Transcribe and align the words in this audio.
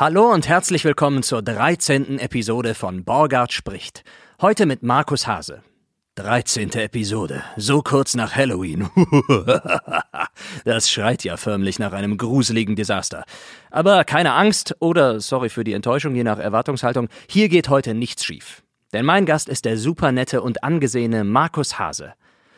Hallo 0.00 0.32
und 0.32 0.46
herzlich 0.46 0.84
willkommen 0.84 1.24
zur 1.24 1.42
13. 1.42 2.20
Episode 2.20 2.74
von 2.74 3.02
Borgard 3.02 3.52
spricht. 3.52 4.04
Heute 4.40 4.64
mit 4.64 4.84
Markus 4.84 5.26
Hase. 5.26 5.64
13. 6.14 6.70
Episode, 6.74 7.42
so 7.56 7.82
kurz 7.82 8.14
nach 8.14 8.36
Halloween. 8.36 8.88
das 10.64 10.88
schreit 10.88 11.24
ja 11.24 11.36
förmlich 11.36 11.80
nach 11.80 11.92
einem 11.92 12.16
gruseligen 12.16 12.76
Desaster. 12.76 13.24
Aber 13.72 14.04
keine 14.04 14.34
Angst 14.34 14.76
oder, 14.78 15.18
sorry 15.18 15.48
für 15.48 15.64
die 15.64 15.72
Enttäuschung, 15.72 16.14
je 16.14 16.22
nach 16.22 16.38
Erwartungshaltung, 16.38 17.08
hier 17.28 17.48
geht 17.48 17.68
heute 17.68 17.92
nichts 17.92 18.24
schief. 18.24 18.62
Denn 18.92 19.04
mein 19.04 19.26
Gast 19.26 19.48
ist 19.48 19.64
der 19.64 19.76
supernette 19.76 20.42
und 20.42 20.62
angesehene 20.62 21.24
Markus 21.24 21.80
Hase. 21.80 22.14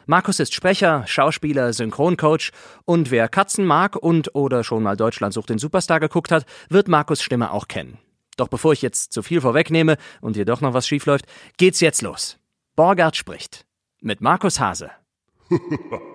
Markus 0.06 0.40
ist 0.40 0.54
Sprecher, 0.54 1.04
Schauspieler, 1.06 1.72
Synchroncoach 1.72 2.50
und 2.84 3.10
wer 3.10 3.28
Katzen 3.28 3.64
mag 3.64 3.96
und 3.96 4.34
oder 4.34 4.64
schon 4.64 4.82
mal 4.82 4.96
Deutschland 4.96 5.34
sucht 5.34 5.50
den 5.50 5.58
Superstar 5.58 6.00
geguckt 6.00 6.32
hat, 6.32 6.46
wird 6.68 6.88
Markus 6.88 7.22
Stimme 7.22 7.52
auch 7.52 7.68
kennen. 7.68 7.98
Doch 8.36 8.48
bevor 8.48 8.72
ich 8.72 8.82
jetzt 8.82 9.12
zu 9.12 9.22
viel 9.22 9.40
vorwegnehme 9.40 9.96
und 10.20 10.34
hier 10.36 10.44
doch 10.44 10.60
noch 10.60 10.74
was 10.74 10.88
schief 10.88 11.06
läuft, 11.06 11.26
geht's 11.58 11.80
jetzt 11.80 12.02
los. 12.02 12.38
Borgard 12.76 13.16
spricht 13.16 13.66
mit 14.00 14.20
Markus 14.20 14.58
Hase. 14.58 14.90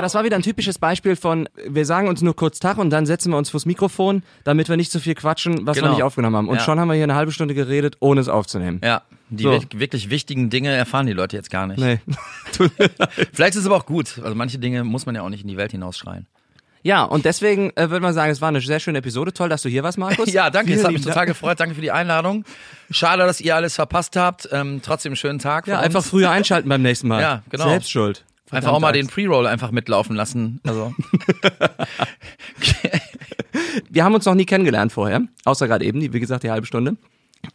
Ja, 0.00 0.02
das 0.02 0.14
war 0.14 0.24
wieder 0.24 0.36
ein 0.36 0.42
typisches 0.42 0.78
Beispiel 0.78 1.14
von, 1.14 1.46
wir 1.68 1.84
sagen 1.84 2.08
uns 2.08 2.22
nur 2.22 2.34
kurz 2.34 2.58
Tag 2.58 2.78
und 2.78 2.88
dann 2.88 3.04
setzen 3.04 3.30
wir 3.32 3.36
uns 3.36 3.50
vors 3.50 3.66
Mikrofon, 3.66 4.22
damit 4.44 4.70
wir 4.70 4.78
nicht 4.78 4.90
so 4.90 4.98
viel 4.98 5.14
quatschen, 5.14 5.66
was 5.66 5.76
Genau. 5.76 5.88
wir 5.88 5.94
nicht 5.96 6.02
aufgenommen 6.02 6.36
haben. 6.36 6.48
Und 6.48 6.56
Ja. 6.56 6.62
schon 6.62 6.80
haben 6.80 6.88
wir 6.88 6.94
hier 6.94 7.04
eine 7.04 7.14
halbe 7.16 7.32
Stunde 7.32 7.52
geredet, 7.54 7.96
ohne 8.00 8.20
es 8.22 8.28
aufzunehmen. 8.30 8.80
Ja, 8.82 9.02
die 9.28 9.42
So. 9.42 9.50
wir- 9.52 9.60
wirklich 9.74 10.08
wichtigen 10.08 10.48
Dinge 10.48 10.70
erfahren 10.70 11.06
die 11.06 11.12
Leute 11.12 11.36
jetzt 11.36 11.50
gar 11.50 11.66
nicht. 11.66 11.78
Nee. 11.78 11.98
Vielleicht 13.32 13.54
ist 13.54 13.60
es 13.60 13.66
aber 13.66 13.76
auch 13.76 13.86
gut. 13.86 14.18
Also 14.22 14.34
manche 14.34 14.58
Dinge 14.58 14.84
muss 14.84 15.04
man 15.06 15.14
ja 15.14 15.22
auch 15.22 15.28
nicht 15.28 15.42
in 15.42 15.48
die 15.48 15.56
Welt 15.56 15.72
hinausschreien. 15.72 16.26
ja, 16.82 17.02
und 17.04 17.26
deswegen 17.26 17.70
äh, 17.76 17.90
würde 17.90 18.00
man 18.00 18.14
sagen, 18.14 18.32
es 18.32 18.40
war 18.40 18.48
eine 18.48 18.60
sehr 18.62 18.80
schöne 18.80 18.98
Episode. 18.98 19.34
Toll, 19.34 19.50
dass 19.50 19.60
du 19.62 19.68
hier 19.68 19.82
warst, 19.82 19.98
Markus. 19.98 20.32
Ja, 20.32 20.48
danke. 20.48 20.72
Es 20.72 20.82
hat 20.82 20.92
mich 20.92 21.02
total 21.04 21.26
gefreut. 21.26 21.60
Danke 21.60 21.74
für 21.74 21.82
die 21.82 21.90
Einladung. 21.90 22.44
Schade, 22.90 23.24
dass 23.26 23.40
ihr 23.40 23.54
alles 23.54 23.74
verpasst 23.74 24.16
habt. 24.16 24.48
Ähm, 24.50 24.80
trotzdem 24.82 25.10
einen 25.10 25.16
schönen 25.16 25.38
Tag. 25.38 25.66
Ja, 25.66 25.78
einfach 25.80 26.02
früher 26.02 26.30
einschalten 26.30 26.68
beim 26.70 26.80
nächsten 26.82 27.08
Mal. 27.08 27.20
Ja, 27.20 27.42
genau. 27.50 27.68
Selbst 27.68 27.90
schuld. 28.50 28.64
Einfach 28.64 28.72
auch 28.72 28.80
mal 28.80 28.92
den 28.92 29.06
Pre-Roll 29.06 29.46
einfach 29.46 29.70
mitlaufen 29.70 30.16
lassen. 30.16 30.60
Also. 30.64 30.94
Wir 33.90 34.04
haben 34.04 34.14
uns 34.14 34.24
noch 34.24 34.34
nie 34.34 34.46
kennengelernt 34.46 34.92
vorher, 34.92 35.22
außer 35.44 35.68
gerade 35.68 35.84
eben, 35.84 36.00
die, 36.00 36.12
wie 36.12 36.20
gesagt, 36.20 36.42
die 36.44 36.50
halbe 36.50 36.66
Stunde. 36.66 36.96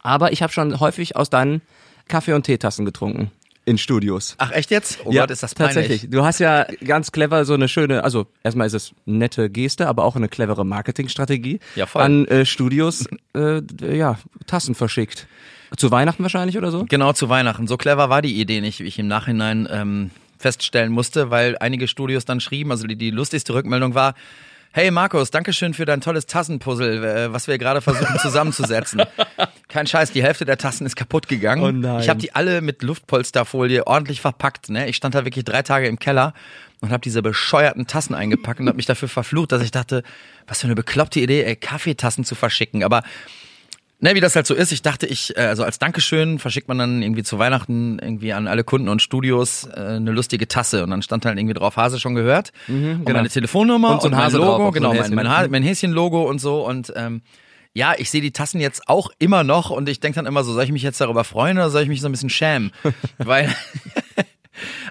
Aber 0.02 0.32
ich 0.32 0.42
habe 0.42 0.52
schon 0.52 0.80
häufig 0.80 1.16
aus 1.16 1.30
deinen 1.30 1.62
Kaffee- 2.08 2.34
und 2.34 2.44
Teetassen 2.44 2.84
getrunken. 2.84 3.30
In 3.64 3.78
Studios. 3.78 4.36
Ach 4.38 4.52
echt 4.52 4.70
jetzt? 4.70 5.00
Oh 5.04 5.10
Gott, 5.10 5.28
ist 5.28 5.42
das 5.42 5.56
peinlich. 5.56 5.74
Tatsächlich. 5.74 6.10
Du 6.10 6.24
hast 6.24 6.38
ja 6.38 6.66
ganz 6.84 7.10
clever 7.10 7.44
so 7.44 7.54
eine 7.54 7.66
schöne, 7.66 8.04
also 8.04 8.28
erstmal 8.44 8.68
ist 8.68 8.74
es 8.74 8.92
nette 9.06 9.50
Geste, 9.50 9.88
aber 9.88 10.04
auch 10.04 10.14
eine 10.14 10.28
clevere 10.28 10.64
Marketingstrategie. 10.64 11.58
Ja, 11.74 11.86
voll. 11.86 12.02
An 12.02 12.26
äh, 12.26 12.46
Studios, 12.46 13.06
äh, 13.34 13.62
ja, 13.82 14.20
Tassen 14.46 14.76
verschickt. 14.76 15.26
Zu 15.76 15.90
Weihnachten 15.90 16.22
wahrscheinlich 16.22 16.56
oder 16.56 16.70
so? 16.70 16.84
Genau 16.88 17.12
zu 17.12 17.28
Weihnachten. 17.28 17.66
So 17.66 17.76
clever 17.76 18.08
war 18.08 18.22
die 18.22 18.40
Idee 18.40 18.60
nicht, 18.60 18.78
wie 18.78 18.84
ich 18.84 19.00
im 19.00 19.08
Nachhinein 19.08 19.68
ähm, 19.68 20.10
feststellen 20.38 20.92
musste, 20.92 21.30
weil 21.30 21.56
einige 21.58 21.88
Studios 21.88 22.24
dann 22.24 22.40
schrieben, 22.40 22.70
also 22.70 22.86
die, 22.86 22.96
die 22.96 23.10
lustigste 23.10 23.54
Rückmeldung 23.54 23.94
war, 23.94 24.14
Hey 24.76 24.90
Markus, 24.90 25.30
Dankeschön 25.30 25.72
für 25.72 25.86
dein 25.86 26.02
tolles 26.02 26.26
Tassenpuzzle, 26.26 27.28
äh, 27.28 27.32
was 27.32 27.48
wir 27.48 27.56
gerade 27.56 27.80
versuchen 27.80 28.18
zusammenzusetzen. 28.18 29.04
Kein 29.68 29.86
Scheiß, 29.86 30.12
die 30.12 30.22
Hälfte 30.22 30.44
der 30.44 30.58
Tassen 30.58 30.84
ist 30.84 30.96
kaputt 30.96 31.28
gegangen. 31.28 31.62
Oh 31.62 31.72
nein. 31.72 32.00
Ich 32.00 32.10
habe 32.10 32.20
die 32.20 32.34
alle 32.34 32.60
mit 32.60 32.82
Luftpolsterfolie 32.82 33.86
ordentlich 33.86 34.20
verpackt. 34.20 34.68
Ne? 34.68 34.86
Ich 34.86 34.96
stand 34.96 35.14
da 35.14 35.24
wirklich 35.24 35.46
drei 35.46 35.62
Tage 35.62 35.86
im 35.86 35.98
Keller 35.98 36.34
und 36.82 36.90
habe 36.90 37.00
diese 37.00 37.22
bescheuerten 37.22 37.86
Tassen 37.86 38.14
eingepackt 38.14 38.60
und 38.60 38.68
habe 38.68 38.76
mich 38.76 38.84
dafür 38.84 39.08
verflucht, 39.08 39.52
dass 39.52 39.62
ich 39.62 39.70
dachte, 39.70 40.02
was 40.46 40.60
für 40.60 40.66
eine 40.66 40.74
bekloppte 40.74 41.20
Idee, 41.20 41.44
ey, 41.44 41.56
Kaffeetassen 41.56 42.24
zu 42.24 42.34
verschicken. 42.34 42.84
Aber 42.84 43.02
Ne, 43.98 44.14
wie 44.14 44.20
das 44.20 44.36
halt 44.36 44.46
so 44.46 44.54
ist, 44.54 44.72
ich 44.72 44.82
dachte, 44.82 45.06
ich, 45.06 45.34
äh, 45.38 45.40
also 45.40 45.64
als 45.64 45.78
Dankeschön 45.78 46.38
verschickt 46.38 46.68
man 46.68 46.76
dann 46.76 47.02
irgendwie 47.02 47.22
zu 47.22 47.38
Weihnachten 47.38 47.98
irgendwie 47.98 48.34
an 48.34 48.46
alle 48.46 48.62
Kunden 48.62 48.90
und 48.90 49.00
Studios 49.00 49.64
äh, 49.72 49.78
eine 49.78 50.10
lustige 50.10 50.46
Tasse. 50.48 50.82
Und 50.82 50.90
dann 50.90 51.00
stand 51.00 51.24
halt 51.24 51.38
irgendwie 51.38 51.54
drauf 51.54 51.76
Hase 51.76 51.98
schon 51.98 52.14
gehört. 52.14 52.52
Und 52.68 53.04
meine 53.10 53.28
Telefonnummer 53.30 53.88
Mhm, 53.88 53.94
Und 53.94 54.02
so 54.02 54.08
ein 54.08 54.12
mein 54.12 54.20
Hase 54.24 54.36
Logo, 54.36 54.48
drauf, 54.48 54.60
auch 54.60 54.64
so 54.64 54.68
ein 54.68 54.72
genau, 54.74 54.94
mein, 54.94 55.14
mein, 55.14 55.50
mein 55.50 55.62
Häschen-Logo 55.62 56.28
und 56.28 56.40
so. 56.40 56.66
Und 56.66 56.92
ähm, 56.94 57.22
ja, 57.72 57.94
ich 57.96 58.10
sehe 58.10 58.20
die 58.20 58.32
Tassen 58.32 58.60
jetzt 58.60 58.88
auch 58.88 59.10
immer 59.18 59.44
noch 59.44 59.70
und 59.70 59.88
ich 59.88 60.00
denke 60.00 60.16
dann 60.16 60.26
immer 60.26 60.44
so, 60.44 60.52
soll 60.52 60.64
ich 60.64 60.72
mich 60.72 60.82
jetzt 60.82 61.00
darüber 61.00 61.24
freuen 61.24 61.56
oder 61.56 61.70
soll 61.70 61.82
ich 61.82 61.88
mich 61.88 62.00
so 62.02 62.08
ein 62.08 62.12
bisschen 62.12 62.30
schämen? 62.30 62.72
Weil, 63.18 63.54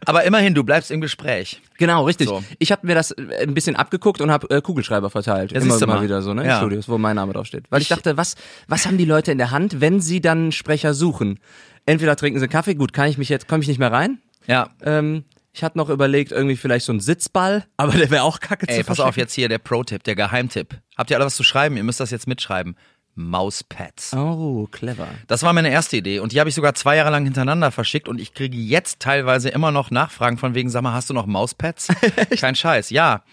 aber 0.05 0.23
immerhin, 0.23 0.53
du 0.53 0.63
bleibst 0.63 0.91
im 0.91 1.01
Gespräch. 1.01 1.61
Genau, 1.77 2.05
richtig. 2.05 2.27
So. 2.27 2.43
Ich 2.59 2.71
habe 2.71 2.85
mir 2.87 2.95
das 2.95 3.11
äh, 3.11 3.43
ein 3.43 3.53
bisschen 3.53 3.75
abgeguckt 3.75 4.21
und 4.21 4.31
habe 4.31 4.49
äh, 4.49 4.61
Kugelschreiber 4.61 5.09
verteilt. 5.09 5.51
Ja, 5.51 5.61
Immer 5.61 5.79
mal 5.79 5.87
mal. 5.87 6.01
wieder 6.03 6.21
so, 6.21 6.33
ne? 6.33 6.43
In 6.43 6.49
Ja. 6.49 6.57
Studios, 6.57 6.87
wo 6.89 6.97
mein 6.97 7.15
Name 7.15 7.33
draufsteht. 7.33 7.65
Weil 7.69 7.81
ich, 7.81 7.87
dachte, 7.87 8.17
was, 8.17 8.35
was 8.67 8.85
haben 8.85 8.97
die 8.97 9.05
Leute 9.05 9.31
in 9.31 9.37
der 9.37 9.51
Hand, 9.51 9.81
wenn 9.81 9.99
sie 10.01 10.21
dann 10.21 10.37
einen 10.37 10.51
Sprecher 10.51 10.93
suchen? 10.93 11.39
Entweder 11.85 12.15
trinken 12.15 12.39
sie 12.39 12.47
Kaffee, 12.47 12.75
gut, 12.75 12.93
kann 12.93 13.07
ich 13.09 13.17
mich 13.17 13.29
jetzt, 13.29 13.47
komme 13.47 13.61
ich 13.61 13.67
nicht 13.67 13.79
mehr 13.79 13.91
rein? 13.91 14.19
Ja, 14.47 14.69
Ähm, 14.83 15.23
ich 15.53 15.63
hatte 15.63 15.77
noch 15.77 15.89
überlegt, 15.89 16.33
irgendwie 16.33 16.57
vielleicht 16.57 16.85
so 16.85 16.91
ein 16.91 16.99
Sitzball, 16.99 17.63
aber 17.77 17.93
der 17.93 18.09
wäre 18.11 18.23
auch 18.23 18.41
kacke 18.41 18.67
ey, 18.67 18.79
zu 18.81 18.83
pass 18.83 18.99
auf, 18.99 19.15
jetzt 19.15 19.33
hier 19.33 19.47
der 19.47 19.57
Pro-Tipp, 19.57 20.03
der 20.03 20.13
Geheimtipp. 20.15 20.75
Habt 20.97 21.09
ihr 21.09 21.15
alle 21.15 21.25
was 21.25 21.37
zu 21.37 21.43
schreiben? 21.45 21.77
Ihr 21.77 21.83
müsst 21.85 22.01
das 22.01 22.11
jetzt 22.11 22.27
mitschreiben. 22.27 22.75
Mauspads. 23.15 24.13
Oh, 24.13 24.67
clever. 24.71 25.07
Das 25.27 25.43
war 25.43 25.53
meine 25.53 25.69
erste 25.69 25.97
Idee 25.97 26.19
und 26.19 26.31
die 26.31 26.39
habe 26.39 26.49
ich 26.49 26.55
sogar 26.55 26.75
zwei 26.75 26.97
Jahre 26.97 27.11
lang 27.11 27.23
hintereinander 27.23 27.71
verschickt 27.71 28.07
und 28.07 28.19
ich 28.19 28.33
kriege 28.33 28.57
jetzt 28.57 28.99
teilweise 28.99 29.49
immer 29.49 29.71
noch 29.71 29.89
Nachfragen 29.89 30.37
von 30.37 30.53
wegen, 30.53 30.69
sag 30.69 30.83
mal, 30.83 30.93
hast 30.93 31.09
du 31.09 31.13
noch 31.13 31.25
Mauspads? 31.25 31.87
Kein 32.39 32.55
Scheiß, 32.55 32.89
ja. 32.89 33.23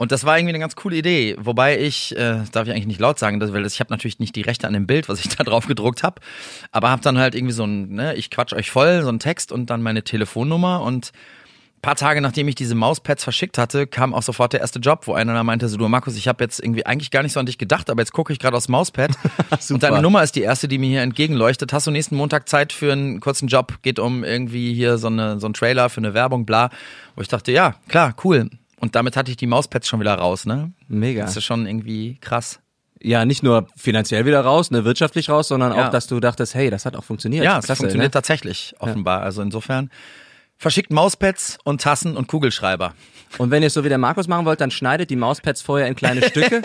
Und 0.00 0.12
das 0.12 0.24
war 0.24 0.38
irgendwie 0.38 0.52
eine 0.52 0.60
ganz 0.60 0.76
coole 0.76 0.96
Idee, 0.96 1.36
wobei 1.38 1.78
ich, 1.78 2.16
äh, 2.16 2.38
das 2.38 2.50
darf 2.50 2.66
ich 2.66 2.72
eigentlich 2.72 2.86
nicht 2.86 3.00
laut 3.00 3.18
sagen, 3.18 3.38
das, 3.38 3.52
weil 3.52 3.66
ich 3.66 3.80
habe 3.80 3.92
natürlich 3.92 4.18
nicht 4.18 4.34
die 4.34 4.40
Rechte 4.40 4.66
an 4.66 4.72
dem 4.72 4.86
Bild, 4.86 5.10
was 5.10 5.20
ich 5.20 5.28
da 5.28 5.44
drauf 5.44 5.66
gedruckt 5.66 6.02
habe, 6.02 6.22
aber 6.72 6.88
habe 6.90 7.02
dann 7.02 7.18
halt 7.18 7.34
irgendwie 7.34 7.52
so 7.52 7.64
ein, 7.64 7.90
ne, 7.90 8.14
ich 8.14 8.30
quatsch 8.30 8.54
euch 8.54 8.70
voll, 8.70 9.02
so 9.02 9.10
ein 9.10 9.18
Text 9.18 9.52
und 9.52 9.68
dann 9.68 9.82
meine 9.82 10.02
Telefonnummer 10.02 10.80
und 10.80 11.12
paar 11.82 11.96
Tage 11.96 12.20
nachdem 12.20 12.46
ich 12.48 12.54
diese 12.54 12.74
Mauspads 12.74 13.24
verschickt 13.24 13.58
hatte, 13.58 13.86
kam 13.86 14.14
auch 14.14 14.22
sofort 14.22 14.52
der 14.52 14.60
erste 14.60 14.78
Job, 14.78 15.06
wo 15.06 15.14
einer 15.14 15.34
da 15.34 15.42
meinte, 15.42 15.68
so 15.68 15.76
du 15.76 15.88
Markus, 15.88 16.16
ich 16.16 16.28
habe 16.28 16.44
jetzt 16.44 16.60
irgendwie 16.60 16.84
eigentlich 16.86 17.10
gar 17.10 17.22
nicht 17.22 17.32
so 17.32 17.40
an 17.40 17.46
dich 17.46 17.58
gedacht, 17.58 17.88
aber 17.90 18.02
jetzt 18.02 18.12
gucke 18.12 18.32
ich 18.32 18.38
gerade 18.38 18.56
aufs 18.56 18.68
Mauspad 18.68 19.12
und 19.70 19.82
deine 19.82 20.02
Nummer 20.02 20.22
ist 20.22 20.36
die 20.36 20.42
erste, 20.42 20.68
die 20.68 20.78
mir 20.78 20.88
hier 20.90 21.02
entgegenleuchtet. 21.02 21.72
Hast 21.72 21.86
du 21.86 21.90
nächsten 21.90 22.16
Montag 22.16 22.48
Zeit 22.48 22.72
für 22.72 22.92
einen 22.92 23.20
kurzen 23.20 23.48
Job? 23.48 23.78
Geht 23.82 23.98
um 23.98 24.24
irgendwie 24.24 24.74
hier 24.74 24.98
so, 24.98 25.06
eine, 25.06 25.40
so 25.40 25.48
ein 25.48 25.54
Trailer 25.54 25.88
für 25.88 25.98
eine 25.98 26.14
Werbung, 26.14 26.44
bla. 26.46 26.70
Wo 27.16 27.22
ich 27.22 27.28
dachte, 27.28 27.52
ja, 27.52 27.76
klar, 27.88 28.14
cool. 28.24 28.50
Und 28.78 28.94
damit 28.94 29.16
hatte 29.16 29.30
ich 29.30 29.36
die 29.36 29.46
Mauspads 29.46 29.88
schon 29.88 30.00
wieder 30.00 30.14
raus, 30.14 30.46
ne? 30.46 30.72
Mega. 30.88 31.22
Das 31.22 31.36
ist 31.36 31.44
schon 31.44 31.66
irgendwie 31.66 32.16
krass. 32.20 32.60
Ja, 33.02 33.24
nicht 33.24 33.42
nur 33.42 33.66
finanziell 33.76 34.26
wieder 34.26 34.42
raus, 34.42 34.70
ne, 34.70 34.84
wirtschaftlich 34.84 35.30
raus, 35.30 35.48
sondern 35.48 35.72
Ja. 35.74 35.86
auch, 35.86 35.90
dass 35.90 36.06
du 36.06 36.20
dachtest, 36.20 36.54
hey, 36.54 36.68
das 36.68 36.84
hat 36.84 36.96
auch 36.96 37.04
funktioniert. 37.04 37.44
Ja, 37.44 37.58
es 37.58 37.64
Klasse, 37.64 37.80
funktioniert 37.80 38.10
ne? 38.10 38.12
tatsächlich, 38.12 38.74
offenbar. 38.78 39.22
Also 39.22 39.40
insofern 39.40 39.90
verschickt 40.60 40.92
Mauspads 40.92 41.58
und 41.64 41.80
Tassen 41.80 42.16
und 42.18 42.28
Kugelschreiber. 42.28 42.94
Und 43.38 43.50
wenn 43.50 43.62
ihr 43.62 43.68
es 43.68 43.74
so 43.74 43.82
wie 43.82 43.88
der 43.88 43.96
Markus 43.98 44.28
machen 44.28 44.44
wollt, 44.44 44.60
dann 44.60 44.70
schneidet 44.70 45.08
die 45.08 45.16
Mauspads 45.16 45.62
vorher 45.62 45.88
in 45.88 45.96
kleine 45.96 46.22
Stücke 46.22 46.60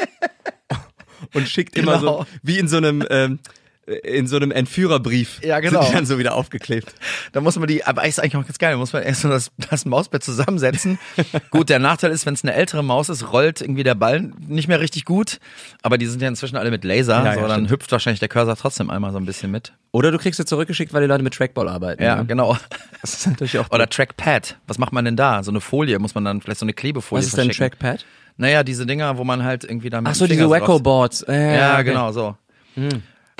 und 1.33 1.47
schickt 1.47 1.77
immer 1.77 1.99
Genau. 1.99 2.19
so, 2.23 2.25
wie 2.43 2.59
in 2.59 2.67
so 2.67 2.75
einem, 2.77 3.05
ähm, 3.09 3.39
in 3.87 4.25
so 4.27 4.35
einem 4.37 4.51
Entführerbrief. 4.51 5.41
Ja, 5.43 5.59
genau. 5.59 5.81
Sind 5.81 5.91
die 5.91 5.95
dann 5.95 6.05
so 6.05 6.17
wieder 6.17 6.33
aufgeklebt. 6.35 6.93
Da 7.33 7.41
muss 7.41 7.55
man 7.57 7.67
die, 7.67 7.83
aber 7.83 8.05
ist 8.05 8.19
eigentlich 8.19 8.35
auch 8.35 8.45
ganz 8.45 8.57
geil, 8.57 8.71
da 8.71 8.77
muss 8.77 8.93
man 8.93 9.03
erst 9.03 9.21
so 9.21 9.29
das, 9.29 9.51
das 9.69 9.85
Mauspad 9.85 10.23
zusammensetzen. 10.23 10.97
gut, 11.51 11.69
der 11.69 11.79
Nachteil 11.79 12.11
ist, 12.11 12.25
wenn 12.25 12.33
es 12.33 12.43
eine 12.43 12.53
ältere 12.53 12.83
Maus 12.83 13.09
ist, 13.09 13.31
rollt 13.31 13.61
irgendwie 13.61 13.83
der 13.83 13.95
Ball 13.95 14.31
nicht 14.47 14.67
mehr 14.67 14.79
richtig 14.79 15.05
gut. 15.05 15.39
Aber 15.83 15.97
die 15.99 16.07
sind 16.07 16.21
ja 16.21 16.27
inzwischen 16.27 16.57
alle 16.57 16.71
mit 16.71 16.83
Laser, 16.83 17.23
Ja, 17.23 17.25
ja, 17.25 17.33
so, 17.35 17.41
dann 17.41 17.51
stimmt. 17.51 17.69
hüpft 17.71 17.91
wahrscheinlich 17.91 18.19
der 18.19 18.29
Cursor 18.29 18.55
trotzdem 18.55 18.89
einmal 18.89 19.11
so 19.11 19.17
ein 19.17 19.25
bisschen 19.25 19.51
mit. 19.51 19.73
Oder 19.91 20.11
du 20.11 20.17
kriegst 20.17 20.37
sie 20.37 20.45
zurückgeschickt, 20.45 20.91
weil 20.93 21.01
die 21.01 21.07
Leute 21.07 21.23
mit 21.23 21.33
Trackball 21.35 21.69
arbeiten. 21.69 22.01
Ja, 22.03 22.17
ne? 22.17 22.25
genau. 22.25 22.57
Das 23.01 23.13
ist 23.13 23.27
natürlich 23.27 23.59
auch. 23.59 23.69
Oder 23.69 23.87
Trackpad. 23.87 24.57
Was 24.65 24.79
macht 24.79 24.91
man 24.91 25.05
denn 25.05 25.15
da? 25.15 25.43
So 25.43 25.51
eine 25.51 25.61
Folie, 25.61 25.99
muss 25.99 26.15
man 26.15 26.25
dann 26.25 26.41
vielleicht 26.41 26.59
so 26.59 26.65
eine 26.65 26.73
Klebefolie 26.73 27.19
Was 27.21 27.27
ist 27.27 27.37
denn. 27.37 27.51
Trackpad? 27.51 28.03
Naja, 28.37 28.63
diese 28.63 28.87
Dinger, 28.87 29.19
wo 29.19 29.23
man 29.23 29.43
halt 29.43 29.63
irgendwie 29.63 29.91
da 29.91 30.01
mit 30.01 30.11
Ach 30.11 30.15
so, 30.15 30.25
diese 30.25 30.49
Wacko-Boards. 30.49 31.21
Äh, 31.21 31.57
Ja, 31.57 31.73
okay. 31.75 31.83
genau, 31.83 32.11
so. 32.11 32.35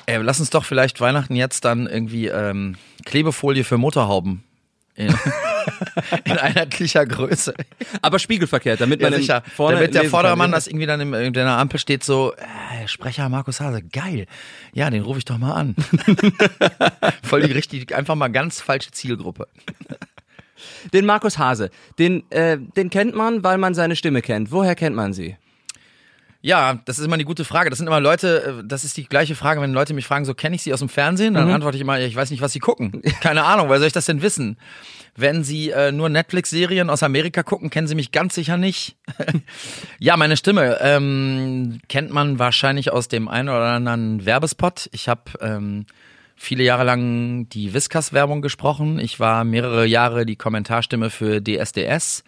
Ey, 0.07 0.17
lass 0.21 0.39
uns 0.39 0.49
doch 0.49 0.65
vielleicht 0.65 1.01
Weihnachten 1.01 1.35
jetzt 1.35 1.65
dann 1.65 1.87
irgendwie 1.87 2.27
ähm, 2.27 2.75
Klebefolie 3.05 3.63
für 3.63 3.77
Motorhauben. 3.77 4.43
Ja. 4.97 5.13
in 6.23 6.31
einheitlicher 6.37 7.05
Größe. 7.05 7.53
Aber 8.01 8.17
spiegelverkehrt, 8.17 8.79
damit 8.79 9.01
man 9.01 9.11
Ja, 9.11 9.19
sicher. 9.19 9.43
vorne 9.55 9.75
Damit 9.77 9.93
der 9.93 10.03
lesen 10.03 10.11
vordere 10.11 10.31
kann. 10.31 10.37
Mann 10.39 10.51
das 10.53 10.67
irgendwie 10.67 10.85
dann 10.85 11.01
im, 11.01 11.13
in 11.13 11.33
der 11.33 11.47
Ampel 11.47 11.79
steht 11.79 12.03
so, 12.03 12.33
äh, 12.33 12.87
Sprecher 12.87 13.27
Markus 13.27 13.59
Hase, 13.59 13.81
geil. 13.81 14.25
Ja, 14.73 14.89
den 14.89 15.01
rufe 15.01 15.19
ich 15.19 15.25
doch 15.25 15.37
mal 15.37 15.53
an. 15.53 15.75
Voll 17.23 17.41
die 17.41 17.51
richtig, 17.51 17.93
einfach 17.93 18.15
mal 18.15 18.29
ganz 18.29 18.61
falsche 18.61 18.91
Zielgruppe. 18.91 19.47
Den 20.93 21.05
Markus 21.05 21.37
Hase, 21.37 21.71
den, 21.99 22.29
äh, 22.31 22.57
den 22.57 22.89
kennt 22.89 23.15
man, 23.15 23.43
weil 23.43 23.57
man 23.57 23.73
seine 23.73 23.97
Stimme 23.97 24.21
kennt. 24.21 24.51
Woher 24.51 24.75
kennt 24.75 24.95
man 24.95 25.11
sie? 25.11 25.35
Ja, 26.45 26.77
das 26.85 26.99
ist 26.99 27.05
immer 27.05 27.17
die 27.17 27.23
gute 27.23 27.43
Frage. 27.43 27.71
Das 27.71 27.79
sind 27.79 27.87
immer 27.87 27.99
Leute, 27.99 28.59
äh, 28.59 28.63
das 28.63 28.83
ist 28.83 28.95
die 28.97 29.05
gleiche 29.05 29.33
Frage, 29.33 29.61
wenn 29.61 29.73
Leute 29.73 29.95
mich 29.95 30.05
fragen, 30.05 30.25
so 30.25 30.35
kenne 30.35 30.55
ich 30.55 30.61
sie 30.61 30.73
aus 30.75 30.79
dem 30.79 30.89
Fernsehen? 30.89 31.33
Dann 31.33 31.49
antworte 31.49 31.75
ich 31.75 31.81
immer, 31.81 31.99
ich 31.99 32.15
weiß 32.15 32.29
nicht, 32.29 32.41
was 32.41 32.53
sie 32.53 32.59
gucken. 32.59 33.01
Keine 33.21 33.45
Ahnung, 33.45 33.67
woher 33.67 33.79
soll 33.79 33.87
ich 33.87 33.93
das 33.93 34.05
denn 34.05 34.21
wissen? 34.21 34.57
Wenn 35.15 35.43
sie 35.43 35.71
äh, 35.71 35.91
nur 35.91 36.07
Netflix-Serien 36.07 36.91
aus 36.91 37.01
Amerika 37.01 37.41
gucken, 37.41 37.71
kennen 37.71 37.87
sie 37.87 37.95
mich 37.95 38.11
ganz 38.11 38.35
sicher 38.35 38.57
nicht. 38.57 38.95
ja, 39.99 40.17
meine 40.17 40.37
Stimme 40.37 40.77
ähm, 40.81 41.79
kennt 41.89 42.11
man 42.11 42.37
wahrscheinlich 42.37 42.91
aus 42.93 43.07
dem 43.07 43.27
einen 43.27 43.49
oder 43.49 43.71
anderen 43.71 44.23
Werbespot. 44.27 44.87
Ich 44.91 45.09
habe 45.09 45.23
ähm, 45.41 45.87
viele 46.35 46.63
Jahre 46.63 46.83
lang 46.83 47.49
die 47.49 47.73
Whiskas-Werbung 47.73 48.43
gesprochen. 48.43 48.99
Ich 48.99 49.19
war 49.19 49.45
mehrere 49.45 49.87
Jahre 49.87 50.27
die 50.27 50.35
Kommentarstimme 50.35 51.09
für 51.09 51.41
DSDS. 51.41 52.23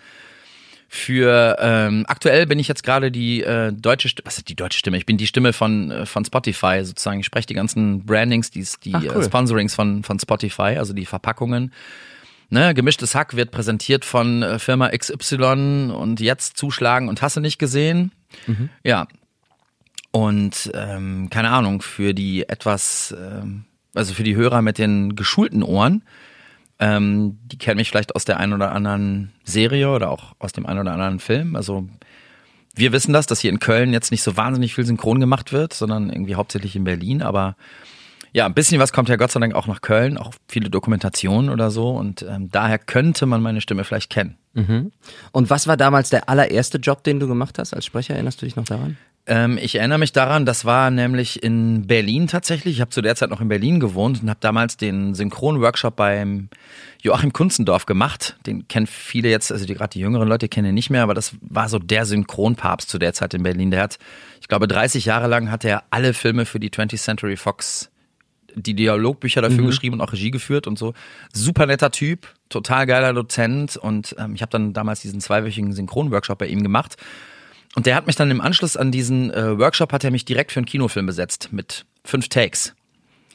Für 0.90 1.58
ähm, 1.60 2.06
aktuell 2.08 2.46
bin 2.48 2.60
ich 2.60 2.68
jetzt 2.68 2.84
gerade 2.84 3.12
die 3.12 3.44
äh, 3.44 3.74
deutsche 3.74 4.08
Stimme, 4.08 4.26
was 4.26 4.38
ist 4.38 4.48
die 4.48 4.56
deutsche 4.56 4.80
Stimme? 4.80 4.98
Ich 4.98 5.06
bin 5.06 5.18
die 5.18 5.28
Stimme 5.28 5.52
von 5.52 5.92
äh, 5.92 6.06
von 6.06 6.24
Spotify 6.24 6.80
sozusagen. 6.84 7.20
Ich 7.20 7.26
spreche 7.26 7.48
die 7.48 7.54
ganzen 7.54 8.06
Brandings, 8.06 8.52
die 8.52 8.66
die 8.84 8.96
Ach, 8.96 9.04
cool. 9.04 9.22
äh, 9.22 9.24
Sponsorings 9.24 9.76
von 9.76 10.04
von 10.04 10.18
Spotify, 10.20 10.78
also 10.78 10.94
die 10.94 11.06
Verpackungen. 11.06 11.74
Ne, 12.50 12.74
gemischtes 12.74 13.14
Hack 13.14 13.36
wird 13.36 13.52
präsentiert 13.52 14.06
von 14.06 14.42
äh, 14.42 14.60
Firma 14.60 14.90
XY 14.90 15.92
und 15.94 16.22
jetzt 16.22 16.56
zuschlagen 16.56 17.10
und 17.10 17.22
hast 17.22 17.36
du 17.36 17.42
nicht 17.42 17.60
gesehen. 17.60 18.14
Ja. 18.84 19.08
Und 20.12 20.72
ähm, 20.74 21.30
keine 21.30 21.50
Ahnung, 21.50 21.82
für 21.82 22.14
die 22.14 22.48
etwas, 22.48 23.14
ähm, 23.20 23.66
also 23.94 24.14
für 24.14 24.24
die 24.24 24.36
Hörer 24.36 24.62
mit 24.62 24.78
den 24.78 25.18
geschulten 25.18 25.62
Ohren, 25.62 26.04
ähm, 26.80 27.40
die 27.46 27.58
kennen 27.58 27.78
mich 27.78 27.90
vielleicht 27.90 28.16
aus 28.16 28.26
der 28.26 28.40
einen 28.40 28.54
oder 28.54 28.72
anderen 28.72 29.32
Serie 29.44 29.90
oder 29.90 30.12
auch 30.12 30.36
aus 30.40 30.52
dem 30.52 30.66
einen 30.66 30.80
oder 30.80 30.94
anderen 30.94 31.20
Film. 31.20 31.56
Also 31.56 31.88
wir 32.76 32.92
wissen 32.92 33.14
das, 33.14 33.26
dass 33.26 33.40
hier 33.40 33.52
in 33.52 33.60
Köln 33.60 33.94
jetzt 33.94 34.12
nicht 34.12 34.22
so 34.22 34.38
wahnsinnig 34.38 34.76
viel 34.76 34.86
synchron 34.86 35.20
gemacht 35.20 35.52
wird, 35.52 35.74
sondern 35.74 36.10
irgendwie 36.10 36.36
hauptsächlich 36.36 36.76
in 36.76 36.84
Berlin. 36.84 37.22
Aber 37.24 37.56
ja, 38.34 38.46
ein 38.46 38.54
bisschen 38.54 38.80
was 38.80 38.94
kommt 38.94 39.10
ja 39.10 39.16
Gott 39.16 39.32
sei 39.32 39.40
Dank 39.40 39.56
auch 39.56 39.66
nach 39.66 39.82
Köln, 39.82 40.18
auch 40.18 40.32
viele 40.48 40.70
Dokumentationen 40.70 41.50
oder 41.50 41.72
so. 41.72 41.90
Und 41.90 42.22
ähm, 42.22 42.50
daher 42.52 42.78
könnte 42.78 43.26
man 43.26 43.42
meine 43.42 43.62
Stimme 43.62 43.84
vielleicht 43.84 44.12
kennen. 44.12 44.38
Und 45.32 45.50
was 45.50 45.68
war 45.68 45.78
damals 45.78 46.12
der 46.12 46.30
allererste 46.30 46.78
Job, 46.78 47.04
den 47.04 47.20
du 47.20 47.28
gemacht 47.28 47.58
hast 47.58 47.74
als 47.74 47.86
Sprecher? 47.86 48.14
Erinnerst 48.14 48.42
du 48.42 48.46
dich 48.46 48.56
noch 48.56 48.66
daran? 48.66 48.98
Ähm, 49.28 49.60
ich 49.62 49.76
erinnere 49.76 50.00
mich 50.00 50.14
daran, 50.14 50.46
das 50.46 50.64
war 50.64 50.90
nämlich 50.90 51.44
in 51.44 51.86
Berlin 51.86 52.28
tatsächlich. 52.28 52.76
Ich 52.76 52.82
habe 52.82 52.92
zu 52.92 53.02
der 53.02 53.16
Zeit 53.16 53.30
noch 53.30 53.42
in 53.42 53.50
Berlin 53.50 53.82
gewohnt 53.82 54.24
und 54.24 54.30
habe 54.30 54.40
damals 54.40 54.78
den 54.78 55.14
Synchron-Workshop 55.14 55.98
beim 55.98 56.48
Joachim 57.02 57.34
Kunzendorf 57.34 57.86
gemacht. 57.86 58.38
Den 58.46 58.70
kennen 58.70 58.88
viele 58.88 59.30
jetzt, 59.30 59.52
also 59.52 59.66
gerade 59.66 59.90
die 59.90 60.00
jüngeren 60.00 60.30
Leute 60.30 60.48
kennen 60.48 60.70
ihn 60.70 60.76
nicht 60.76 60.90
mehr, 60.90 61.04
aber 61.04 61.14
das 61.14 61.36
war 61.42 61.68
so 61.68 61.78
der 61.78 62.06
Synchronpapst 62.06 62.90
zu 62.90 63.00
der 63.00 63.14
Zeit 63.14 63.34
in 63.34 63.44
Berlin. 63.44 63.70
Der 63.70 63.82
hat, 63.82 64.00
ich 64.40 64.48
glaube, 64.48 64.68
30 64.68 65.04
Jahre 65.04 65.28
lang 65.28 65.52
hat 65.52 65.66
er 65.66 65.84
alle 65.90 66.14
Filme 66.14 66.46
für 66.46 66.62
die 66.62 66.70
20th 66.70 67.04
Century 67.04 67.36
Fox 67.36 67.92
die 68.56 68.74
Dialogbücher 68.74 69.42
dafür 69.42 69.66
geschrieben 69.68 69.96
und 69.96 70.02
auch 70.02 70.14
Regie 70.14 70.32
geführt 70.32 70.68
und 70.68 70.80
so. 70.80 70.94
Super 71.32 71.66
netter 71.68 71.92
Typ, 71.92 72.28
total 72.50 72.88
geiler 72.88 73.14
Dozent 73.14 73.78
und 73.78 74.16
ähm, 74.18 74.34
ich 74.34 74.42
habe 74.42 74.50
dann 74.50 74.74
damals 74.74 75.02
diesen 75.02 75.22
zweiwöchigen 75.22 75.74
Synchronworkshop 75.74 76.40
bei 76.40 76.48
ihm 76.48 76.64
gemacht. 76.64 76.96
Und 77.78 77.86
der 77.86 77.94
hat 77.94 78.08
mich 78.08 78.16
dann 78.16 78.32
im 78.32 78.42
Anschluss 78.42 78.76
an 78.76 78.92
diesen 78.92 79.30
äh, 79.32 79.60
Workshop 79.60 79.94
hat 79.94 80.04
er 80.04 80.10
mich 80.10 80.26
direkt 80.26 80.52
für 80.52 80.58
einen 80.58 80.66
Kinofilm 80.66 81.06
besetzt 81.06 81.50
mit 81.52 81.86
fünf 82.04 82.28
Takes. 82.28 82.74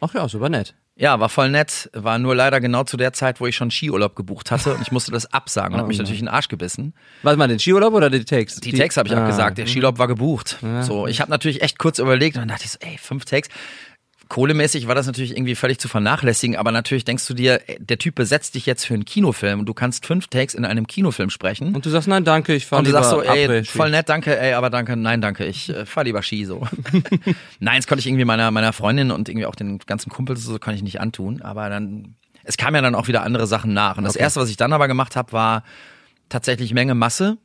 Ach 0.00 0.12
ja, 0.14 0.28
super 0.28 0.48
nett. 0.48 0.74
Ja, 0.96 1.20
war 1.20 1.28
voll 1.28 1.48
nett, 1.48 1.88
war 1.92 2.18
nur 2.18 2.34
leider 2.34 2.60
genau 2.60 2.82
zu 2.82 2.96
der 2.96 3.12
Zeit, 3.12 3.40
wo 3.40 3.46
ich 3.46 3.54
schon 3.54 3.70
Skiurlaub 3.70 4.16
gebucht 4.16 4.50
hatte 4.50 4.74
und 4.74 4.82
ich 4.82 4.90
musste 4.90 5.12
das 5.12 5.32
absagen 5.32 5.74
und 5.74 5.78
habe 5.78 5.86
mich 5.88 5.98
natürlich 5.98 6.18
in 6.18 6.26
den 6.26 6.34
Arsch 6.34 6.48
gebissen. 6.48 6.92
Warte 7.22 7.38
mal, 7.38 7.46
den 7.46 7.60
Skiurlaub 7.60 7.94
oder 7.94 8.10
die 8.10 8.24
Takes? 8.24 8.56
Die, 8.56 8.72
Takes 8.72 8.96
habe 8.96 9.08
ich 9.08 9.14
Ah. 9.14 9.20
abgesagt, 9.22 9.58
der 9.58 9.66
Skiurlaub 9.66 9.98
war 9.98 10.08
gebucht. 10.08 10.58
So, 10.80 11.06
ich 11.06 11.20
habe 11.20 11.30
natürlich 11.30 11.62
echt 11.62 11.78
kurz 11.78 12.00
überlegt 12.00 12.34
und 12.36 12.40
dann 12.42 12.48
dachte 12.48 12.64
ich 12.64 12.72
so, 12.72 12.78
ey, 12.80 12.98
fünf 12.98 13.24
Takes. 13.24 13.48
Kohlemäßig 14.32 14.88
war 14.88 14.94
das 14.94 15.06
natürlich 15.06 15.32
irgendwie 15.32 15.54
völlig 15.54 15.78
zu 15.78 15.88
vernachlässigen, 15.88 16.56
aber 16.56 16.72
natürlich 16.72 17.04
denkst 17.04 17.26
du 17.26 17.34
dir, 17.34 17.60
ey, 17.66 17.76
der 17.78 17.98
Typ 17.98 18.14
besetzt 18.14 18.54
dich 18.54 18.64
jetzt 18.64 18.86
für 18.86 18.94
einen 18.94 19.04
Kinofilm 19.04 19.60
und 19.60 19.66
du 19.66 19.74
kannst 19.74 20.06
fünf 20.06 20.28
Takes 20.28 20.54
in 20.54 20.64
einem 20.64 20.86
Kinofilm 20.86 21.28
sprechen. 21.28 21.74
Und 21.74 21.84
du 21.84 21.90
sagst, 21.90 22.08
nein, 22.08 22.24
danke, 22.24 22.54
ich 22.54 22.64
fahr 22.64 22.78
Und 22.78 22.86
du 22.86 22.92
lieber 22.92 23.04
sagst 23.04 23.10
so, 23.10 23.20
ey, 23.20 23.44
Après-Ski. 23.44 23.76
voll 23.76 23.90
nett, 23.90 24.08
danke, 24.08 24.40
ey, 24.40 24.54
aber 24.54 24.70
danke, 24.70 24.96
nein, 24.96 25.20
danke, 25.20 25.44
ich 25.44 25.68
äh, 25.68 25.84
fahr 25.84 26.04
lieber 26.04 26.22
Ski 26.22 26.46
so. 26.46 26.66
nein, 27.60 27.76
das 27.76 27.86
konnte 27.86 28.00
ich 28.00 28.06
irgendwie 28.06 28.24
meiner, 28.24 28.50
meiner 28.50 28.72
Freundin 28.72 29.10
und 29.10 29.28
irgendwie 29.28 29.44
auch 29.44 29.54
den 29.54 29.80
ganzen 29.80 30.08
Kumpels 30.08 30.42
so 30.42 30.58
kann 30.58 30.74
ich 30.74 30.82
nicht 30.82 30.98
antun, 30.98 31.42
aber 31.42 31.68
dann, 31.68 32.14
es 32.42 32.56
kam 32.56 32.74
ja 32.74 32.80
dann 32.80 32.94
auch 32.94 33.08
wieder 33.08 33.24
andere 33.24 33.46
Sachen 33.46 33.74
nach. 33.74 33.98
Und 33.98 34.04
das 34.04 34.16
erste, 34.16 34.40
was 34.40 34.48
ich 34.48 34.56
dann 34.56 34.72
aber 34.72 34.88
gemacht 34.88 35.14
habe, 35.14 35.32
war 35.32 35.62
tatsächlich 36.30 36.72
Menge 36.72 36.94
Masse, 36.94 37.36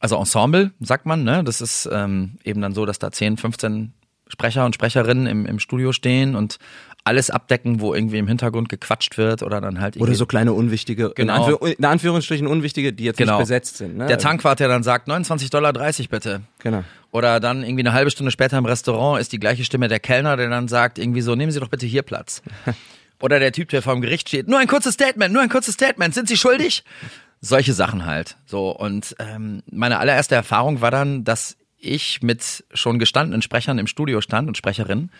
also 0.00 0.16
Ensemble, 0.16 0.72
sagt 0.80 1.04
man, 1.04 1.24
ne? 1.24 1.44
Das 1.44 1.60
ist 1.60 1.86
ähm, 1.92 2.38
eben 2.42 2.62
dann 2.62 2.72
so, 2.72 2.86
dass 2.86 2.98
da 2.98 3.12
10, 3.12 3.36
15 3.36 3.92
Sprecher 4.28 4.64
und 4.64 4.74
Sprecherinnen 4.74 5.26
im, 5.26 5.46
im 5.46 5.58
Studio 5.58 5.92
stehen 5.92 6.34
und 6.34 6.58
alles 7.04 7.30
abdecken, 7.30 7.80
wo 7.80 7.94
irgendwie 7.94 8.18
im 8.18 8.26
Hintergrund 8.26 8.68
gequatscht 8.68 9.16
wird 9.16 9.44
oder 9.44 9.60
dann 9.60 9.80
halt 9.80 9.96
Oder 9.96 10.14
so 10.14 10.26
kleine 10.26 10.52
unwichtige, 10.52 11.12
Genau. 11.14 11.34
in, 11.34 11.40
Anführ 11.42 11.78
in 11.78 11.84
Anführungsstrichen 11.84 12.48
unwichtige, 12.48 12.92
die 12.92 13.04
jetzt 13.04 13.18
Genau. 13.18 13.34
nicht 13.34 13.42
besetzt 13.44 13.76
sind. 13.76 13.96
Ne? 13.96 14.06
der 14.06 14.18
Tankwart, 14.18 14.58
der 14.58 14.66
dann 14.66 14.82
sagt, 14.82 15.08
29,30 15.08 15.50
Dollar 15.50 15.72
bitte. 15.72 16.40
Genau. 16.58 16.82
Oder 17.12 17.38
dann 17.38 17.62
irgendwie 17.62 17.82
eine 17.82 17.92
halbe 17.92 18.10
Stunde 18.10 18.32
später 18.32 18.58
im 18.58 18.64
Restaurant 18.66 19.20
ist 19.20 19.32
die 19.32 19.38
gleiche 19.38 19.64
Stimme 19.64 19.86
der 19.86 20.00
Kellner, 20.00 20.36
der 20.36 20.50
dann 20.50 20.66
sagt, 20.66 20.98
irgendwie 20.98 21.20
so, 21.20 21.36
nehmen 21.36 21.52
Sie 21.52 21.60
doch 21.60 21.68
bitte 21.68 21.86
hier 21.86 22.02
Platz. 22.02 22.42
Oder 23.22 23.38
der 23.38 23.52
Typ, 23.52 23.68
der 23.68 23.82
vor 23.82 23.94
dem 23.94 24.02
Gericht 24.02 24.28
steht, 24.28 24.48
nur 24.48 24.58
ein 24.58 24.66
kurzes 24.66 24.94
Statement, 24.94 25.32
nur 25.32 25.42
ein 25.42 25.48
kurzes 25.48 25.74
Statement, 25.74 26.12
sind 26.12 26.28
Sie 26.28 26.36
schuldig? 26.36 26.82
Solche 27.40 27.72
Sachen 27.72 28.04
halt. 28.04 28.36
So, 28.46 28.70
und 28.70 29.14
ähm, 29.20 29.62
meine 29.70 29.98
allererste 30.00 30.34
Erfahrung 30.34 30.80
war 30.80 30.90
dann, 30.90 31.22
dass 31.22 31.56
ich 31.78 32.22
mit 32.22 32.64
schon 32.72 32.98
gestandenen 32.98 33.42
Sprechern 33.42 33.78
im 33.78 33.86
Studio 33.86 34.20
stand 34.20 34.48
und 34.48 34.56
Sprecherinnen, 34.56 35.10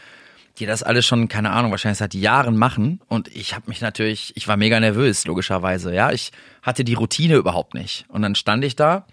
die 0.59 0.67
das 0.67 0.83
alles 0.83 1.05
schon, 1.07 1.29
keine 1.29 1.51
Ahnung, 1.51 1.71
wahrscheinlich 1.71 1.99
seit 1.99 2.15
Jahren 2.15 2.57
machen. 2.57 3.01
Und 3.09 3.29
ich 3.29 3.55
habe 3.55 3.69
mich 3.69 3.81
natürlich, 3.81 4.33
ich 4.37 4.49
war 4.49 4.57
mega 4.57 4.81
nervös, 4.81 5.27
logischerweise. 5.27 5.95
Ja, 5.95 6.13
ich 6.13 6.33
hatte 6.63 6.83
die 6.83 6.95
Routine 6.95 7.37
überhaupt 7.37 7.75
nicht. 7.75 8.07
Und 8.09 8.23
dann 8.23 8.35
stand 8.35 8.65
ich 8.65 8.75
da 8.77 9.07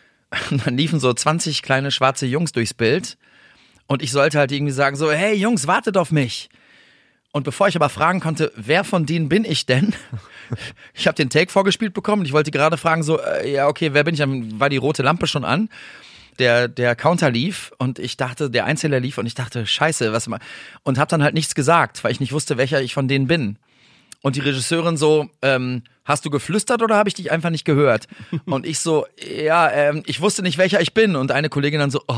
und 0.50 0.66
dann 0.66 0.76
liefen 0.76 1.00
so 1.00 1.12
20 1.12 1.62
kleine 1.62 1.90
schwarze 1.90 2.26
Jungs 2.26 2.52
durchs 2.52 2.74
Bild 2.74 3.16
und 3.88 4.02
ich 4.02 4.12
sollte 4.12 4.38
halt 4.38 4.52
irgendwie 4.52 4.72
sagen 4.72 4.96
so, 4.96 5.10
hey 5.10 5.34
Jungs, 5.34 5.66
wartet 5.66 5.96
auf 5.96 6.12
mich. 6.12 6.50
Und 7.32 7.42
bevor 7.42 7.68
ich 7.68 7.76
aber 7.76 7.88
fragen 7.88 8.20
konnte, 8.20 8.52
wer 8.54 8.84
von 8.84 9.06
denen 9.06 9.28
bin 9.28 9.44
ich 9.44 9.66
denn? 9.66 9.94
Ich 10.94 11.06
habe 11.06 11.14
den 11.14 11.28
Take 11.28 11.52
vorgespielt 11.52 11.92
bekommen 11.92 12.20
und 12.20 12.26
ich 12.26 12.32
wollte 12.32 12.50
gerade 12.50 12.78
fragen 12.78 13.02
so, 13.02 13.20
äh, 13.20 13.52
ja 13.52 13.66
okay, 13.66 13.92
wer 13.92 14.02
bin 14.02 14.14
ich? 14.14 14.20
Dann 14.20 14.58
war 14.58 14.70
die 14.70 14.78
rote 14.78 15.02
Lampe 15.02 15.26
schon 15.26 15.44
an. 15.44 15.68
Der, 16.38 16.68
der 16.68 16.94
Counter 16.94 17.30
lief 17.30 17.72
und 17.78 17.98
ich 17.98 18.16
dachte, 18.16 18.50
der 18.50 18.64
Einzähler 18.64 19.00
lief 19.00 19.18
und 19.18 19.26
ich 19.26 19.34
dachte, 19.34 19.66
scheiße, 19.66 20.12
was 20.12 20.28
mal. 20.28 20.38
Und 20.84 20.98
habe 20.98 21.10
dann 21.10 21.22
halt 21.22 21.34
nichts 21.34 21.54
gesagt, 21.54 22.04
weil 22.04 22.12
ich 22.12 22.20
nicht 22.20 22.32
wusste, 22.32 22.56
welcher 22.56 22.80
ich 22.80 22.94
von 22.94 23.08
denen 23.08 23.26
bin. 23.26 23.58
Und 24.22 24.36
die 24.36 24.40
Regisseurin 24.40 24.96
so, 24.96 25.28
ähm, 25.42 25.82
hast 26.04 26.24
du 26.24 26.30
geflüstert 26.30 26.82
oder 26.82 26.96
habe 26.96 27.08
ich 27.08 27.14
dich 27.14 27.30
einfach 27.30 27.50
nicht 27.50 27.64
gehört? 27.64 28.08
Und 28.46 28.66
ich 28.66 28.80
so, 28.80 29.06
ja, 29.24 29.70
ähm, 29.70 30.02
ich 30.06 30.20
wusste 30.20 30.42
nicht, 30.42 30.58
welcher 30.58 30.80
ich 30.80 30.92
bin. 30.92 31.14
Und 31.14 31.30
eine 31.30 31.48
Kollegin 31.48 31.78
dann 31.78 31.92
so, 31.92 32.02
oh, 32.08 32.14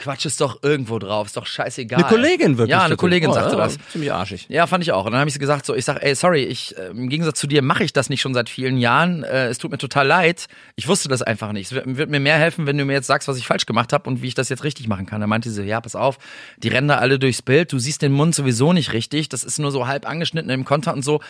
Quatsch 0.00 0.24
ist 0.24 0.40
doch 0.40 0.62
irgendwo 0.62 0.98
drauf, 0.98 1.26
ist 1.26 1.36
doch 1.36 1.46
scheißegal. 1.46 2.00
Eine 2.00 2.08
Kollegin 2.08 2.58
wirklich. 2.58 2.70
Ja, 2.70 2.82
eine. 2.82 2.96
Kollegin 2.96 3.30
Oh, 3.30 3.32
sagte 3.34 3.52
ja, 3.56 3.58
das. 3.58 3.76
Ziemlich 3.92 4.12
arschig. 4.12 4.46
Ja, 4.48 4.66
fand 4.66 4.82
ich 4.82 4.92
auch. 4.92 5.04
Und 5.04 5.12
dann 5.12 5.20
habe 5.20 5.28
ich 5.28 5.34
sie 5.34 5.38
gesagt, 5.38 5.66
so, 5.66 5.74
ich 5.74 5.84
sag, 5.84 6.02
ey, 6.02 6.14
sorry, 6.14 6.42
ich, 6.42 6.76
äh, 6.76 6.86
im 6.88 7.08
Gegensatz 7.08 7.38
zu 7.38 7.46
dir 7.46 7.62
mache 7.62 7.84
ich 7.84 7.92
das 7.92 8.08
nicht 8.08 8.20
schon 8.20 8.32
seit 8.34 8.48
vielen 8.48 8.78
Jahren. 8.78 9.22
Äh, 9.22 9.48
es 9.48 9.58
tut 9.58 9.70
mir 9.70 9.78
total 9.78 10.06
leid. 10.06 10.46
Ich 10.74 10.88
wusste 10.88 11.08
das 11.08 11.20
einfach 11.22 11.52
nicht. 11.52 11.66
Es 11.66 11.72
wird, 11.72 11.96
wird 11.96 12.10
mir 12.10 12.18
mehr 12.20 12.38
helfen, 12.38 12.66
wenn 12.66 12.78
du 12.78 12.84
mir 12.84 12.94
jetzt 12.94 13.06
sagst, 13.06 13.28
was 13.28 13.36
ich 13.36 13.46
falsch 13.46 13.66
gemacht 13.66 13.92
habe 13.92 14.08
und 14.08 14.22
wie 14.22 14.28
ich 14.28 14.34
das 14.34 14.48
jetzt 14.48 14.64
richtig 14.64 14.88
machen 14.88 15.06
kann. 15.06 15.20
Dann 15.20 15.30
meinte 15.30 15.50
sie, 15.50 15.62
ja, 15.64 15.80
pass 15.80 15.94
auf, 15.94 16.18
die 16.56 16.68
rennen 16.68 16.88
da 16.88 16.96
alle 16.96 17.18
durchs 17.18 17.42
Bild, 17.42 17.72
du 17.72 17.78
siehst 17.78 18.02
den 18.02 18.12
Mund 18.12 18.34
sowieso 18.34 18.72
nicht 18.72 18.92
richtig, 18.94 19.28
das 19.28 19.44
ist 19.44 19.58
nur 19.58 19.70
so 19.70 19.86
halb 19.86 20.08
angeschnitten 20.08 20.50
im 20.50 20.64
Konter 20.64 20.94
und 20.94 21.04
so. 21.04 21.20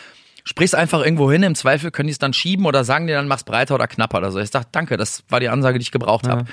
Sprich's 0.45 0.75
einfach 0.75 1.05
irgendwo 1.05 1.31
hin, 1.31 1.43
im 1.43 1.55
Zweifel 1.55 1.91
können 1.91 2.07
die 2.09 2.13
es 2.13 2.19
dann 2.19 2.33
schieben 2.33 2.67
oder 2.67 2.85
sagen 2.85 3.07
dir 3.07 3.17
dann, 3.17 3.29
mach's 3.29 3.45
breiter 3.45 3.75
oder 3.75 3.87
knapper 3.87 4.19
oder 4.19 4.31
so. 4.31 4.39
Ich 4.39 4.51
dachte, 4.51 4.69
danke, 4.73 4.97
das 4.97 5.23
war 5.29 5.41
die 5.41 5.49
Ansage, 5.49 5.79
die 5.79 5.83
ich 5.83 5.91
gebraucht 5.93 6.29
habe. 6.29 6.45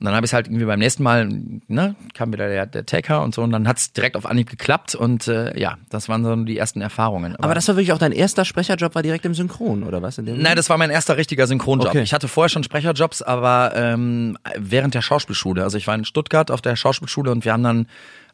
Und 0.00 0.06
dann 0.06 0.14
habe 0.14 0.26
ich 0.26 0.34
halt 0.34 0.48
irgendwie 0.48 0.64
beim 0.64 0.80
nächsten 0.80 1.02
Mal, 1.02 1.28
ne, 1.68 1.94
kam 2.14 2.32
wieder 2.32 2.48
der, 2.48 2.66
der 2.66 2.84
Taker 2.84 3.22
und 3.22 3.34
so 3.34 3.42
und 3.42 3.50
dann 3.50 3.68
hat's 3.68 3.92
direkt 3.92 4.16
auf 4.16 4.26
Anhieb 4.26 4.50
geklappt 4.50 4.94
und 4.94 5.28
äh, 5.28 5.58
ja, 5.58 5.78
das 5.88 6.08
waren 6.08 6.24
so 6.24 6.34
die 6.36 6.58
ersten 6.58 6.80
Erfahrungen. 6.80 7.36
Aber 7.36 7.54
das 7.54 7.68
war 7.68 7.76
wirklich 7.76 7.92
auch 7.92 7.98
dein 7.98 8.12
erster 8.12 8.44
Sprecherjob, 8.44 8.94
war 8.94 9.02
direkt 9.02 9.24
im 9.24 9.34
Synchron, 9.34 9.84
oder 9.84 10.02
was? 10.02 10.18
In 10.18 10.26
dem 10.26 10.42
Nein, 10.42 10.56
das 10.56 10.68
war 10.68 10.78
mein 10.78 10.90
erster 10.90 11.16
richtiger 11.16 11.46
Synchronjob. 11.46 11.88
Okay. 11.88 12.02
Ich 12.02 12.12
hatte 12.12 12.28
vorher 12.28 12.48
schon 12.48 12.64
Sprecherjobs, 12.64 13.22
aber 13.22 13.72
ähm, 13.74 14.36
während 14.58 14.94
der 14.94 15.02
Schauspielschule. 15.02 15.62
Also 15.62 15.78
ich 15.78 15.86
war 15.86 15.94
in 15.94 16.04
Stuttgart 16.04 16.50
auf 16.50 16.60
der 16.60 16.76
Schauspielschule 16.76 17.30
und 17.30 17.44
wir 17.44 17.52
haben 17.52 17.62
dann 17.62 17.86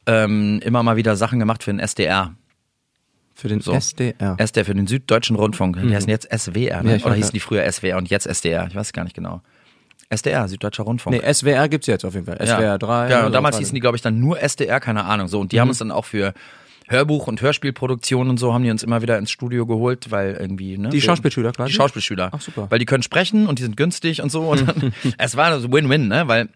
ähm, 0.06 0.60
immer 0.64 0.82
mal 0.82 0.96
wieder 0.96 1.16
Sachen 1.16 1.38
gemacht 1.38 1.62
für 1.62 1.70
den 1.70 1.80
SDR. 1.80 2.34
Für 3.40 3.48
den 3.48 3.60
So. 3.60 3.72
SDR. 3.72 4.36
SDR 4.38 4.64
für 4.66 4.74
den 4.74 4.86
Süddeutschen 4.86 5.34
Rundfunk. 5.36 5.80
Die 5.80 5.94
heißen 5.94 6.10
jetzt 6.10 6.28
SWR, 6.30 6.82
ne? 6.82 6.98
Ja, 6.98 7.06
oder 7.06 7.14
hießen 7.14 7.32
die 7.32 7.40
früher 7.40 7.70
SWR 7.70 7.96
und 7.96 8.10
jetzt 8.10 8.26
SDR? 8.26 8.66
Ich 8.68 8.74
weiß 8.74 8.88
es 8.88 8.92
gar 8.92 9.04
nicht 9.04 9.16
genau. 9.16 9.40
SDR, 10.10 10.48
Süddeutscher 10.48 10.82
Rundfunk. 10.82 11.22
Nee, 11.22 11.32
SWR 11.32 11.68
gibt's 11.68 11.86
jetzt 11.86 12.04
auf 12.04 12.14
jeden 12.14 12.26
Fall. 12.26 12.36
SWR 12.44 12.78
3. 12.78 13.10
Ja, 13.10 13.26
und 13.26 13.32
damals 13.32 13.58
hießen 13.58 13.74
die, 13.74 13.80
glaube 13.80 13.96
ich, 13.96 14.02
dann 14.02 14.18
nur 14.20 14.42
SDR, 14.42 14.80
keine 14.80 15.04
Ahnung. 15.04 15.28
So, 15.28 15.40
und 15.40 15.52
die 15.52 15.60
haben 15.60 15.68
uns 15.68 15.78
dann 15.78 15.90
auch 15.92 16.04
für 16.04 16.34
Hörbuch- 16.88 17.28
und 17.28 17.40
Hörspielproduktionen 17.40 18.28
und 18.30 18.36
so 18.38 18.52
haben 18.52 18.64
die 18.64 18.70
uns 18.70 18.82
immer 18.82 19.00
wieder 19.02 19.16
ins 19.16 19.30
Studio 19.30 19.64
geholt, 19.64 20.10
weil 20.10 20.34
irgendwie, 20.34 20.76
ne? 20.76 20.88
Die 20.88 21.00
Schauspielschüler 21.00 21.52
quasi? 21.52 21.70
Die 21.70 21.76
Schauspielschüler. 21.76 22.30
Ach, 22.32 22.40
super. 22.40 22.66
Weil 22.68 22.80
die 22.80 22.86
können 22.86 23.04
sprechen 23.04 23.46
und 23.46 23.60
die 23.60 23.62
sind 23.62 23.76
günstig 23.76 24.20
und 24.20 24.30
so. 24.30 24.42
Und 24.50 24.66
dann, 24.66 24.92
es 25.18 25.36
war 25.36 25.58
so 25.60 25.72
Win-Win, 25.72 26.08
ne? 26.08 26.26
Weil 26.26 26.48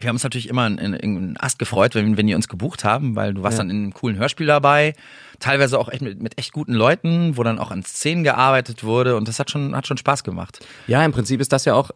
wir 0.00 0.08
haben 0.08 0.16
uns 0.16 0.24
natürlich 0.24 0.48
immer 0.48 0.66
in, 0.66 0.78
in, 0.78 1.36
Ast 1.38 1.58
gefreut, 1.58 1.94
wenn, 1.94 2.18
wenn 2.18 2.26
die 2.26 2.34
uns 2.34 2.48
gebucht 2.48 2.84
haben, 2.84 3.16
weil 3.16 3.32
du 3.32 3.42
warst 3.42 3.56
Ja. 3.56 3.64
dann 3.64 3.70
in 3.70 3.76
einem 3.84 3.94
coolen 3.94 4.18
Hörspiel 4.18 4.46
dabei, 4.46 4.92
teilweise 5.40 5.78
auch 5.78 5.88
echt 5.88 6.02
mit, 6.02 6.22
mit 6.22 6.38
echt 6.38 6.52
guten 6.52 6.74
Leuten, 6.74 7.36
wo 7.36 7.42
dann 7.42 7.58
auch 7.58 7.70
an 7.70 7.82
Szenen 7.82 8.24
gearbeitet 8.24 8.84
wurde 8.84 9.16
und 9.16 9.28
das 9.28 9.38
hat 9.38 9.50
schon, 9.50 9.76
hat 9.76 9.86
schon 9.86 9.96
Spaß 9.96 10.24
gemacht. 10.24 10.64
Ja, 10.86 11.04
im 11.04 11.12
Prinzip 11.12 11.40
ist 11.40 11.52
das 11.52 11.64
ja 11.64 11.74
auch 11.74 11.90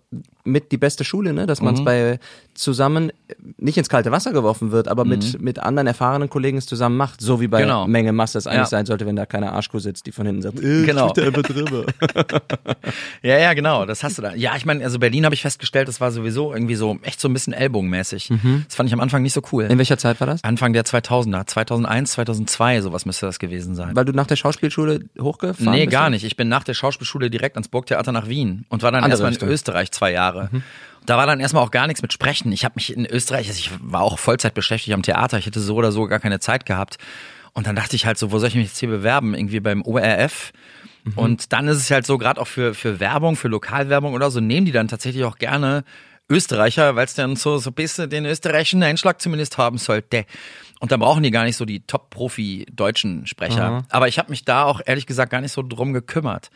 mit 0.48 0.72
die 0.72 0.78
beste 0.78 1.04
Schule, 1.04 1.32
ne? 1.32 1.46
dass 1.46 1.60
man 1.62 1.74
Mhm. 1.74 1.78
es 1.80 1.84
bei 1.84 2.18
zusammen 2.54 3.12
nicht 3.58 3.78
ins 3.78 3.88
kalte 3.88 4.10
Wasser 4.10 4.32
geworfen 4.32 4.72
wird, 4.72 4.88
aber 4.88 5.04
mit, 5.04 5.40
mit 5.40 5.60
anderen 5.60 5.86
erfahrenen 5.86 6.28
Kollegen 6.28 6.58
es 6.58 6.66
zusammen 6.66 6.96
macht, 6.96 7.20
so 7.20 7.40
wie 7.40 7.46
bei 7.46 7.58
Mhm. 7.60 7.62
Genau. 7.62 7.86
Menge 7.86 8.12
Masse 8.12 8.38
es 8.38 8.46
eigentlich 8.46 8.58
Ja. 8.58 8.66
sein 8.66 8.86
sollte, 8.86 9.06
wenn 9.06 9.14
da 9.16 9.26
keine 9.26 9.52
Arschkuh 9.52 9.78
sitzt, 9.78 10.06
die 10.06 10.12
von 10.12 10.26
hinten 10.26 10.42
sagt, 10.42 10.58
äh, 10.60 10.84
Genau. 10.84 11.12
da 11.12 11.22
einfach 11.22 11.42
drüber. 11.42 11.86
Ja, 13.22 13.38
ja, 13.38 13.52
genau, 13.54 13.84
das 13.84 14.02
hast 14.04 14.18
du 14.18 14.22
da. 14.22 14.34
Ja, 14.34 14.56
ich 14.56 14.64
meine, 14.64 14.82
also 14.84 14.98
Berlin 14.98 15.24
habe 15.24 15.34
ich 15.34 15.42
festgestellt, 15.42 15.88
das 15.88 16.00
war 16.00 16.10
sowieso 16.10 16.52
irgendwie 16.52 16.74
so 16.74 16.98
echt 17.02 17.20
so 17.20 17.28
ein 17.28 17.32
bisschen 17.32 17.52
ellbogenmäßig. 17.52 18.30
Das 18.66 18.74
fand 18.74 18.88
ich 18.88 18.92
am 18.92 19.00
Anfang 19.00 19.22
nicht 19.22 19.32
so 19.32 19.42
cool. 19.52 19.64
In 19.64 19.78
welcher 19.78 19.98
Zeit 19.98 20.20
war 20.20 20.26
das? 20.26 20.42
Anfang 20.44 20.72
der 20.72 20.84
2000er, 20.84 21.46
2001, 21.46 22.12
2002, 22.12 22.80
sowas 22.82 23.06
müsste 23.06 23.26
das 23.26 23.38
gewesen 23.38 23.74
sein. 23.74 23.94
Weil 23.94 24.04
du 24.04 24.12
nach 24.12 24.26
der 24.26 24.36
Schauspielschule 24.36 25.04
hochgefahren 25.20 25.72
Nee, 25.72 25.84
bist? 25.86 25.92
gar 25.92 26.10
nicht. 26.10 26.24
Ich 26.24 26.36
bin 26.36 26.48
nach 26.48 26.64
der 26.64 26.74
Schauspielschule 26.74 27.30
direkt 27.30 27.56
ans 27.56 27.68
Burgtheater 27.68 28.12
nach 28.12 28.28
Wien 28.28 28.64
und 28.68 28.82
war 28.82 28.92
dann 28.92 29.04
Andere 29.04 29.22
erstmal 29.22 29.48
in 29.48 29.52
Österreich 29.54 29.90
zwei 29.92 30.12
Jahre. 30.12 30.37
Da 31.06 31.16
war 31.16 31.26
dann 31.26 31.40
erstmal 31.40 31.62
auch 31.62 31.70
gar 31.70 31.86
nichts 31.86 32.02
mit 32.02 32.12
Sprechen. 32.12 32.52
Ich 32.52 32.64
habe 32.64 32.74
mich 32.76 32.94
in 32.94 33.06
Österreich, 33.06 33.48
also 33.48 33.58
ich 33.58 33.70
war 33.80 34.02
auch 34.02 34.18
Vollzeit 34.18 34.54
beschäftigt 34.54 34.94
am 34.94 35.02
Theater, 35.02 35.38
ich 35.38 35.46
hätte 35.46 35.60
so 35.60 35.74
oder 35.74 35.90
so 35.90 36.06
gar 36.06 36.20
keine 36.20 36.40
Zeit 36.40 36.66
gehabt. 36.66 36.98
Und 37.54 37.66
dann 37.66 37.76
dachte 37.76 37.96
ich 37.96 38.06
halt 38.06 38.18
so, 38.18 38.30
wo 38.30 38.38
soll 38.38 38.48
ich 38.48 38.54
mich 38.54 38.66
jetzt 38.66 38.78
hier 38.78 38.90
bewerben? 38.90 39.34
Irgendwie 39.34 39.60
beim 39.60 39.82
ORF. 39.82 40.52
Und 41.16 41.52
dann 41.52 41.68
ist 41.68 41.78
es 41.78 41.90
halt 41.90 42.06
so, 42.06 42.18
gerade 42.18 42.40
auch 42.40 42.46
für, 42.46 42.74
für 42.74 43.00
Werbung, 43.00 43.36
für 43.36 43.48
Lokalwerbung 43.48 44.12
oder 44.12 44.30
so, 44.30 44.40
nehmen 44.40 44.66
die 44.66 44.72
dann 44.72 44.88
tatsächlich 44.88 45.24
auch 45.24 45.38
gerne 45.38 45.84
Österreicher, 46.30 46.94
weil 46.96 47.06
es 47.06 47.14
dann 47.14 47.36
so, 47.36 47.58
so 47.58 47.70
ein 47.70 47.74
bisschen 47.74 48.10
den 48.10 48.26
österreichischen 48.26 48.82
Einschlag 48.82 49.20
zumindest 49.20 49.56
haben 49.56 49.78
sollte. 49.78 50.26
Und 50.80 50.92
dann 50.92 51.00
brauchen 51.00 51.22
die 51.22 51.30
gar 51.30 51.44
nicht 51.44 51.56
so 51.56 51.64
die 51.64 51.80
Top-Profi-deutschen 51.80 53.26
Sprecher. 53.26 53.84
Aber 53.88 54.08
ich 54.08 54.18
habe 54.18 54.30
mich 54.30 54.44
da 54.44 54.64
auch 54.64 54.80
ehrlich 54.84 55.06
gesagt 55.06 55.32
gar 55.32 55.40
nicht 55.40 55.52
so 55.52 55.62
drum 55.62 55.92
gekümmert. 55.92 56.50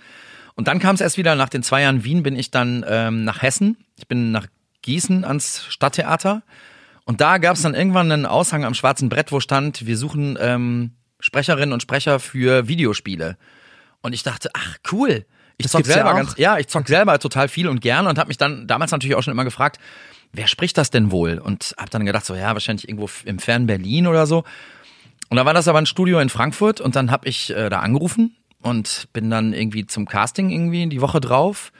Und 0.55 0.69
dann 0.69 0.79
kam 0.79 0.95
es 0.95 1.01
erst 1.01 1.17
wieder, 1.17 1.35
nach 1.35 1.49
den 1.49 1.63
zwei 1.63 1.83
Jahren 1.83 2.05
Wien 2.05 2.23
bin 2.23 2.37
ich 2.37 2.51
dann 2.51 2.85
ähm, 2.89 3.25
nach 3.25 3.43
Hessen. 3.43 3.77
Ich 3.97 4.07
bin 4.07 4.33
nach 4.33 4.47
Gießen 4.83 5.25
ans 5.25 5.65
Stadttheater. 5.69 6.43
Und 7.05 7.21
da 7.21 7.39
gab 7.39 7.57
es 7.57 7.63
dann 7.63 7.75
irgendwann 7.75 8.13
einen 8.13 8.27
Aushang 8.27 8.65
am 8.65 8.75
schwarzen 8.75 9.09
Brett, 9.09 9.33
wo 9.33 9.41
stand, 9.41 9.87
wir 9.87 9.97
suchen 9.97 10.39
ähm, 10.41 10.93
Sprecherinnen 11.21 11.73
und 11.73 11.83
Sprecher 11.83 12.21
für 12.21 12.69
Videospiele. 12.69 13.37
Und 14.03 14.13
ich 14.13 14.23
dachte, 14.23 14.51
ach 14.55 14.77
cool. 14.93 15.25
Ich 15.57 15.65
Das 15.65 15.73
zock 15.73 15.87
ja 15.87 15.95
selber 15.95 16.13
auch. 16.13 16.17
ganz, 16.17 16.35
ja, 16.37 16.59
ich 16.59 16.69
zock 16.69 16.89
selber 16.89 17.19
total 17.19 17.49
viel 17.49 17.69
und 17.69 17.81
gerne 17.81 18.09
und 18.09 18.19
habe 18.19 18.29
mich 18.29 18.39
dann 18.39 18.67
damals 18.67 18.91
natürlich 18.91 19.17
auch 19.17 19.23
schon 19.23 19.33
immer 19.33 19.45
gefragt, 19.45 19.79
wer 20.33 20.47
spricht 20.47 20.79
das 20.79 20.91
denn 20.91 21.11
wohl? 21.11 21.39
Und 21.39 21.75
habe 21.79 21.91
dann 21.91 22.07
gedacht, 22.07 22.25
so 22.25 22.35
ja, 22.35 22.53
wahrscheinlich 22.53 22.89
irgendwo 22.89 23.09
im 23.25 23.39
fernen 23.39 23.67
Berlin 23.67 24.07
oder 24.07 24.27
so. 24.27 24.45
Und 25.29 25.37
da 25.37 25.45
war 25.45 25.55
das 25.55 25.69
aber 25.69 25.79
ein 25.79 25.87
Studio 25.87 26.19
in 26.19 26.29
Frankfurt 26.29 26.81
und 26.81 26.97
dann 26.97 27.11
habe 27.11 27.29
ich 27.29 27.51
äh, 27.51 27.69
da 27.69 27.81
angerufen 27.81 28.37
und 28.63 29.09
bin 29.13 29.31
dann 29.31 29.53
irgendwie 29.53 29.87
zum 29.87 30.07
Casting 30.07 30.51
irgendwie 30.51 30.89
die 30.89 31.01
Woche 31.01 31.21
drauf. 31.21 31.73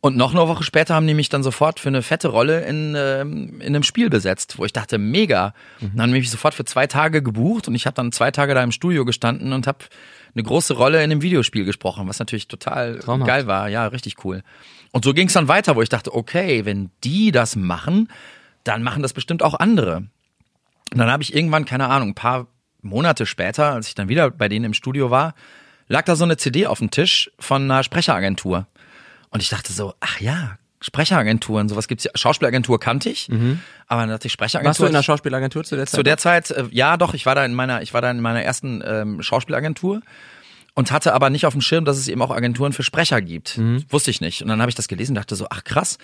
Und 0.00 0.18
noch 0.18 0.34
eine 0.34 0.46
Woche 0.46 0.64
später 0.64 0.94
haben 0.94 1.06
die 1.06 1.14
mich 1.14 1.30
dann 1.30 1.42
sofort 1.42 1.80
für 1.80 1.88
eine 1.88 2.02
fette 2.02 2.28
Rolle 2.28 2.60
in, 2.66 2.94
ähm, 2.94 3.60
in 3.62 3.68
einem 3.68 3.82
Spiel 3.82 4.10
besetzt, 4.10 4.58
wo 4.58 4.66
ich 4.66 4.72
dachte, 4.74 4.98
mega. 4.98 5.54
Mhm. 5.80 5.92
Dann 5.92 6.02
haben 6.02 6.12
die 6.12 6.20
mich 6.20 6.30
sofort 6.30 6.52
für 6.52 6.66
zwei 6.66 6.86
Tage 6.86 7.22
gebucht 7.22 7.68
und 7.68 7.74
ich 7.74 7.86
habe 7.86 7.94
dann 7.94 8.12
zwei 8.12 8.30
Tage 8.30 8.52
da 8.54 8.62
im 8.62 8.70
Studio 8.70 9.06
gestanden 9.06 9.54
und 9.54 9.66
habe 9.66 9.78
eine 10.34 10.42
große 10.42 10.74
Rolle 10.74 10.98
in 10.98 11.10
einem 11.10 11.22
Videospiel 11.22 11.64
gesprochen, 11.64 12.06
was 12.06 12.18
natürlich 12.18 12.48
total 12.48 12.98
Traumhaft. 12.98 13.26
geil 13.26 13.46
war. 13.46 13.68
Ja, 13.68 13.86
richtig 13.86 14.22
cool. 14.24 14.42
Und 14.92 15.04
so 15.04 15.14
ging 15.14 15.28
es 15.28 15.32
dann 15.32 15.48
weiter, 15.48 15.74
wo 15.74 15.80
ich 15.80 15.88
dachte, 15.88 16.14
okay, 16.14 16.66
wenn 16.66 16.90
die 17.02 17.32
das 17.32 17.56
machen, 17.56 18.08
dann 18.62 18.82
machen 18.82 19.02
das 19.02 19.14
bestimmt 19.14 19.42
auch 19.42 19.54
andere. 19.54 20.08
Und 20.92 20.98
dann 20.98 21.10
habe 21.10 21.22
ich 21.22 21.34
irgendwann, 21.34 21.64
keine 21.64 21.88
Ahnung, 21.88 22.10
ein 22.10 22.14
paar 22.14 22.48
Monate 22.82 23.24
später, 23.26 23.72
als 23.72 23.88
ich 23.88 23.94
dann 23.94 24.08
wieder 24.08 24.30
bei 24.30 24.48
denen 24.48 24.66
im 24.66 24.74
Studio 24.74 25.10
war, 25.10 25.34
lag 25.88 26.04
da 26.04 26.16
so 26.16 26.24
eine 26.24 26.36
CD 26.36 26.66
auf 26.66 26.78
dem 26.78 26.90
Tisch 26.90 27.30
von 27.38 27.62
einer 27.62 27.82
Sprecheragentur. 27.82 28.66
Und 29.30 29.42
ich 29.42 29.48
dachte 29.48 29.72
so, 29.72 29.94
ach 30.00 30.20
ja, 30.20 30.58
Sprecheragenturen, 30.80 31.68
sowas 31.68 31.88
gibt's 31.88 32.04
ja. 32.04 32.10
Schauspielagentur 32.14 32.78
kannte 32.78 33.08
ich, 33.08 33.28
aber 33.86 34.02
dann 34.02 34.10
dachte 34.10 34.26
ich 34.26 34.32
Sprecheragentur. 34.32 34.68
Warst 34.68 34.80
du 34.80 34.84
in 34.84 34.94
einer 34.94 35.02
Schauspielagentur 35.02 35.64
zu 35.64 35.76
der 35.76 35.86
Zeit? 35.86 35.96
Zu 35.96 36.02
der 36.02 36.18
Zeit, 36.18 36.50
äh, 36.50 36.64
ja 36.70 36.96
doch, 36.98 37.14
ich 37.14 37.24
war 37.24 37.34
da 37.34 37.44
in 37.44 37.54
meiner, 37.54 37.80
ich 37.80 37.94
war 37.94 38.02
da 38.02 38.10
in 38.10 38.20
meiner 38.20 38.42
ersten 38.42 38.82
ähm, 38.86 39.22
Schauspielagentur 39.22 40.02
und 40.74 40.92
hatte 40.92 41.14
aber 41.14 41.30
nicht 41.30 41.46
auf 41.46 41.54
dem 41.54 41.62
Schirm, 41.62 41.86
dass 41.86 41.96
es 41.96 42.08
eben 42.08 42.20
auch 42.20 42.30
Agenturen 42.30 42.72
für 42.72 42.82
Sprecher 42.82 43.22
gibt. 43.22 43.56
Wusste 43.88 44.10
ich 44.10 44.20
nicht. 44.20 44.42
Und 44.42 44.48
dann 44.48 44.60
habe 44.60 44.68
ich 44.68 44.74
das 44.74 44.88
gelesen 44.88 45.12
und 45.12 45.16
dachte 45.16 45.36
so, 45.36 45.46
ach 45.48 45.64
krass. 45.64 45.98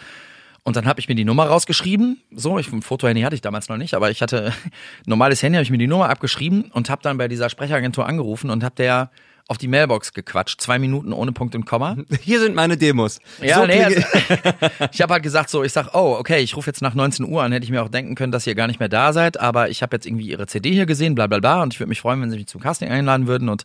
Und 0.63 0.77
dann 0.77 0.87
habe 0.87 1.01
ich 1.01 1.09
mir 1.09 1.15
die 1.15 1.25
Nummer 1.25 1.47
rausgeschrieben. 1.47 2.21
So, 2.31 2.59
ich, 2.59 2.73
ein 2.73 2.83
Fotohandy 2.83 3.23
hatte 3.23 3.35
ich 3.35 3.41
damals 3.41 3.69
noch 3.69 3.77
nicht, 3.77 3.95
aber 3.95 4.11
ich 4.11 4.23
hatte 4.23 4.47
ein 4.65 4.71
normales 5.07 5.43
Handy, 5.43 5.57
habe 5.57 5.65
ich 5.65 5.71
mir 5.71 5.79
die 5.79 5.89
Nummer 5.89 6.09
abgeschrieben 6.09 6.71
und 6.73 6.89
habe 6.89 7.03
dann 7.03 7.19
bei 7.19 7.29
dieser 7.29 7.51
Sprecheragentur 7.51 8.07
angerufen 8.07 8.51
und 8.51 8.63
habe 8.65 8.77
der 8.77 9.11
auf 9.51 9.59
die 9.59 9.67
Mailbox 9.67 10.13
gequatscht. 10.13 10.61
Zwei 10.61 10.79
Minuten 10.79 11.13
ohne 11.13 11.33
Punkt 11.33 11.57
und 11.57 11.67
Komma. 11.67 11.97
Hier 12.23 12.39
sind 12.39 12.55
meine 12.55 12.77
Demos. 12.77 13.19
Ja, 13.43 13.57
so 13.57 13.67
nee, 13.67 13.83
also, 13.83 14.01
ich 14.93 15.03
habe 15.03 15.15
halt 15.15 15.25
gesagt 15.25 15.51
so, 15.51 15.65
ich 15.65 15.73
sag, 15.73 15.93
oh, 15.93 16.15
okay, 16.17 16.39
ich 16.39 16.57
rufe 16.57 16.71
jetzt 16.71 16.83
nach 16.83 16.95
19 16.95 17.27
Uhr 17.27 17.43
an, 17.43 17.51
hätte 17.51 17.65
ich 17.65 17.71
mir 17.71 17.83
auch 17.83 17.89
denken 17.89 18.15
können, 18.15 18.31
dass 18.31 18.47
ihr 18.47 18.55
gar 18.55 18.69
nicht 18.69 18.79
mehr 18.79 18.89
da 18.89 19.13
seid, 19.13 19.41
aber 19.41 19.69
ich 19.69 19.83
habe 19.83 19.97
jetzt 19.97 20.07
irgendwie 20.07 20.29
ihre 20.29 20.47
CD 20.47 20.71
hier 20.71 20.87
gesehen, 20.87 21.17
bla 21.17 21.27
bla 21.27 21.41
bla 21.41 21.63
und 21.65 21.75
ich 21.75 21.81
würde 21.81 21.89
mich 21.89 22.01
freuen, 22.01 22.23
wenn 22.23 22.31
sie 22.31 22.37
mich 22.37 22.47
zum 22.47 22.61
Casting 22.61 22.91
einladen 22.91 23.27
würden 23.27 23.49
und 23.49 23.65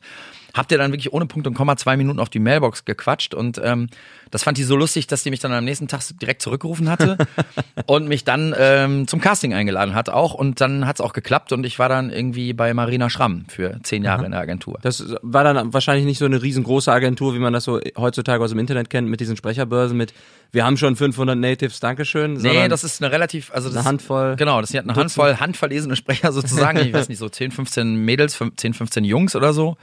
habt 0.56 0.72
ihr 0.72 0.78
dann 0.78 0.92
wirklich 0.92 1.14
ohne 1.14 1.26
Punkt 1.26 1.46
und 1.46 1.54
Komma 1.54 1.76
zwei 1.78 1.98
Minuten 1.98 2.20
auf 2.20 2.30
die 2.30 2.40
Mailbox 2.40 2.86
gequatscht 2.86 3.34
und 3.34 3.62
ähm, 3.64 3.88
das 4.32 4.44
fand 4.44 4.58
die 4.58 4.64
so 4.64 4.76
lustig, 4.76 5.08
dass 5.08 5.22
die 5.24 5.30
mich 5.30 5.40
dann 5.40 5.52
am 5.52 5.66
nächsten 5.66 5.88
Tag 5.88 6.02
direkt 6.22 6.42
zurückgerufen 6.42 6.90
hatte 6.90 7.18
und 7.86 8.08
mich 8.08 8.24
dann 8.24 8.56
ähm, 8.58 9.08
zum 9.08 9.22
Casting 9.22 9.54
eingeladen 9.54 9.94
hat 9.94 10.10
auch 10.10 10.34
und 10.34 10.62
dann 10.62 10.88
hat's 10.88 11.02
auch 11.02 11.14
geklappt 11.14 11.52
und 11.52 11.66
ich 11.66 11.78
war 11.78 11.90
dann 11.90 12.10
irgendwie 12.10 12.54
bei 12.54 12.74
Marina 12.74 13.10
Schramm 13.10 13.46
für 13.48 13.80
zehn 13.84 14.04
Jahre 14.04 14.26
in 14.26 14.32
der 14.32 14.40
Agentur. 14.40 14.80
Das 14.82 15.04
war 15.22 15.44
dann 15.44 15.74
wahrscheinlich 15.74 16.06
nicht 16.06 16.18
so 16.18 16.26
eine 16.26 16.42
riesengroße 16.42 16.92
Agentur, 16.92 17.36
wie 17.36 17.40
man 17.40 17.54
das 17.54 17.66
so 17.66 17.80
heutzutage 17.98 18.44
aus 18.44 18.52
dem 18.52 18.60
Internet 18.60 18.90
kennt, 18.90 19.10
mit 19.10 19.20
diesen 19.20 19.36
Sprecherbörsen 19.36 19.98
mit, 19.98 20.14
wir 20.52 20.66
haben 20.66 20.78
schon 20.78 20.96
500 20.96 21.38
Natives, 21.38 21.80
Dankeschön. 21.82 22.34
Nee, 22.34 22.68
das 22.70 22.84
ist 22.84 23.04
eine 23.04 23.12
relativ, 23.12 23.52
also 23.54 23.68
das 23.68 23.78
eine 23.78 23.86
Handvoll. 23.86 24.36
Genau, 24.38 24.62
das 24.62 24.70
sind 24.70 24.90
eine 24.90 24.96
Handvoll 24.96 25.36
handverlesene 25.36 25.96
Sprecher 25.96 26.32
sozusagen. 26.32 26.80
Ich 26.80 26.94
weiß 26.94 27.10
nicht, 27.10 27.20
so 27.20 27.28
10, 27.28 27.52
15 27.52 27.96
Mädels, 27.96 28.40
10, 28.56 28.74
15 28.74 29.04
Jungs 29.04 29.36
oder 29.36 29.54
so. 29.54 29.78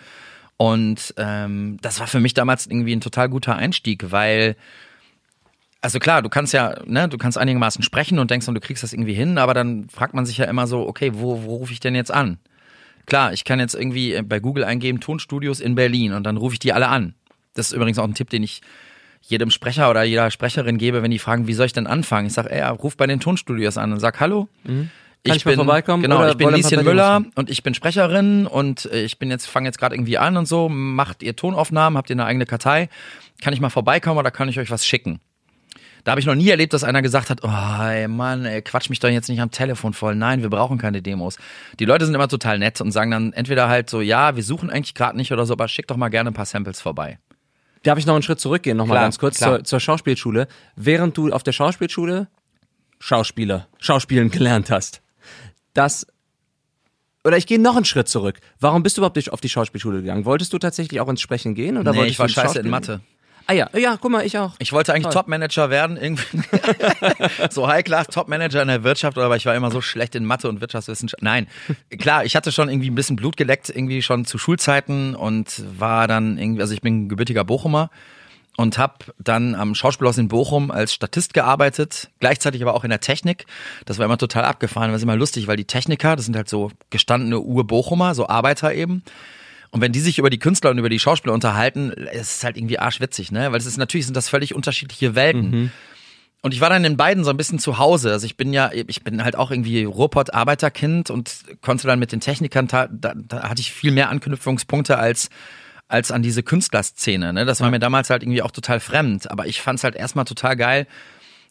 Und 0.62 1.12
ähm, 1.16 1.78
das 1.82 1.98
war 1.98 2.06
für 2.06 2.20
mich 2.20 2.34
damals 2.34 2.68
irgendwie 2.68 2.94
ein 2.94 3.00
total 3.00 3.28
guter 3.28 3.56
Einstieg, 3.56 4.12
weil 4.12 4.54
also 5.80 5.98
klar, 5.98 6.22
du 6.22 6.28
kannst 6.28 6.52
ja, 6.52 6.76
ne, 6.86 7.08
du 7.08 7.18
kannst 7.18 7.36
einigermaßen 7.36 7.82
sprechen 7.82 8.20
und 8.20 8.30
denkst, 8.30 8.46
du 8.46 8.60
kriegst 8.60 8.84
das 8.84 8.92
irgendwie 8.92 9.12
hin, 9.12 9.38
aber 9.38 9.54
dann 9.54 9.88
fragt 9.88 10.14
man 10.14 10.24
sich 10.24 10.38
ja 10.38 10.44
immer 10.44 10.68
so, 10.68 10.86
okay, 10.86 11.10
wo, 11.14 11.42
wo 11.42 11.56
rufe 11.56 11.72
ich 11.72 11.80
denn 11.80 11.96
jetzt 11.96 12.12
an? 12.12 12.38
Klar, 13.06 13.32
ich 13.32 13.42
kann 13.42 13.58
jetzt 13.58 13.74
irgendwie 13.74 14.22
bei 14.22 14.38
Google 14.38 14.62
eingeben, 14.62 15.00
Tonstudios 15.00 15.58
in 15.58 15.74
Berlin 15.74 16.12
und 16.12 16.22
dann 16.22 16.36
rufe 16.36 16.52
ich 16.52 16.60
die 16.60 16.72
alle 16.72 16.86
an. 16.86 17.14
Das 17.54 17.66
ist 17.66 17.72
übrigens 17.72 17.98
auch 17.98 18.04
ein 18.04 18.14
Tipp, 18.14 18.30
den 18.30 18.44
ich 18.44 18.62
jedem 19.20 19.50
Sprecher 19.50 19.90
oder 19.90 20.04
jeder 20.04 20.30
Sprecherin 20.30 20.78
gebe, 20.78 21.02
wenn 21.02 21.10
die 21.10 21.18
fragen, 21.18 21.48
wie 21.48 21.54
soll 21.54 21.66
ich 21.66 21.72
denn 21.72 21.88
anfangen? 21.88 22.28
Ich 22.28 22.34
sage, 22.34 22.52
ey, 22.52 22.62
ruf 22.62 22.96
bei 22.96 23.08
den 23.08 23.18
Tonstudios 23.18 23.78
an 23.78 23.92
und 23.92 23.98
sag 23.98 24.20
Hallo. 24.20 24.48
Kann 25.24 25.36
ich 25.36 25.44
mal 25.44 25.54
vorbeikommen? 25.54 26.02
Genau, 26.02 26.18
Oder 26.18 26.30
ich 26.30 26.36
bin 26.36 26.52
Lieschen 26.52 26.84
Müller 26.84 27.24
und 27.36 27.48
ich 27.48 27.62
bin 27.62 27.74
Sprecherin 27.74 28.46
und 28.46 28.86
äh, 28.86 29.04
ich 29.04 29.18
bin 29.18 29.30
jetzt 29.30 29.46
fange 29.46 29.68
jetzt 29.68 29.78
gerade 29.78 29.94
irgendwie 29.94 30.18
an 30.18 30.36
und 30.36 30.46
so. 30.46 30.68
Macht 30.68 31.22
ihr 31.22 31.36
Tonaufnahmen? 31.36 31.96
Habt 31.96 32.10
ihr 32.10 32.14
eine 32.14 32.24
eigene 32.24 32.44
Kartei? 32.44 32.88
Kann 33.40 33.54
ich 33.54 33.60
mal 33.60 33.70
vorbeikommen 33.70 34.18
oder 34.18 34.32
kann 34.32 34.48
ich 34.48 34.58
euch 34.58 34.70
was 34.70 34.84
schicken? 34.84 35.20
Da 36.04 36.10
habe 36.10 36.20
ich 36.20 36.26
noch 36.26 36.34
nie 36.34 36.48
erlebt, 36.48 36.72
dass 36.72 36.82
einer 36.82 37.00
gesagt 37.00 37.30
hat, 37.30 37.44
oh 37.44 37.84
ey, 37.84 38.08
Mann, 38.08 38.44
ey, 38.44 38.60
quatsch 38.62 38.90
mich 38.90 38.98
doch 38.98 39.08
jetzt 39.08 39.28
nicht 39.28 39.40
am 39.40 39.52
Telefon 39.52 39.92
voll. 39.92 40.16
Nein, 40.16 40.42
wir 40.42 40.50
brauchen 40.50 40.76
keine 40.76 41.00
Demos. 41.00 41.38
Die 41.78 41.84
Leute 41.84 42.06
sind 42.06 42.14
immer 42.16 42.26
total 42.26 42.58
nett 42.58 42.80
und 42.80 42.90
sagen 42.90 43.12
dann 43.12 43.32
entweder 43.32 43.68
halt 43.68 43.88
so, 43.88 44.00
ja, 44.00 44.34
wir 44.34 44.42
suchen 44.42 44.70
eigentlich 44.70 44.94
gerade 44.94 45.16
nicht 45.16 45.32
oder 45.32 45.46
so, 45.46 45.52
aber 45.52 45.68
schick 45.68 45.86
doch 45.86 45.96
mal 45.96 46.08
gerne 46.08 46.30
ein 46.30 46.34
paar 46.34 46.46
Samples 46.46 46.80
vorbei. 46.80 47.18
Darf 47.84 47.98
ich 47.98 48.06
noch 48.06 48.14
einen 48.14 48.22
Schritt 48.22 48.40
zurückgehen, 48.40 48.76
nochmal 48.76 48.98
ganz 48.98 49.18
kurz 49.18 49.38
zur, 49.38 49.62
zur 49.62 49.78
Schauspielschule? 49.78 50.48
Während 50.74 51.16
du 51.16 51.32
auf 51.32 51.44
der 51.44 51.52
Schauspielschule 51.52 52.28
Schauspieler, 52.98 53.66
Schauspielen 53.78 54.30
gelernt 54.30 54.70
hast, 54.70 55.02
das 55.74 56.06
oder 57.24 57.36
ich 57.36 57.46
gehe 57.46 57.60
noch 57.60 57.76
einen 57.76 57.84
Schritt 57.84 58.08
zurück. 58.08 58.40
Warum 58.58 58.82
bist 58.82 58.96
du 58.96 59.00
überhaupt 59.00 59.16
nicht 59.16 59.32
auf 59.32 59.40
die 59.40 59.48
Schauspielschule 59.48 60.00
gegangen? 60.00 60.24
Wolltest 60.24 60.52
du 60.52 60.58
tatsächlich 60.58 61.00
auch 61.00 61.08
ins 61.08 61.20
Sprechen 61.20 61.54
gehen 61.54 61.76
oder 61.76 61.92
Nee, 61.92 61.98
wolltest 61.98 62.14
ich 62.14 62.18
war 62.18 62.28
scheiße 62.28 62.58
in 62.58 62.68
Mathe. 62.68 63.00
Ah 63.46 63.54
ja, 63.54 63.68
ja, 63.76 63.96
guck 64.00 64.10
mal, 64.10 64.24
ich 64.24 64.38
auch. 64.38 64.54
Ich 64.60 64.72
wollte 64.72 64.94
eigentlich. 64.94 65.12
Top-Manager 65.12 65.68
werden, 65.68 65.96
irgendwie. 65.96 66.42
so 67.50 67.66
High-Class 67.66 68.06
Top-Manager 68.08 68.62
in 68.62 68.68
der 68.68 68.84
Wirtschaft, 68.84 69.18
aber 69.18 69.36
ich 69.36 69.46
war 69.46 69.54
immer 69.54 69.70
so 69.70 69.80
schlecht 69.80 70.14
in 70.14 70.24
Mathe 70.24 70.48
und 70.48 70.60
Wirtschaftswissenschaft. 70.60 71.22
Nein, 71.22 71.48
klar, 71.98 72.24
ich 72.24 72.36
hatte 72.36 72.52
schon 72.52 72.68
irgendwie 72.68 72.90
ein 72.90 72.94
bisschen 72.94 73.16
Blut 73.16 73.36
geleckt, 73.36 73.68
irgendwie 73.68 74.02
schon 74.02 74.24
zu 74.24 74.38
Schulzeiten 74.38 75.14
und 75.14 75.64
war 75.78 76.06
dann 76.06 76.38
irgendwie, 76.38 76.60
also 76.60 76.72
ich 76.72 76.82
bin 76.82 77.08
gebürtiger 77.08 77.44
Bochumer 77.44 77.90
und 78.56 78.78
habe 78.78 78.94
dann 79.18 79.54
am 79.54 79.74
Schauspielhaus 79.74 80.18
in 80.18 80.28
Bochum 80.28 80.70
als 80.70 80.92
Statist 80.92 81.34
gearbeitet, 81.34 82.10
gleichzeitig 82.20 82.62
aber 82.62 82.74
auch 82.74 82.84
in 82.84 82.90
der 82.90 83.00
Technik. 83.00 83.46
Das 83.86 83.98
war 83.98 84.04
immer 84.04 84.18
total 84.18 84.44
abgefahren, 84.44 84.90
das 84.90 85.00
ist 85.00 85.04
immer 85.04 85.16
lustig, 85.16 85.46
weil 85.46 85.56
die 85.56 85.64
Techniker, 85.64 86.16
das 86.16 86.26
sind 86.26 86.36
halt 86.36 86.48
so 86.48 86.70
gestandene 86.90 87.40
Ur-Bochumer, 87.40 88.14
so 88.14 88.28
Arbeiter 88.28 88.74
eben. 88.74 89.02
Und 89.70 89.80
wenn 89.80 89.92
die 89.92 90.00
sich 90.00 90.18
über 90.18 90.28
die 90.28 90.38
Künstler 90.38 90.70
und 90.70 90.78
über 90.78 90.90
die 90.90 90.98
Schauspieler 90.98 91.32
unterhalten, 91.32 91.92
es 92.12 92.36
ist 92.36 92.44
halt 92.44 92.58
irgendwie 92.58 92.78
arschwitzig, 92.78 93.32
ne? 93.32 93.52
Weil 93.52 93.58
es 93.58 93.64
ist 93.64 93.78
natürlich 93.78 94.04
sind 94.04 94.16
das 94.16 94.28
völlig 94.28 94.54
unterschiedliche 94.54 95.14
Welten. 95.14 95.72
Und 96.42 96.52
ich 96.52 96.60
war 96.60 96.68
dann 96.68 96.84
in 96.84 96.98
beiden 96.98 97.24
so 97.24 97.30
ein 97.30 97.36
bisschen 97.38 97.58
zu 97.58 97.78
Hause. 97.78 98.10
Also 98.12 98.26
ich 98.26 98.36
bin 98.36 98.52
ja, 98.52 98.70
ich 98.72 99.02
bin 99.02 99.24
halt 99.24 99.36
auch 99.36 99.50
irgendwie 99.50 99.84
Ruhrpott-Arbeiterkind 99.84 101.08
und 101.08 101.32
konnte 101.62 101.86
dann 101.86 102.00
mit 102.00 102.12
den 102.12 102.20
Technikern, 102.20 102.66
da, 102.66 102.88
da, 102.90 103.14
da 103.16 103.48
hatte 103.48 103.60
ich 103.62 103.72
viel 103.72 103.92
mehr 103.92 104.10
Anknüpfungspunkte 104.10 104.98
als 104.98 105.30
als 105.92 106.10
an 106.10 106.22
diese 106.22 106.42
Künstlerszene. 106.42 107.32
Ne? 107.32 107.44
Das 107.44 107.60
war 107.60 107.70
mir 107.70 107.78
damals 107.78 108.10
halt 108.10 108.22
irgendwie 108.22 108.42
auch 108.42 108.50
total 108.50 108.80
fremd. 108.80 109.30
Aber 109.30 109.46
ich 109.46 109.60
fand 109.60 109.78
es 109.78 109.84
halt 109.84 109.94
erstmal 109.94 110.24
total 110.24 110.56
geil, 110.56 110.86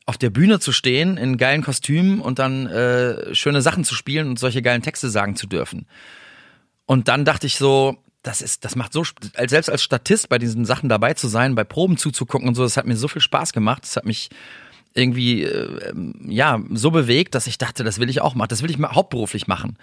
auf 0.06 0.18
der 0.18 0.32
Bühne 0.32 0.60
zu 0.60 0.72
stehen, 0.72 1.18
in 1.18 1.38
geilen 1.38 1.62
Kostümen 1.62 2.20
und 2.20 2.40
dann 2.40 2.66
äh, 2.66 3.36
schöne 3.36 3.62
Sachen 3.62 3.84
zu 3.84 3.94
spielen 3.94 4.28
und 4.28 4.40
solche 4.40 4.62
geilen 4.62 4.82
Texte 4.82 5.10
sagen 5.10 5.36
zu 5.36 5.46
dürfen. 5.46 5.86
Und 6.88 7.08
dann 7.08 7.24
dachte 7.24 7.46
ich 7.46 7.56
so, 7.56 7.98
das 8.24 8.42
ist, 8.42 8.66
das 8.66 8.76
macht 8.76 8.94
so, 8.94 9.04
selbst 9.48 9.70
als 9.70 9.84
Statist 9.84 10.28
bei 10.28 10.40
diesen 10.40 10.66
Sachen 10.66 10.90
dabei 10.90 11.14
zu 11.14 11.28
sein, 11.28 11.56
bei 11.56 11.64
Proben 11.64 11.98
zuzugucken 11.98 12.48
und 12.48 12.56
so, 12.56 12.64
das 12.64 12.78
hat 12.78 12.86
mir 12.86 12.98
so 12.98 13.08
viel 13.08 13.22
Spaß 13.22 13.54
gemacht. 13.54 13.84
Das 13.84 13.96
hat 13.96 14.06
mich 14.06 14.30
irgendwie 14.94 15.44
äh, 15.44 15.90
ähm, 15.90 16.14
ja 16.28 16.60
so 16.72 16.92
bewegt, 16.92 17.36
dass 17.36 17.48
ich 17.48 17.58
dachte, 17.58 17.84
das 17.84 18.00
will 18.00 18.10
ich 18.10 18.22
auch 18.22 18.36
machen, 18.36 18.50
das 18.50 18.62
will 18.62 18.70
ich 18.70 18.78
mal 18.78 18.94
hauptberuflich 18.94 19.48
machen. 19.48 19.78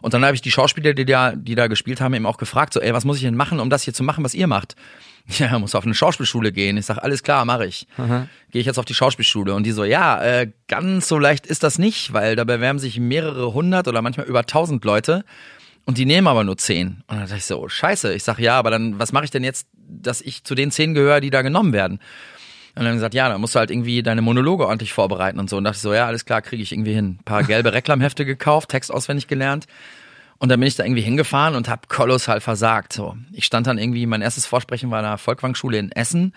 Und 0.00 0.14
dann 0.14 0.24
habe 0.24 0.34
ich 0.34 0.42
die 0.42 0.50
Schauspieler, 0.50 0.94
die 0.94 1.04
da, 1.04 1.32
die 1.32 1.54
da 1.54 1.66
gespielt 1.66 2.00
haben, 2.00 2.14
eben 2.14 2.26
auch 2.26 2.38
gefragt, 2.38 2.72
so, 2.72 2.80
ey, 2.80 2.92
was 2.92 3.04
muss 3.04 3.16
ich 3.16 3.22
denn 3.22 3.36
machen, 3.36 3.60
um 3.60 3.70
das 3.70 3.82
hier 3.82 3.94
zu 3.94 4.02
machen, 4.02 4.24
was 4.24 4.34
ihr 4.34 4.46
macht? 4.46 4.76
Ja, 5.38 5.58
muss 5.58 5.74
auf 5.74 5.84
eine 5.86 5.94
Schauspielschule 5.94 6.52
gehen. 6.52 6.76
Ich 6.76 6.84
sag, 6.84 6.98
alles 6.98 7.22
klar, 7.22 7.46
mache 7.46 7.64
ich. 7.64 7.86
Gehe 8.50 8.60
ich 8.60 8.66
jetzt 8.66 8.78
auf 8.78 8.84
die 8.84 8.92
Schauspielschule 8.92 9.54
und 9.54 9.64
die 9.64 9.72
so, 9.72 9.82
ja, 9.82 10.22
äh, 10.22 10.50
ganz 10.68 11.08
so 11.08 11.18
leicht 11.18 11.46
ist 11.46 11.62
das 11.62 11.78
nicht, 11.78 12.12
weil 12.12 12.36
da 12.36 12.44
bewerben 12.44 12.78
sich 12.78 13.00
mehrere 13.00 13.54
hundert 13.54 13.88
oder 13.88 14.02
manchmal 14.02 14.26
über 14.26 14.44
tausend 14.44 14.84
Leute 14.84 15.24
und 15.86 15.98
die 15.98 16.06
nehmen 16.06 16.26
aber 16.26 16.44
nur 16.44 16.56
zehn. 16.56 17.02
Und 17.06 17.16
dann 17.16 17.20
dachte 17.20 17.36
ich 17.36 17.44
so, 17.44 17.58
oh, 17.58 17.68
scheiße. 17.68 18.12
Ich 18.14 18.22
sag, 18.22 18.38
ja, 18.38 18.58
aber 18.58 18.70
dann, 18.70 18.98
was 18.98 19.12
mache 19.12 19.24
ich 19.24 19.30
denn 19.30 19.44
jetzt, 19.44 19.66
dass 19.74 20.20
ich 20.20 20.44
zu 20.44 20.54
den 20.54 20.70
zehn 20.70 20.94
gehöre, 20.94 21.20
die 21.20 21.30
da 21.30 21.40
genommen 21.42 21.72
werden? 21.72 22.00
Und 22.76 22.84
dann 22.84 22.94
gesagt, 22.94 23.14
ja, 23.14 23.28
dann 23.28 23.40
musst 23.40 23.54
du 23.54 23.60
halt 23.60 23.70
irgendwie 23.70 24.02
deine 24.02 24.20
Monologe 24.20 24.66
ordentlich 24.66 24.92
vorbereiten 24.92 25.38
und 25.38 25.48
so. 25.48 25.56
Und 25.56 25.64
dachte 25.64 25.76
ich 25.76 25.82
so, 25.82 25.94
ja, 25.94 26.06
alles 26.06 26.24
klar, 26.24 26.42
kriege 26.42 26.62
ich 26.62 26.72
irgendwie 26.72 26.92
hin. 26.92 27.18
Ein 27.20 27.24
paar 27.24 27.44
gelbe 27.44 27.72
Reklamhefte 27.72 28.24
gekauft, 28.24 28.70
Text 28.70 28.92
auswendig 28.92 29.28
gelernt. 29.28 29.66
Und 30.38 30.48
dann 30.48 30.58
bin 30.58 30.66
ich 30.66 30.74
da 30.74 30.84
irgendwie 30.84 31.02
hingefahren 31.02 31.54
und 31.54 31.68
habe 31.68 31.82
kolossal 31.88 32.40
versagt. 32.40 32.92
So, 32.92 33.16
ich 33.32 33.44
stand 33.44 33.68
dann 33.68 33.78
irgendwie, 33.78 34.06
mein 34.06 34.22
erstes 34.22 34.46
Vorsprechen 34.46 34.90
war 34.90 34.98
in 34.98 35.06
der 35.06 35.18
Volkwang-Schule 35.18 35.78
in 35.78 35.92
Essen. 35.92 36.34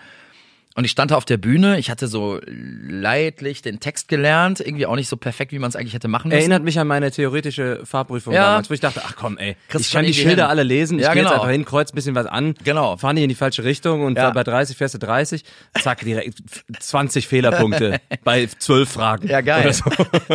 Und 0.74 0.84
ich 0.84 0.92
stand 0.92 1.10
da 1.10 1.16
auf 1.16 1.24
der 1.24 1.38
Bühne, 1.38 1.78
ich 1.80 1.90
hatte 1.90 2.06
so 2.06 2.38
leidlich 2.46 3.62
den 3.62 3.80
Text 3.80 4.06
gelernt, 4.06 4.60
irgendwie 4.60 4.86
auch 4.86 4.94
nicht 4.94 5.08
so 5.08 5.16
perfekt, 5.16 5.50
wie 5.50 5.58
man 5.58 5.68
es 5.70 5.74
eigentlich 5.74 5.94
hätte 5.94 6.06
machen 6.06 6.28
müssen. 6.28 6.38
Erinnert 6.38 6.62
mich 6.62 6.78
an 6.78 6.86
meine 6.86 7.10
theoretische 7.10 7.80
Fahrprüfung 7.84 8.32
Ja. 8.32 8.44
damals, 8.50 8.70
wo 8.70 8.74
ich 8.74 8.80
dachte, 8.80 9.02
ach 9.04 9.16
komm, 9.16 9.38
ey, 9.38 9.56
Kriegst 9.68 9.86
ich 9.88 9.92
kann 9.92 10.04
die 10.04 10.14
Schilder 10.14 10.44
hin. 10.44 10.50
alle 10.50 10.62
lesen, 10.62 10.98
ich 11.00 11.04
Ja, 11.04 11.14
gehe 11.14 11.22
jetzt 11.22 11.30
genau. 11.30 11.40
einfach 11.42 11.52
hin, 11.52 11.64
kreuz 11.64 11.90
ein 11.92 11.96
bisschen 11.96 12.14
was 12.14 12.26
an, 12.26 12.54
Genau. 12.62 12.96
fahr 12.96 13.12
nicht 13.12 13.24
in 13.24 13.28
die 13.28 13.34
falsche 13.34 13.64
Richtung 13.64 14.02
und 14.02 14.16
Ja. 14.16 14.30
bei 14.30 14.44
30 14.44 14.76
fährst 14.76 14.94
du 14.94 14.98
30, 14.98 15.42
zack, 15.80 16.00
direkt 16.00 16.38
20 16.78 17.26
Fehlerpunkte 17.26 18.00
bei 18.24 18.46
12 18.46 18.88
Fragen. 18.88 19.26
Ja, 19.26 19.40
geil. 19.40 19.72
So. 19.72 19.84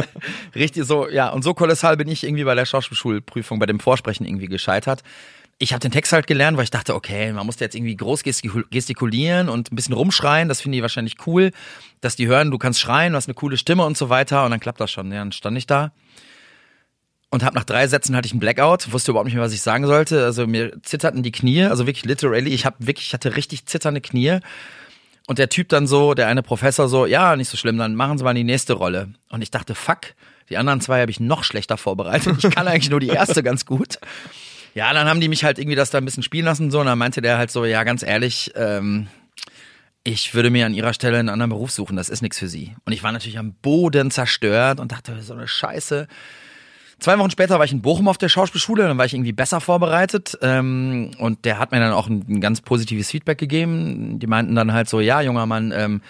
Richtig 0.55 0.83
so, 0.85 1.07
ja. 1.09 1.29
Und 1.29 1.43
so 1.43 1.53
kolossal 1.53 1.95
bin 1.95 2.09
ich 2.09 2.23
irgendwie 2.25 2.43
bei 2.43 2.55
der 2.55 2.65
Schauspielschulprüfung, 2.65 3.59
bei 3.59 3.65
dem 3.65 3.79
Vorsprechen 3.79 4.25
irgendwie 4.25 4.47
gescheitert. 4.47 5.03
Ich 5.59 5.71
habe 5.71 5.79
den 5.79 5.91
Text 5.91 6.11
halt 6.11 6.27
gelernt, 6.27 6.57
weil 6.57 6.65
ich 6.65 6.71
dachte, 6.71 6.93
okay, 6.95 7.31
man 7.31 7.45
muss 7.45 7.59
jetzt 7.59 7.75
irgendwie 7.75 7.95
groß 7.95 8.23
gestikul- 8.23 8.65
gestikulieren 8.69 9.49
und 9.49 9.71
ein 9.71 9.75
bisschen 9.75 9.93
rumschreien. 9.93 10.49
Das 10.49 10.61
finden 10.61 10.73
die 10.73 10.81
wahrscheinlich 10.81 11.15
cool, 11.25 11.51
dass 12.01 12.15
die 12.15 12.27
hören, 12.27 12.51
du 12.51 12.57
kannst 12.57 12.79
schreien, 12.79 13.13
du 13.13 13.17
hast 13.17 13.27
eine 13.27 13.35
coole 13.35 13.57
Stimme 13.57 13.85
und 13.85 13.97
so 13.97 14.09
weiter. 14.09 14.43
Und 14.45 14.51
dann 14.51 14.59
klappt 14.59 14.81
das 14.81 14.91
schon. 14.91 15.11
Ja, 15.11 15.19
dann 15.19 15.31
stand 15.31 15.57
ich 15.57 15.67
da 15.67 15.91
und 17.33 17.43
hab 17.43 17.55
nach 17.55 17.63
drei 17.63 17.87
Sätzen 17.87 18.15
hatte 18.15 18.27
ich 18.27 18.31
einen 18.31 18.39
Blackout, 18.39 18.91
wusste 18.93 19.09
überhaupt 19.09 19.25
nicht 19.25 19.33
mehr, 19.33 19.43
was 19.43 19.53
ich 19.53 19.61
sagen 19.63 19.87
sollte. 19.87 20.23
Also 20.23 20.45
mir 20.45 20.79
zitterten 20.83 21.23
die 21.23 21.31
Knie, 21.31 21.63
also 21.63 21.87
wirklich 21.87 22.05
literally. 22.05 22.51
Ich 22.51 22.63
habe 22.63 22.75
wirklich, 22.77 23.07
ich 23.07 23.13
hatte 23.15 23.35
richtig 23.35 23.65
zitternde 23.65 24.01
Knie. 24.01 24.37
Und 25.25 25.39
der 25.39 25.49
Typ 25.49 25.69
dann 25.69 25.87
so, 25.87 26.13
der 26.13 26.27
eine 26.27 26.43
Professor 26.43 26.87
so, 26.87 27.07
ja, 27.07 27.35
nicht 27.35 27.49
so 27.49 27.57
schlimm, 27.57 27.79
dann 27.79 27.95
machen 27.95 28.19
Sie 28.19 28.23
mal 28.23 28.35
die 28.35 28.43
nächste 28.43 28.73
Rolle. 28.73 29.15
Und 29.29 29.41
ich 29.41 29.49
dachte, 29.49 29.73
fuck, 29.73 30.13
die 30.49 30.57
anderen 30.57 30.79
zwei 30.79 31.01
habe 31.01 31.09
ich 31.09 31.19
noch 31.19 31.43
schlechter 31.43 31.77
vorbereitet. 31.77 32.43
Ich 32.43 32.51
kann 32.53 32.67
eigentlich 32.67 32.91
nur 32.91 32.99
die 32.99 33.07
erste 33.07 33.41
ganz 33.43 33.65
gut. 33.65 33.97
Ja, 34.73 34.91
dann 34.93 35.07
haben 35.07 35.21
die 35.21 35.27
mich 35.27 35.43
halt 35.43 35.59
irgendwie 35.59 35.75
das 35.75 35.91
da 35.91 35.99
ein 35.99 36.05
bisschen 36.05 36.23
spielen 36.23 36.45
lassen 36.45 36.71
so 36.71 36.79
und 36.79 36.87
dann 36.87 36.97
meinte 36.97 37.21
der 37.21 37.37
halt 37.37 37.51
so, 37.51 37.65
ja, 37.65 37.83
ganz 37.83 38.01
ehrlich, 38.03 38.51
ähm, 38.55 39.07
ich 40.03 40.33
würde 40.33 40.49
mir 40.49 40.65
an 40.65 40.73
ihrer 40.73 40.93
Stelle 40.93 41.19
einen 41.19 41.29
anderen 41.29 41.51
Beruf 41.51 41.71
suchen, 41.71 41.95
das 41.95 42.09
ist 42.09 42.21
nichts 42.21 42.39
für 42.39 42.47
sie. 42.47 42.75
Und 42.85 42.91
ich 42.91 43.03
war 43.03 43.11
natürlich 43.11 43.37
am 43.37 43.53
Boden 43.53 44.11
zerstört 44.11 44.79
und 44.79 44.91
dachte, 44.91 45.21
so 45.21 45.33
eine 45.33 45.47
Scheiße. 45.47 46.07
Zwei 46.99 47.19
Wochen 47.19 47.31
später 47.31 47.57
war 47.57 47.65
ich 47.65 47.71
in 47.71 47.81
Bochum 47.81 48.07
auf 48.07 48.17
der 48.17 48.29
Schauspielschule, 48.29 48.83
dann 48.83 48.97
war 48.97 49.05
ich 49.05 49.13
irgendwie 49.13 49.31
besser 49.31 49.61
vorbereitet 49.61 50.37
ähm, 50.41 51.11
und 51.19 51.45
der 51.45 51.59
hat 51.59 51.71
mir 51.71 51.79
dann 51.79 51.93
auch 51.93 52.07
ein, 52.07 52.25
ein 52.27 52.41
ganz 52.41 52.61
positives 52.61 53.11
Feedback 53.11 53.37
gegeben. 53.37 54.19
Die 54.19 54.27
meinten 54.27 54.55
dann 54.55 54.73
halt 54.73 54.89
so, 54.89 54.99
ja, 54.99 55.21
junger 55.21 55.45
Mann, 55.45 55.71
ähm, 55.75 56.01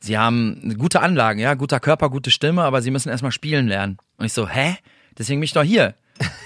Sie 0.00 0.18
haben 0.18 0.76
gute 0.78 1.00
Anlagen, 1.00 1.38
ja, 1.38 1.54
guter 1.54 1.78
Körper, 1.78 2.10
gute 2.10 2.32
Stimme, 2.32 2.64
aber 2.64 2.82
Sie 2.82 2.90
müssen 2.90 3.08
erstmal 3.08 3.30
spielen 3.30 3.68
lernen. 3.68 3.98
Und 4.16 4.26
ich 4.26 4.32
so, 4.32 4.48
hä? 4.48 4.76
Deswegen 5.16 5.38
bin 5.38 5.44
ich 5.44 5.52
doch 5.52 5.62
hier. 5.62 5.94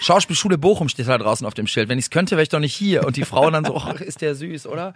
Schauspielschule 0.01 0.59
Bochum 0.59 0.89
steht 0.89 1.09
da 1.09 1.19
draußen 1.19 1.47
auf 1.47 1.55
dem 1.55 1.67
Schild. 1.67 1.89
Wenn 1.89 1.99
ich 1.99 2.07
es 2.07 2.11
könnte, 2.11 2.33
wäre 2.33 2.43
ich 2.43 2.49
doch 2.49 2.61
nicht 2.61 2.75
hier. 2.75 3.05
Und 3.05 3.17
die 3.17 3.25
Frau 3.25 3.51
dann 3.51 3.65
so, 3.65 3.77
ach, 3.85 4.01
ist 4.01 4.21
der 4.21 4.35
süß, 4.35 4.67
oder? 4.67 4.95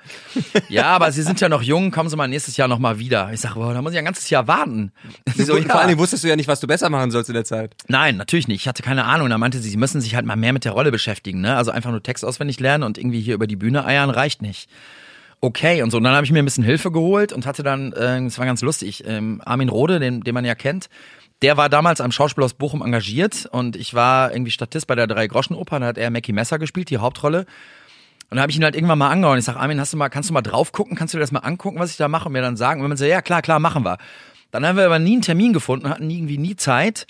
Ja, 0.69 0.85
aber 0.85 1.11
Sie 1.13 1.23
sind 1.23 1.41
ja 1.41 1.49
noch 1.49 1.63
jung, 1.63 1.91
kommen 1.91 2.09
Sie 2.09 2.17
mal 2.17 2.29
nächstes 2.29 2.57
Jahr 2.57 2.69
nochmal 2.69 2.99
wieder. 2.99 3.31
Ich 3.33 3.41
sage, 3.41 3.55
boah, 3.55 3.75
da 3.75 3.83
muss 3.83 3.93
ich 3.93 3.99
ein 3.99 4.05
ganzes 4.05 4.31
Jahr 4.31 4.47
warten. 4.47 4.93
So, 5.41 5.55
Vor 5.55 5.65
ja. 5.65 5.75
allen 5.75 5.89
Dingen 5.89 5.99
wusstest 5.99 6.23
du 6.23 6.29
ja 6.29 6.37
nicht, 6.37 6.49
was 6.49 6.61
du 6.61 6.67
besser 6.67 6.91
machen 6.91 7.11
sollst 7.11 7.31
in 7.31 7.35
der 7.35 7.45
Zeit. 7.45 7.75
Nein, 7.89 8.19
natürlich 8.19 8.47
nicht. 8.47 8.61
Ich 8.61 8.69
hatte 8.69 8.83
keine 8.83 9.05
Ahnung. 9.05 9.31
Da 9.31 9.39
meinte 9.39 9.59
sie, 9.59 9.71
sie 9.71 9.79
müssen 9.79 10.01
sich 10.01 10.15
halt 10.15 10.27
mal 10.27 10.37
mehr 10.37 10.53
mit 10.53 10.67
der 10.67 10.73
Rolle 10.73 10.91
beschäftigen. 10.91 11.41
Ne? 11.41 11.57
Also 11.57 11.71
einfach 11.71 11.91
nur 11.91 12.03
Text 12.03 12.25
auswendig 12.25 12.61
lernen 12.61 12.85
und 12.85 12.99
irgendwie 12.99 13.21
hier 13.21 13.35
über 13.35 13.47
die 13.47 13.57
Bühne 13.57 13.87
eiern 13.87 14.11
reicht 14.11 14.43
nicht. 14.43 14.69
Okay, 15.41 15.83
und 15.83 15.91
so. 15.91 15.97
Und 15.97 16.05
dann 16.05 16.15
habe 16.15 16.27
ich 16.27 16.33
mir 16.33 16.41
ein 16.41 16.45
bisschen 16.45 16.65
Hilfe 16.65 16.93
geholt 16.93 17.33
und 17.33 17.47
hatte 17.47 17.63
dann, 17.63 17.93
äh, 17.93 18.23
das 18.23 18.39
war 18.39 18.45
ganz 18.45 18.61
lustig, 18.61 19.05
ähm, 19.07 19.41
Armin 19.45 19.71
Rode, 19.71 19.99
den, 19.99 20.21
den 20.21 20.35
man 20.35 20.45
ja 20.45 20.55
kennt, 20.55 20.91
der 21.43 21.57
war 21.57 21.69
damals 21.69 22.01
am 22.01 22.13
Schauspielhaus 22.13 22.55
Bochum 22.55 22.83
engagiert 22.83 23.49
und 23.51 23.77
ich 23.77 23.95
war 23.95 24.33
irgendwie 24.33 24.51
Statist 24.51 24.87
bei 24.87 24.95
der 24.95 25.07
Drei-Groschen-Oper, 25.07 25.81
da 25.81 25.87
hat 25.87 25.99
er 25.99 26.11
Mackie 26.11 26.33
Messer 26.33 26.59
gespielt, 26.59 26.91
die 26.91 26.99
Hauptrolle. 26.99 27.47
Und 28.31 28.37
dann 28.37 28.43
habe 28.43 28.53
ich 28.53 28.59
ihn 28.59 28.65
halt 28.65 28.77
irgendwann 28.77 28.99
mal 28.99 29.11
angehauen. 29.11 29.39
Ich 29.39 29.45
sag, 29.45 29.57
Armin, 29.57 29.81
hast 29.81 29.93
du 29.93 29.97
mal, 29.97 30.09
kannst 30.09 30.31
du 30.31 30.35
mal 30.35 30.43
drauf 30.43 30.71
gucken? 30.71 30.97
Kannst 30.97 31.15
du 31.15 31.19
dir 31.19 31.23
das 31.23 31.33
mal 31.33 31.41
angucken, 31.41 31.81
was 31.81 31.91
ich 31.91 31.97
da 31.97 32.07
mache? 32.07 32.27
Und 32.27 32.33
mir 32.33 32.43
dann 32.43 32.57
sagen. 32.57 32.81
Und 32.81 32.89
man 32.89 32.97
so, 32.97 33.05
ja, 33.05 33.23
klar, 33.23 33.43
klar, 33.43 33.59
machen 33.59 33.85
wir. 33.85 33.99
Dann 34.53 34.65
haben 34.65 34.77
wir 34.77 34.87
aber 34.87 35.01
nie 35.01 35.15
einen 35.15 35.23
Termin 35.23 35.53
gefunden, 35.53 35.89
hatten 35.89 36.09
irgendwie 36.09 36.39
nie 36.39 36.55
Zeit. 36.55 37.09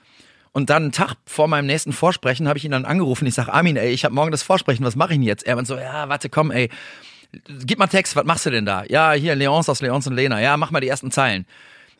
Und 0.52 0.70
dann 0.70 0.84
einen 0.84 0.92
Tag 0.92 1.16
vor 1.26 1.46
meinem 1.46 1.66
nächsten 1.66 1.92
Vorsprechen 1.92 2.48
habe 2.48 2.58
ich 2.58 2.64
ihn 2.64 2.70
dann 2.70 2.86
angerufen. 2.86 3.26
Ich 3.26 3.34
sag, 3.34 3.48
Armin, 3.48 3.76
ey, 3.76 3.90
ich 3.90 4.04
habe 4.04 4.14
morgen 4.14 4.30
das 4.30 4.42
Vorsprechen, 4.42 4.84
was 4.84 4.96
mache 4.96 5.12
ich 5.12 5.18
denn 5.18 5.26
jetzt? 5.26 5.46
Er 5.46 5.56
meint 5.56 5.66
so, 5.66 5.76
ja, 5.76 6.08
warte, 6.08 6.30
komm, 6.30 6.50
ey, 6.50 6.70
gib 7.66 7.78
mal 7.78 7.86
Text, 7.86 8.16
was 8.16 8.24
machst 8.24 8.46
du 8.46 8.50
denn 8.50 8.64
da? 8.64 8.84
Ja, 8.88 9.12
hier, 9.12 9.34
Leons 9.34 9.68
aus 9.68 9.82
Leons 9.82 10.06
und 10.06 10.14
Lena. 10.14 10.40
Ja, 10.40 10.56
mach 10.56 10.70
mal 10.70 10.80
die 10.80 10.88
ersten 10.88 11.10
Zeilen. 11.10 11.46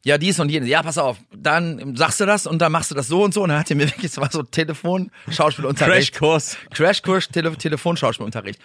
Ja, 0.04 0.16
dies 0.16 0.40
und 0.40 0.48
jenes. 0.48 0.68
Ja, 0.68 0.82
pass 0.82 0.96
auf. 0.96 1.18
Dann 1.34 1.94
sagst 1.96 2.20
du 2.20 2.26
das 2.26 2.46
und 2.46 2.60
dann 2.62 2.72
machst 2.72 2.90
du 2.90 2.94
das 2.94 3.08
so 3.08 3.22
und 3.22 3.34
so. 3.34 3.42
Und 3.42 3.50
dann 3.50 3.58
hat 3.58 3.70
er 3.70 3.76
mir 3.76 3.86
wirklich, 3.90 4.12
das 4.12 4.20
war 4.20 4.30
so 4.30 4.42
Telefon, 4.42 5.10
Schauspielunterricht. 5.30 6.14
Crashkurs. 6.14 6.56
Crashkurs, 6.70 7.28
Tele 7.28 7.54
Telefonschauspielunterricht. 7.56 8.60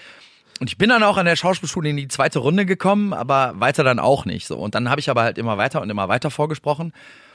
Und 0.61 0.69
ich 0.69 0.77
bin 0.77 0.87
dann 0.87 1.03
auch 1.03 1.17
an 1.17 1.25
der 1.25 1.35
Schauspielschule 1.35 1.89
in 1.89 1.97
die 1.97 2.07
zweite 2.07 2.39
Runde 2.39 2.65
gekommen, 2.65 3.13
aber 3.13 3.53
weiter 3.59 3.83
dann 3.83 3.99
auch 3.99 4.23
nicht 4.23 4.47
so. 4.47 4.57
Und 4.57 4.73
dann 4.73 4.89
habe 4.89 5.01
ich 5.01 5.09
aber 5.09 5.23
halt 5.23 5.37
immer 5.37 5.57
weiter 5.57 5.81
und 5.81 5.89
immer 5.89 6.07
weiter 6.07 6.31
vorgesprochen. 6.31 6.93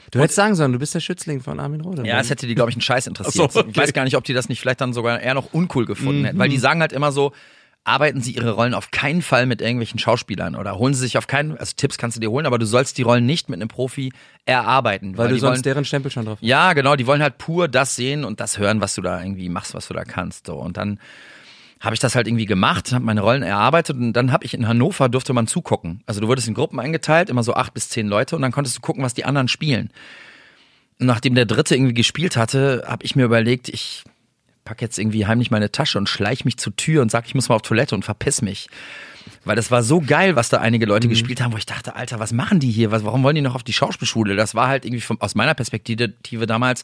Du 0.09 0.19
hättest 0.19 0.35
sagen 0.35 0.55
sollen, 0.55 0.73
du 0.73 0.79
bist 0.79 0.95
der 0.95 0.99
Schützling 0.99 1.39
von 1.39 1.59
Armin 1.59 1.81
Rode. 1.81 2.05
Ja, 2.05 2.19
es 2.19 2.31
hätte 2.31 2.47
die, 2.47 2.55
glaube 2.55 2.71
ich, 2.71 2.75
einen 2.75 2.81
Scheiß 2.81 3.05
interessiert. 3.05 3.51
So, 3.51 3.59
okay. 3.59 3.69
Ich 3.71 3.77
weiß 3.77 3.93
gar 3.93 4.03
nicht, 4.03 4.17
ob 4.17 4.23
die 4.23 4.33
das 4.33 4.49
nicht 4.49 4.59
vielleicht 4.59 4.81
dann 4.81 4.91
sogar 4.93 5.19
eher 5.21 5.35
noch 5.35 5.53
uncool 5.53 5.85
gefunden 5.85 6.25
hätten. 6.25 6.39
Weil 6.39 6.49
die 6.49 6.57
sagen 6.57 6.81
halt 6.81 6.91
immer 6.91 7.11
so, 7.11 7.31
arbeiten 7.83 8.21
sie 8.21 8.33
ihre 8.33 8.51
Rollen 8.51 8.73
auf 8.73 8.91
keinen 8.91 9.21
Fall 9.21 9.47
mit 9.47 9.61
irgendwelchen 9.61 9.99
Schauspielern 9.99 10.55
oder 10.55 10.77
holen 10.77 10.93
sie 10.93 11.01
sich 11.01 11.17
auf 11.17 11.25
keinen, 11.25 11.57
also 11.57 11.73
Tipps 11.75 11.97
kannst 11.97 12.15
du 12.15 12.21
dir 12.21 12.29
holen, 12.29 12.45
aber 12.45 12.59
du 12.59 12.65
sollst 12.65 12.97
die 12.97 13.01
Rollen 13.01 13.25
nicht 13.25 13.49
mit 13.49 13.59
einem 13.59 13.69
Profi 13.69 14.13
erarbeiten. 14.45 15.17
weil 15.17 15.29
du 15.29 15.33
die 15.33 15.39
sonst 15.39 15.57
wollen, 15.57 15.63
deren 15.63 15.85
Stempel 15.85 16.11
schon 16.11 16.25
drauf 16.25 16.37
ja, 16.41 16.73
genau, 16.73 16.95
die 16.95 17.07
wollen 17.07 17.23
halt 17.23 17.39
pur 17.39 17.67
das 17.67 17.95
sehen 17.95 18.23
und 18.23 18.39
das 18.39 18.59
hören, 18.59 18.81
was 18.81 18.93
du 18.93 19.01
da 19.01 19.21
irgendwie 19.21 19.49
machst, 19.49 19.73
was 19.73 19.87
du 19.87 19.95
da 19.95 20.03
kannst. 20.03 20.45
So. 20.45 20.55
Und 20.55 20.77
dann 20.77 20.99
habe 21.79 21.95
ich 21.95 21.99
das 21.99 22.13
halt 22.13 22.27
irgendwie 22.27 22.45
gemacht, 22.45 22.91
habe 22.91 23.03
meine 23.03 23.21
Rollen 23.21 23.41
erarbeitet 23.41 23.97
und 23.97 24.13
dann 24.13 24.31
habe 24.31 24.45
ich 24.45 24.53
in 24.53 24.67
Hannover 24.67 25.09
durfte 25.09 25.33
man 25.33 25.47
zugucken. 25.47 26.03
Also 26.05 26.21
du 26.21 26.27
wurdest 26.27 26.47
in 26.47 26.53
Gruppen 26.53 26.79
eingeteilt, 26.79 27.31
immer 27.31 27.41
so 27.41 27.55
acht 27.55 27.73
bis 27.73 27.89
zehn 27.89 28.07
Leute 28.07 28.35
und 28.35 28.43
dann 28.43 28.51
konntest 28.51 28.77
du 28.77 28.81
gucken, 28.81 29.03
was 29.03 29.15
die 29.15 29.25
anderen 29.25 29.47
spielen. 29.47 29.89
Und 30.99 31.07
nachdem 31.07 31.33
der 31.33 31.45
Dritte 31.45 31.75
irgendwie 31.75 31.95
gespielt 31.95 32.37
hatte, 32.37 32.83
habe 32.85 33.03
ich 33.03 33.15
mir 33.15 33.25
überlegt, 33.25 33.69
ich 33.69 34.03
pack 34.63 34.81
jetzt 34.81 34.97
irgendwie 34.97 35.25
heimlich 35.25 35.51
meine 35.51 35.71
Tasche 35.71 35.97
und 35.97 36.09
schleich 36.09 36.45
mich 36.45 36.57
zur 36.57 36.75
Tür 36.75 37.01
und 37.01 37.11
sag, 37.11 37.25
ich 37.25 37.35
muss 37.35 37.49
mal 37.49 37.55
auf 37.55 37.61
Toilette 37.61 37.95
und 37.95 38.05
verpiss 38.05 38.41
mich. 38.41 38.69
Weil 39.43 39.55
das 39.55 39.71
war 39.71 39.83
so 39.83 40.01
geil, 40.01 40.35
was 40.35 40.49
da 40.49 40.59
einige 40.59 40.85
Leute 40.85 41.07
mhm. 41.07 41.11
gespielt 41.11 41.41
haben, 41.41 41.53
wo 41.53 41.57
ich 41.57 41.65
dachte, 41.65 41.95
Alter, 41.95 42.19
was 42.19 42.31
machen 42.33 42.59
die 42.59 42.71
hier? 42.71 42.91
Was, 42.91 43.03
warum 43.03 43.23
wollen 43.23 43.35
die 43.35 43.41
noch 43.41 43.55
auf 43.55 43.63
die 43.63 43.73
Schauspielschule? 43.73 44.35
Das 44.35 44.55
war 44.55 44.67
halt 44.67 44.85
irgendwie 44.85 45.01
vom, 45.01 45.19
aus 45.21 45.35
meiner 45.35 45.53
Perspektive 45.53 46.13
damals 46.47 46.83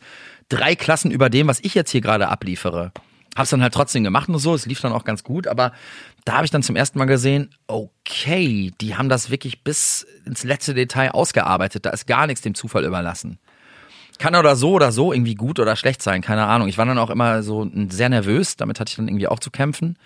drei 0.49 0.75
Klassen 0.75 1.11
über 1.11 1.29
dem, 1.29 1.47
was 1.47 1.59
ich 1.61 1.73
jetzt 1.73 1.91
hier 1.91 2.01
gerade 2.01 2.29
abliefere. 2.29 2.91
Hab's 3.35 3.51
dann 3.51 3.61
halt 3.61 3.73
trotzdem 3.73 4.03
gemacht 4.03 4.29
und 4.29 4.39
so, 4.39 4.55
es 4.55 4.65
lief 4.65 4.81
dann 4.81 4.91
auch 4.91 5.03
ganz 5.03 5.23
gut, 5.23 5.47
aber 5.47 5.71
da 6.25 6.33
habe 6.33 6.45
ich 6.45 6.51
dann 6.51 6.63
zum 6.63 6.75
ersten 6.75 6.97
Mal 6.97 7.05
gesehen, 7.05 7.51
okay, 7.67 8.73
die 8.81 8.95
haben 8.95 9.09
das 9.09 9.29
wirklich 9.29 9.63
bis 9.63 10.07
ins 10.25 10.43
letzte 10.43 10.73
Detail 10.73 11.11
ausgearbeitet, 11.11 11.85
da 11.85 11.91
ist 11.91 12.07
gar 12.07 12.25
nichts 12.25 12.41
dem 12.41 12.55
Zufall 12.55 12.83
überlassen. 12.83 13.37
Kann 14.19 14.35
oder 14.35 14.55
so 14.55 14.71
oder 14.71 14.91
so 14.91 15.13
irgendwie 15.13 15.35
gut 15.35 15.59
oder 15.59 15.75
schlecht 15.75 16.01
sein, 16.01 16.21
keine 16.21 16.45
Ahnung. 16.45 16.67
Ich 16.67 16.77
war 16.77 16.85
dann 16.85 16.97
auch 16.97 17.09
immer 17.09 17.43
so 17.43 17.69
sehr 17.89 18.09
nervös, 18.09 18.55
damit 18.55 18.79
hatte 18.79 18.89
ich 18.89 18.95
dann 18.95 19.07
irgendwie 19.07 19.27
auch 19.27 19.39
zu 19.39 19.51
kämpfen. 19.51 19.97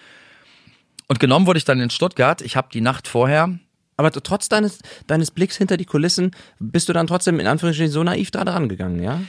Und 1.07 1.19
genommen 1.19 1.45
wurde 1.45 1.57
ich 1.57 1.65
dann 1.65 1.79
in 1.79 1.89
Stuttgart. 1.89 2.41
Ich 2.41 2.55
habe 2.55 2.69
die 2.71 2.81
Nacht 2.81 3.07
vorher. 3.07 3.57
Aber 3.97 4.11
trotz 4.11 4.49
deines, 4.49 4.79
deines 5.07 5.31
Blicks 5.31 5.57
hinter 5.57 5.77
die 5.77 5.85
Kulissen 5.85 6.31
bist 6.59 6.89
du 6.89 6.93
dann 6.93 7.07
trotzdem 7.07 7.39
in 7.39 7.47
Anführungsstrichen 7.47 7.91
so 7.91 8.03
naiv 8.03 8.31
da 8.31 8.43
dran 8.45 8.69
gegangen, 8.69 9.03
ja? 9.03 9.21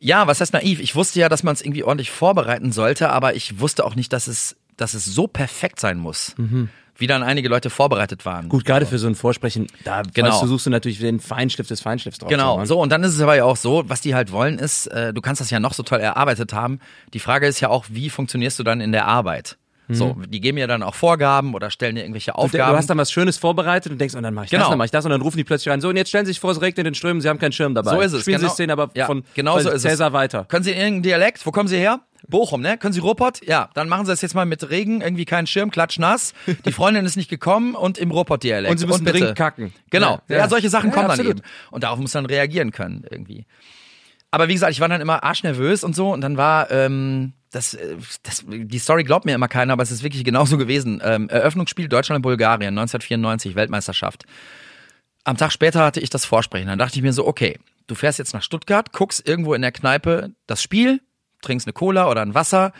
Ja, 0.00 0.26
was 0.26 0.40
heißt 0.40 0.52
naiv? 0.52 0.80
Ich 0.80 0.94
wusste 0.94 1.18
ja, 1.20 1.28
dass 1.28 1.42
man 1.42 1.54
es 1.54 1.62
irgendwie 1.62 1.82
ordentlich 1.82 2.10
vorbereiten 2.10 2.72
sollte, 2.72 3.10
aber 3.10 3.34
ich 3.34 3.60
wusste 3.60 3.84
auch 3.84 3.94
nicht, 3.94 4.12
dass 4.12 4.28
es, 4.28 4.56
dass 4.76 4.94
es 4.94 5.04
so 5.04 5.26
perfekt 5.26 5.80
sein 5.80 5.98
muss. 5.98 6.34
Mhm 6.36 6.68
wie 6.98 7.06
dann 7.06 7.22
einige 7.22 7.48
Leute 7.48 7.70
vorbereitet 7.70 8.26
waren. 8.26 8.48
Gut, 8.48 8.64
gerade 8.64 8.84
für 8.84 8.98
so 8.98 9.06
ein 9.06 9.14
Vorsprechen, 9.14 9.68
da 9.84 10.02
genau. 10.02 10.28
weißt 10.28 10.42
du, 10.42 10.46
suchst 10.48 10.66
du 10.66 10.70
natürlich 10.70 10.98
den 10.98 11.20
Feinschliff 11.20 11.68
des 11.68 11.80
Feinschliffs 11.80 12.18
drauf. 12.18 12.28
Genau, 12.28 12.64
so 12.64 12.80
und 12.80 12.90
dann 12.90 13.02
ist 13.04 13.14
es 13.14 13.20
aber 13.20 13.36
ja 13.36 13.44
auch 13.44 13.56
so, 13.56 13.84
was 13.86 14.00
die 14.00 14.14
halt 14.14 14.32
wollen 14.32 14.58
ist, 14.58 14.88
äh, 14.88 15.14
du 15.14 15.20
kannst 15.20 15.40
das 15.40 15.50
ja 15.50 15.60
noch 15.60 15.72
so 15.72 15.82
toll 15.82 16.00
erarbeitet 16.00 16.52
haben. 16.52 16.80
Die 17.14 17.20
Frage 17.20 17.46
ist 17.46 17.60
ja 17.60 17.68
auch, 17.68 17.86
wie 17.88 18.10
funktionierst 18.10 18.58
du 18.58 18.64
dann 18.64 18.80
in 18.80 18.92
der 18.92 19.06
Arbeit? 19.06 19.56
So, 19.90 20.14
mhm. 20.14 20.30
die 20.30 20.40
geben 20.40 20.58
ja 20.58 20.66
dann 20.66 20.82
auch 20.82 20.94
Vorgaben 20.94 21.54
oder 21.54 21.70
stellen 21.70 21.94
dir 21.94 22.02
irgendwelche 22.02 22.34
Aufgaben. 22.34 22.72
Du 22.72 22.76
hast 22.76 22.90
dann 22.90 22.98
was 22.98 23.10
Schönes 23.10 23.38
vorbereitet 23.38 23.90
und 23.90 23.98
denkst, 23.98 24.14
und 24.14 24.22
dann 24.22 24.34
mach 24.34 24.44
ich 24.44 24.50
genau. 24.50 24.64
das, 24.64 24.70
dann 24.70 24.78
mach 24.78 24.84
ich 24.84 24.90
das 24.90 25.04
und 25.06 25.10
dann 25.10 25.22
rufen 25.22 25.38
die 25.38 25.44
plötzlich 25.44 25.72
rein. 25.72 25.80
So, 25.80 25.88
und 25.88 25.96
jetzt 25.96 26.08
stellen 26.08 26.26
Sie 26.26 26.32
sich 26.32 26.40
vor, 26.40 26.50
es 26.50 26.60
regnet 26.60 26.78
in 26.78 26.84
den 26.84 26.94
Strömen, 26.94 27.22
Sie 27.22 27.28
haben 27.28 27.38
keinen 27.38 27.52
Schirm 27.52 27.74
dabei. 27.74 27.92
So 27.92 28.00
ist 28.00 28.12
es. 28.12 28.20
Spielen 28.22 28.38
genau. 28.38 28.50
Sie 28.50 28.54
Szene 28.54 28.72
aber 28.74 28.90
ja, 28.94 29.06
von 29.06 29.24
genau 29.34 29.58
so 29.58 29.70
ist 29.70 29.82
Cäsar 29.82 30.12
weiter. 30.12 30.44
Können 30.44 30.64
Sie 30.64 30.72
irgendeinen 30.72 31.02
Dialekt? 31.02 31.46
Wo 31.46 31.52
kommen 31.52 31.68
Sie 31.68 31.78
her? 31.78 32.00
Bochum, 32.28 32.60
ne? 32.60 32.78
Können 32.78 32.92
Sie 32.92 33.00
Ruhrpott? 33.00 33.44
Ja, 33.46 33.70
dann 33.74 33.88
machen 33.88 34.06
Sie 34.06 34.12
das 34.12 34.20
jetzt 34.20 34.34
mal 34.34 34.46
mit 34.46 34.68
Regen, 34.70 35.00
irgendwie 35.00 35.24
keinen 35.24 35.46
Schirm, 35.46 35.70
klatschnass. 35.70 36.34
Die 36.64 36.72
Freundin 36.72 37.04
ist 37.04 37.16
nicht 37.16 37.30
gekommen 37.30 37.74
und 37.74 37.98
im 37.98 38.10
Ruhrpott-Dialekt. 38.10 38.70
Und 38.70 38.78
Sie 38.78 38.86
müssen 38.86 39.04
dringend 39.04 39.36
kacken. 39.36 39.72
Genau. 39.90 40.20
Ja, 40.28 40.38
ja. 40.38 40.48
solche 40.48 40.68
Sachen 40.68 40.90
ja, 40.90 40.94
kommen 40.94 41.08
dann 41.08 41.26
eben. 41.26 41.40
Und 41.70 41.84
darauf 41.84 41.98
muss 41.98 42.12
dann 42.12 42.26
reagieren 42.26 42.70
können, 42.70 43.04
irgendwie. 43.10 43.46
Aber 44.30 44.48
wie 44.48 44.52
gesagt, 44.52 44.72
ich 44.72 44.80
war 44.80 44.88
dann 44.88 45.00
immer 45.00 45.24
arschnervös 45.24 45.84
und 45.84 45.96
so 45.96 46.12
und 46.12 46.20
dann 46.20 46.36
war, 46.36 46.70
ähm, 46.70 47.32
das, 47.50 47.74
äh, 47.74 47.96
das, 48.22 48.44
die 48.46 48.78
Story 48.78 49.04
glaubt 49.04 49.24
mir 49.24 49.34
immer 49.34 49.48
keiner, 49.48 49.72
aber 49.72 49.82
es 49.82 49.90
ist 49.90 50.02
wirklich 50.02 50.24
genauso 50.24 50.58
gewesen. 50.58 51.00
Ähm, 51.02 51.28
Eröffnungsspiel 51.30 51.88
Deutschland-Bulgarien, 51.88 52.78
1994, 52.78 53.54
Weltmeisterschaft. 53.54 54.24
Am 55.24 55.36
Tag 55.36 55.52
später 55.52 55.84
hatte 55.84 56.00
ich 56.00 56.10
das 56.10 56.24
Vorsprechen. 56.24 56.68
Dann 56.68 56.78
dachte 56.78 56.96
ich 56.96 57.02
mir 57.02 57.12
so, 57.12 57.26
okay, 57.26 57.58
du 57.86 57.94
fährst 57.94 58.18
jetzt 58.18 58.34
nach 58.34 58.42
Stuttgart, 58.42 58.92
guckst 58.92 59.26
irgendwo 59.26 59.54
in 59.54 59.62
der 59.62 59.72
Kneipe 59.72 60.32
das 60.46 60.62
Spiel, 60.62 61.00
trinkst 61.42 61.66
eine 61.66 61.72
Cola 61.72 62.10
oder 62.10 62.22
ein 62.22 62.34
Wasser, 62.34 62.72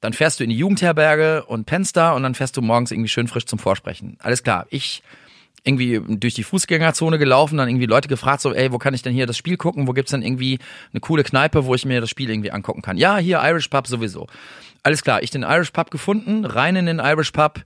dann 0.00 0.12
fährst 0.12 0.40
du 0.40 0.44
in 0.44 0.50
die 0.50 0.56
Jugendherberge 0.56 1.44
und 1.46 1.64
pennst 1.64 1.96
da 1.96 2.12
und 2.12 2.22
dann 2.22 2.34
fährst 2.34 2.56
du 2.56 2.62
morgens 2.62 2.90
irgendwie 2.90 3.08
schön 3.08 3.26
frisch 3.26 3.46
zum 3.46 3.58
Vorsprechen. 3.58 4.18
Alles 4.20 4.42
klar, 4.42 4.66
ich 4.70 5.02
irgendwie 5.64 6.00
durch 6.18 6.34
die 6.34 6.42
Fußgängerzone 6.42 7.18
gelaufen, 7.18 7.56
dann 7.56 7.68
irgendwie 7.68 7.86
Leute 7.86 8.06
gefragt, 8.06 8.42
so, 8.42 8.52
ey, 8.52 8.70
wo 8.70 8.78
kann 8.78 8.92
ich 8.92 9.00
denn 9.00 9.14
hier 9.14 9.26
das 9.26 9.38
Spiel 9.38 9.56
gucken? 9.56 9.88
Wo 9.88 9.92
gibt's 9.92 10.10
denn 10.10 10.20
irgendwie 10.20 10.58
eine 10.92 11.00
coole 11.00 11.24
Kneipe, 11.24 11.64
wo 11.64 11.74
ich 11.74 11.86
mir 11.86 12.02
das 12.02 12.10
Spiel 12.10 12.28
irgendwie 12.28 12.50
angucken 12.50 12.82
kann? 12.82 12.98
Ja, 12.98 13.16
hier 13.16 13.40
Irish 13.42 13.68
Pub 13.68 13.86
sowieso. 13.86 14.26
Alles 14.82 15.02
klar, 15.02 15.22
ich 15.22 15.30
den 15.30 15.42
Irish 15.42 15.70
Pub 15.70 15.90
gefunden, 15.90 16.44
rein 16.44 16.76
in 16.76 16.84
den 16.84 16.98
Irish 16.98 17.30
Pub, 17.30 17.62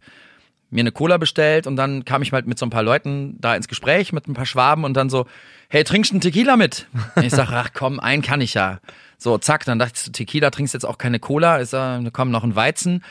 mir 0.71 0.81
eine 0.81 0.93
Cola 0.93 1.17
bestellt 1.17 1.67
und 1.67 1.75
dann 1.75 2.05
kam 2.05 2.23
ich 2.23 2.31
halt 2.31 2.47
mit 2.47 2.59
so 2.59 2.67
ein 2.67 2.71
paar 2.71 2.85
Leuten 2.85 3.37
da 3.41 3.57
ins 3.57 3.67
Gespräch 3.67 4.13
mit 4.13 4.29
ein 4.29 4.35
paar 4.35 4.47
Schwaben 4.47 4.85
und 4.85 4.95
dann 4.95 5.11
so, 5.11 5.27
hey, 5.69 5.83
trinkst 5.83 6.13
du 6.13 6.15
einen 6.15 6.21
Tequila 6.21 6.57
mit? 6.57 6.87
Und 7.17 7.25
ich 7.25 7.33
sag, 7.33 7.51
ach 7.51 7.71
komm, 7.75 7.99
einen 7.99 8.23
kann 8.23 8.41
ich 8.41 8.55
ja. 8.55 8.79
So, 9.19 9.37
zack, 9.37 9.65
dann 9.65 9.81
dachte 9.81 9.95
ich, 9.97 10.03
so, 10.03 10.13
Tequila 10.13 10.51
trinkst 10.51 10.75
jetzt 10.75 10.85
auch 10.85 10.97
keine 10.97 11.19
Cola, 11.19 11.59
ist 11.59 11.73
da, 11.73 12.01
komm, 12.13 12.31
noch 12.31 12.45
ein 12.45 12.55
Weizen. 12.55 13.05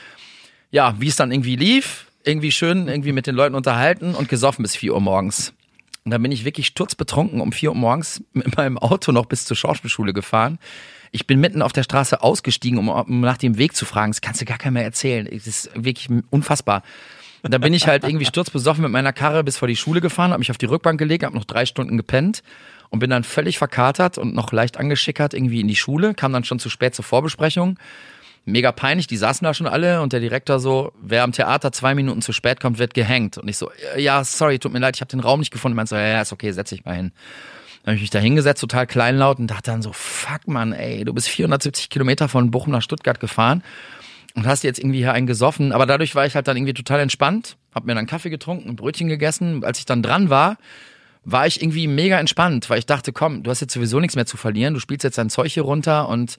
Ja, 0.71 0.95
wie 0.99 1.07
es 1.07 1.17
dann 1.17 1.31
irgendwie 1.31 1.57
lief, 1.57 2.05
irgendwie 2.23 2.51
schön 2.51 2.87
irgendwie 2.87 3.11
mit 3.11 3.27
den 3.27 3.35
Leuten 3.35 3.55
unterhalten 3.55 4.15
und 4.15 4.29
gesoffen 4.29 4.63
bis 4.63 4.75
4 4.75 4.93
Uhr 4.93 5.01
morgens. 5.01 5.53
Und 6.05 6.11
dann 6.11 6.21
bin 6.21 6.31
ich 6.31 6.45
wirklich 6.45 6.67
sturzbetrunken 6.67 7.41
um 7.41 7.51
4 7.51 7.69
Uhr 7.69 7.75
morgens 7.75 8.23
mit 8.31 8.55
meinem 8.55 8.77
Auto 8.77 9.11
noch 9.11 9.25
bis 9.25 9.43
zur 9.45 9.57
Schauspielschule 9.57 10.13
gefahren. 10.13 10.59
Ich 11.11 11.27
bin 11.27 11.39
mitten 11.39 11.61
auf 11.61 11.73
der 11.73 11.83
Straße 11.83 12.21
ausgestiegen, 12.21 12.79
um, 12.79 13.21
nach 13.21 13.37
dem 13.37 13.57
Weg 13.57 13.75
zu 13.75 13.85
fragen. 13.85 14.11
Das 14.11 14.21
kannst 14.21 14.39
du 14.39 14.45
gar 14.45 14.57
keinem 14.57 14.73
mehr 14.73 14.83
erzählen. 14.83 15.27
Das 15.29 15.47
ist 15.47 15.69
wirklich 15.73 16.09
unfassbar. 16.29 16.83
Und 17.43 17.53
da 17.53 17.57
bin 17.57 17.73
ich 17.73 17.87
halt 17.87 18.03
irgendwie 18.03 18.25
sturzbesoffen 18.25 18.81
mit 18.81 18.91
meiner 18.91 19.13
Karre 19.13 19.43
bis 19.43 19.57
vor 19.57 19.67
die 19.67 19.75
Schule 19.75 20.01
gefahren, 20.01 20.31
habe 20.31 20.39
mich 20.39 20.51
auf 20.51 20.57
die 20.57 20.65
Rückbank 20.65 20.97
gelegt, 20.97 21.23
habe 21.23 21.35
noch 21.35 21.45
drei 21.45 21.65
Stunden 21.65 21.97
gepennt 21.97 22.41
und 22.89 22.99
bin 22.99 23.09
dann 23.09 23.23
völlig 23.23 23.57
verkatert 23.57 24.17
und 24.17 24.33
noch 24.33 24.51
leicht 24.51 24.77
angeschickert 24.77 25.33
irgendwie 25.33 25.61
in 25.61 25.67
die 25.67 25.75
Schule, 25.75 26.13
kam 26.13 26.33
dann 26.33 26.43
schon 26.43 26.59
zu 26.59 26.69
spät 26.69 26.95
zur 26.95 27.05
Vorbesprechung 27.05 27.77
mega 28.47 28.71
peinlich, 28.71 29.07
die 29.07 29.17
saßen 29.17 29.45
da 29.45 29.53
schon 29.53 29.67
alle 29.67 30.01
und 30.01 30.13
der 30.13 30.19
Direktor 30.19 30.59
so, 30.59 30.93
wer 31.01 31.23
am 31.23 31.33
Theater 31.33 31.71
zwei 31.71 31.93
Minuten 31.93 32.21
zu 32.21 32.31
spät 32.31 32.59
kommt, 32.59 32.79
wird 32.79 32.93
gehängt. 32.93 33.37
Und 33.37 33.47
ich 33.47 33.57
so, 33.57 33.69
ja, 33.97 34.23
sorry, 34.23 34.57
tut 34.57 34.73
mir 34.73 34.79
leid, 34.79 34.95
ich 34.95 35.01
habe 35.01 35.09
den 35.09 35.19
Raum 35.19 35.41
nicht 35.41 35.51
gefunden. 35.51 35.75
Meint 35.75 35.89
so, 35.89 35.95
ja, 35.95 36.21
ist 36.21 36.33
okay, 36.33 36.51
setz 36.51 36.69
dich 36.69 36.85
mal 36.85 36.95
hin. 36.95 37.11
Dann 37.83 37.91
habe 37.91 37.95
ich 37.95 38.01
mich 38.01 38.09
da 38.09 38.19
hingesetzt, 38.19 38.61
total 38.61 38.87
kleinlaut 38.87 39.39
und 39.39 39.47
dachte 39.47 39.71
dann 39.71 39.81
so, 39.81 39.91
fuck 39.93 40.47
man, 40.47 40.73
ey, 40.73 41.03
du 41.05 41.13
bist 41.13 41.29
470 41.29 41.89
Kilometer 41.89 42.27
von 42.27 42.49
Bochum 42.49 42.71
nach 42.71 42.81
Stuttgart 42.81 43.19
gefahren 43.19 43.63
und 44.33 44.47
hast 44.47 44.63
jetzt 44.63 44.79
irgendwie 44.79 44.99
hier 44.99 45.13
einen 45.13 45.27
gesoffen. 45.27 45.73
Aber 45.73 45.85
dadurch 45.85 46.15
war 46.15 46.25
ich 46.25 46.35
halt 46.35 46.47
dann 46.47 46.57
irgendwie 46.57 46.73
total 46.73 47.01
entspannt, 47.01 47.57
hab 47.75 47.85
mir 47.85 47.95
dann 47.95 48.07
Kaffee 48.07 48.29
getrunken, 48.29 48.69
ein 48.69 48.75
Brötchen 48.77 49.07
gegessen. 49.07 49.63
Als 49.63 49.79
ich 49.79 49.85
dann 49.85 50.01
dran 50.01 50.29
war, 50.29 50.57
war 51.29 51.45
ich 51.45 51.61
irgendwie 51.61 51.87
mega 51.87 52.17
entspannt, 52.17 52.69
weil 52.69 52.79
ich 52.79 52.85
dachte, 52.85 53.11
komm, 53.11 53.43
du 53.43 53.51
hast 53.51 53.59
jetzt 53.59 53.73
sowieso 53.73 53.99
nichts 53.99 54.15
mehr 54.15 54.25
zu 54.25 54.37
verlieren, 54.37 54.73
du 54.73 54.79
spielst 54.79 55.03
jetzt 55.03 55.17
dein 55.17 55.29
Zeug 55.29 55.51
hier 55.51 55.63
runter 55.63 56.07
und 56.07 56.37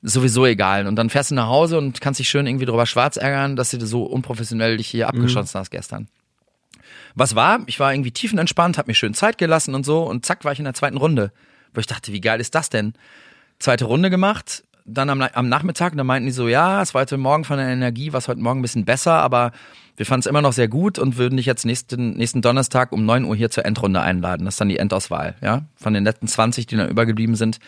sowieso 0.00 0.46
egal. 0.46 0.86
Und 0.86 0.96
dann 0.96 1.10
fährst 1.10 1.30
du 1.30 1.34
nach 1.34 1.48
Hause 1.48 1.76
und 1.76 2.00
kannst 2.00 2.20
dich 2.20 2.28
schön 2.30 2.46
irgendwie 2.46 2.64
drüber 2.64 2.86
schwarz 2.86 3.18
ärgern, 3.18 3.54
dass 3.54 3.70
du 3.70 3.84
so 3.84 4.04
unprofessionell 4.04 4.78
dich 4.78 4.88
hier 4.88 5.08
abgeschossen 5.08 5.58
mhm. 5.58 5.60
hast 5.60 5.70
gestern. 5.70 6.08
Was 7.14 7.34
war? 7.34 7.60
Ich 7.66 7.78
war 7.80 7.92
irgendwie 7.92 8.12
tiefenentspannt, 8.12 8.78
hab 8.78 8.86
mir 8.86 8.94
schön 8.94 9.12
Zeit 9.12 9.36
gelassen 9.36 9.74
und 9.74 9.84
so 9.84 10.02
und 10.02 10.24
zack 10.24 10.42
war 10.44 10.52
ich 10.52 10.58
in 10.58 10.64
der 10.64 10.74
zweiten 10.74 10.96
Runde. 10.96 11.30
Wo 11.74 11.80
ich 11.80 11.86
dachte, 11.86 12.10
wie 12.12 12.22
geil 12.22 12.40
ist 12.40 12.54
das 12.54 12.70
denn? 12.70 12.94
Zweite 13.58 13.84
Runde 13.84 14.08
gemacht, 14.08 14.64
dann 14.84 15.10
am, 15.10 15.22
am 15.22 15.48
Nachmittag, 15.48 15.96
da 15.96 16.04
meinten 16.04 16.26
die 16.26 16.32
so, 16.32 16.48
ja, 16.48 16.82
es 16.82 16.94
war 16.94 17.02
heute 17.02 17.16
Morgen 17.16 17.44
von 17.44 17.56
der 17.56 17.68
Energie, 17.68 18.12
war 18.12 18.20
heute 18.20 18.40
Morgen 18.40 18.60
ein 18.60 18.62
bisschen 18.62 18.84
besser, 18.84 19.14
aber 19.14 19.52
wir 19.96 20.06
fanden 20.06 20.20
es 20.20 20.26
immer 20.26 20.42
noch 20.42 20.52
sehr 20.52 20.68
gut 20.68 20.98
und 20.98 21.16
würden 21.16 21.36
dich 21.36 21.46
jetzt 21.46 21.64
nächsten, 21.64 22.16
nächsten 22.16 22.42
Donnerstag 22.42 22.92
um 22.92 23.06
neun 23.06 23.24
Uhr 23.24 23.36
hier 23.36 23.50
zur 23.50 23.64
Endrunde 23.64 24.00
einladen. 24.00 24.44
Das 24.44 24.54
ist 24.54 24.60
dann 24.60 24.68
die 24.68 24.78
Endauswahl, 24.78 25.36
ja. 25.40 25.62
Von 25.76 25.94
den 25.94 26.04
letzten 26.04 26.26
20, 26.26 26.66
die 26.66 26.76
dann 26.76 26.90
übergeblieben 26.90 27.36
sind, 27.36 27.58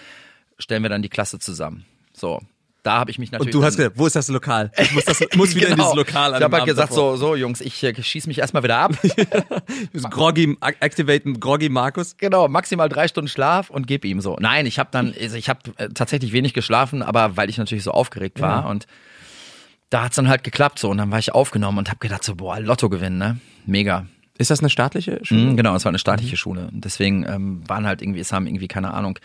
stellen 0.59 0.83
wir 0.83 0.91
dann 0.91 1.03
die 1.03 1.09
Klasse 1.09 1.39
zusammen. 1.39 1.85
So. 2.13 2.41
Da 2.87 2.99
habe 2.99 3.11
ich 3.11 3.18
mich 3.18 3.33
natürlich. 3.33 3.53
Und 3.53 3.61
du 3.61 3.66
hast 3.66 3.77
gesagt, 3.77 3.99
wo 3.99 4.07
ist 4.07 4.14
das 4.14 4.29
Lokal? 4.29 4.70
Ich 4.79 4.92
muss, 4.92 5.05
das, 5.05 5.20
muss 5.35 5.57
wieder 5.57 5.70
genau. 5.70 5.90
in 5.90 5.96
dieses 5.96 5.96
Lokal. 5.96 6.37
Ich 6.37 6.40
habe 6.40 6.57
halt 6.57 6.66
gesagt, 6.66 6.92
so, 6.92 7.16
so 7.16 7.35
Jungs, 7.35 7.61
ich 7.61 7.83
äh, 7.83 8.01
schieß 8.01 8.29
mich 8.29 8.38
erstmal 8.38 8.62
wieder 8.62 8.79
ab. 8.79 8.92
groggy, 10.11 10.57
activaten 10.61 11.40
Groggy 11.40 11.68
Markus. 11.68 12.16
Genau, 12.16 12.46
maximal 12.46 12.88
drei 12.88 13.09
Stunden 13.09 13.27
Schlaf 13.27 13.70
und 13.70 13.88
gib 13.88 14.05
ihm 14.05 14.20
so. 14.20 14.37
Nein, 14.38 14.66
ich 14.66 14.79
habe 14.79 14.90
dann, 14.92 15.12
also 15.20 15.37
ich 15.37 15.49
habe 15.49 15.59
äh, 15.79 15.88
tatsächlich 15.88 16.31
wenig 16.31 16.55
geschlafen, 16.55 17.03
aber 17.03 17.37
weil 17.37 17.51
ich 17.51 17.59
natürlich 17.59 17.83
so 17.83 17.90
aufgeregt 17.90 18.40
war 18.40 18.62
ja. 18.62 18.68
und 18.68 18.87
da 19.90 20.05
hat's 20.05 20.14
dann 20.14 20.29
halt 20.29 20.44
geklappt 20.44 20.79
so 20.79 20.88
und 20.88 20.99
dann 20.99 21.11
war 21.11 21.18
ich 21.18 21.35
aufgenommen 21.35 21.79
und 21.79 21.88
habe 21.88 21.99
gedacht 21.99 22.22
so, 22.22 22.37
boah, 22.37 22.61
Lotto 22.61 22.88
gewinnen, 22.88 23.18
ne? 23.18 23.40
Mega. 23.66 24.07
Ist 24.38 24.53
das 24.53 24.61
eine 24.61 24.70
staatliche 24.70 25.18
Schule? 25.25 25.40
Mhm, 25.40 25.57
genau, 25.57 25.75
es 25.75 25.85
war 25.85 25.90
eine 25.90 25.99
staatliche 25.99 26.35
mhm. 26.35 26.38
Schule. 26.38 26.68
Und 26.72 26.85
deswegen 26.85 27.27
ähm, 27.27 27.68
waren 27.68 27.85
halt 27.85 28.01
irgendwie, 28.01 28.20
es 28.20 28.33
haben 28.33 28.46
irgendwie, 28.46 28.68
keine 28.68 28.94
Ahnung, 28.94 29.18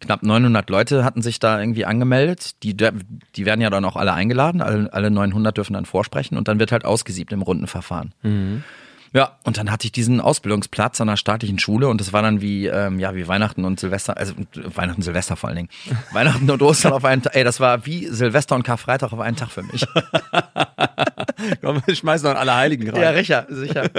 knapp 0.00 0.22
900 0.22 0.68
Leute 0.70 1.04
hatten 1.04 1.22
sich 1.22 1.38
da 1.38 1.60
irgendwie 1.60 1.84
angemeldet. 1.84 2.62
Die, 2.62 2.76
die 2.76 3.46
werden 3.46 3.60
ja 3.60 3.70
dann 3.70 3.84
auch 3.84 3.96
alle 3.96 4.12
eingeladen. 4.12 4.60
Alle, 4.60 4.92
alle 4.92 5.10
900 5.10 5.56
dürfen 5.56 5.74
dann 5.74 5.84
vorsprechen 5.84 6.36
und 6.36 6.48
dann 6.48 6.58
wird 6.58 6.72
halt 6.72 6.84
ausgesiebt 6.84 7.32
im 7.32 7.42
Rundenverfahren. 7.42 8.14
Mhm. 8.22 8.64
Ja, 9.12 9.38
und 9.44 9.56
dann 9.56 9.70
hatte 9.70 9.86
ich 9.86 9.92
diesen 9.92 10.20
Ausbildungsplatz 10.20 11.00
an 11.00 11.08
einer 11.08 11.16
staatlichen 11.16 11.58
Schule 11.58 11.88
und 11.88 12.00
das 12.00 12.12
war 12.12 12.22
dann 12.22 12.40
wie, 12.40 12.66
ähm, 12.66 12.98
ja, 12.98 13.14
wie 13.14 13.26
Weihnachten 13.26 13.64
und 13.64 13.80
Silvester, 13.80 14.16
also 14.16 14.34
Weihnachten, 14.54 15.02
Silvester 15.02 15.36
vor 15.36 15.48
allen 15.48 15.56
Dingen. 15.56 15.68
Weihnachten 16.12 16.50
und 16.50 16.60
Ostern 16.62 16.92
auf 16.92 17.04
einen 17.04 17.22
Tag, 17.22 17.34
ey, 17.34 17.44
das 17.44 17.58
war 17.58 17.86
wie 17.86 18.06
Silvester 18.06 18.54
und 18.54 18.64
Karfreitag 18.64 19.12
auf 19.12 19.20
einen 19.20 19.36
Tag 19.36 19.50
für 19.50 19.62
mich. 19.62 19.86
Komm, 21.62 21.80
wir 21.86 21.94
schmeißen 21.94 22.30
noch 22.30 22.38
alle 22.38 22.54
Heiligen 22.54 22.90
rein. 22.90 23.00
Ja, 23.00 23.14
sicher, 23.14 23.46
sicher. 23.48 23.90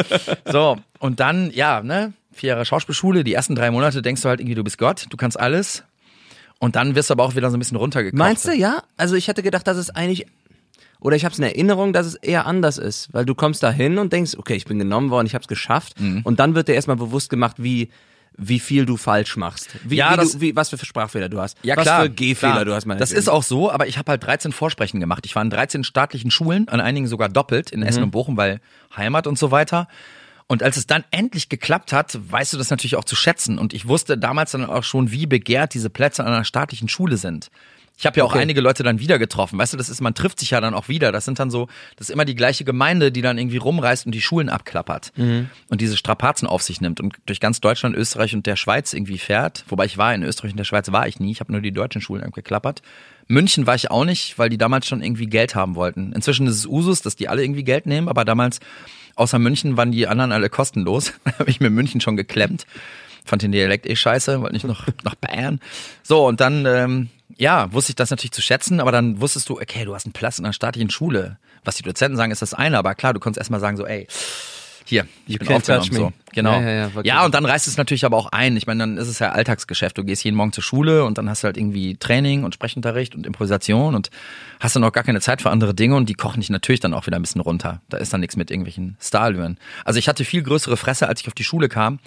So, 0.46 0.78
und 1.00 1.20
dann, 1.20 1.50
ja, 1.52 1.82
ne, 1.82 2.14
vier 2.32 2.50
Jahre 2.50 2.66
Schauspielschule, 2.66 3.24
die 3.24 3.34
ersten 3.34 3.56
drei 3.56 3.72
Monate 3.72 4.02
denkst 4.02 4.22
du 4.22 4.30
halt 4.30 4.40
irgendwie, 4.40 4.56
du 4.56 4.64
bist 4.64 4.78
Gott, 4.78 5.08
du 5.10 5.18
kannst 5.18 5.40
alles. 5.40 5.84
Und 6.60 6.76
dann 6.76 6.96
wirst 6.96 7.10
du 7.10 7.14
aber 7.14 7.24
auch 7.24 7.36
wieder 7.36 7.50
so 7.50 7.58
ein 7.58 7.60
bisschen 7.60 7.78
runtergekocht. 7.78 8.18
Meinst 8.18 8.46
du, 8.48 8.54
ja? 8.54 8.84
Also 8.98 9.16
ich 9.16 9.28
hätte 9.28 9.42
gedacht, 9.44 9.66
dass 9.68 9.78
es 9.78 9.90
eigentlich 9.90 10.26
oder 11.02 11.16
ich 11.16 11.24
habe 11.24 11.32
es 11.32 11.40
in 11.40 11.46
Erinnerung, 11.46 11.94
dass 11.94 12.06
es 12.06 12.16
eher 12.16 12.46
anders 12.46 12.78
ist, 12.78 13.14
weil 13.14 13.24
du 13.26 13.34
kommst 13.34 13.64
da 13.64 13.72
hin 13.72 13.98
und 14.00 14.12
denkst, 14.12 14.36
okay, 14.38 14.56
ich 14.56 14.66
bin 14.66 14.78
genommen 14.80 15.10
worden, 15.12 15.26
ich 15.28 15.34
habe 15.34 15.44
es 15.44 15.48
geschafft 15.48 15.98
mhm. 16.00 16.22
und 16.26 16.42
dann 16.42 16.56
wird 16.56 16.68
dir 16.68 16.74
erstmal 16.74 16.98
bewusst 16.98 17.30
gemacht, 17.30 17.56
wie 17.60 17.90
wie 18.42 18.60
viel 18.60 18.86
du 18.86 18.96
falsch 18.96 19.36
machst. 19.36 19.70
Wie, 19.84 19.98
Ja, 19.98 20.14
wie 20.14 20.16
das- 20.18 20.32
du, 20.34 20.42
wie, 20.42 20.56
was 20.56 20.70
für 20.70 20.78
Gehfehler 20.78 21.28
du 21.28 21.42
hast. 21.42 21.58
Ja, 21.62 21.76
was 21.76 21.84
klar. 21.84 22.04
für 22.04 22.10
Gehfehler 22.10 22.52
klar. 22.64 22.66
du 22.66 22.74
hast. 22.74 22.86
Das 23.00 23.12
ist 23.12 23.28
auch 23.28 23.44
so, 23.44 23.70
aber 23.70 23.88
ich 23.88 23.98
habe 23.98 24.12
halt 24.12 24.24
13 24.24 24.54
Vorsprechen 24.54 25.02
gemacht. 25.02 25.26
Ich 25.26 25.36
war 25.36 25.42
in 25.42 25.50
13 25.50 25.84
staatlichen 25.84 26.32
Schulen, 26.32 26.70
an 26.70 26.80
einigen 26.80 27.08
sogar 27.08 27.28
doppelt, 27.28 27.70
in 27.72 27.82
Mhm. 27.82 27.86
Essen 27.88 28.04
und 28.04 28.12
Bochum, 28.12 28.38
weil 28.38 28.62
Heimat 28.96 29.28
und 29.28 29.38
so 29.38 29.52
weiter. 29.52 29.90
Und 30.52 30.64
als 30.64 30.76
es 30.78 30.88
dann 30.88 31.04
endlich 31.12 31.48
geklappt 31.48 31.94
hat, 31.94 32.18
weißt 32.30 32.52
du 32.54 32.58
das 32.58 32.72
natürlich 32.72 32.96
auch 32.96 33.04
zu 33.06 33.16
schätzen. 33.16 33.58
Und 33.60 33.72
ich 33.74 33.88
wusste 33.88 34.18
damals 34.18 34.52
dann 34.52 34.66
auch 34.66 34.84
schon, 34.84 35.12
wie 35.12 35.28
begehrt 35.28 35.74
diese 35.76 35.90
Plätze 35.92 36.24
an 36.26 36.34
einer 36.34 36.44
staatlichen 36.44 36.90
Schule 36.90 37.18
sind. 37.18 37.50
Ich 38.00 38.06
habe 38.06 38.18
ja 38.18 38.24
auch 38.24 38.32
Okay. 38.32 38.40
einige 38.40 38.62
Leute 38.62 38.82
dann 38.82 39.00
wieder 39.00 39.20
getroffen. 39.20 39.60
Weißt 39.60 39.74
du, 39.74 39.78
das 39.78 39.90
ist, 39.90 40.00
man 40.02 40.16
trifft 40.16 40.40
sich 40.40 40.52
ja 40.52 40.62
dann 40.62 40.74
auch 40.74 40.88
wieder. 40.88 41.12
Das 41.12 41.26
sind 41.26 41.38
dann 41.38 41.52
so, 41.52 41.68
das 41.98 42.08
ist 42.10 42.14
immer 42.14 42.24
die 42.26 42.34
gleiche 42.34 42.64
Gemeinde, 42.64 43.12
die 43.12 43.22
dann 43.22 43.38
irgendwie 43.38 43.58
rumreist 43.58 44.06
und 44.06 44.14
die 44.16 44.22
Schulen 44.22 44.48
abklappert 44.50 45.12
Mhm. 45.18 45.50
und 45.68 45.82
diese 45.82 45.98
Strapazen 45.98 46.48
auf 46.48 46.64
sich 46.64 46.80
nimmt 46.82 47.00
und 47.02 47.14
durch 47.26 47.40
ganz 47.42 47.60
Deutschland, 47.60 47.96
Österreich 47.98 48.34
und 48.34 48.46
der 48.48 48.56
Schweiz 48.56 48.94
irgendwie 48.94 49.18
fährt. 49.18 49.66
Wobei 49.68 49.84
ich 49.86 49.98
war 49.98 50.16
in 50.16 50.24
Österreich 50.24 50.52
und 50.52 50.58
der 50.58 50.64
Schweiz 50.64 50.90
war 50.92 51.08
ich 51.10 51.20
nie. 51.20 51.32
Ich 51.32 51.42
habe 51.42 51.52
nur 51.52 51.62
die 51.62 51.74
deutschen 51.74 52.02
Schulen 52.02 52.24
abgeklappert. 52.24 52.82
München 53.28 53.68
war 53.68 53.76
ich 53.76 53.92
auch 53.92 54.06
nicht, 54.06 54.40
weil 54.40 54.50
die 54.50 54.58
damals 54.58 54.88
schon 54.88 55.04
irgendwie 55.04 55.28
Geld 55.28 55.54
haben 55.54 55.76
wollten. 55.76 56.14
Inzwischen 56.14 56.48
ist 56.48 56.56
es 56.56 56.66
Usus, 56.66 57.02
dass 57.02 57.18
die 57.18 57.28
alle 57.28 57.44
irgendwie 57.44 57.66
Geld 57.66 57.86
nehmen, 57.86 58.08
aber 58.08 58.24
damals 58.26 58.60
außer 59.20 59.40
München 59.40 59.78
waren 59.78 59.92
die 59.92 60.08
anderen 60.08 60.32
alle 60.32 60.50
kostenlos. 60.50 61.14
Habe 61.40 61.50
ich 61.50 61.60
mir 61.60 61.70
München 61.70 62.02
schon 62.02 62.18
geklemmt. 62.18 62.66
Fand 63.26 63.42
den 63.42 63.52
Dialekt 63.52 63.86
eh 63.86 63.96
scheiße, 63.96 64.42
wollte 64.42 64.54
nicht 64.54 64.66
noch 64.66 64.88
nach 65.04 65.16
Bayern. 65.16 65.60
So, 66.04 66.26
und 66.26 66.40
dann, 66.42 66.66
ähm, 66.66 67.10
ja, 67.38 67.72
wusste 67.72 67.92
ich 67.92 67.96
das 67.96 68.10
natürlich 68.10 68.32
zu 68.32 68.42
schätzen, 68.42 68.80
aber 68.80 68.92
dann 68.92 69.22
wusstest 69.22 69.50
du, 69.50 69.60
okay, 69.60 69.86
du 69.86 69.94
hast 69.94 70.06
einen 70.06 70.14
Platz 70.14 70.40
in 70.40 70.46
einer 70.46 70.54
staatlichen 70.54 70.90
Schule. 70.90 71.38
Was 71.64 71.76
die 71.76 71.84
Dozenten 71.84 72.18
sagen, 72.18 72.32
ist 72.32 72.42
das 72.42 72.54
eine, 72.54 72.78
aber 72.78 72.96
klar, 72.96 73.14
du 73.14 73.20
konntest 73.20 73.40
erstmal 73.40 73.60
sagen 73.60 73.78
so, 73.78 73.86
ey, 73.86 74.08
hier, 74.90 75.06
ich 75.28 75.38
bin 75.38 75.48
can't 75.48 75.56
aufgenommen. 75.56 75.92
So. 75.92 76.12
Genau. 76.34 76.60
Ja, 76.60 76.62
ja, 76.62 76.88
ja, 76.88 77.02
ja, 77.04 77.26
und 77.26 77.34
dann 77.34 77.46
reißt 77.46 77.68
es 77.68 77.78
natürlich 77.78 78.06
aber 78.06 78.18
auch 78.18 78.28
ein. 78.32 78.58
Ich 78.58 78.68
meine, 78.68 78.80
dann 78.80 78.98
ist 78.98 79.08
es 79.08 79.20
ja 79.20 79.32
Alltagsgeschäft. 79.32 79.98
Du 79.98 80.04
gehst 80.04 80.24
jeden 80.24 80.36
Morgen 80.36 80.52
zur 80.52 80.64
Schule 80.64 81.06
und 81.06 81.18
dann 81.18 81.30
hast 81.30 81.44
du 81.44 81.46
halt 81.46 81.58
irgendwie 81.58 81.96
Training 81.96 82.44
und 82.44 82.56
Sprechunterricht 82.56 83.16
und 83.16 83.26
Improvisation 83.26 83.96
und 83.96 84.10
hast 84.60 84.76
dann 84.76 84.84
auch 84.84 84.92
gar 84.92 85.04
keine 85.04 85.22
Zeit 85.22 85.42
für 85.42 85.50
andere 85.50 85.74
Dinge 85.74 85.96
und 85.96 86.10
die 86.10 86.16
kochen 86.16 86.42
dich 86.42 86.50
natürlich 86.50 86.80
dann 86.80 86.94
auch 86.94 87.06
wieder 87.08 87.18
ein 87.18 87.22
bisschen 87.22 87.42
runter. 87.42 87.82
Da 87.90 87.98
ist 87.98 88.14
dann 88.14 88.22
nichts 88.22 88.36
mit 88.36 88.52
irgendwelchen 88.52 88.98
Starlöhren. 89.00 89.58
Also 89.86 90.00
ich 90.00 90.08
hatte 90.08 90.26
viel 90.26 90.44
größere 90.44 90.76
Fresse, 90.76 91.08
als 91.08 91.22
ich 91.22 91.28
auf 91.28 91.34
die 91.34 91.44
Schule 91.44 91.70
kam, 91.70 92.00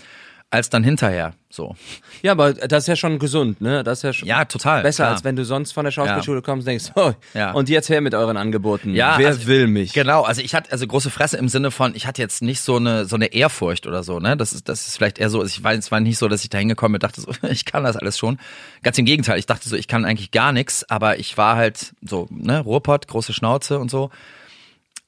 als 0.52 0.68
dann 0.70 0.84
hinterher. 0.84 1.32
So. 1.50 1.74
Ja, 2.22 2.32
aber 2.32 2.52
das 2.54 2.84
ist 2.84 2.86
ja 2.88 2.96
schon 2.96 3.18
gesund, 3.18 3.60
ne? 3.60 3.82
Das 3.84 3.98
ist 3.98 4.02
ja 4.04 4.12
schon 4.12 4.28
Ja, 4.28 4.44
total. 4.44 4.82
besser, 4.82 5.04
klar. 5.04 5.12
als 5.14 5.24
wenn 5.24 5.36
du 5.36 5.44
sonst 5.44 5.72
von 5.72 5.84
der 5.84 5.90
Schauspielschule 5.92 6.40
kommst 6.40 6.66
und 6.66 6.70
denkst, 6.70 6.92
oh, 6.94 7.12
Ja. 7.34 7.52
und 7.52 7.68
jetzt 7.68 7.88
her 7.90 8.00
mit 8.00 8.14
euren 8.14 8.36
Angeboten. 8.36 8.94
Ja, 8.94 9.14
Wer 9.18 9.28
also- 9.28 9.46
will 9.46 9.66
mich? 9.66 9.92
Genau, 9.92 10.22
also 10.22 10.40
ich 10.40 10.54
hatte 10.54 10.72
also 10.72 10.86
große 10.86 11.10
Fresse 11.10 11.36
im 11.36 11.48
Sinne 11.48 11.70
von, 11.70 11.94
ich 11.94 12.06
hatte 12.06 12.22
jetzt 12.22 12.42
nicht 12.42 12.60
so 12.60 12.76
eine 12.76 13.04
so 13.06 13.16
eine 13.16 13.32
Ehrfurcht 13.34 13.86
oder 13.86 14.02
so, 14.02 14.18
ne? 14.18 14.36
Das 14.36 14.52
ist 14.52 14.68
das 14.68 14.86
ist 14.88 14.96
vielleicht 14.96 15.18
eher 15.18 15.28
so, 15.30 15.40
also 15.40 15.50
ich 15.54 15.62
war 15.64 15.72
es 15.74 15.90
war 15.90 16.00
nicht 16.00 16.18
so, 16.18 16.28
dass 16.28 16.42
ich 16.44 16.50
da 16.50 16.58
hingekommen 16.58 16.92
bin 16.98 17.06
und 17.06 17.16
dachte 17.16 17.20
so, 17.20 17.32
ich 17.48 17.64
kann 17.64 17.84
das 17.84 17.96
alles 17.96 18.16
schon. 18.18 18.38
Ganz 18.82 18.96
im 18.98 19.04
Gegenteil, 19.04 19.38
ich 19.38 19.46
dachte 19.46 19.68
so, 19.68 19.76
ich 19.76 19.88
kann 19.88 20.04
eigentlich 20.04 20.30
gar 20.30 20.52
nichts, 20.52 20.88
aber 20.88 21.18
ich 21.18 21.36
war 21.36 21.56
halt 21.56 21.94
so, 22.02 22.28
ne, 22.30 22.60
Ruhrpott, 22.60 23.08
große 23.08 23.32
Schnauze 23.32 23.78
und 23.78 23.90
so. 23.90 24.10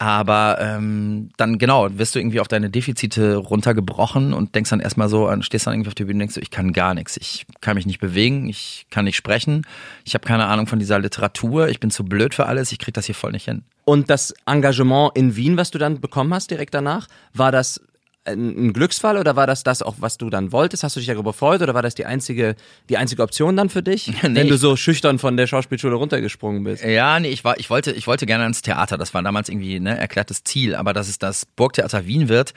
Aber 0.05 0.59
ähm, 0.61 1.31
dann 1.39 1.57
genau, 1.57 1.89
wirst 1.97 2.15
du 2.15 2.19
irgendwie 2.19 2.41
auf 2.41 2.47
deine 2.47 2.69
Defizite 2.69 3.37
runtergebrochen 3.37 4.35
und 4.35 4.55
denkst 4.55 4.69
dann 4.69 4.81
erstmal 4.81 5.09
so, 5.09 5.29
an, 5.29 5.43
stehst 5.43 5.67
dann 5.67 5.73
irgendwie 5.73 5.89
auf 5.89 5.95
der 5.95 6.05
Bühne 6.05 6.17
und 6.17 6.19
denkst 6.19 6.35
so, 6.35 6.43
ich 6.43 6.51
kann 6.51 6.75
gar 6.75 6.93
nichts. 6.93 7.17
Ich 7.17 7.47
kann 7.63 7.75
mich 7.75 7.87
nicht 7.87 8.01
bewegen, 8.01 8.47
ich 8.47 8.85
kann 8.91 9.07
nicht 9.07 9.17
sprechen, 9.17 9.67
ich 10.05 10.13
habe 10.13 10.27
keine 10.27 10.45
Ahnung 10.45 10.67
von 10.67 10.79
dieser 10.79 10.99
Literatur, 10.99 11.71
ich 11.71 11.81
bin 11.81 11.91
zu 11.91 12.05
blöd 12.05 12.35
für 12.35 12.45
alles, 12.45 12.71
ich 12.71 12.79
krieg 12.79 12.93
das 12.93 13.07
hier 13.07 13.15
voll 13.15 13.33
nicht 13.33 13.47
hin. 13.47 13.63
Und 13.87 14.11
das 14.11 14.35
Engagement 14.45 15.13
in 15.15 15.37
Wien, 15.37 15.57
was 15.57 15.71
du 15.71 15.79
dann 15.79 16.03
bekommen 16.03 16.35
hast 16.35 16.51
direkt 16.51 16.75
danach, 16.75 17.07
war 17.33 17.51
das 17.51 17.81
ein 18.27 18.73
Glücksfall 18.73 19.19
oder 19.19 19.37
war 19.37 19.47
das 19.47 19.63
das 19.65 19.83
auch, 19.83 19.97
was 19.99 20.17
du 20.17 20.31
dann 20.31 20.51
wolltest? 20.53 20.83
Hast 20.83 20.97
du 20.97 21.01
dich 21.01 21.09
darüber 21.09 21.33
gefreut 21.33 21.61
oder 21.61 21.75
war 21.75 21.83
das 21.83 21.95
die 21.95 22.07
einzige, 22.07 22.57
die 22.89 22.97
einzige 22.97 23.23
Option 23.23 23.57
dann 23.57 23.69
für 23.69 23.83
dich, 23.83 24.09
Nee, 24.23 24.35
wenn 24.35 24.49
du 24.49 24.57
so 24.57 24.77
schüchtern 24.77 25.19
von 25.19 25.37
der 25.37 25.47
Schauspielschule 25.47 25.95
runtergesprungen 25.95 26.65
bist? 26.65 26.83
Ja, 26.83 27.21
nee, 27.21 27.29
ich 27.29 27.45
war, 27.45 27.59
ich 27.59 27.69
wollte, 27.71 27.93
ich 27.93 28.07
wollte 28.07 28.27
gerne 28.27 28.47
ins 28.47 28.63
Theater. 28.63 28.97
Das 28.97 29.13
war 29.15 29.23
damals 29.23 29.49
irgendwie 29.49 29.79
ne 29.81 29.99
erklärtes 29.99 30.45
Ziel. 30.45 30.75
Aber 30.75 30.93
dass 30.93 31.09
es 31.09 31.19
das 31.19 31.45
Burgtheater 31.45 32.07
Wien 32.07 32.29
wird, 32.29 32.55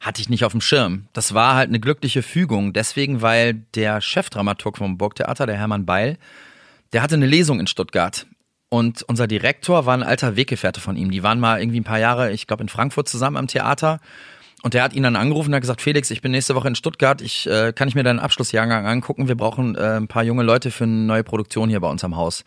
hatte 0.00 0.20
ich 0.20 0.28
nicht 0.28 0.44
auf 0.44 0.52
dem 0.52 0.60
Schirm. 0.60 1.06
Das 1.12 1.32
war 1.34 1.54
halt 1.54 1.68
eine 1.68 1.80
glückliche 1.80 2.22
Fügung. 2.22 2.72
Deswegen, 2.72 3.22
weil 3.22 3.54
der 3.74 4.00
Chefdramaturg 4.00 4.76
vom 4.76 4.98
Burgtheater, 4.98 5.46
der 5.46 5.56
Hermann 5.56 5.86
Beil, 5.86 6.18
der 6.92 7.02
hatte 7.02 7.14
eine 7.14 7.26
Lesung 7.26 7.60
in 7.60 7.66
Stuttgart. 7.66 8.26
Und 8.68 9.02
unser 9.04 9.26
Direktor 9.26 9.86
war 9.86 9.96
ein 9.96 10.02
alter 10.02 10.36
Weggefährte 10.36 10.80
von 10.80 10.96
ihm. 10.96 11.10
Die 11.10 11.22
waren 11.22 11.40
mal 11.40 11.60
irgendwie 11.60 11.80
ein 11.80 11.84
paar 11.84 12.00
Jahre, 12.00 12.32
ich 12.32 12.46
glaube, 12.46 12.62
in 12.62 12.68
Frankfurt 12.68 13.08
zusammen 13.08 13.36
am 13.36 13.46
Theater. 13.46 14.00
Und 14.62 14.74
der 14.74 14.82
hat 14.82 14.94
ihn 14.94 15.02
dann 15.02 15.16
angerufen 15.16 15.50
und 15.50 15.54
hat 15.54 15.60
gesagt, 15.60 15.82
Felix, 15.82 16.10
ich 16.10 16.22
bin 16.22 16.32
nächste 16.32 16.54
Woche 16.54 16.68
in 16.68 16.74
Stuttgart, 16.74 17.20
ich 17.20 17.46
äh, 17.46 17.72
kann 17.72 17.88
ich 17.88 17.94
mir 17.94 18.02
deinen 18.02 18.18
Abschlussjahrgang 18.18 18.86
angucken. 18.86 19.28
Wir 19.28 19.36
brauchen 19.36 19.76
äh, 19.76 19.96
ein 19.98 20.08
paar 20.08 20.24
junge 20.24 20.42
Leute 20.42 20.70
für 20.70 20.84
eine 20.84 20.92
neue 20.92 21.24
Produktion 21.24 21.68
hier 21.68 21.80
bei 21.80 21.88
uns 21.88 22.02
am 22.04 22.16
Haus. 22.16 22.44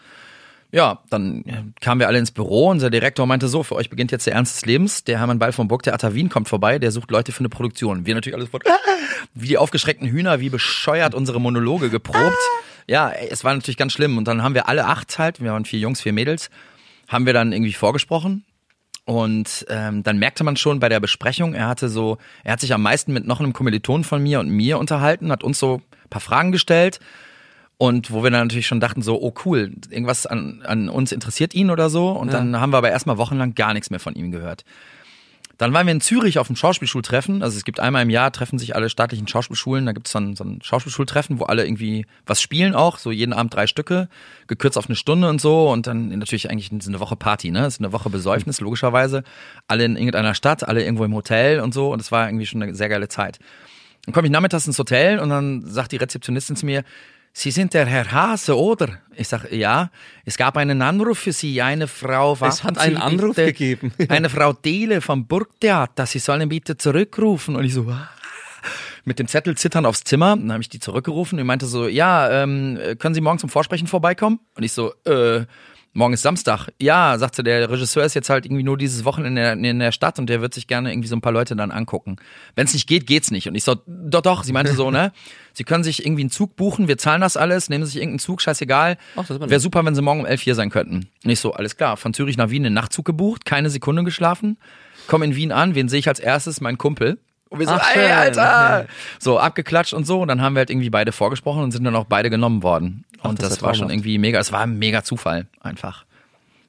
Ja, 0.72 1.00
dann 1.10 1.44
äh, 1.46 1.64
kamen 1.82 2.00
wir 2.00 2.08
alle 2.08 2.20
ins 2.20 2.32
Büro. 2.32 2.70
Unser 2.70 2.90
Direktor 2.90 3.26
meinte 3.26 3.48
so, 3.48 3.64
für 3.64 3.76
euch 3.76 3.90
beginnt 3.90 4.12
jetzt 4.12 4.28
der 4.28 4.34
Ernst 4.34 4.56
des 4.56 4.66
Lebens. 4.66 5.04
Der 5.04 5.20
Hermann 5.20 5.40
Ball 5.40 5.52
vom 5.52 5.68
Burgtheater 5.68 6.14
Wien 6.14 6.30
kommt 6.30 6.48
vorbei, 6.48 6.78
der 6.78 6.92
sucht 6.92 7.10
Leute 7.10 7.32
für 7.32 7.40
eine 7.40 7.50
Produktion. 7.50 8.06
Wir 8.06 8.14
natürlich 8.14 8.36
alles 8.36 8.48
sofort, 8.48 8.66
wie 9.34 9.48
die 9.48 9.58
aufgeschreckten 9.58 10.08
Hühner, 10.08 10.40
wie 10.40 10.50
bescheuert 10.50 11.16
unsere 11.16 11.42
Monologe 11.42 11.90
geprobt. 11.90 12.38
Ja, 12.88 13.12
es 13.12 13.44
war 13.44 13.54
natürlich 13.54 13.78
ganz 13.78 13.94
schlimm. 13.94 14.18
Und 14.18 14.28
dann 14.28 14.44
haben 14.44 14.54
wir 14.54 14.68
alle 14.68 14.86
acht 14.86 15.18
halt, 15.18 15.42
wir 15.42 15.52
waren 15.52 15.66
vier 15.66 15.80
Jungs, 15.80 16.02
vier 16.02 16.14
Mädels, 16.14 16.50
haben 17.08 17.26
wir 17.26 17.34
dann 17.34 17.52
irgendwie 17.52 17.74
vorgesprochen. 17.74 18.44
Und 19.10 19.66
ähm, 19.70 20.04
dann 20.04 20.20
merkte 20.20 20.44
man 20.44 20.56
schon 20.56 20.80
bei 20.80 20.88
der 20.88 21.00
Besprechung, 21.00 21.56
er 21.56 21.68
hatte 21.68 21.90
so, 21.90 22.20
er 22.44 22.54
hat 22.54 22.60
sich 22.60 22.76
am 22.76 22.84
meisten 22.84 23.12
mit 23.12 23.26
noch 23.26 23.40
einem 23.40 23.54
Kommiliton 23.54 24.04
von 24.04 24.22
mir 24.22 24.40
und 24.40 24.50
mir 24.50 24.78
unterhalten, 24.78 25.32
hat 25.32 25.44
uns 25.44 25.58
so 25.58 25.82
ein 26.04 26.10
paar 26.12 26.22
Fragen 26.22 26.52
gestellt. 26.52 27.00
Und 27.80 28.12
wo 28.12 28.22
wir 28.22 28.30
dann 28.30 28.46
natürlich 28.46 28.68
schon 28.68 28.80
dachten, 28.80 29.02
so, 29.02 29.20
oh 29.20 29.34
cool, 29.46 29.72
irgendwas 29.90 30.28
an, 30.28 30.62
an 30.64 30.90
uns 30.90 31.12
interessiert 31.12 31.56
ihn 31.56 31.72
oder 31.72 31.90
so. 31.90 32.10
Und 32.10 32.32
dann 32.32 32.60
haben 32.60 32.72
wir 32.72 32.78
aber 32.78 32.92
erstmal 32.92 33.18
wochenlang 33.18 33.56
gar 33.56 33.74
nichts 33.74 33.90
mehr 33.90 34.00
von 34.00 34.14
ihm 34.14 34.30
gehört. 34.30 34.64
Dann 35.60 35.74
waren 35.74 35.86
wir 35.86 35.92
in 35.92 36.00
Zürich 36.00 36.40
auf 36.40 36.48
dem 36.48 36.56
Schauspielschultreffen. 36.56 37.44
Also 37.44 37.58
es 37.58 37.66
gibt 37.66 37.82
einmal 37.82 38.04
im 38.04 38.10
Jahr 38.10 38.32
treffen 38.32 38.58
sich 38.58 38.78
alle 38.78 38.90
staatlichen 38.90 39.28
Schauspielschulen. 39.28 39.86
Da 39.86 39.92
gibt 39.92 40.08
es 40.08 40.14
dann 40.14 40.34
so 40.38 40.46
ein 40.46 40.62
Schauspielschultreffen, 40.64 41.38
wo 41.38 41.44
alle 41.44 41.66
irgendwie 41.66 42.06
was 42.26 42.42
spielen 42.42 42.74
auch. 42.74 42.98
So 42.98 43.12
jeden 43.12 43.34
Abend 43.34 43.54
drei 43.54 43.68
Stücke, 43.68 44.08
gekürzt 44.48 44.78
auf 44.78 44.86
eine 44.88 44.96
Stunde 44.96 45.28
und 45.28 45.42
so. 45.42 45.70
Und 45.70 45.86
dann 45.86 46.18
natürlich 46.18 46.50
eigentlich 46.50 46.72
eine 46.72 47.00
Woche 47.02 47.18
Party, 47.18 47.52
ne? 47.52 47.66
Es 47.66 47.74
ist 47.74 47.82
eine 47.82 47.92
Woche 47.92 48.10
Besäufnis, 48.10 48.62
logischerweise. 48.62 49.26
Alle 49.68 49.84
in 49.84 49.98
irgendeiner 49.98 50.34
Stadt, 50.34 50.66
alle 50.66 50.82
irgendwo 50.82 51.04
im 51.04 51.14
Hotel 51.14 51.60
und 51.60 51.74
so. 51.74 51.92
Und 51.92 52.00
es 52.00 52.10
war 52.10 52.30
irgendwie 52.30 52.46
schon 52.46 52.64
eine 52.64 52.74
sehr 52.74 52.88
geile 52.88 53.10
Zeit. 53.10 53.38
Dann 54.06 54.14
komme 54.14 54.28
ich 54.28 54.32
nachmittags 54.32 54.66
ins 54.66 54.80
Hotel 54.80 55.20
und 55.20 55.28
dann 55.28 55.66
sagt 55.66 55.92
die 55.92 55.98
Rezeptionistin 55.98 56.56
zu 56.56 56.66
mir, 56.66 56.86
Sie 57.40 57.52
sind 57.52 57.74
der 57.74 57.86
Herr 57.86 58.12
Hase, 58.12 58.60
oder? 58.60 59.00
Ich 59.16 59.30
sage, 59.30 59.56
ja. 59.56 59.92
Es 60.26 60.36
gab 60.36 60.58
einen 60.58 60.82
Anruf 60.82 61.20
für 61.20 61.32
Sie. 61.32 61.62
Eine 61.62 61.88
Frau 61.88 62.34
Es 62.34 62.42
hat 62.42 62.76
warten 62.76 62.78
einen 62.80 62.96
Sie 62.98 63.02
Anruf 63.02 63.38
bitte. 63.38 63.54
gegeben. 63.54 63.94
Eine 64.10 64.30
Frau 64.30 64.52
Dele 64.52 65.00
vom 65.00 65.26
Burgtheater. 65.26 66.06
Sie 66.06 66.20
sollen 66.20 66.50
bitte 66.50 66.76
zurückrufen. 66.76 67.56
Und 67.56 67.64
ich 67.64 67.74
so, 67.74 67.88
ah. 67.90 68.10
mit 69.06 69.20
dem 69.20 69.30
Zettel 69.30 69.56
zittern 69.56 69.86
aufs 69.86 70.04
Zimmer. 70.04 70.36
Dann 70.36 70.52
habe 70.52 70.62
ich 70.62 70.68
die 70.68 70.82
zurückgerufen. 70.82 71.38
Die 71.38 71.46
meinte 71.46 71.66
so, 71.66 71.88
ja, 71.88 72.30
ähm, 72.44 72.78
können 73.00 73.16
Sie 73.16 73.22
morgen 73.22 73.40
zum 73.40 73.50
Vorsprechen 73.50 73.88
vorbeikommen? 73.88 74.42
Und 74.56 74.64
ich 74.64 74.74
so, 74.74 74.94
äh, 75.06 75.46
morgen 75.94 76.14
ist 76.14 76.22
Samstag. 76.22 76.70
Ja, 76.80 77.18
sagte 77.18 77.44
der 77.44 77.70
Regisseur 77.70 78.04
ist 78.04 78.14
jetzt 78.14 78.30
halt 78.30 78.46
irgendwie 78.46 78.64
nur 78.64 78.78
dieses 78.78 79.06
Wochenende 79.06 79.52
in 79.52 79.64
der, 79.64 79.72
in 79.72 79.80
der 79.80 79.92
Stadt 79.92 80.20
und 80.20 80.28
der 80.28 80.42
wird 80.42 80.54
sich 80.54 80.68
gerne 80.68 80.92
irgendwie 80.92 81.08
so 81.08 81.16
ein 81.16 81.22
paar 81.22 81.32
Leute 81.32 81.56
dann 81.56 81.72
angucken. 81.72 82.18
Wenn 82.56 82.66
es 82.66 82.74
nicht 82.74 82.88
geht, 82.88 83.08
geht's 83.08 83.32
nicht. 83.32 83.48
Und 83.48 83.56
ich 83.56 83.64
so, 83.64 83.76
doch, 83.86 84.22
doch. 84.22 84.44
Sie 84.44 84.54
meinte 84.54 84.74
so, 84.74 84.92
ne? 84.92 85.12
Sie 85.54 85.64
können 85.64 85.84
sich 85.84 86.06
irgendwie 86.06 86.22
einen 86.22 86.30
Zug 86.30 86.56
buchen, 86.56 86.88
wir 86.88 86.98
zahlen 86.98 87.22
das 87.22 87.36
alles, 87.36 87.70
nehmen 87.70 87.84
Sie 87.84 87.92
sich 87.92 88.02
irgendeinen 88.02 88.20
Zug, 88.20 88.42
scheißegal. 88.42 88.98
Wäre 89.50 89.60
super, 89.60 89.84
wenn 89.84 89.96
Sie 89.96 90.02
morgen 90.02 90.22
um 90.22 90.26
elf 90.26 90.42
hier 90.42 90.56
sein 90.56 90.70
könnten. 90.70 91.10
Und 91.24 91.30
ich 91.30 91.40
so, 91.40 91.54
alles 91.54 91.76
klar. 91.76 91.98
Von 91.98 92.14
Zürich 92.14 92.38
nach 92.38 92.50
Wien 92.50 92.66
einen 92.66 92.76
Nachtzug 92.76 93.04
gebucht, 93.06 93.46
keine 93.46 93.70
Sekunde 93.70 94.04
geschlafen. 94.04 94.58
Komm 95.08 95.24
in 95.24 95.36
Wien 95.36 95.52
an, 95.52 95.76
wen 95.76 95.90
sehe 95.90 96.00
ich 96.00 96.08
als 96.08 96.20
erstes? 96.20 96.62
Mein 96.62 96.78
Kumpel. 96.78 97.20
Und 97.50 97.60
wir 97.60 97.68
so, 97.68 97.74
Ach, 97.74 97.96
ey. 97.96 98.12
Alter! 98.12 98.88
So, 99.20 99.40
abgeklatscht 99.40 99.94
und 99.94 100.06
so. 100.06 100.22
Und 100.22 100.28
dann 100.28 100.42
haben 100.42 100.54
wir 100.54 100.60
halt 100.60 100.70
irgendwie 100.70 100.90
beide 100.90 101.12
vorgesprochen 101.12 101.64
und 101.64 101.72
sind 101.72 101.84
dann 101.84 101.96
auch 101.96 102.06
beide 102.06 102.30
genommen 102.30 102.64
worden. 102.64 103.06
Und 103.24 103.42
das 103.42 103.50
das, 103.50 103.62
war 103.62 103.74
schon 103.74 103.90
irgendwie 103.90 104.18
mega, 104.18 104.40
es 104.40 104.52
war 104.52 104.62
ein 104.62 104.78
mega 104.78 105.04
Zufall 105.04 105.48
einfach. 105.60 106.06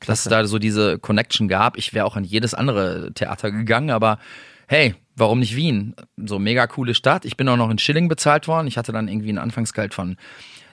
Dass 0.06 0.20
es 0.20 0.30
da 0.30 0.44
so 0.46 0.58
diese 0.58 0.98
Connection 0.98 1.48
gab. 1.48 1.76
Ich 1.76 1.92
wäre 1.92 2.06
auch 2.06 2.16
an 2.16 2.24
jedes 2.24 2.54
andere 2.54 3.12
Theater 3.12 3.50
gegangen, 3.50 3.90
aber 3.90 4.18
hey, 4.66 4.94
warum 5.16 5.40
nicht 5.40 5.54
Wien? 5.54 5.94
So 6.16 6.38
mega 6.38 6.66
coole 6.66 6.94
Stadt. 6.94 7.26
Ich 7.26 7.36
bin 7.36 7.48
auch 7.48 7.56
noch 7.56 7.70
in 7.70 7.78
Schilling 7.78 8.08
bezahlt 8.08 8.48
worden. 8.48 8.66
Ich 8.66 8.78
hatte 8.78 8.92
dann 8.92 9.08
irgendwie 9.08 9.30
ein 9.30 9.38
Anfangsgehalt 9.38 9.92
von 9.92 10.16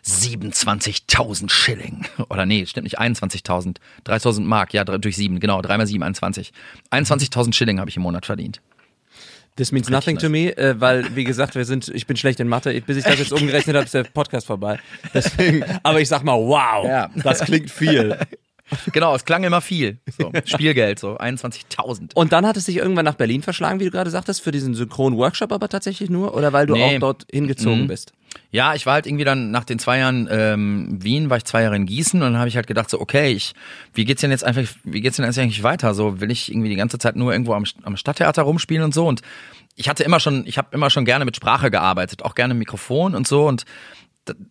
27.000 0.05 1.51
Schilling. 1.51 2.05
Oder 2.29 2.45
nee, 2.45 2.65
stimmt 2.65 2.85
nicht, 2.85 2.99
21.000. 2.99 3.77
3.000 4.05 4.41
Mark, 4.41 4.73
ja, 4.73 4.85
durch 4.85 5.17
sieben, 5.17 5.41
genau, 5.41 5.61
drei 5.61 5.77
mal 5.77 5.85
sieben, 5.85 6.03
21. 6.03 6.53
21.000 6.91 7.53
Schilling 7.53 7.79
habe 7.79 7.89
ich 7.89 7.97
im 7.97 8.03
Monat 8.03 8.25
verdient. 8.25 8.61
This 9.57 9.71
means 9.71 9.89
nothing 9.89 10.17
to 10.19 10.29
me, 10.29 10.55
äh, 10.55 10.79
weil, 10.79 11.15
wie 11.15 11.23
gesagt, 11.23 11.55
wir 11.55 11.65
sind, 11.65 11.87
ich 11.89 12.05
bin 12.07 12.15
schlecht 12.15 12.39
in 12.39 12.47
Mathe. 12.47 12.79
Bis 12.81 12.97
ich 12.97 13.03
das 13.03 13.17
jetzt 13.19 13.33
umgerechnet 13.33 13.75
habe, 13.75 13.85
ist 13.85 13.93
der 13.93 14.03
Podcast 14.03 14.47
vorbei. 14.47 14.79
Deswegen, 15.13 15.63
aber 15.83 15.99
ich 15.99 16.07
sag 16.07 16.23
mal, 16.23 16.35
wow, 16.37 16.85
Ja. 16.85 17.09
das 17.23 17.39
klingt 17.41 17.69
viel. 17.71 18.17
genau, 18.93 19.15
es 19.15 19.25
klang 19.25 19.43
immer 19.43 19.61
viel. 19.61 19.97
So, 20.17 20.31
Spielgeld, 20.45 20.99
so 20.99 21.17
21.000. 21.17 22.13
Und 22.15 22.31
dann 22.33 22.45
hat 22.45 22.57
es 22.57 22.65
sich 22.65 22.77
irgendwann 22.77 23.05
nach 23.05 23.15
Berlin 23.15 23.41
verschlagen, 23.41 23.79
wie 23.79 23.85
du 23.85 23.91
gerade 23.91 24.09
sagtest, 24.09 24.41
für 24.41 24.51
diesen 24.51 24.73
Synchron-Workshop 24.75 25.51
aber 25.51 25.69
tatsächlich 25.69 26.09
nur? 26.09 26.35
Oder 26.35 26.53
weil 26.53 26.65
du 26.67 26.73
Nee. 26.75 26.95
auch 26.97 26.99
dort 26.99 27.25
hingezogen 27.31 27.83
Mhm. 27.83 27.87
bist? 27.87 28.13
Ja, 28.51 28.75
ich 28.75 28.85
war 28.85 28.93
halt 28.93 29.07
irgendwie 29.07 29.23
dann 29.25 29.51
nach 29.51 29.63
den 29.63 29.79
zwei 29.79 29.99
Jahren 29.99 30.27
ähm, 30.29 30.99
Wien, 31.01 31.29
war 31.29 31.37
ich 31.37 31.45
zwei 31.45 31.63
Jahre 31.63 31.75
in 31.75 31.85
Gießen 31.85 32.21
und 32.21 32.27
dann 32.33 32.37
habe 32.39 32.49
ich 32.49 32.55
halt 32.55 32.67
gedacht 32.67 32.89
so, 32.89 32.99
okay, 32.99 33.31
ich, 33.31 33.53
wie 33.93 34.05
geht's 34.05 34.21
denn 34.21 34.31
jetzt 34.31 34.43
einfach, 34.43 34.63
wie 34.83 35.01
geht's 35.01 35.15
denn 35.17 35.25
jetzt 35.25 35.39
eigentlich 35.39 35.63
weiter? 35.63 35.93
So 35.93 36.19
will 36.21 36.29
ich 36.31 36.51
irgendwie 36.51 36.69
die 36.69 36.75
ganze 36.75 36.97
Zeit 36.99 37.15
nur 37.15 37.31
irgendwo 37.31 37.53
am, 37.53 37.63
am 37.83 37.97
Stadttheater 37.97 38.43
rumspielen 38.43 38.83
und 38.83 38.93
so 38.93 39.07
und 39.07 39.21
ich 39.75 39.89
hatte 39.89 40.03
immer 40.03 40.19
schon, 40.19 40.45
ich 40.47 40.57
habe 40.57 40.69
immer 40.71 40.89
schon 40.89 41.05
gerne 41.05 41.23
mit 41.25 41.35
Sprache 41.35 41.69
gearbeitet, 41.71 42.23
auch 42.23 42.35
gerne 42.35 42.53
Mikrofon 42.53 43.15
und 43.15 43.27
so 43.27 43.47
und 43.47 43.63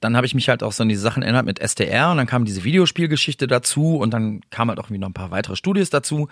dann 0.00 0.16
habe 0.16 0.26
ich 0.26 0.34
mich 0.34 0.48
halt 0.48 0.62
auch 0.62 0.72
so 0.72 0.82
an 0.82 0.88
diese 0.88 1.02
Sachen 1.02 1.22
erinnert 1.22 1.46
mit 1.46 1.58
SDR 1.58 2.10
und 2.10 2.16
dann 2.16 2.26
kam 2.26 2.44
diese 2.44 2.64
Videospielgeschichte 2.64 3.46
dazu 3.46 3.96
und 3.96 4.12
dann 4.12 4.40
kam 4.50 4.68
halt 4.68 4.78
auch 4.78 4.84
irgendwie 4.84 5.00
noch 5.00 5.08
ein 5.08 5.14
paar 5.14 5.30
weitere 5.30 5.56
Studios 5.56 5.90
dazu. 5.90 6.28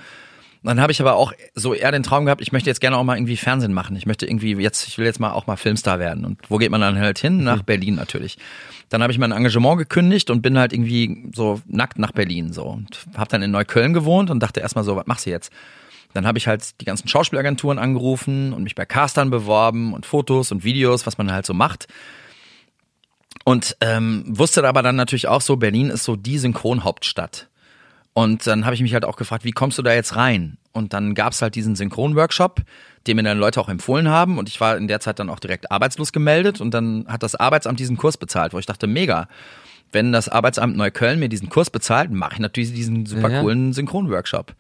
Dann 0.64 0.80
habe 0.80 0.92
ich 0.92 1.00
aber 1.02 1.14
auch 1.16 1.35
so 1.54 1.74
eher 1.74 1.92
den 1.92 2.02
Traum 2.02 2.24
gehabt, 2.24 2.40
ich 2.40 2.50
möchte 2.50 2.70
jetzt 2.70 2.80
gerne 2.80 2.96
auch 2.96 3.04
mal 3.04 3.16
irgendwie 3.16 3.37
Fernsehen 3.37 3.74
machen. 3.74 3.96
Ich 3.96 4.07
möchte 4.07 4.24
irgendwie 4.24 4.54
jetzt, 4.54 4.88
ich 4.88 4.96
will 4.96 5.04
jetzt 5.04 5.20
mal 5.20 5.33
auch 5.33 5.46
mal 5.46 5.57
Filmstar 5.57 5.98
werden. 5.98 6.24
Und 6.24 6.40
wo 6.48 6.57
geht 6.57 6.70
man 6.70 6.80
dann 6.80 6.98
halt 6.98 7.18
hin? 7.18 7.44
Nach 7.44 7.62
Berlin 7.62 7.96
natürlich. 7.96 8.38
Dann 8.88 9.02
habe 9.02 9.12
ich 9.12 9.18
mein 9.18 9.30
Engagement 9.30 9.76
gekündigt 9.76 10.30
und 10.30 10.40
bin 10.40 10.59
halt 10.59 10.72
irgendwie 10.72 11.28
so 11.35 11.61
nackt 11.66 11.98
nach 11.98 12.12
Berlin 12.12 12.54
so 12.54 12.64
und 12.64 13.04
habe 13.14 13.28
dann 13.28 13.42
in 13.42 13.50
Neukölln 13.50 13.92
gewohnt 13.92 14.30
und 14.30 14.40
dachte 14.40 14.61
erstmal 14.61 14.85
so, 14.85 14.96
was 14.96 15.07
machst 15.07 15.26
du 15.26 15.30
jetzt? 15.30 15.52
Dann 16.14 16.26
habe 16.26 16.38
ich 16.38 16.46
halt 16.46 16.80
die 16.80 16.87
ganzen 16.87 17.09
Schauspielagenturen 17.09 17.78
angerufen 17.78 18.54
und 18.54 18.62
mich 18.62 18.74
bei 18.74 18.87
Castern 18.87 19.28
beworben 19.28 19.92
und 19.92 20.07
Fotos 20.07 20.50
und 20.50 20.64
Videos, 20.64 21.07
was 21.07 21.18
man 21.18 21.30
halt 21.30 21.44
so 21.44 21.52
macht. 21.52 21.88
Und 23.44 23.76
ähm, 23.80 24.24
wusste 24.26 24.66
aber 24.66 24.83
dann 24.83 24.96
natürlich 24.96 25.28
auch 25.28 25.42
so, 25.42 25.57
Berlin 25.57 25.90
ist 25.90 26.04
so 26.04 26.16
die 26.16 26.38
Synchronhauptstadt. 26.38 27.48
Und 28.14 28.46
dann 28.46 28.64
habe 28.64 28.74
ich 28.74 28.80
mich 28.80 28.94
halt 28.94 29.04
auch 29.04 29.16
gefragt, 29.16 29.44
wie 29.44 29.50
kommst 29.50 29.76
du 29.76 29.83
da 29.83 29.92
jetzt 29.92 30.16
rein? 30.16 30.57
Und 30.72 30.92
dann 30.92 31.14
gab's 31.14 31.42
halt 31.42 31.54
diesen 31.57 31.76
Synchron-Workshop, 31.76 32.62
den 33.07 33.16
mir 33.16 33.22
dann 33.22 33.38
Leute 33.38 33.61
auch 33.61 33.68
empfohlen 33.68 34.09
haben. 34.09 34.38
Und 34.38 34.48
ich 34.48 34.61
war 34.61 34.76
in 34.76 34.88
der 34.88 35.00
Zeit 35.00 35.18
dann 35.18 35.28
auch 35.28 35.40
direkt 35.40 35.70
arbeitslos 35.70 36.12
gemeldet. 36.12 36.61
Und 36.61 36.72
dann 36.72 37.07
hat 37.09 37.22
das 37.22 37.35
Arbeitsamt 37.35 37.80
diesen 37.80 37.96
Kurs 37.96 38.16
bezahlt, 38.16 38.54
wo 38.54 38.59
ich 38.59 38.66
dachte, 38.66 38.87
mega. 38.87 39.28
Wenn 39.92 40.12
das 40.12 40.28
Arbeitsamt 40.28 40.76
Neukölln 40.76 41.18
mir 41.18 41.28
diesen 41.28 41.50
Kurs 41.50 41.70
bezahlt, 41.70 42.11
mache 42.11 42.35
ich 42.35 42.40
natürlich 42.40 42.72
diesen 42.72 43.04
super 43.04 43.40
coolen 43.40 43.72
Synchron-Workshop. 43.72 44.54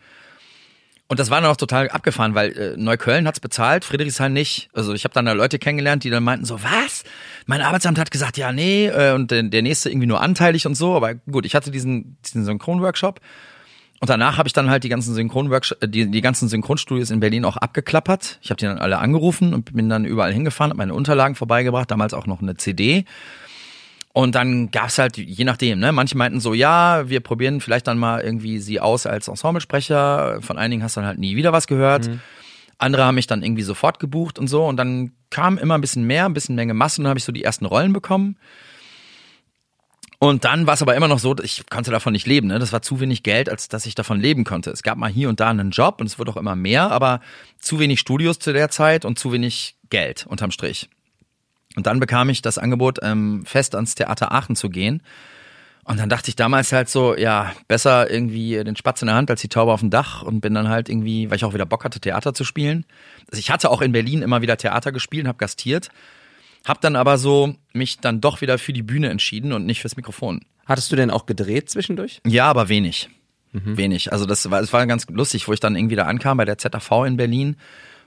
Und 1.06 1.20
das 1.20 1.30
war 1.30 1.40
dann 1.40 1.50
auch 1.50 1.56
total 1.56 1.90
abgefahren, 1.90 2.34
weil 2.34 2.52
äh, 2.56 2.76
Neukölln 2.76 3.26
hat's 3.26 3.40
bezahlt, 3.40 3.84
Friedrichshain 3.84 4.32
nicht. 4.32 4.70
Also 4.72 4.94
ich 4.94 5.04
habe 5.04 5.12
dann 5.12 5.26
da 5.26 5.32
Leute 5.32 5.58
kennengelernt, 5.58 6.02
die 6.02 6.10
dann 6.10 6.24
meinten 6.24 6.46
so, 6.46 6.62
was? 6.62 7.04
Mein 7.46 7.60
Arbeitsamt 7.60 7.98
hat 7.98 8.10
gesagt, 8.10 8.38
ja, 8.38 8.52
nee, 8.52 8.86
äh, 8.86 9.12
und 9.12 9.30
der, 9.30 9.42
der 9.42 9.62
nächste 9.62 9.90
irgendwie 9.90 10.06
nur 10.06 10.22
anteilig 10.22 10.66
und 10.66 10.76
so. 10.76 10.94
Aber 10.94 11.14
gut, 11.14 11.44
ich 11.44 11.54
hatte 11.54 11.70
diesen, 11.70 12.16
diesen 12.24 12.46
Synchron-Workshop. 12.46 13.20
Und 14.00 14.08
danach 14.08 14.38
habe 14.38 14.48
ich 14.48 14.54
dann 14.54 14.70
halt 14.70 14.82
die 14.84 14.88
ganzen 14.88 15.14
Synchron-Workshop, 15.14 15.82
äh, 15.82 15.88
die, 15.88 16.10
die 16.10 16.20
ganzen 16.22 16.48
Synchronstudios 16.48 17.10
in 17.10 17.20
Berlin 17.20 17.44
auch 17.44 17.58
abgeklappert. 17.58 18.38
Ich 18.40 18.48
habe 18.48 18.56
die 18.56 18.64
dann 18.64 18.78
alle 18.78 18.98
angerufen 18.98 19.52
und 19.52 19.74
bin 19.74 19.90
dann 19.90 20.06
überall 20.06 20.32
hingefahren, 20.32 20.70
habe 20.70 20.78
meine 20.78 20.94
Unterlagen 20.94 21.34
vorbeigebracht, 21.34 21.90
damals 21.90 22.14
auch 22.14 22.26
noch 22.26 22.40
eine 22.40 22.56
CD. 22.56 23.04
Und 24.16 24.36
dann 24.36 24.70
gab's 24.70 24.98
halt, 24.98 25.16
je 25.16 25.44
nachdem, 25.44 25.80
ne, 25.80 25.90
manche 25.90 26.16
meinten 26.16 26.38
so, 26.38 26.54
ja, 26.54 27.08
wir 27.08 27.18
probieren 27.18 27.60
vielleicht 27.60 27.88
dann 27.88 27.98
mal 27.98 28.20
irgendwie 28.20 28.60
sie 28.60 28.78
aus 28.78 29.06
als 29.06 29.26
Ensemblesprecher. 29.26 30.38
Von 30.40 30.56
einigen 30.56 30.84
hast 30.84 30.96
du 30.96 31.00
dann 31.00 31.08
halt 31.08 31.18
nie 31.18 31.34
wieder 31.34 31.52
was 31.52 31.66
gehört. 31.66 32.08
Andere 32.78 33.04
haben 33.04 33.16
mich 33.16 33.26
dann 33.26 33.42
irgendwie 33.42 33.64
sofort 33.64 33.98
gebucht 33.98 34.38
und 34.38 34.46
so. 34.46 34.64
Und 34.64 34.76
dann 34.76 35.10
kam 35.30 35.58
immer 35.58 35.74
ein 35.74 35.80
bisschen 35.80 36.04
mehr, 36.06 36.26
ein 36.26 36.32
bisschen 36.32 36.54
Menge 36.54 36.74
Masse 36.74 37.00
und 37.00 37.04
dann 37.04 37.10
habe 37.10 37.18
ich 37.18 37.24
so 37.24 37.32
die 37.32 37.42
ersten 37.42 37.66
Rollen 37.66 37.92
bekommen. 37.92 38.36
Und 40.20 40.44
dann 40.44 40.68
war 40.68 40.74
es 40.74 40.82
aber 40.82 40.94
immer 40.94 41.08
noch 41.08 41.18
so, 41.18 41.34
ich 41.42 41.64
konnte 41.68 41.90
davon 41.90 42.12
nicht 42.12 42.28
leben. 42.28 42.46
Ne? 42.46 42.60
Das 42.60 42.72
war 42.72 42.82
zu 42.82 43.00
wenig 43.00 43.24
Geld, 43.24 43.48
als 43.48 43.66
dass 43.68 43.84
ich 43.84 43.96
davon 43.96 44.20
leben 44.20 44.44
konnte. 44.44 44.70
Es 44.70 44.84
gab 44.84 44.96
mal 44.96 45.10
hier 45.10 45.28
und 45.28 45.40
da 45.40 45.50
einen 45.50 45.70
Job 45.70 46.00
und 46.00 46.06
es 46.06 46.20
wird 46.20 46.28
auch 46.28 46.36
immer 46.36 46.54
mehr, 46.54 46.92
aber 46.92 47.20
zu 47.58 47.80
wenig 47.80 47.98
Studios 47.98 48.38
zu 48.38 48.52
der 48.52 48.70
Zeit 48.70 49.04
und 49.04 49.18
zu 49.18 49.32
wenig 49.32 49.74
Geld 49.90 50.24
unterm 50.28 50.52
Strich. 50.52 50.88
Und 51.76 51.86
dann 51.86 52.00
bekam 52.00 52.28
ich 52.28 52.42
das 52.42 52.58
Angebot, 52.58 53.00
ähm, 53.02 53.44
fest 53.46 53.74
ans 53.74 53.94
Theater 53.94 54.32
Aachen 54.32 54.56
zu 54.56 54.70
gehen. 54.70 55.02
Und 55.84 56.00
dann 56.00 56.08
dachte 56.08 56.30
ich 56.30 56.36
damals 56.36 56.72
halt 56.72 56.88
so, 56.88 57.14
ja, 57.14 57.52
besser 57.68 58.10
irgendwie 58.10 58.62
den 58.64 58.74
Spatz 58.74 59.02
in 59.02 59.06
der 59.06 59.16
Hand 59.16 59.30
als 59.30 59.42
die 59.42 59.48
Taube 59.48 59.72
auf 59.72 59.80
dem 59.80 59.90
Dach 59.90 60.22
und 60.22 60.40
bin 60.40 60.54
dann 60.54 60.68
halt 60.68 60.88
irgendwie, 60.88 61.28
weil 61.28 61.36
ich 61.36 61.44
auch 61.44 61.52
wieder 61.52 61.66
Bock 61.66 61.84
hatte, 61.84 62.00
Theater 62.00 62.32
zu 62.32 62.44
spielen. 62.44 62.86
Also 63.30 63.38
ich 63.38 63.50
hatte 63.50 63.70
auch 63.70 63.82
in 63.82 63.92
Berlin 63.92 64.22
immer 64.22 64.40
wieder 64.40 64.56
Theater 64.56 64.92
gespielt, 64.92 65.26
habe 65.26 65.36
gastiert, 65.36 65.90
hab 66.64 66.80
dann 66.80 66.96
aber 66.96 67.18
so 67.18 67.54
mich 67.74 67.98
dann 68.00 68.22
doch 68.22 68.40
wieder 68.40 68.56
für 68.56 68.72
die 68.72 68.82
Bühne 68.82 69.10
entschieden 69.10 69.52
und 69.52 69.66
nicht 69.66 69.82
fürs 69.82 69.96
Mikrofon. 69.96 70.40
Hattest 70.64 70.90
du 70.90 70.96
denn 70.96 71.10
auch 71.10 71.26
gedreht 71.26 71.68
zwischendurch? 71.68 72.22
Ja, 72.26 72.46
aber 72.46 72.70
wenig. 72.70 73.10
Wenig. 73.52 74.12
Also 74.12 74.24
das 74.26 74.50
war, 74.50 74.60
es 74.60 74.72
war 74.72 74.84
ganz 74.86 75.06
lustig, 75.08 75.46
wo 75.46 75.52
ich 75.52 75.60
dann 75.60 75.76
irgendwie 75.76 75.94
da 75.94 76.06
ankam 76.06 76.38
bei 76.38 76.44
der 76.44 76.58
ZAV 76.58 77.04
in 77.06 77.16
Berlin, 77.16 77.56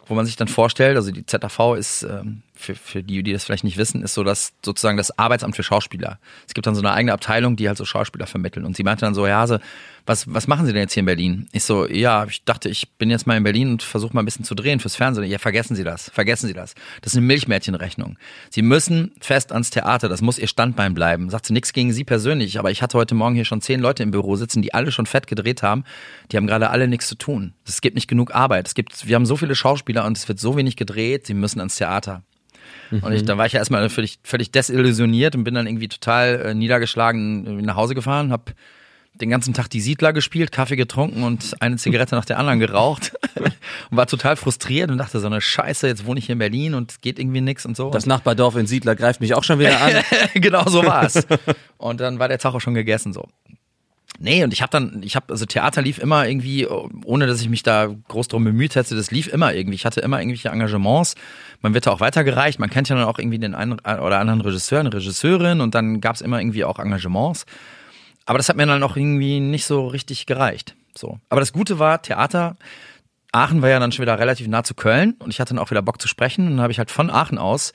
wo 0.06 0.14
man 0.14 0.26
sich 0.26 0.36
dann 0.36 0.50
vorstellt, 0.50 0.98
also 0.98 1.12
die 1.12 1.26
ZAV 1.26 1.76
ist, 1.78 2.04
ähm, 2.04 2.42
für, 2.58 2.76
für 2.76 3.04
die, 3.04 3.24
die 3.24 3.34
das 3.34 3.44
vielleicht 3.44 3.64
nicht 3.64 3.78
wissen, 3.78 4.04
ist 4.04 4.14
so 4.14 4.24
das 4.24 4.54
sozusagen 4.64 4.98
das 4.98 5.18
Arbeitsamt 5.18 5.56
für 5.56 5.64
Schauspieler. 5.64 6.20
Es 6.48 6.54
gibt 6.54 6.68
dann 6.68 6.76
so 6.76 6.82
eine 6.82 6.92
eigene 6.92 7.14
Abteilung, 7.14 7.56
die 7.56 7.68
halt 7.68 7.78
so 7.78 7.86
Schauspieler 7.86 8.28
vermitteln. 8.28 8.66
Und 8.66 8.76
sie 8.76 8.84
meinte 8.84 9.06
dann 9.06 9.14
so, 9.14 9.26
ja, 9.26 9.38
Hase, 9.38 9.60
was, 10.06 10.34
was 10.34 10.48
machen 10.48 10.66
Sie 10.66 10.72
denn 10.72 10.84
jetzt 10.84 10.94
hier 10.94 11.02
in 11.02 11.06
Berlin? 11.06 11.48
Ich 11.52 11.64
so, 11.64 11.88
ja, 11.88 12.26
ich 12.26 12.44
dachte, 12.46 12.70
ich 12.70 12.90
bin 12.98 13.10
jetzt 13.10 13.28
mal 13.28 13.36
in 13.36 13.44
Berlin 13.44 13.72
und 13.72 13.84
versuche 13.84 14.14
mal 14.14 14.22
ein 14.22 14.26
bisschen 14.26 14.46
zu 14.46 14.56
drehen 14.56 14.80
fürs 14.80 14.96
Fernsehen. 14.96 15.30
Ja, 15.30 15.38
vergessen 15.38 15.76
Sie 15.76 15.84
das, 15.84 16.10
vergessen 16.10 16.48
Sie 16.48 16.54
das. 16.54 16.76
Das 17.02 17.14
ist 17.14 17.18
eine 17.18 17.26
Milchmädchenrechnung. 17.28 18.18
Sie 18.50 18.62
müssen 18.62 19.12
fest 19.20 19.52
ans 19.52 19.70
Theater, 19.70 20.08
das 20.08 20.22
muss 20.22 20.40
Ihr 20.40 20.48
Standbein 20.48 20.94
bleiben. 20.94 21.30
Sagt 21.30 21.48
sie 21.48 21.54
nichts 21.54 21.74
gegen 21.74 21.92
Sie 21.92 22.06
persönlich, 22.06 22.58
aber 22.58 22.72
ich 22.72 22.82
hatte 22.82 22.98
heute 22.98 23.16
Morgen 23.16 23.36
hier 23.36 23.46
schon 23.46 23.62
zehn 23.62 23.82
Leute 23.82 24.02
im 24.04 24.12
Büro 24.12 24.38
sitzen, 24.38 24.62
die 24.62 24.74
alle 24.74 24.92
schon 24.92 25.06
fett 25.06 25.28
gedreht 25.28 25.62
haben. 25.62 25.84
Die 26.32 26.38
haben 26.38 26.48
gerade 26.48 26.70
alle 26.70 26.88
nichts 26.88 27.08
zu 27.08 27.16
tun. 27.16 27.54
Es 27.66 27.82
gibt 27.82 27.96
nicht 27.96 28.08
genug 28.08 28.34
Arbeit. 28.34 28.68
Es 28.68 28.76
gibt, 28.76 29.08
wir 29.08 29.16
haben 29.16 29.26
so 29.26 29.36
viele 29.36 29.56
Schauspieler 29.56 30.06
und 30.06 30.18
es 30.18 30.28
wird 30.28 30.40
so 30.40 30.56
wenig 30.56 30.78
gedreht, 30.78 31.28
sie 31.28 31.34
müssen 31.34 31.60
ans 31.60 31.76
Theater. 31.76 32.24
Und 32.92 33.12
ich, 33.12 33.26
dann 33.26 33.38
war 33.38 33.46
ich 33.46 33.54
ja 33.54 33.60
erstmal 33.60 33.90
völlig, 33.90 34.20
völlig 34.24 34.52
desillusioniert 34.52 35.36
und 35.36 35.44
bin 35.44 35.54
dann 35.54 35.68
irgendwie 35.68 35.88
total 35.88 36.42
äh, 36.42 36.54
niedergeschlagen 36.54 37.60
äh, 37.60 37.62
nach 37.62 37.76
Hause 37.76 37.96
gefahren, 37.96 38.32
hab 38.32 38.54
den 39.22 39.30
ganzen 39.30 39.54
Tag 39.54 39.70
die 39.70 39.82
Siedler 39.82 40.14
gespielt, 40.14 40.52
Kaffee 40.52 40.76
getrunken 40.76 41.24
und 41.24 41.56
eine 41.60 41.78
Zigarette 41.78 42.16
nach 42.16 42.26
der 42.26 42.38
anderen 42.38 42.60
geraucht 42.60 43.14
und 43.90 43.98
war 43.98 44.08
total 44.08 44.36
frustriert 44.36 44.92
und 44.92 44.98
dachte 44.98 45.20
so 45.20 45.28
eine 45.28 45.42
Scheiße, 45.42 45.88
jetzt 45.88 46.06
wohne 46.06 46.20
ich 46.20 46.28
hier 46.28 46.34
in 46.34 46.40
Berlin 46.40 46.76
und 46.76 46.92
es 46.92 47.02
geht 47.02 47.20
irgendwie 47.20 47.42
nix 47.42 47.66
und 47.66 47.76
so. 47.76 47.90
Das 47.90 48.06
Nachbardorf 48.06 48.56
in 48.56 48.68
Siedler 48.68 48.96
greift 48.96 49.22
mich 49.22 49.34
auch 49.34 49.44
schon 49.44 49.60
wieder 49.60 49.82
an. 49.82 49.94
genau 50.36 50.66
so 50.66 50.86
war's. 50.86 51.26
Und 51.78 52.00
dann 52.00 52.20
war 52.20 52.28
der 52.28 52.38
Tag 52.38 52.54
auch 52.54 52.62
schon 52.62 52.74
gegessen 52.74 53.14
so. 53.14 53.28
Nee, 54.20 54.44
und 54.44 54.52
ich 54.52 54.62
habe 54.62 54.72
dann, 54.72 55.02
ich 55.04 55.16
habe, 55.16 55.28
also 55.30 55.46
Theater 55.46 55.82
lief 55.82 56.00
immer 56.00 56.28
irgendwie, 56.28 56.68
ohne 56.68 57.28
dass 57.28 57.42
ich 57.42 57.50
mich 57.50 57.62
da 57.62 57.88
groß 58.08 58.28
drum 58.28 58.44
bemüht 58.44 58.76
hätte, 58.76 58.96
das 58.96 59.12
lief 59.12 59.28
immer 59.28 59.54
irgendwie. 59.54 59.76
Ich 59.76 59.86
hatte 59.86 60.02
immer 60.02 60.20
irgendwelche 60.20 60.50
Engagements. 60.50 61.16
Man 61.62 61.74
wird 61.74 61.86
da 61.86 61.92
auch 61.92 62.00
weitergereicht. 62.00 62.60
Man 62.60 62.70
kennt 62.70 62.90
ja 62.90 62.96
dann 62.96 63.06
auch 63.06 63.20
irgendwie 63.20 63.38
den 63.38 63.54
einen 63.54 63.74
oder 63.74 64.20
anderen 64.20 64.42
Regisseur, 64.42 64.80
eine 64.80 64.94
Regisseurin 64.94 65.62
und 65.62 65.76
dann 65.76 66.02
gab's 66.02 66.22
immer 66.22 66.40
irgendwie 66.40 66.64
auch 66.64 66.80
Engagements. 66.80 67.46
Aber 68.26 68.38
das 68.38 68.50
hat 68.50 68.58
mir 68.58 68.66
dann 68.66 68.84
auch 68.84 68.98
irgendwie 68.98 69.40
nicht 69.40 69.66
so 69.66 69.88
richtig 69.88 70.26
gereicht. 70.26 70.76
So. 70.96 71.20
Aber 71.30 71.40
das 71.40 71.54
Gute 71.54 71.80
war, 71.80 72.02
Theater, 72.02 72.58
Aachen 73.32 73.62
war 73.62 73.70
ja 73.70 73.80
dann 73.80 73.92
schon 73.92 74.04
wieder 74.04 74.18
relativ 74.18 74.48
nah 74.48 74.64
zu 74.64 74.74
Köln 74.74 75.16
und 75.20 75.30
ich 75.30 75.40
hatte 75.40 75.54
dann 75.54 75.64
auch 75.64 75.70
wieder 75.70 75.82
Bock 75.82 76.02
zu 76.02 76.08
sprechen. 76.08 76.48
Und 76.48 76.52
dann 76.54 76.62
habe 76.62 76.72
ich 76.72 76.80
halt 76.80 76.92
von 76.92 77.10
Aachen 77.10 77.38
aus 77.38 77.74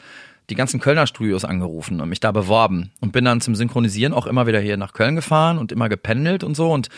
die 0.50 0.54
ganzen 0.54 0.80
Kölner 0.80 1.06
Studios 1.06 1.44
angerufen 1.44 2.00
und 2.00 2.08
mich 2.08 2.20
da 2.20 2.32
beworben 2.32 2.90
und 3.00 3.12
bin 3.12 3.24
dann 3.24 3.40
zum 3.40 3.54
Synchronisieren 3.54 4.12
auch 4.12 4.26
immer 4.26 4.46
wieder 4.46 4.60
hier 4.60 4.76
nach 4.76 4.92
Köln 4.92 5.16
gefahren 5.16 5.58
und 5.58 5.72
immer 5.72 5.88
gependelt 5.88 6.44
und 6.44 6.56
so 6.56 6.72
und 6.72 6.88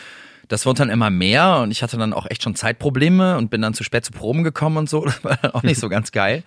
das 0.49 0.67
wurde 0.67 0.79
dann 0.79 0.91
immer 0.91 1.11
mehr 1.11 1.61
und 1.61 1.71
ich 1.71 1.83
hatte 1.83 1.97
dann 1.97 2.13
auch 2.13 2.27
echt 2.29 2.43
schon 2.43 2.55
Zeitprobleme 2.55 3.39
und 3.39 3.51
bin 3.51 3.63
dann 3.63 3.75
zu 3.75 3.85
spät 3.85 4.05
zu 4.05 4.13
Proben 4.13 4.45
gekommen 4.45 4.77
und 4.77 4.91
so. 4.91 5.05
Das 5.05 5.25
war 5.25 5.37
dann 5.37 5.53
auch 5.53 5.63
nicht 5.63 5.81
so 5.81 5.89
ganz 5.89 6.13
geil. 6.13 6.43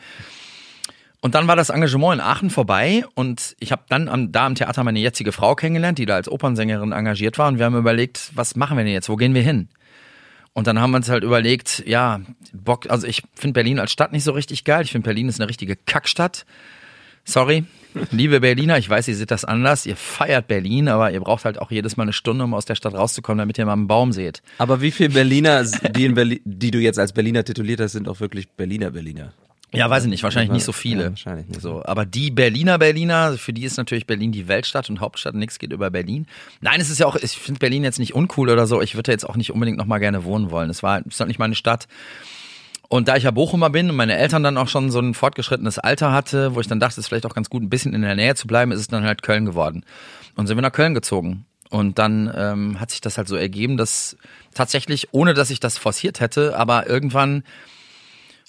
Und 1.20 1.34
dann 1.34 1.48
war 1.48 1.56
das 1.56 1.70
Engagement 1.70 2.16
in 2.16 2.22
Aachen 2.22 2.50
vorbei 2.52 3.04
und 3.16 3.56
ich 3.60 3.72
habe 3.72 3.82
dann 3.90 4.08
am, 4.08 4.32
da 4.32 4.46
am 4.46 4.54
Theater 4.54 4.84
meine 4.84 5.00
jetzige 5.00 5.32
Frau 5.32 5.56
kennengelernt, 5.56 5.98
die 5.98 6.06
da 6.06 6.16
als 6.16 6.30
Opernsängerin 6.30 6.92
engagiert 6.92 7.40
war 7.40 7.48
und 7.48 7.58
wir 7.58 7.66
haben 7.66 7.76
überlegt, 7.76 8.32
was 8.36 8.56
machen 8.56 8.78
wir 8.78 8.84
denn 8.84 8.94
jetzt, 8.94 9.10
wo 9.10 9.16
gehen 9.16 9.34
wir 9.34 9.42
hin? 9.42 9.70
Und 10.54 10.68
dann 10.68 10.80
haben 10.80 10.92
wir 10.92 10.98
uns 10.98 11.10
halt 11.10 11.24
überlegt, 11.24 11.84
ja, 11.86 12.22
Bock, 12.52 12.90
also 12.90 13.06
ich 13.06 13.24
finde 13.36 13.54
Berlin 13.54 13.80
als 13.80 13.92
Stadt 13.92 14.12
nicht 14.12 14.24
so 14.24 14.32
richtig 14.32 14.64
geil. 14.64 14.84
Ich 14.84 14.92
finde 14.92 15.06
Berlin 15.06 15.30
ist 15.30 15.40
eine 15.40 15.48
richtige 15.50 15.76
Kackstadt. 15.76 16.48
Sorry, 17.30 17.66
liebe 18.12 18.40
Berliner, 18.40 18.78
ich 18.78 18.90
weiß, 18.90 19.10
ihr 19.10 19.16
seht 19.16 19.32
das 19.32 19.44
anders. 19.44 19.86
Ihr 19.86 19.98
feiert 19.98 20.48
Berlin, 20.48 20.88
aber 20.88 21.12
ihr 21.12 21.20
braucht 21.20 21.44
halt 21.44 21.60
auch 21.60 21.72
jedes 21.72 21.98
Mal 21.98 22.04
eine 22.04 22.13
Stunde, 22.13 22.46
um 22.46 22.54
aus 22.54 22.63
der 22.63 22.76
Stadt 22.76 22.94
rauszukommen, 22.94 23.40
damit 23.40 23.58
ihr 23.58 23.66
mal 23.66 23.74
einen 23.74 23.90
Baum 23.90 24.13
seht. 24.13 24.42
Aber 24.60 24.80
wie 24.80 24.92
viele 24.92 25.10
Berliner, 25.10 25.66
die, 25.66 26.06
in 26.06 26.13
Berlin, 26.13 26.40
die 26.46 26.72
du 26.72 26.80
jetzt 26.80 26.98
als 26.98 27.12
Berliner 27.12 27.44
tituliert 27.44 27.82
hast, 27.82 27.92
sind 27.92 28.08
auch 28.08 28.22
wirklich 28.22 28.48
Berliner 28.48 28.92
Berliner? 28.92 29.34
Ja, 29.74 29.90
weiß 29.90 30.06
ich 30.06 30.10
nicht, 30.10 30.24
wahrscheinlich 30.24 30.54
nicht 30.54 30.63
so 30.63 30.72
viele. 30.72 31.04
Ja, 31.04 31.10
wahrscheinlich 31.10 31.50
nicht. 31.50 31.60
So, 31.60 31.84
aber 31.84 32.06
die 32.06 32.32
Berliner 32.32 32.80
Berliner, 32.80 33.38
für 33.38 33.52
die 33.52 33.66
ist 33.66 33.76
natürlich 33.76 34.08
Berlin 34.08 34.32
die 34.32 34.48
Weltstadt 34.48 34.90
und 34.90 35.02
Hauptstadt, 35.02 35.36
nichts 35.36 35.60
geht 35.60 35.74
über 35.74 35.92
Berlin. 35.92 36.28
Nein, 36.62 36.80
es 36.80 36.90
ist 36.90 37.00
ja 37.00 37.08
auch, 37.08 37.18
ich 37.18 37.32
finde 37.34 37.60
Berlin 37.60 37.84
jetzt 37.84 38.00
nicht 38.00 38.16
uncool 38.16 38.50
oder 38.50 38.68
so. 38.68 38.82
Ich 38.82 38.96
würde 38.96 39.12
jetzt 39.12 39.28
auch 39.28 39.36
nicht 39.36 39.52
unbedingt 39.52 39.78
noch 39.78 39.86
mal 39.86 39.98
gerne 39.98 40.24
wohnen 40.24 40.50
wollen. 40.50 40.70
Es 40.70 40.82
war, 40.82 41.02
es 41.02 41.16
ist 41.16 41.20
halt 41.20 41.28
nicht 41.28 41.40
meine 41.40 41.56
Stadt. 41.56 41.90
Und 42.89 43.08
da 43.08 43.17
ich 43.17 43.23
ja 43.23 43.32
Bochumer 43.32 43.69
bin 43.69 43.90
und 43.90 43.96
meine 43.96 44.17
Eltern 44.17 44.44
dann 44.44 44.58
auch 44.58 44.69
schon 44.69 44.92
so 44.92 45.00
ein 45.00 45.13
fortgeschrittenes 45.13 45.77
Alter 45.77 46.13
hatte, 46.13 46.56
wo 46.56 46.62
ich 46.62 46.67
dann 46.67 46.79
dachte, 46.79 46.94
es 46.94 47.00
ist 47.00 47.08
vielleicht 47.08 47.25
auch 47.25 47.35
ganz 47.35 47.50
gut, 47.50 47.62
ein 47.62 47.69
bisschen 47.69 47.94
in 47.94 48.02
der 48.02 48.15
Nähe 48.15 48.35
zu 48.35 48.48
bleiben, 48.48 48.71
ist 48.71 48.79
es 48.79 48.88
dann 48.88 49.04
halt 49.04 49.23
Köln 49.23 49.46
geworden. 49.46 49.83
Und 50.35 50.48
sind 50.48 50.58
wir 50.58 50.62
nach 50.62 50.71
Köln 50.71 50.94
gezogen. 50.94 51.46
Und 51.69 52.00
dann 52.00 52.31
ähm, 52.33 52.79
hat 52.79 52.92
sich 52.92 53.02
das 53.02 53.17
halt 53.17 53.27
so 53.27 53.35
ergeben, 53.35 53.75
dass 53.75 54.15
tatsächlich, 54.54 55.10
ohne 55.12 55.33
dass 55.33 55.50
ich 55.50 55.60
das 55.60 55.77
forciert 55.77 56.21
hätte, 56.21 56.58
aber 56.58 56.88
irgendwann 56.88 57.44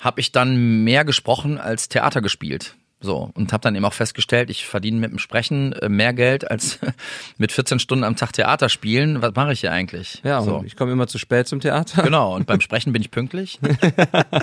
habe 0.01 0.21
ich 0.21 0.31
dann 0.31 0.85
mehr 0.85 1.05
gesprochen 1.05 1.59
als 1.59 1.89
Theater 1.89 2.21
gespielt. 2.21 2.77
So, 3.01 3.31
und 3.35 3.53
habe 3.53 3.63
dann 3.63 3.77
eben 3.77 3.85
auch 3.85 3.93
festgestellt, 3.93 4.51
ich 4.51 4.67
verdiene 4.67 4.99
mit 4.99 5.13
dem 5.13 5.21
Sprechen 5.21 5.73
äh, 5.75 5.89
mehr 5.89 6.13
Geld 6.13 6.51
als 6.51 6.81
mit 7.39 7.53
14 7.53 7.79
Stunden 7.79 8.03
am 8.03 8.17
Tag 8.17 8.33
Theater 8.33 8.69
spielen. 8.69 9.23
Was 9.23 9.37
mache 9.37 9.53
ich 9.53 9.61
hier 9.61 9.71
eigentlich? 9.71 10.21
Ja, 10.25 10.43
so. 10.43 10.65
ich 10.67 10.75
komme 10.75 10.91
immer 10.91 11.07
zu 11.07 11.17
spät 11.17 11.47
zum 11.47 11.61
Theater. 11.61 12.03
Genau, 12.03 12.35
und 12.35 12.47
beim 12.47 12.61
Sprechen 12.69 12.93
bin 12.93 13.01
ich 13.01 13.13
pünktlich. 13.13 13.61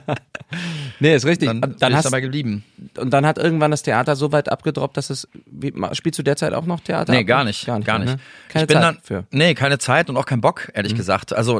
nee, 1.01 1.13
ist 1.13 1.25
richtig. 1.25 1.49
Dann, 1.49 1.75
dann 1.79 1.91
ich 1.91 1.97
hast, 1.97 2.05
dabei 2.05 2.21
geblieben. 2.21 2.63
und 2.97 3.11
dann 3.11 3.25
hat 3.25 3.37
irgendwann 3.37 3.71
das 3.71 3.83
Theater 3.83 4.15
so 4.15 4.31
weit 4.31 4.49
abgedroppt, 4.49 4.95
dass 4.95 5.09
es. 5.09 5.27
Wie, 5.45 5.73
spielst 5.91 6.17
du 6.17 6.23
derzeit 6.23 6.53
auch 6.53 6.65
noch 6.65 6.79
Theater? 6.79 7.11
Nee, 7.11 7.25
gar 7.25 7.43
nicht. 7.43 7.65
Gar 7.65 7.79
nicht. 7.79 7.85
Gar 7.85 7.99
nicht. 7.99 8.13
Ne? 8.13 8.19
Keine 8.47 8.63
ich 8.63 8.67
bin 8.69 8.77
Zeit 8.77 8.83
dann, 8.83 8.97
für. 9.03 9.25
Nee, 9.31 9.53
keine 9.53 9.79
Zeit 9.79 10.09
und 10.09 10.15
auch 10.15 10.25
kein 10.25 10.39
Bock, 10.39 10.71
ehrlich 10.73 10.95
gesagt. 10.95 11.33
Also 11.33 11.59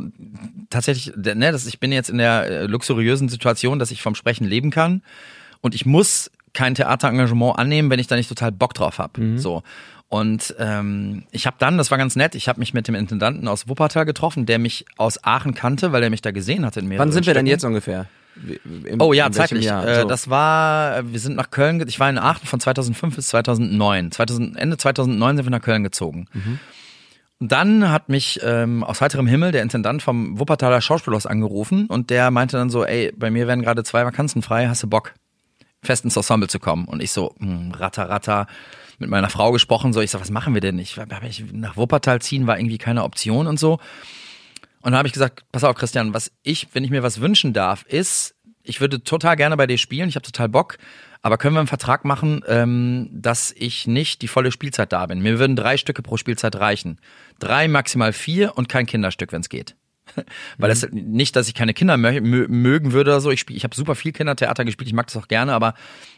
tatsächlich, 0.70 1.14
ne, 1.18 1.52
das, 1.52 1.66
ich 1.66 1.82
bin 1.82 1.92
jetzt 1.92 2.10
in 2.10 2.20
der 2.20 2.46
äh, 2.50 2.66
luxuriösen 2.68 3.28
Situation, 3.28 3.80
dass 3.80 3.92
ich 3.92 4.02
vom 4.02 4.16
Sprechen 4.16 4.46
leben 4.46 4.72
kann. 4.72 5.02
Und 5.60 5.74
ich 5.74 5.86
muss 5.86 6.30
kein 6.56 6.74
Theaterengagement 6.74 7.60
annehmen, 7.60 7.92
wenn 7.92 8.00
ich 8.00 8.08
da 8.08 8.16
nicht 8.16 8.30
total 8.30 8.52
Bock 8.52 8.74
drauf 8.74 8.98
habe. 8.98 9.38
So. 9.38 9.62
Und 10.08 10.56
ähm, 10.60 11.24
ich 11.32 11.46
habe 11.48 11.58
dann, 11.60 11.78
das 11.78 11.92
war 11.92 11.98
ganz 11.98 12.16
nett, 12.16 12.36
ich 12.36 12.48
habe 12.48 12.60
mich 12.60 12.74
mit 12.74 12.88
dem 12.88 12.96
Intendanten 12.96 13.48
aus 13.48 13.68
Wuppertal 13.68 14.06
getroffen, 14.06 14.46
der 14.46 14.60
mich 14.60 14.86
aus 14.98 15.24
Aachen 15.24 15.54
kannte, 15.56 15.92
weil 15.92 16.04
er 16.04 16.10
mich 16.10 16.22
da 16.22 16.32
gesehen 16.32 16.66
hatte 16.66 16.80
in 16.80 16.88
mehreren 16.88 17.08
Wann 17.08 17.12
sind 17.12 17.26
wir 17.26 17.34
denn 17.34 17.42
Stücken. 17.42 17.52
jetzt 17.52 17.64
ungefähr? 17.66 18.06
Im, 18.86 19.02
Oh 19.02 19.14
ja, 19.14 19.32
zeitlich. 19.32 19.66
Äh, 19.68 20.02
So. 20.02 20.08
Das 20.08 20.30
war, 20.30 21.12
wir 21.12 21.20
sind 21.20 21.36
nach 21.36 21.52
Köln, 21.52 21.84
ich 21.88 22.00
war 22.00 22.10
in 22.10 22.18
Aachen 22.18 22.46
von 22.46 22.60
2005 22.60 23.16
bis 23.16 23.28
2009. 23.28 24.12
2000, 24.12 24.58
Ende 24.58 24.78
2009 24.78 25.38
sind 25.38 25.46
wir 25.46 25.52
nach 25.52 25.62
Köln 25.62 25.84
gezogen. 25.84 26.28
Mhm. 26.34 26.60
Und 27.40 27.52
dann 27.52 27.92
hat 27.92 28.08
mich 28.08 28.40
ähm, 28.44 28.84
aus 28.84 29.02
heiterem 29.02 29.28
Himmel 29.28 29.52
der 29.52 29.62
Intendant 29.62 30.02
vom 30.02 30.40
Wuppertaler 30.40 30.82
Schauspielhaus 30.82 31.26
angerufen 31.26 31.88
und 31.88 32.10
der 32.10 32.32
meinte 32.32 32.58
dann 32.58 32.70
so, 32.70 32.86
ey, 32.86 33.12
bei 33.18 33.30
mir 33.30 33.48
werden 33.48 33.62
gerade 33.62 33.84
zwei 33.84 34.06
Vakanzen 34.06 34.42
frei, 34.42 34.68
hast 34.68 34.84
du 34.84 34.88
Bock, 34.88 35.14
fest 35.86 36.04
ins 36.04 36.16
Ensemble 36.16 36.50
zu 36.50 36.60
kommen? 36.60 36.86
Und 36.86 37.02
ich 37.02 37.12
so, 37.12 37.36
hm, 37.40 37.72
ratter, 37.72 38.10
ratter, 38.10 38.48
mit 39.00 39.10
meiner 39.10 39.30
Frau 39.30 39.52
gesprochen, 39.52 39.94
so, 39.94 40.02
ich 40.02 40.12
so, 40.12 40.20
was 40.20 40.32
machen 40.32 40.54
wir 40.54 40.62
denn? 40.62 40.80
Ich, 40.80 40.98
ich 41.28 41.44
nach 41.52 41.78
Wuppertal 41.78 42.22
ziehen 42.22 42.48
war 42.48 42.58
irgendwie 42.58 42.78
keine 42.78 43.04
Option 43.04 43.48
und 43.48 43.60
so. 43.60 43.74
Und 44.82 44.92
dann 44.92 44.98
habe 44.98 45.08
ich 45.08 45.14
gesagt, 45.14 45.44
pass 45.52 45.64
auf, 45.64 45.76
Christian, 45.76 46.14
was 46.14 46.32
ich, 46.44 46.68
wenn 46.74 46.84
ich 46.84 46.92
mir 46.92 47.04
was 47.04 47.20
wünschen 47.20 47.54
darf, 47.54 47.84
ist, 47.84 48.36
ich 48.64 48.82
würde 48.82 49.04
total 49.04 49.36
gerne 49.36 49.58
bei 49.58 49.68
dir 49.68 49.78
spielen, 49.78 50.10
ich 50.10 50.16
habe 50.16 50.26
total 50.26 50.50
Bock, 50.50 50.78
aber 51.22 51.38
können 51.38 51.56
wir 51.56 51.60
einen 51.60 51.68
Vertrag 51.68 52.06
machen, 52.06 52.44
ähm, 52.48 53.10
dass 53.12 53.52
ich 53.58 53.88
nicht 53.88 54.22
die 54.22 54.28
volle 54.28 54.52
Spielzeit 54.52 54.94
da 54.94 55.08
bin? 55.08 55.22
Mir 55.22 55.40
würden 55.40 55.56
drei 55.56 55.78
Stücke 55.78 56.04
pro 56.04 56.18
Spielzeit 56.18 56.56
reichen. 56.56 57.00
Drei, 57.40 57.68
maximal 57.68 58.14
vier 58.14 58.58
und 58.58 58.70
kein 58.70 58.86
Kinderstück, 58.86 59.32
wenn 59.32 59.42
es 59.42 59.50
geht. 59.50 59.76
Weil 60.58 60.70
das 60.70 60.88
nicht, 60.92 61.36
dass 61.36 61.48
ich 61.48 61.54
keine 61.54 61.74
Kinder 61.74 61.98
mö 61.98 62.10
mö- 62.20 62.48
mögen 62.48 62.92
würde 62.94 63.12
oder 63.12 63.22
so. 63.22 63.32
Ich, 63.32 63.40
spiel, 63.40 63.56
ich 63.58 63.64
habe 63.64 63.76
super 63.76 63.96
viel 63.96 64.12
Kindertheater 64.12 64.64
gespielt, 64.66 64.88
ich 64.88 64.94
mag 64.94 65.08
das 65.08 65.18
auch 65.18 65.28
gerne, 65.28 65.54
aber 65.54 65.74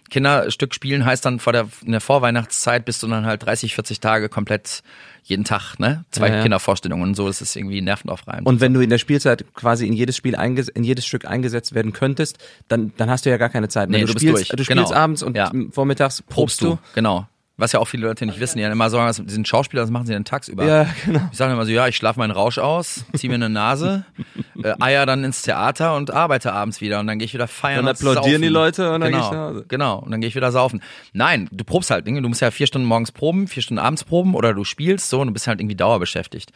Kinderstück 0.10 0.74
spielen 0.74 1.06
heißt 1.06 1.26
dann 1.26 1.40
vor 1.40 1.54
der, 1.54 1.68
in 1.86 1.92
der 1.92 2.02
Vorweihnachtszeit 2.02 2.86
bist 2.86 3.04
du 3.04 3.08
dann 3.08 3.26
halt 3.26 3.46
30, 3.46 3.76
40 3.76 4.00
Tage 4.00 4.30
komplett 4.30 4.84
jeden 5.24 5.44
Tag, 5.44 5.78
ne? 5.80 6.06
Zwei 6.12 6.30
Ja, 6.30 6.36
ja. 6.38 6.42
Kindervorstellungen 6.44 7.04
und 7.10 7.16
so, 7.16 7.28
das 7.28 7.42
ist 7.42 7.56
irgendwie 7.56 7.82
nervenaufreibend. 7.82 8.48
Und 8.48 8.62
wenn 8.62 8.74
du 8.74 8.80
in 8.80 8.90
der 8.90 8.98
Spielzeit 8.98 9.46
quasi 9.54 9.86
in 9.86 9.92
jedes 9.94 10.16
Spiel 10.16 10.36
in 10.36 10.84
jedes 10.84 11.06
Stück 11.06 11.26
eingesetzt 11.26 11.74
werden 11.76 11.92
könntest, 11.92 12.38
dann, 12.70 12.94
dann 12.96 13.10
hast 13.10 13.26
du 13.26 13.30
ja 13.30 13.38
gar 13.38 13.50
keine 13.50 13.68
Zeit. 13.68 13.90
mehr. 13.90 14.00
Nee, 14.00 14.06
du, 14.06 14.08
du 14.08 14.14
bist 14.14 14.24
spielst, 14.26 14.38
durch. 14.52 14.58
du 14.58 14.64
spielst 14.64 14.88
Genau. 14.90 14.94
abends 14.98 15.24
und 15.24 15.36
Ja. 15.36 15.52
vormittags 15.72 16.22
probst 16.22 16.62
du. 16.62 16.78
Genau. 16.96 17.28
Was 17.60 17.72
ja 17.72 17.80
auch 17.80 17.88
viele 17.88 18.06
Leute 18.06 18.24
nicht 18.28 18.40
wissen, 18.40 18.60
die 18.60 18.64
dann 18.64 18.72
immer 18.72 18.92
sagen, 18.92 19.08
das 19.08 19.34
sind 19.34 19.48
Schauspieler, 19.48 19.82
das 19.82 19.90
machen 19.90 20.06
sie 20.06 20.14
dann 20.14 20.26
tagsüber. 20.26 20.64
Ja, 20.64 20.88
genau. 21.06 21.22
Ich 21.32 21.38
sage 21.38 21.54
immer 21.54 21.66
so, 21.66 21.72
ja, 21.72 21.88
ich 21.88 21.96
schlafe 21.96 22.20
meinen 22.20 22.30
Rausch 22.30 22.60
aus, 22.60 23.04
ziehe 23.16 23.30
mir 23.30 23.36
eine 23.36 23.50
Nase, 23.50 24.06
äh, 24.64 24.76
eier 24.80 25.08
dann 25.08 25.24
ins 25.24 25.42
Theater 25.42 25.96
und 25.96 26.12
arbeite 26.12 26.54
abends 26.54 26.82
wieder 26.82 27.00
und 27.00 27.08
dann 27.08 27.18
gehe 27.18 27.26
ich 27.26 27.34
wieder 27.34 27.48
feiern 27.48 27.78
Dann 27.78 27.86
und 27.86 27.92
applaudieren 27.92 28.26
saufen. 28.26 28.42
die 28.44 28.48
Leute 28.48 28.94
und 28.94 29.02
dann 29.02 29.12
genau, 29.12 29.22
gehst 29.24 29.32
du 29.32 29.36
nach 29.36 29.50
Hause. 29.50 29.66
Genau, 29.68 30.00
und 30.00 30.12
dann 30.12 30.22
gehe 30.22 30.28
ich 30.28 30.36
wieder 30.36 30.52
saufen. 30.52 30.84
Nein, 31.14 31.50
du 31.52 31.64
probst 31.64 31.90
halt 31.90 32.06
Dinge, 32.06 32.22
du 32.22 32.30
musst 32.30 32.42
ja 32.42 32.52
vier 32.52 32.68
Stunden 32.68 32.88
morgens 32.88 33.12
proben, 33.12 33.48
vier 33.48 33.64
Stunden 33.64 33.80
abends 33.80 34.04
proben 34.04 34.36
oder 34.36 34.54
du 34.54 34.64
spielst 34.64 35.10
so 35.10 35.20
und 35.22 35.28
du 35.28 35.34
bist 35.34 35.48
halt 35.48 35.60
irgendwie 35.60 35.76
dauerbeschäftigt. 35.76 36.52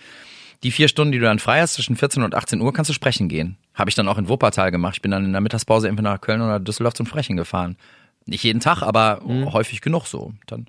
Die 0.62 0.70
vier 0.70 0.88
Stunden, 0.88 1.12
die 1.12 1.18
du 1.18 1.26
dann 1.26 1.40
frei 1.40 1.62
hast, 1.62 1.74
zwischen 1.74 1.96
14 1.96 2.22
und 2.22 2.36
18 2.36 2.62
Uhr, 2.62 2.72
kannst 2.72 2.90
du 2.90 2.94
sprechen 2.94 3.28
gehen. 3.28 3.58
Habe 3.74 3.90
ich 3.90 3.96
dann 3.96 4.08
auch 4.08 4.20
in 4.20 4.30
Wuppertal 4.30 4.70
gemacht. 4.70 4.98
Ich 4.98 5.02
bin 5.02 5.10
dann 5.10 5.26
in 5.26 5.32
der 5.32 5.42
Mittagspause 5.42 5.88
entweder 5.88 6.12
nach 6.12 6.22
Köln 6.22 6.42
oder 6.42 6.60
Düsseldorf 6.60 6.94
zum 6.94 7.08
Sprechen 7.08 7.36
gefahren. 7.36 7.78
Nicht 8.26 8.44
jeden 8.44 8.60
Tag, 8.60 8.82
aber 8.82 9.22
Mhm. 9.26 9.52
häufig 9.54 9.82
genug 9.82 10.06
so. 10.08 10.34
Dann 10.48 10.66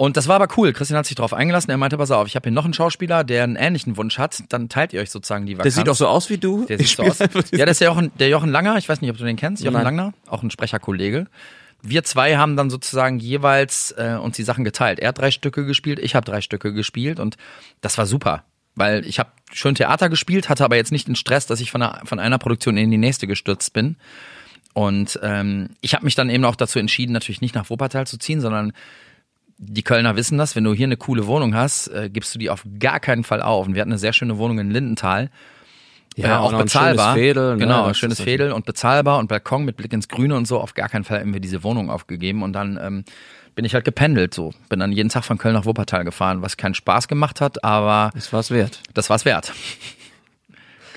und 0.00 0.16
das 0.16 0.28
war 0.28 0.36
aber 0.40 0.46
cool. 0.56 0.72
Christian 0.72 0.96
hat 0.96 1.06
sich 1.06 1.16
darauf 1.16 1.34
eingelassen. 1.34 1.70
Er 1.72 1.76
meinte, 1.76 1.98
pass 1.98 2.12
auf, 2.12 2.28
ich 2.28 2.36
habe 2.36 2.44
hier 2.48 2.52
noch 2.52 2.64
einen 2.64 2.72
Schauspieler, 2.74 3.24
der 3.24 3.42
einen 3.42 3.56
ähnlichen 3.56 3.96
Wunsch 3.96 4.16
hat. 4.16 4.44
Dann 4.48 4.68
teilt 4.68 4.92
ihr 4.92 5.00
euch 5.00 5.10
sozusagen 5.10 5.44
die 5.44 5.54
Der 5.54 5.58
Vakanz. 5.58 5.74
sieht 5.74 5.88
auch 5.88 5.96
so 5.96 6.06
aus 6.06 6.30
wie 6.30 6.38
du. 6.38 6.64
Der 6.66 6.78
Ich 6.78 6.90
sieht 6.90 6.96
so 6.98 7.02
aus. 7.02 7.18
Ja, 7.18 7.66
das 7.66 7.72
ist 7.72 7.80
der 7.80 7.88
Jochen, 7.88 8.12
der 8.16 8.28
Jochen 8.28 8.50
Langer. 8.50 8.78
Ich 8.78 8.88
weiß 8.88 9.00
nicht, 9.00 9.10
ob 9.10 9.16
du 9.18 9.24
den 9.24 9.34
kennst. 9.34 9.64
Jochen 9.64 9.72
Nein. 9.74 9.82
Langer, 9.84 10.14
auch 10.28 10.44
ein 10.44 10.52
Sprecherkollege. 10.52 11.26
Wir 11.82 12.04
zwei 12.04 12.36
haben 12.36 12.56
dann 12.56 12.70
sozusagen 12.70 13.18
jeweils 13.18 13.90
äh, 13.98 14.16
uns 14.22 14.36
die 14.36 14.44
Sachen 14.44 14.62
geteilt. 14.62 15.00
Er 15.00 15.08
hat 15.08 15.18
drei 15.18 15.32
Stücke 15.32 15.66
gespielt, 15.66 15.98
ich 15.98 16.14
habe 16.14 16.24
drei 16.24 16.42
Stücke 16.42 16.72
gespielt 16.72 17.18
und 17.18 17.36
das 17.80 17.98
war 17.98 18.06
super. 18.06 18.44
Weil 18.76 19.04
ich 19.04 19.18
habe 19.18 19.30
schön 19.52 19.74
Theater 19.74 20.08
gespielt, 20.08 20.48
hatte 20.48 20.64
aber 20.64 20.76
jetzt 20.76 20.92
nicht 20.92 21.08
den 21.08 21.16
Stress, 21.16 21.46
dass 21.46 21.58
ich 21.60 21.72
von 21.72 21.82
einer, 21.82 22.02
von 22.04 22.20
einer 22.20 22.38
Produktion 22.38 22.76
in 22.76 22.90
die 22.92 22.98
nächste 22.98 23.26
gestürzt 23.26 23.72
bin. 23.72 23.96
Und 24.78 25.18
ähm, 25.24 25.70
ich 25.80 25.94
habe 25.94 26.04
mich 26.04 26.14
dann 26.14 26.30
eben 26.30 26.44
auch 26.44 26.54
dazu 26.54 26.78
entschieden, 26.78 27.12
natürlich 27.12 27.40
nicht 27.40 27.56
nach 27.56 27.68
Wuppertal 27.68 28.06
zu 28.06 28.16
ziehen, 28.16 28.40
sondern 28.40 28.72
die 29.56 29.82
Kölner 29.82 30.14
wissen 30.14 30.38
das, 30.38 30.54
wenn 30.54 30.62
du 30.62 30.72
hier 30.72 30.86
eine 30.86 30.96
coole 30.96 31.26
Wohnung 31.26 31.56
hast, 31.56 31.88
äh, 31.88 32.08
gibst 32.08 32.32
du 32.32 32.38
die 32.38 32.48
auf 32.48 32.62
gar 32.78 33.00
keinen 33.00 33.24
Fall 33.24 33.42
auf. 33.42 33.66
Und 33.66 33.74
wir 33.74 33.80
hatten 33.80 33.90
eine 33.90 33.98
sehr 33.98 34.12
schöne 34.12 34.38
Wohnung 34.38 34.60
in 34.60 34.70
Lindenthal. 34.70 35.30
Ja, 36.14 36.28
äh, 36.28 36.38
auch 36.38 36.46
und 36.46 36.52
noch 36.52 36.58
ein 36.60 36.64
bezahlbar. 36.66 37.14
schönes 37.14 37.26
Fädel, 37.26 37.52
ne? 37.54 37.58
Genau, 37.58 37.78
Das 37.80 37.88
ein 37.88 37.94
schönes 37.96 38.20
Fädel 38.20 38.52
und 38.52 38.66
bezahlbar 38.66 39.18
und 39.18 39.26
Balkon 39.26 39.64
mit 39.64 39.76
Blick 39.76 39.92
ins 39.92 40.06
Grüne 40.08 40.36
und 40.36 40.46
so. 40.46 40.60
Auf 40.60 40.74
gar 40.74 40.88
keinen 40.88 41.02
Fall 41.02 41.18
haben 41.20 41.32
wir 41.32 41.40
diese 41.40 41.64
Wohnung 41.64 41.90
aufgegeben. 41.90 42.44
Und 42.44 42.52
dann 42.52 42.78
ähm, 42.80 43.04
bin 43.56 43.64
ich 43.64 43.74
halt 43.74 43.84
gependelt 43.84 44.32
so. 44.32 44.52
Bin 44.68 44.78
dann 44.78 44.92
jeden 44.92 45.08
Tag 45.08 45.24
von 45.24 45.38
Köln 45.38 45.54
nach 45.54 45.64
Wuppertal 45.64 46.04
gefahren, 46.04 46.40
was 46.40 46.56
keinen 46.56 46.74
Spaß 46.74 47.08
gemacht 47.08 47.40
hat, 47.40 47.64
aber 47.64 48.12
Das 48.14 48.32
war's 48.32 48.52
wert. 48.52 48.80
das 48.94 49.10
war's 49.10 49.24
wert. 49.24 49.52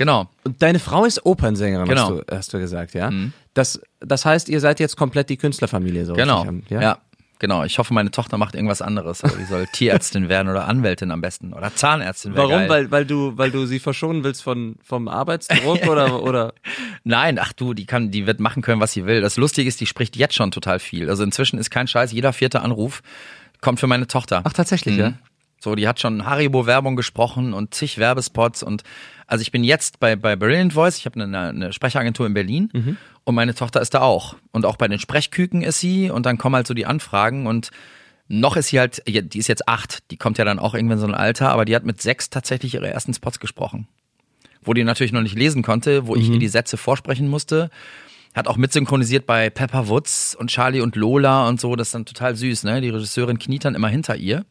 Genau. 0.02 0.28
Und 0.43 0.62
deine 0.62 0.80
Frau 0.80 1.06
ist 1.06 1.26
Opernsängerin, 1.26 1.88
Genau. 1.88 2.02
hast, 2.02 2.10
du, 2.30 2.36
hast 2.36 2.54
du 2.54 2.60
gesagt, 2.60 2.93
ja? 2.95 3.12
Das, 3.54 3.80
das 3.99 4.26
heißt, 4.26 4.49
ihr 4.49 4.60
seid 4.60 4.80
jetzt 4.80 4.97
komplett 4.97 5.30
die 5.30 5.38
Künstlerfamilie, 5.38 6.06
so 6.06 6.14
Genau. 6.14 6.41
richtig, 6.41 6.72
Ja? 6.72 6.97
Genau. 7.38 7.64
Ich 7.64 7.80
hoffe, 7.80 7.91
meine 7.93 8.12
Tochter 8.12 8.38
macht 8.38 8.54
irgendwas 8.54 8.82
anderes. 8.84 9.24
Aber 9.24 9.36
die 9.36 9.45
soll 9.45 9.66
Tierärztin 9.66 10.30
werden 10.30 10.47
oder 10.49 10.68
Anwältin 10.68 11.10
am 11.10 11.22
besten. 11.22 11.54
Oder 11.54 11.74
Zahnärztin. 11.74 12.34
wär 12.36 12.43
Warum? 12.43 12.52
Geil. 12.60 12.70
Weil, 12.70 12.91
weil 12.91 13.06
du, 13.06 13.36
weil 13.36 13.49
du 13.49 13.66
sie 13.66 13.80
verschonen 13.80 14.24
willst 14.24 14.43
von, 14.43 14.76
vom 14.84 15.08
Arbeitsdruck 15.08 15.88
oder, 15.88 16.22
oder? 16.22 16.54
Nein, 17.04 17.39
ach 17.39 17.52
du, 17.54 17.74
die 17.74 17.86
kann, 17.88 18.12
die 18.12 18.28
wird 18.28 18.39
machen 18.39 18.62
können, 18.62 18.80
was 18.80 18.91
sie 18.93 19.06
will. 19.08 19.22
Das 19.22 19.38
Lustige 19.38 19.68
ist, 19.68 19.82
die 19.82 19.88
spricht 19.88 20.16
jetzt 20.18 20.36
schon 20.36 20.52
total 20.52 20.78
viel. 20.80 21.10
Also 21.10 21.24
inzwischen 21.24 21.58
ist 21.58 21.72
kein 21.72 21.88
Scheiß, 21.88 22.12
jeder 22.12 22.32
vierte 22.32 22.62
Anruf 22.62 23.02
kommt 23.60 23.80
für 23.80 23.88
meine 23.88 24.06
Tochter. 24.06 24.41
Ach, 24.43 24.54
tatsächlich, 24.54 24.97
ja? 24.97 25.14
So, 25.60 25.74
die 25.76 25.88
hat 25.88 25.99
schon 25.99 26.26
Haribo-Werbung 26.26 26.95
gesprochen 26.95 27.54
und 27.54 27.74
zig 27.74 27.97
Werbespots 27.99 28.62
und 28.64 28.84
also 29.32 29.42
ich 29.42 29.52
bin 29.52 29.64
jetzt 29.64 30.00
bei, 30.00 30.16
bei 30.16 30.36
Brilliant 30.36 30.74
Voice, 30.74 30.98
ich 30.98 31.06
habe 31.06 31.22
eine, 31.24 31.40
eine 31.50 31.74
Sprecheragentur 31.74 32.26
in 32.28 32.34
Berlin 32.34 32.70
Mhm. 32.74 32.98
und 33.24 33.36
meine 33.36 33.56
Tochter 33.56 33.82
ist 33.82 33.94
da 33.94 34.02
auch. 34.02 34.36
Und 34.52 34.66
auch 34.66 34.76
bei 34.76 34.88
den 34.88 35.00
Sprechküken 35.00 35.62
ist 35.62 35.80
sie 35.80 36.10
und 36.12 36.26
dann 36.26 36.38
kommen 36.38 36.56
halt 36.56 36.68
so 36.68 36.74
die 36.74 36.86
Anfragen 36.86 37.48
und 37.48 37.72
noch 38.28 38.56
ist 38.56 38.68
sie 38.68 38.80
halt, 38.80 39.02
die 39.08 39.40
ist 39.40 39.48
jetzt 39.48 39.68
acht, 39.68 40.10
die 40.12 40.18
kommt 40.18 40.38
ja 40.38 40.46
dann 40.46 40.60
auch 40.60 40.74
irgendwann 40.74 40.98
in 40.98 41.02
so 41.02 41.08
ein 41.08 41.16
Alter, 41.16 41.50
aber 41.50 41.66
die 41.66 41.76
hat 41.76 41.86
mit 41.86 42.02
sechs 42.02 42.30
tatsächlich 42.30 42.74
ihre 42.76 42.90
ersten 42.90 43.14
Spots 43.14 43.40
gesprochen. 43.40 43.88
Wo 44.64 44.74
die 44.74 44.84
natürlich 44.84 45.12
noch 45.12 45.22
nicht 45.22 45.36
lesen 45.38 45.64
konnte, 45.64 46.08
wo 46.08 46.16
ich 46.16 46.28
Mhm. 46.28 46.34
ihr 46.36 46.40
die 46.40 46.48
Sätze 46.48 46.78
vorsprechen 46.78 47.28
musste. 47.28 47.70
Hat 48.34 48.48
auch 48.48 48.56
mitsynchronisiert 48.58 49.26
bei 49.26 49.50
Pepper 49.50 49.90
Woods 49.90 50.36
und 50.36 50.50
Charlie 50.50 50.82
und 50.82 50.96
Lola 50.96 51.48
und 51.50 51.60
so. 51.60 51.76
Das 51.76 51.88
ist 51.90 51.96
dann 51.96 52.06
total 52.06 52.36
süß, 52.36 52.64
ne? 52.64 52.80
Die 52.80 52.90
Regisseurin 52.90 53.40
kniet 53.40 53.66
dann 53.66 53.76
immer 53.76 53.90
hinter 53.90 54.16
ihr 54.16 54.46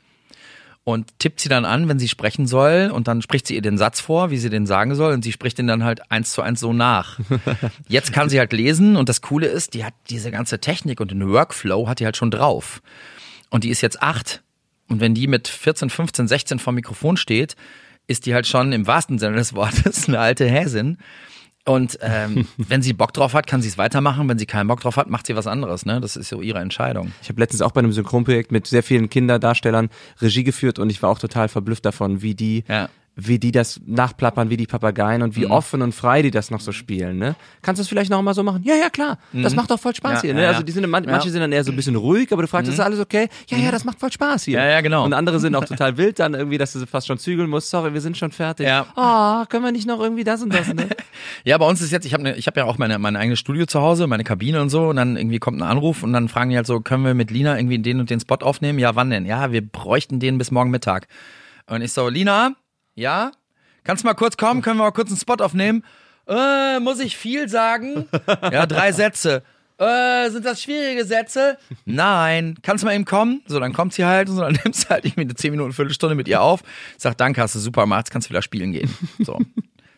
und 0.92 1.18
tippt 1.18 1.40
sie 1.40 1.48
dann 1.48 1.64
an, 1.64 1.88
wenn 1.88 1.98
sie 1.98 2.08
sprechen 2.08 2.46
soll 2.46 2.90
und 2.92 3.08
dann 3.08 3.22
spricht 3.22 3.46
sie 3.46 3.54
ihr 3.54 3.62
den 3.62 3.78
Satz 3.78 4.00
vor, 4.00 4.30
wie 4.30 4.38
sie 4.38 4.50
den 4.50 4.66
sagen 4.66 4.94
soll 4.94 5.12
und 5.12 5.22
sie 5.22 5.32
spricht 5.32 5.58
den 5.58 5.66
dann 5.66 5.84
halt 5.84 6.10
eins 6.10 6.32
zu 6.32 6.42
eins 6.42 6.60
so 6.60 6.72
nach. 6.72 7.18
Jetzt 7.88 8.12
kann 8.12 8.28
sie 8.28 8.38
halt 8.38 8.52
lesen 8.52 8.96
und 8.96 9.08
das 9.08 9.20
Coole 9.20 9.46
ist, 9.46 9.74
die 9.74 9.84
hat 9.84 9.94
diese 10.08 10.30
ganze 10.30 10.58
Technik 10.60 11.00
und 11.00 11.10
den 11.10 11.28
Workflow 11.28 11.88
hat 11.88 12.00
die 12.00 12.04
halt 12.04 12.16
schon 12.16 12.30
drauf. 12.30 12.82
Und 13.50 13.64
die 13.64 13.70
ist 13.70 13.80
jetzt 13.80 14.00
acht 14.00 14.42
und 14.90 15.00
wenn 15.00 15.14
die 15.14 15.28
mit 15.28 15.48
14, 15.48 15.88
15, 15.88 16.28
16 16.28 16.58
vor 16.58 16.72
dem 16.72 16.76
Mikrofon 16.76 17.16
steht, 17.16 17.56
ist 18.06 18.26
die 18.26 18.34
halt 18.34 18.46
schon 18.46 18.72
im 18.72 18.86
wahrsten 18.86 19.18
Sinne 19.18 19.36
des 19.36 19.54
Wortes 19.54 20.08
eine 20.08 20.18
alte 20.18 20.48
Häsin. 20.48 20.98
Und 21.70 21.98
ähm, 22.02 22.48
wenn 22.56 22.82
sie 22.82 22.92
Bock 22.92 23.12
drauf 23.12 23.32
hat, 23.32 23.46
kann 23.46 23.62
sie 23.62 23.68
es 23.68 23.78
weitermachen. 23.78 24.28
Wenn 24.28 24.38
sie 24.38 24.46
keinen 24.46 24.66
Bock 24.66 24.80
drauf 24.80 24.96
hat, 24.96 25.08
macht 25.08 25.26
sie 25.26 25.36
was 25.36 25.46
anderes. 25.46 25.86
Ne? 25.86 26.00
Das 26.00 26.16
ist 26.16 26.28
so 26.28 26.42
ihre 26.42 26.58
Entscheidung. 26.58 27.12
Ich 27.22 27.28
habe 27.28 27.40
letztens 27.40 27.62
auch 27.62 27.70
bei 27.70 27.78
einem 27.78 27.92
Synchronprojekt 27.92 28.50
mit 28.50 28.66
sehr 28.66 28.82
vielen 28.82 29.08
Kinderdarstellern 29.08 29.88
Regie 30.20 30.42
geführt 30.42 30.80
und 30.80 30.90
ich 30.90 31.00
war 31.00 31.10
auch 31.10 31.20
total 31.20 31.48
verblüfft 31.48 31.84
davon, 31.86 32.22
wie 32.22 32.34
die 32.34 32.64
Ja. 32.66 32.88
Wie 33.16 33.38
die 33.38 33.52
das 33.52 33.80
nachplappern, 33.84 34.48
wie 34.48 34.56
die 34.56 34.66
Papageien 34.66 35.20
und 35.22 35.36
wie 35.36 35.44
Mhm. 35.44 35.50
offen 35.50 35.82
und 35.82 35.94
frei 35.94 36.22
die 36.22 36.30
das 36.30 36.50
noch 36.50 36.60
so 36.60 36.72
spielen, 36.72 37.18
ne? 37.18 37.34
Kannst 37.60 37.78
du 37.78 37.82
das 37.82 37.88
vielleicht 37.88 38.10
noch 38.10 38.22
mal 38.22 38.32
so 38.32 38.42
machen? 38.42 38.62
Ja, 38.64 38.74
ja, 38.76 38.88
klar. 38.88 39.18
Das 39.32 39.54
macht 39.54 39.70
doch 39.70 39.78
voll 39.78 39.94
Spaß 39.94 40.10
Mhm. 40.10 40.14
Ja, 40.16 40.20
hier, 40.22 40.34
ne? 40.34 40.42
ja. 40.44 40.48
Also 40.50 40.62
die 40.62 40.72
sind, 40.72 40.88
man, 40.88 41.02
Ja. 41.04 41.08
Mhm. 41.10 41.12
manche 41.16 41.30
sind 41.30 41.40
dann 41.40 41.52
eher 41.52 41.62
so 41.64 41.70
ein 41.72 41.76
bisschen 41.76 41.96
ruhig, 41.96 42.32
aber 42.32 42.42
du 42.42 42.48
fragst, 42.48 42.70
ist 42.70 42.80
alles 42.80 42.98
okay? 42.98 43.28
Ja, 43.48 43.58
ja, 43.58 43.70
das 43.72 43.84
macht 43.84 43.98
voll 44.00 44.10
Spaß 44.10 44.44
hier. 44.44 44.58
Ja, 44.60 44.66
ja, 44.68 44.80
genau. 44.80 45.04
Und 45.04 45.12
andere 45.12 45.38
sind 45.38 45.54
auch 45.54 45.64
total 45.66 45.98
wild 45.98 46.18
dann 46.18 46.32
irgendwie, 46.34 46.56
dass 46.56 46.72
du 46.72 46.78
sie 46.78 46.86
fast 46.86 47.08
schon 47.08 47.18
zügeln 47.18 47.50
musst. 47.50 47.68
Sorry, 47.68 47.92
wir 47.92 48.00
sind 48.00 48.16
schon 48.16 48.30
fertig. 48.30 48.66
Ja. 48.66 48.86
Oh, 48.96 49.44
können 49.48 49.64
wir 49.64 49.72
nicht 49.72 49.86
noch 49.86 50.00
irgendwie 50.00 50.24
das 50.24 50.40
und 50.42 50.54
das, 50.54 50.72
ne? 50.72 50.88
Ja, 51.44 51.58
bei 51.58 51.66
uns 51.66 51.80
ist 51.82 51.90
jetzt, 51.90 52.06
ich 52.06 52.14
habe 52.14 52.22
ne, 52.22 52.36
ich 52.36 52.46
hab 52.46 52.56
ja 52.56 52.64
auch 52.64 52.78
meine, 52.78 52.98
mein 52.98 53.16
eigenes 53.16 53.38
Studio 53.38 53.66
zu 53.66 53.80
Hause, 53.80 54.06
meine 54.06 54.24
Kabine 54.24 54.62
und 54.62 54.70
so, 54.70 54.88
und 54.88 54.96
dann 54.96 55.16
irgendwie 55.16 55.38
kommt 55.38 55.58
ein 55.58 55.62
Anruf 55.62 56.02
und 56.02 56.12
dann 56.12 56.28
fragen 56.28 56.50
die 56.50 56.56
halt 56.56 56.66
so, 56.66 56.80
können 56.80 57.04
wir 57.04 57.14
mit 57.14 57.30
Lina 57.30 57.56
irgendwie 57.58 57.78
den 57.78 58.00
und 58.00 58.08
den 58.08 58.20
Spot 58.20 58.36
aufnehmen? 58.36 58.78
Ja, 58.78 58.94
wann 58.96 59.10
denn? 59.10 59.26
Ja, 59.26 59.52
wir 59.52 59.60
bräuchten 59.66 60.20
den 60.20 60.38
bis 60.38 60.50
morgen 60.50 60.70
Mittag. 60.70 61.06
Und 61.66 61.82
ich 61.82 61.92
so, 61.92 62.08
Lina, 62.08 62.52
ja? 63.00 63.32
Kannst 63.82 64.04
du 64.04 64.06
mal 64.06 64.14
kurz 64.14 64.36
kommen? 64.36 64.62
Können 64.62 64.78
wir 64.78 64.84
mal 64.84 64.92
kurz 64.92 65.08
einen 65.08 65.18
Spot 65.18 65.42
aufnehmen? 65.42 65.84
Äh, 66.28 66.78
muss 66.80 67.00
ich 67.00 67.16
viel 67.16 67.48
sagen? 67.48 68.06
Ja, 68.52 68.66
drei 68.66 68.92
Sätze. 68.92 69.42
Äh, 69.78 70.28
sind 70.30 70.44
das 70.44 70.62
schwierige 70.62 71.04
Sätze? 71.06 71.56
Nein. 71.86 72.58
Kannst 72.62 72.82
du 72.82 72.86
mal 72.86 72.94
eben 72.94 73.06
kommen? 73.06 73.40
So, 73.46 73.58
dann 73.58 73.72
kommt 73.72 73.94
sie 73.94 74.04
halt 74.04 74.28
und 74.28 74.36
so, 74.36 74.42
dann 74.42 74.58
nimmst 74.64 74.84
du 74.84 74.88
halt 74.90 75.06
irgendwie 75.06 75.22
eine 75.22 75.34
10 75.34 75.50
Minuten, 75.50 75.72
Viertelstunde 75.72 76.14
mit 76.14 76.28
ihr 76.28 76.42
auf. 76.42 76.62
Sag, 76.98 77.16
danke, 77.16 77.40
hast 77.40 77.54
du 77.54 77.58
super 77.58 77.82
gemacht, 77.82 78.10
kannst 78.10 78.28
du 78.28 78.30
wieder 78.30 78.42
spielen 78.42 78.72
gehen. 78.72 78.94
So. 79.18 79.38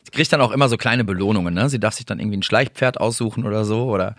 Sie 0.05 0.11
kriegt 0.12 0.32
dann 0.32 0.40
auch 0.40 0.53
immer 0.53 0.68
so 0.68 0.76
kleine 0.76 1.05
Belohnungen, 1.05 1.53
ne? 1.53 1.68
Sie 1.68 1.80
darf 1.80 1.94
sich 1.94 2.07
dann 2.07 2.20
irgendwie 2.20 2.38
ein 2.38 2.42
Schleichpferd 2.42 3.00
aussuchen 3.00 3.44
oder 3.44 3.64
so 3.64 3.86
oder 3.86 4.14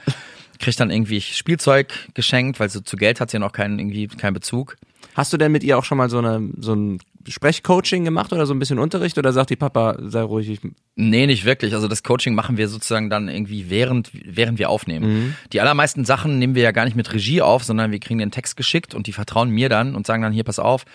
kriegt 0.60 0.80
dann 0.80 0.92
irgendwie 0.92 1.22
Spielzeug 1.22 1.94
geschenkt, 2.14 2.60
weil 2.60 2.70
so 2.70 2.82
zu 2.82 2.98
Geld 2.98 3.20
hat 3.22 3.32
sie 3.32 3.40
noch 3.40 3.54
keinen 3.54 3.80
irgendwie 3.80 4.08
keinen 4.08 4.34
Bezug. 4.34 4.76
Hast 5.16 5.32
du 5.34 5.38
denn 5.38 5.52
mit 5.52 5.64
ihr 5.64 5.78
auch 5.78 5.84
schon 5.84 5.98
mal 5.98 6.10
so, 6.10 6.18
eine, 6.18 6.50
so 6.58 6.74
ein 6.74 7.00
Sprechcoaching 7.28 8.04
gemacht 8.04 8.34
oder 8.34 8.46
so 8.46 8.54
ein 8.54 8.60
bisschen 8.60 8.80
Unterricht 8.80 9.18
oder 9.18 9.32
sagt 9.34 9.50
die 9.50 9.56
Papa, 9.56 9.98
sei 10.00 10.22
ruhig, 10.22 10.50
ich 10.50 10.60
Nee, 10.96 11.26
nicht 11.26 11.46
wirklich. 11.46 11.74
Also 11.74 11.88
das 11.88 12.04
Coaching 12.04 12.36
machen 12.36 12.58
wir 12.58 12.68
sozusagen 12.68 13.10
dann 13.10 13.28
irgendwie 13.28 13.70
während 13.70 14.12
während 14.14 14.60
wir 14.60 14.70
aufnehmen. 14.70 15.36
Die 15.52 15.62
allermeisten 15.62 16.06
Sachen 16.06 16.40
nehmen 16.40 16.56
wir 16.56 16.64
ja 16.64 16.72
gar 16.72 16.86
nicht 16.86 16.96
mit 16.96 17.14
Regie 17.14 17.42
auf, 17.42 17.64
sondern 17.64 17.92
wir 17.92 18.00
kriegen 18.00 18.20
den 18.20 18.32
Text 18.32 18.58
geschickt 18.58 18.94
und 18.94 19.08
die 19.08 19.14
vertrauen 19.14 19.50
mir 19.50 19.70
dann 19.70 19.96
und 19.96 20.06
sagen 20.06 20.22
dann 20.22 20.34
hier 20.34 20.44
pass 20.44 20.60
auf, 20.60 20.86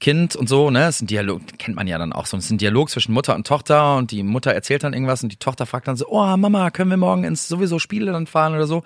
Kind 0.00 0.36
und 0.36 0.48
so, 0.48 0.70
ne? 0.70 0.80
Das 0.80 0.96
ist 0.96 1.02
ein 1.02 1.06
Dialog, 1.08 1.42
kennt 1.58 1.74
man 1.74 1.88
ja 1.88 1.98
dann 1.98 2.12
auch 2.12 2.26
so. 2.26 2.36
Das 2.36 2.44
ist 2.44 2.52
ein 2.52 2.58
Dialog 2.58 2.88
zwischen 2.88 3.12
Mutter 3.12 3.34
und 3.34 3.46
Tochter 3.46 3.96
und 3.96 4.12
die 4.12 4.22
Mutter 4.22 4.52
erzählt 4.52 4.84
dann 4.84 4.92
irgendwas 4.92 5.24
und 5.24 5.32
die 5.32 5.38
Tochter 5.38 5.66
fragt 5.66 5.88
dann 5.88 5.96
so, 5.96 6.06
oh 6.08 6.36
Mama, 6.36 6.70
können 6.70 6.90
wir 6.90 6.96
morgen 6.96 7.24
ins 7.24 7.48
sowieso 7.48 7.80
Spiele 7.80 8.12
dann 8.12 8.28
fahren 8.28 8.54
oder 8.54 8.68
so? 8.68 8.84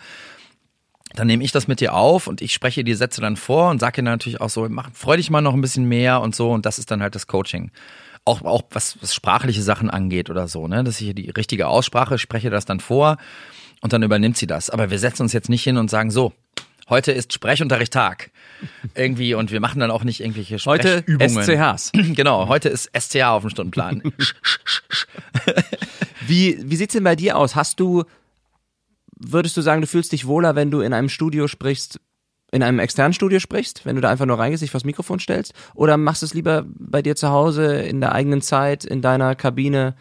Dann 1.15 1.27
nehme 1.27 1.45
ich 1.45 1.53
das 1.53 1.69
mit 1.69 1.81
dir 1.81 1.95
auf 1.95 2.27
und 2.27 2.41
ich 2.41 2.53
spreche 2.53 2.85
die 2.85 2.95
Sätze 2.95 3.21
dann 3.21 3.37
vor 3.37 3.71
und 3.71 3.81
sage 3.81 3.97
dann 3.97 4.07
natürlich 4.07 4.41
auch 4.41 4.51
so, 4.51 4.67
mach, 4.69 4.91
freu 4.93 5.17
dich 5.17 5.31
mal 5.31 5.41
noch 5.41 5.55
ein 5.55 5.61
bisschen 5.61 5.85
mehr 5.85 6.21
und 6.21 6.35
so 6.35 6.51
und 6.51 6.67
das 6.67 6.79
ist 6.79 6.91
dann 6.91 7.03
halt 7.03 7.15
das 7.15 7.27
Coaching. 7.27 7.71
Auch, 8.25 8.43
auch 8.43 8.63
was, 8.71 8.97
was 9.03 9.15
sprachliche 9.15 9.63
Sachen 9.63 9.91
angeht 9.91 10.31
oder 10.31 10.47
so, 10.47 10.69
ne? 10.69 10.85
Dass 10.85 11.01
ich 11.01 11.07
hier 11.07 11.15
die 11.15 11.31
richtige 11.31 11.67
Aussprache 11.67 12.19
spreche 12.19 12.51
das 12.51 12.65
dann 12.65 12.81
vor 12.81 13.17
und 13.81 13.93
dann 13.93 14.03
übernimmt 14.03 14.37
sie 14.37 14.47
das. 14.47 14.71
Aber 14.71 14.91
wir 14.91 14.99
setzen 14.99 15.23
uns 15.23 15.33
jetzt 15.33 15.49
nicht 15.49 15.65
hin 15.65 15.77
und 15.77 15.91
sagen 15.91 16.11
so, 16.11 16.33
heute 16.89 17.11
ist 17.11 17.33
Sprechunterricht 17.33 17.93
Tag. 17.93 18.31
Irgendwie 18.95 19.35
und 19.35 19.51
wir 19.51 19.61
machen 19.61 19.81
dann 19.81 19.91
auch 19.91 20.05
nicht 20.05 20.21
irgendwelche 20.21 20.57
Heute 20.65 20.99
Sprechübungen. 20.99 21.43
SCHs. 21.43 21.93
Genau, 22.15 22.47
heute 22.47 22.69
ist 22.69 22.91
SCH 22.97 23.23
auf 23.23 23.43
dem 23.43 23.51
Stundenplan. 23.51 24.03
Wie, 26.27 26.59
wie 26.65 26.77
sieht's 26.77 26.93
denn 26.95 27.05
bei 27.05 27.17
dir 27.17 27.37
aus? 27.37 27.57
Hast 27.57 27.81
du, 27.81 28.05
würdest 29.25 29.57
du 29.57 29.63
sagen, 29.63 29.81
du 29.81 29.87
fühlst 29.87 30.13
dich 30.13 30.27
wohler, 30.27 30.55
wenn 30.55 30.71
du 30.71 30.81
in 30.81 30.93
einem 30.93 31.09
Studio 31.09 31.49
sprichst, 31.49 32.01
in 32.51 32.63
einem 32.63 32.79
externen 32.79 33.15
Studio 33.15 33.39
sprichst, 33.39 33.87
wenn 33.87 33.97
du 33.97 34.03
da 34.03 34.11
einfach 34.11 34.27
nur 34.27 34.39
reingehst, 34.39 34.63
dich 34.63 34.71
vors 34.71 34.85
Mikrofon 34.85 35.19
stellst? 35.19 35.55
Oder 35.75 35.97
machst 35.97 36.23
du 36.23 36.27
es 36.27 36.35
lieber 36.35 36.65
bei 36.67 37.03
dir 37.03 37.17
zu 37.17 37.31
Hause, 37.31 37.77
in 37.77 38.01
der 38.01 38.13
eigenen 38.13 38.43
Zeit, 38.43 38.85
in 38.85 39.01
deiner 39.01 39.35
Kabine, 39.35 39.95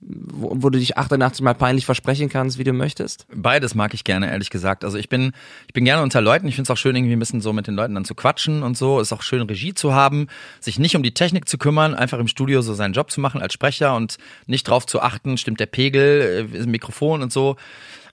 wo, 0.00 0.50
wo 0.54 0.70
du 0.70 0.78
dich 0.78 0.96
88 0.96 1.42
Mal 1.42 1.54
peinlich 1.54 1.84
versprechen 1.84 2.30
kannst, 2.30 2.58
wie 2.58 2.64
du 2.64 2.72
möchtest? 2.72 3.26
Beides 3.34 3.74
mag 3.74 3.92
ich 3.92 4.04
gerne, 4.04 4.30
ehrlich 4.30 4.48
gesagt. 4.48 4.82
Also 4.82 4.96
ich 4.96 5.10
bin, 5.10 5.32
ich 5.66 5.74
bin 5.74 5.84
gerne 5.84 6.02
unter 6.02 6.22
Leuten. 6.22 6.48
Ich 6.48 6.54
finde 6.54 6.68
es 6.68 6.70
auch 6.70 6.80
schön, 6.80 6.96
irgendwie 6.96 7.14
ein 7.14 7.18
bisschen 7.18 7.42
so 7.42 7.52
mit 7.52 7.66
den 7.66 7.74
Leuten 7.74 7.94
dann 7.94 8.06
zu 8.06 8.14
quatschen 8.14 8.62
und 8.62 8.78
so. 8.78 8.98
Ist 9.00 9.12
auch 9.12 9.22
schön, 9.22 9.42
Regie 9.42 9.74
zu 9.74 9.92
haben, 9.92 10.28
sich 10.60 10.78
nicht 10.78 10.96
um 10.96 11.02
die 11.02 11.12
Technik 11.12 11.48
zu 11.48 11.58
kümmern, 11.58 11.94
einfach 11.94 12.18
im 12.18 12.28
Studio 12.28 12.62
so 12.62 12.72
seinen 12.72 12.94
Job 12.94 13.10
zu 13.10 13.20
machen 13.20 13.42
als 13.42 13.52
Sprecher 13.52 13.94
und 13.94 14.16
nicht 14.46 14.66
drauf 14.66 14.86
zu 14.86 15.02
achten, 15.02 15.36
stimmt 15.36 15.60
der 15.60 15.66
Pegel, 15.66 16.48
äh, 16.54 16.66
Mikrofon 16.66 17.22
und 17.22 17.30
so. 17.30 17.56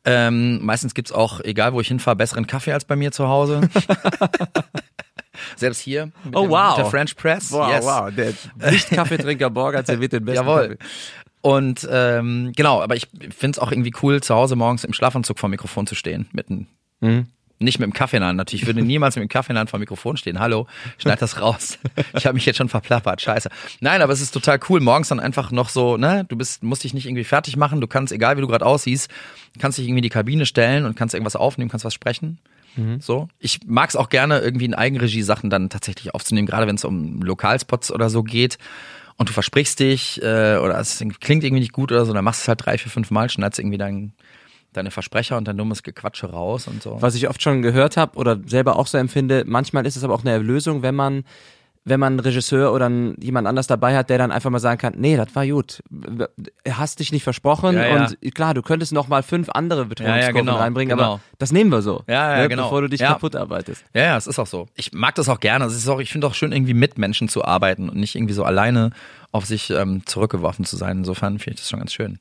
Ähm, 0.10 0.64
meistens 0.66 0.94
gibt's 0.94 1.12
auch, 1.12 1.42
egal 1.42 1.74
wo 1.74 1.82
ich 1.82 1.90
hinfahre, 1.90 2.16
besseren 2.16 2.48
Kaffee 2.48 2.72
als 2.72 2.86
bei 2.86 2.96
mir 2.96 3.12
zu 3.12 3.28
Hause. 3.28 3.70
Selbst 5.56 5.80
hier 5.82 6.08
mit, 6.24 6.36
Oh, 6.36 6.44
dem, 6.44 6.50
wow. 6.50 6.70
mit 6.70 6.78
der 6.78 6.86
French 6.92 7.16
Press. 7.16 7.52
yes. 7.52 7.86
der 8.16 8.72
Nicht-Kaffeetrinker 8.72 9.50
Borger 9.50 9.84
serviert 9.84 10.14
den 10.14 10.26
besten 10.26 10.46
Jawohl. 10.46 10.78
Kaffee. 10.78 10.78
Und 11.42 11.88
ähm, 11.92 12.52
genau, 12.56 12.82
aber 12.82 12.96
ich 12.96 13.08
finde 13.30 13.58
es 13.58 13.60
auch 13.60 13.72
irgendwie 13.72 13.94
cool, 14.02 14.22
zu 14.22 14.34
Hause 14.34 14.56
morgens 14.56 14.84
im 14.84 14.94
Schlafanzug 14.94 15.38
vor 15.40 15.48
dem 15.50 15.52
Mikrofon 15.52 15.86
zu 15.88 15.96
stehen. 15.96 16.28
Mit 16.32 16.50
einem, 16.50 16.68
Mhm. 17.00 17.28
Nicht 17.60 17.80
mit 17.80 17.88
dem 17.88 17.94
Kaffee 17.94 18.18
in 18.18 18.22
der 18.22 18.30
Hand. 18.30 18.38
Natürlich 18.38 18.64
ich 18.64 18.68
würde 18.68 18.82
niemals 18.82 19.16
mit 19.16 19.24
dem 19.24 19.30
Kaffee 19.30 19.52
in 19.52 19.56
der 19.56 19.62
Hand 19.62 19.70
vor 19.70 19.80
dem 19.80 19.82
Mikrofon 19.82 20.16
stehen. 20.18 20.40
Hallo, 20.40 20.68
schneid 20.98 21.22
das 21.22 21.42
raus. 21.42 21.80
Ich 22.14 22.26
habe 22.26 22.36
mich 22.36 22.46
jetzt 22.46 22.58
schon 22.58 22.70
verplappert. 22.70 23.22
Scheiße. 23.22 23.50
Nein, 23.80 24.02
aber 24.02 24.14
es 24.14 24.22
ist 24.22 24.32
total 24.32 24.60
cool. 24.70 24.80
Morgens 24.80 25.10
dann 25.10 25.20
einfach 25.20 25.52
noch 25.52 25.70
so, 25.70 25.98
ne, 25.98 26.26
du 26.28 26.36
bist, 26.36 26.64
musst 26.64 26.84
dich 26.84 26.94
nicht 26.94 27.06
irgendwie 27.06 27.24
fertig 27.24 27.58
machen. 27.58 27.82
Du 27.82 27.88
kannst, 27.88 28.14
egal 28.14 28.38
wie 28.38 28.42
du 28.42 28.48
gerade 28.48 28.66
aussiehst, 28.66 29.10
kannst 29.60 29.78
dich 29.78 29.86
irgendwie 29.86 30.00
in 30.00 30.04
die 30.04 30.10
Kabine 30.10 30.46
stellen 30.46 30.86
und 30.86 30.96
kannst 30.96 31.14
irgendwas 31.16 31.36
aufnehmen, 31.36 31.70
kannst 31.70 31.86
was 31.86 31.94
sprechen. 31.94 32.40
So. 33.00 33.28
Ich 33.40 33.62
mag 33.66 33.90
es 33.90 33.96
auch 33.96 34.10
gerne, 34.10 34.40
irgendwie 34.40 34.66
in 34.66 34.76
Eigenregie-Sachen 34.76 35.50
dann 35.50 35.70
tatsächlich 35.70 36.14
aufzunehmen, 36.14 36.48
gerade 36.48 36.68
wenn 36.68 36.76
es 36.76 36.86
um 36.86 37.22
Lokalspots 37.22 37.92
oder 37.92 38.10
so 38.10 38.24
geht. 38.24 38.58
Und 39.18 39.30
du 39.30 39.34
versprichst 39.34 39.80
dich, 39.80 40.22
äh, 40.22 40.58
oder 40.58 40.78
es 40.80 41.04
klingt 41.20 41.44
irgendwie 41.44 41.62
nicht 41.62 41.74
gut 41.74 41.92
oder 41.92 42.06
so, 42.06 42.14
dann 42.14 42.24
machst 42.24 42.42
du 42.42 42.44
es 42.44 42.48
halt 42.50 42.66
drei, 42.66 42.78
vier, 42.78 42.92
fünf 42.92 43.10
Mal, 43.10 43.30
schneidest 43.30 43.60
irgendwie 43.60 43.80
dein, 43.80 44.14
deine 44.78 44.92
Versprecher 44.92 45.38
und 45.38 45.48
dein 45.48 45.58
dummes 45.58 45.84
Gequatsche 45.84 46.30
raus 46.30 46.68
und 46.68 46.82
so. 46.82 47.02
Was 47.02 47.16
ich 47.16 47.28
oft 47.30 47.42
schon 47.42 47.62
gehört 47.62 47.98
habe 47.98 48.18
oder 48.18 48.40
selber 48.46 48.78
auch 48.78 48.88
so 48.88 48.98
empfinde, 48.98 49.44
manchmal 49.46 49.86
ist 49.86 49.96
es 49.98 50.04
aber 50.04 50.14
auch 50.14 50.22
eine 50.22 50.32
Erlösung, 50.32 50.82
wenn 50.82 50.96
man 50.96 51.24
wenn 51.90 52.02
man 52.02 52.14
einen 52.14 52.20
Regisseur 52.20 52.74
oder 52.74 52.92
jemand 53.22 53.48
anders 53.48 53.66
dabei 53.68 53.96
hat, 53.96 54.10
der 54.10 54.18
dann 54.18 54.32
einfach 54.32 54.50
mal 54.50 54.60
sagen 54.60 54.78
kann, 54.78 54.96
nee, 54.98 55.16
das 55.16 55.34
war 55.36 55.48
gut. 55.48 55.82
Hast 56.70 57.00
dich 57.00 57.14
nicht 57.14 57.24
versprochen 57.24 57.76
Ja, 57.76 57.86
ja. 57.88 58.06
und 58.08 58.36
klar, 58.36 58.54
du 58.54 58.62
könntest 58.62 58.92
noch 58.92 59.08
mal 59.08 59.24
fünf 59.24 59.50
andere 59.50 59.86
Betonungskurven 59.86 60.36
genau, 60.46 60.58
reinbringen, 60.58 60.98
genau. 60.98 61.14
aber 61.14 61.22
das 61.38 61.54
nehmen 61.54 61.72
wir 61.72 61.82
so. 61.82 62.04
Ja, 62.08 62.36
ja, 62.36 62.42
ne, 62.42 62.50
genau. 62.50 62.64
Bevor 62.64 62.82
du 62.82 62.90
dich 62.90 63.00
Ja. 63.00 63.14
kaputt 63.14 63.38
arbeitest. 63.38 63.86
Ja, 63.94 64.04
ja, 64.04 64.18
es 64.18 64.28
ist 64.28 64.38
auch 64.38 64.48
so. 64.48 64.68
Ich 64.76 64.92
mag 64.92 65.16
das 65.16 65.30
auch 65.30 65.40
gerne. 65.40 65.64
Es 65.64 65.76
ist 65.76 65.88
auch, 65.88 66.00
ich 66.00 66.12
finde 66.12 66.28
auch 66.28 66.34
schön, 66.34 66.52
irgendwie 66.52 66.74
mit 66.74 66.98
Menschen 66.98 67.30
zu 67.30 67.46
arbeiten 67.46 67.88
und 67.88 67.96
nicht 67.96 68.16
irgendwie 68.16 68.34
so 68.34 68.44
alleine 68.44 68.92
auf 69.32 69.46
sich 69.46 69.70
ähm, 69.70 70.06
zurückgeworfen 70.06 70.66
zu 70.66 70.76
sein. 70.76 70.98
Insofern 70.98 71.40
finde 71.40 71.56
ich 71.56 71.62
das 71.62 71.70
schon 71.70 71.80
ganz 71.80 71.94
schön. 71.94 72.20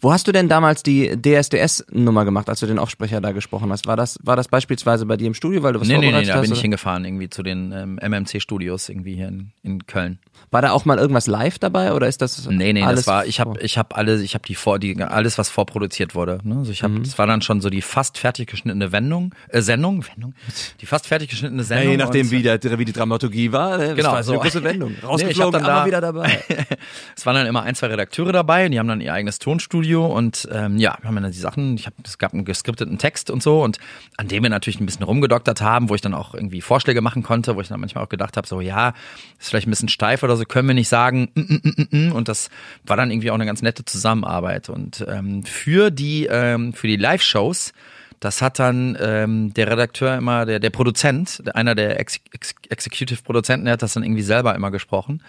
Wo 0.00 0.12
hast 0.12 0.26
du 0.26 0.32
denn 0.32 0.48
damals 0.48 0.82
die 0.82 1.16
DSDS-Nummer 1.20 2.24
gemacht, 2.24 2.48
als 2.48 2.60
du 2.60 2.66
den 2.66 2.78
Aufsprecher 2.78 3.20
da 3.20 3.32
gesprochen 3.32 3.70
hast? 3.70 3.86
War 3.86 3.96
das, 3.96 4.18
war 4.22 4.36
das 4.36 4.48
beispielsweise 4.48 5.06
bei 5.06 5.16
dir 5.16 5.26
im 5.26 5.34
Studio, 5.34 5.62
weil 5.62 5.72
du 5.72 5.80
was 5.80 5.88
Nee, 5.88 5.94
nee, 5.94 6.00
nee, 6.00 6.06
vorbereitet 6.06 6.30
da 6.30 6.34
hast? 6.36 6.42
bin 6.42 6.52
ich 6.52 6.60
hingefahren, 6.60 7.04
irgendwie 7.04 7.28
zu 7.30 7.42
den 7.42 7.72
ähm, 7.72 7.98
MMC-Studios 8.02 8.88
irgendwie 8.88 9.14
hier 9.14 9.28
in, 9.28 9.52
in 9.62 9.86
Köln. 9.86 10.18
War 10.50 10.62
da 10.62 10.70
auch 10.70 10.84
mal 10.84 10.98
irgendwas 10.98 11.26
live 11.26 11.58
dabei 11.58 11.92
oder 11.92 12.06
ist 12.08 12.22
das 12.22 12.46
Nee, 12.48 12.72
nee, 12.72 12.82
alles 12.82 13.00
das 13.00 13.06
war, 13.06 13.26
ich 13.26 13.40
habe 13.40 13.60
ich 13.60 13.76
hab 13.76 13.96
alle, 13.96 14.20
ich 14.22 14.34
habe 14.34 14.46
die 14.46 14.54
vor, 14.54 14.78
die, 14.78 15.00
alles, 15.02 15.36
was 15.38 15.48
vorproduziert 15.48 16.14
wurde. 16.14 16.38
Ne? 16.44 16.56
Also 16.58 16.70
ich 16.72 16.82
habe, 16.82 16.98
das 17.00 17.18
war 17.18 17.26
dann 17.26 17.42
schon 17.42 17.60
so 17.60 17.70
die 17.70 17.82
fast 17.82 18.18
fertig 18.18 18.48
geschnittene 18.48 18.90
Wendung, 18.92 19.34
äh, 19.48 19.60
Sendung, 19.60 20.04
Wendung, 20.14 20.34
die 20.80 20.86
fast 20.86 21.06
fertig 21.06 21.28
geschnittene 21.30 21.62
Ja, 21.62 21.66
Sendung. 21.68 21.90
je 21.90 21.96
nachdem, 21.96 22.26
und- 22.26 22.32
wie, 22.32 22.42
der, 22.42 22.60
wie 22.78 22.84
die 22.84 22.92
Dramaturgie 22.92 23.52
war. 23.52 23.78
ne? 23.78 23.88
Das 23.88 23.96
Genau, 23.96 24.12
war 24.12 24.22
so 24.22 24.32
eine 24.32 24.40
große 24.42 24.62
Wendung. 24.64 24.90
Nee, 24.92 24.96
ich 24.96 25.02
hab 25.02 25.10
Rausgeflogen, 25.10 25.52
dann 25.52 25.64
da- 25.64 25.86
wieder 25.86 26.00
dabei. 26.00 26.42
Es 27.16 27.26
waren 27.26 27.34
dann 27.34 27.46
immer 27.46 27.62
ein, 27.64 27.74
zwei 27.74 27.88
Redakteure 27.88 28.32
dabei, 28.32 28.68
die 28.68 28.78
haben 28.78 28.88
dann 28.88 29.00
ihr 29.00 29.12
eigenes 29.12 29.38
Tonstudio 29.40 29.67
und 29.74 30.48
ähm, 30.52 30.78
ja, 30.78 30.96
wir 31.00 31.08
haben 31.08 31.22
dann 31.22 31.30
die 31.30 31.38
Sachen, 31.38 31.74
ich 31.76 31.86
habe, 31.86 31.96
es 32.04 32.18
gab 32.18 32.32
einen 32.32 32.44
geskripteten 32.44 32.98
Text 32.98 33.30
und 33.30 33.42
so 33.42 33.62
und 33.62 33.78
an 34.16 34.28
dem 34.28 34.42
wir 34.42 34.50
natürlich 34.50 34.80
ein 34.80 34.86
bisschen 34.86 35.04
rumgedoktert 35.04 35.60
haben, 35.60 35.88
wo 35.88 35.94
ich 35.94 36.00
dann 36.00 36.14
auch 36.14 36.34
irgendwie 36.34 36.60
Vorschläge 36.60 37.00
machen 37.00 37.22
konnte, 37.22 37.56
wo 37.56 37.60
ich 37.60 37.68
dann 37.68 37.80
manchmal 37.80 38.04
auch 38.04 38.08
gedacht 38.08 38.36
habe, 38.36 38.46
so 38.46 38.60
ja, 38.60 38.94
ist 39.38 39.48
vielleicht 39.50 39.66
ein 39.66 39.70
bisschen 39.70 39.88
steif 39.88 40.22
oder 40.22 40.36
so, 40.36 40.44
können 40.44 40.68
wir 40.68 40.74
nicht 40.74 40.88
sagen 40.88 41.28
mm, 41.34 41.40
mm, 41.40 41.88
mm, 41.90 42.12
und 42.12 42.28
das 42.28 42.50
war 42.84 42.96
dann 42.96 43.10
irgendwie 43.10 43.30
auch 43.30 43.36
eine 43.36 43.46
ganz 43.46 43.62
nette 43.62 43.84
Zusammenarbeit. 43.84 44.68
Und 44.68 45.04
ähm, 45.08 45.42
für 45.44 45.90
die 45.90 46.26
ähm, 46.26 46.72
die 46.82 46.96
Live-Shows 46.96 47.72
das 48.20 48.42
hat 48.42 48.58
dann 48.58 48.96
ähm, 49.00 49.54
der 49.54 49.70
Redakteur 49.70 50.16
immer, 50.16 50.44
der, 50.44 50.58
der 50.58 50.70
Produzent, 50.70 51.42
einer 51.54 51.76
der 51.76 52.00
Ex 52.00 52.18
Ex 52.32 52.54
Executive-Produzenten, 52.68 53.66
der 53.66 53.74
hat 53.74 53.82
das 53.82 53.94
dann 53.94 54.02
irgendwie 54.02 54.22
selber 54.22 54.54
immer 54.56 54.70
gesprochen 54.70 55.22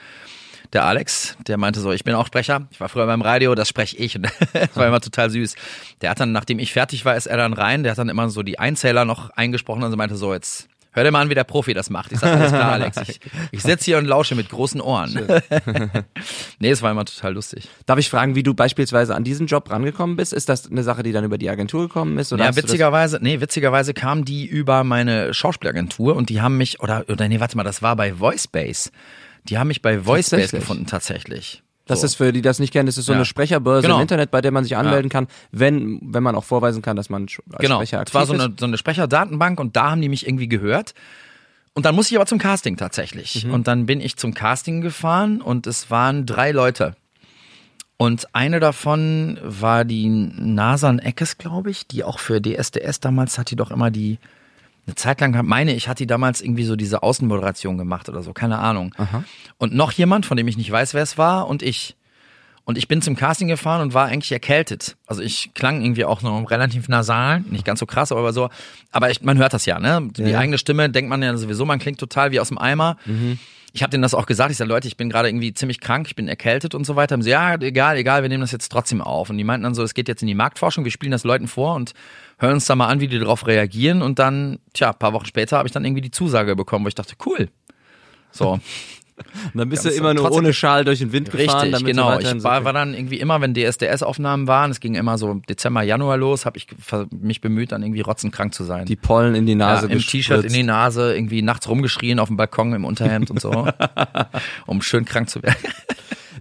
der 0.73 0.85
Alex, 0.85 1.35
der 1.47 1.57
meinte 1.57 1.79
so, 1.79 1.91
ich 1.91 2.03
bin 2.03 2.13
auch 2.13 2.27
Sprecher, 2.27 2.67
ich 2.71 2.79
war 2.79 2.89
früher 2.89 3.05
beim 3.05 3.21
Radio, 3.21 3.55
das 3.55 3.69
spreche 3.69 3.97
ich 3.97 4.15
und 4.17 4.27
das 4.53 4.75
war 4.75 4.87
immer 4.87 5.01
total 5.01 5.29
süß. 5.29 5.55
Der 6.01 6.11
hat 6.11 6.19
dann, 6.19 6.31
nachdem 6.31 6.59
ich 6.59 6.73
fertig 6.73 7.05
war, 7.05 7.15
ist 7.15 7.25
er 7.25 7.37
dann 7.37 7.53
rein, 7.53 7.83
der 7.83 7.91
hat 7.91 7.97
dann 7.97 8.09
immer 8.09 8.29
so 8.29 8.43
die 8.43 8.59
Einzähler 8.59 9.05
noch 9.05 9.29
eingesprochen 9.31 9.83
und 9.83 9.91
so 9.91 9.97
meinte 9.97 10.15
so, 10.15 10.33
jetzt 10.33 10.69
hör 10.91 11.03
dir 11.03 11.11
mal 11.11 11.21
an, 11.21 11.29
wie 11.29 11.35
der 11.35 11.43
Profi 11.43 11.73
das 11.73 11.89
macht. 11.89 12.11
Ich 12.11 12.19
sag, 12.19 12.35
alles 12.35 12.49
klar, 12.49 12.73
Alex, 12.73 12.97
ich, 13.07 13.19
ich 13.51 13.61
sitze 13.61 13.85
hier 13.85 13.97
und 13.97 14.05
lausche 14.05 14.35
mit 14.35 14.49
großen 14.49 14.81
Ohren. 14.81 15.13
nee, 16.59 16.69
es 16.69 16.81
war 16.81 16.91
immer 16.91 17.05
total 17.05 17.33
lustig. 17.33 17.69
Darf 17.85 17.99
ich 17.99 18.09
fragen, 18.09 18.35
wie 18.35 18.43
du 18.43 18.53
beispielsweise 18.53 19.15
an 19.15 19.23
diesen 19.23 19.47
Job 19.47 19.69
rangekommen 19.69 20.15
bist? 20.15 20.33
Ist 20.33 20.49
das 20.49 20.69
eine 20.69 20.83
Sache, 20.83 21.03
die 21.03 21.11
dann 21.11 21.23
über 21.23 21.37
die 21.37 21.49
Agentur 21.49 21.83
gekommen 21.87 22.17
ist? 22.17 22.33
Oder 22.33 22.45
Ja, 22.45 22.55
witzigerweise, 22.55 23.19
nee, 23.21 23.39
witzigerweise 23.39 23.93
kam 23.93 24.25
die 24.25 24.45
über 24.45 24.83
meine 24.83 25.33
Schauspielagentur 25.33 26.15
und 26.15 26.29
die 26.29 26.41
haben 26.41 26.57
mich, 26.57 26.81
oder, 26.81 27.05
oder 27.07 27.27
nee, 27.27 27.39
warte 27.39 27.55
mal, 27.57 27.63
das 27.63 27.81
war 27.81 27.95
bei 27.95 28.19
Voicebase. 28.19 28.89
Die 29.45 29.57
haben 29.57 29.67
mich 29.69 29.81
bei 29.81 30.05
Voicebase 30.05 30.57
gefunden, 30.57 30.85
tatsächlich. 30.85 31.63
Das 31.85 32.01
So. 32.01 32.05
ist 32.05 32.15
für 32.15 32.25
die, 32.25 32.33
die 32.33 32.41
das 32.43 32.59
nicht 32.59 32.71
kennen, 32.71 32.85
das 32.85 32.97
ist 32.97 33.05
so 33.07 33.13
Ja. 33.13 33.17
eine 33.17 33.25
Sprecherbörse 33.25 33.83
Genau. 33.87 33.95
im 33.97 34.01
Internet, 34.03 34.29
bei 34.29 34.41
der 34.41 34.51
man 34.51 34.63
sich 34.63 34.77
anmelden 34.77 35.09
kann, 35.09 35.27
wenn, 35.51 35.99
wenn 36.03 36.21
man 36.21 36.35
auch 36.35 36.43
vorweisen 36.43 36.81
kann, 36.83 36.95
dass 36.95 37.09
man 37.09 37.23
als 37.23 37.37
Genau, 37.59 37.77
Sprecher 37.77 37.97
es 37.97 38.01
aktiv 38.01 38.13
war 38.15 38.25
so 38.27 38.33
ist. 38.35 38.41
eine, 38.41 38.53
so 38.59 38.65
eine 38.65 38.77
Sprecherdatenbank 38.77 39.59
und 39.59 39.75
da 39.75 39.91
haben 39.91 40.01
die 40.01 40.09
mich 40.09 40.27
irgendwie 40.27 40.47
gehört. 40.47 40.93
Und 41.73 41.85
dann 41.85 41.95
musste 41.95 42.13
ich 42.13 42.17
aber 42.19 42.27
zum 42.27 42.37
Casting 42.39 42.77
tatsächlich. 42.77 43.45
Mhm. 43.45 43.53
Und 43.53 43.67
dann 43.67 43.85
bin 43.85 44.01
ich 44.01 44.17
zum 44.17 44.33
Casting 44.33 44.81
gefahren 44.81 45.41
und 45.41 45.65
es 45.65 45.89
waren 45.89 46.25
drei 46.25 46.51
Leute. 46.51 46.95
Und 47.97 48.33
eine 48.33 48.59
davon 48.59 49.39
war 49.43 49.83
die 49.83 50.07
Nasan 50.09 50.99
Eckes, 50.99 51.37
glaube 51.37 51.69
ich, 51.71 51.85
die 51.87 52.03
auch 52.03 52.19
für 52.19 52.39
DSDS 52.41 52.99
damals 53.01 53.37
hat 53.37 53.51
die 53.51 53.55
doch 53.55 53.71
immer 53.71 53.91
die, 53.91 54.19
eine 54.87 54.95
Zeit 54.95 55.21
lang, 55.21 55.45
meine 55.45 55.73
ich, 55.73 55.87
hat 55.87 55.99
die 55.99 56.07
damals 56.07 56.41
irgendwie 56.41 56.63
so 56.65 56.75
diese 56.75 57.03
Außenmoderation 57.03 57.77
gemacht 57.77 58.09
oder 58.09 58.23
so, 58.23 58.33
keine 58.33 58.59
Ahnung. 58.59 58.93
Und 59.57 59.73
noch 59.75 59.91
jemand, 59.91 60.25
von 60.25 60.35
dem 60.37 60.47
ich 60.47 60.57
nicht 60.57 60.71
weiß, 60.71 60.93
wer 60.93 61.03
es 61.03 61.17
war, 61.17 61.47
und 61.47 61.61
ich. 61.63 61.95
Und 62.65 62.77
ich 62.77 62.87
bin 62.87 63.01
zum 63.01 63.15
Casting 63.15 63.47
gefahren 63.47 63.81
und 63.81 63.95
war 63.95 64.05
eigentlich 64.05 64.31
erkältet. 64.31 64.95
Also 65.07 65.23
ich 65.23 65.55
klang 65.55 65.81
irgendwie 65.81 66.05
auch 66.05 66.21
noch 66.21 66.51
relativ 66.51 66.87
nasal, 66.87 67.39
nicht 67.49 67.65
ganz 67.65 67.79
so 67.79 67.87
krass, 67.87 68.11
aber 68.11 68.31
so. 68.31 68.49
Aber 68.91 69.09
ich, 69.09 69.23
man 69.23 69.39
hört 69.39 69.53
das 69.53 69.65
ja, 69.65 69.79
ne? 69.79 70.07
Die 70.15 70.21
Ja. 70.21 70.37
eigene 70.37 70.59
Stimme 70.59 70.87
denkt 70.91 71.09
man 71.09 71.23
ja 71.23 71.35
sowieso, 71.35 71.65
man 71.65 71.79
klingt 71.79 71.99
total 71.99 72.31
wie 72.31 72.39
aus 72.39 72.49
dem 72.49 72.59
Eimer. 72.59 72.97
Ich 73.73 73.83
habe 73.83 73.91
denen 73.91 74.01
das 74.01 74.13
auch 74.13 74.25
gesagt. 74.25 74.51
Ich 74.51 74.57
sage, 74.57 74.69
Leute, 74.69 74.87
ich 74.87 74.97
bin 74.97 75.09
gerade 75.09 75.29
irgendwie 75.29 75.53
ziemlich 75.53 75.79
krank, 75.79 76.07
ich 76.07 76.15
bin 76.15 76.27
erkältet 76.27 76.73
und 76.73 76.85
so 76.85 76.95
weiter. 76.95 77.13
Haben 77.13 77.21
sie, 77.21 77.29
ja, 77.29 77.55
egal, 77.55 77.97
egal, 77.97 78.21
wir 78.23 78.29
nehmen 78.29 78.41
das 78.41 78.51
jetzt 78.51 78.69
trotzdem 78.69 79.01
auf. 79.01 79.29
Und 79.29 79.37
die 79.37 79.43
meinten 79.43 79.63
dann 79.63 79.75
so, 79.75 79.83
es 79.83 79.93
geht 79.93 80.07
jetzt 80.07 80.21
in 80.21 80.27
die 80.27 80.35
Marktforschung, 80.35 80.83
wir 80.83 80.91
spielen 80.91 81.11
das 81.11 81.23
Leuten 81.23 81.47
vor 81.47 81.75
und 81.75 81.93
hören 82.39 82.53
uns 82.53 82.65
da 82.65 82.75
mal 82.75 82.87
an, 82.87 82.99
wie 82.99 83.07
die 83.07 83.19
darauf 83.19 83.45
reagieren. 83.45 84.01
Und 84.01 84.19
dann, 84.19 84.59
tja, 84.73 84.93
paar 84.93 85.13
Wochen 85.13 85.25
später 85.25 85.57
habe 85.57 85.67
ich 85.67 85.73
dann 85.73 85.85
irgendwie 85.85 86.01
die 86.01 86.11
Zusage 86.11 86.55
bekommen, 86.55 86.85
wo 86.85 86.89
ich 86.89 86.95
dachte, 86.95 87.15
cool. 87.25 87.49
So. 88.31 88.59
dann 89.53 89.69
bist 89.69 89.85
du 89.85 89.89
immer 89.89 90.13
nur 90.13 90.31
ohne 90.31 90.53
Schal 90.53 90.85
durch 90.85 90.99
den 90.99 91.11
Wind 91.11 91.31
gefahren. 91.31 91.67
Richtig, 91.69 91.85
genau. 91.85 92.19
Ich 92.19 92.43
war, 92.43 92.63
war 92.63 92.73
dann 92.73 92.93
irgendwie 92.93 93.19
immer, 93.19 93.41
wenn 93.41 93.53
DSDS-Aufnahmen 93.53 94.47
waren, 94.47 94.71
es 94.71 94.79
ging 94.79 94.95
immer 94.95 95.17
so 95.17 95.35
Dezember, 95.49 95.81
Januar 95.83 96.17
los, 96.17 96.45
habe 96.45 96.57
ich 96.57 96.67
mich 97.11 97.41
bemüht, 97.41 97.71
dann 97.71 97.83
irgendwie 97.83 98.01
rotzenkrank 98.01 98.53
zu 98.53 98.63
sein. 98.63 98.85
die 98.85 98.95
Pollen 98.95 99.35
in 99.35 99.45
die 99.45 99.53
ja, 99.53 99.57
Nase 99.57 99.87
Im 99.87 99.99
T-Shirt 99.99 100.45
in 100.45 100.53
die 100.53 100.63
Nase, 100.63 101.15
irgendwie 101.15 101.41
nachts 101.41 101.67
rumgeschrien 101.69 102.19
auf 102.19 102.27
dem 102.27 102.37
Balkon 102.37 102.73
im 102.73 102.85
Unterhemd 102.85 103.31
und 103.31 103.41
so, 103.41 103.67
um 104.65 104.81
schön 104.81 105.05
krank 105.05 105.29
zu 105.29 105.41
werden. 105.43 105.57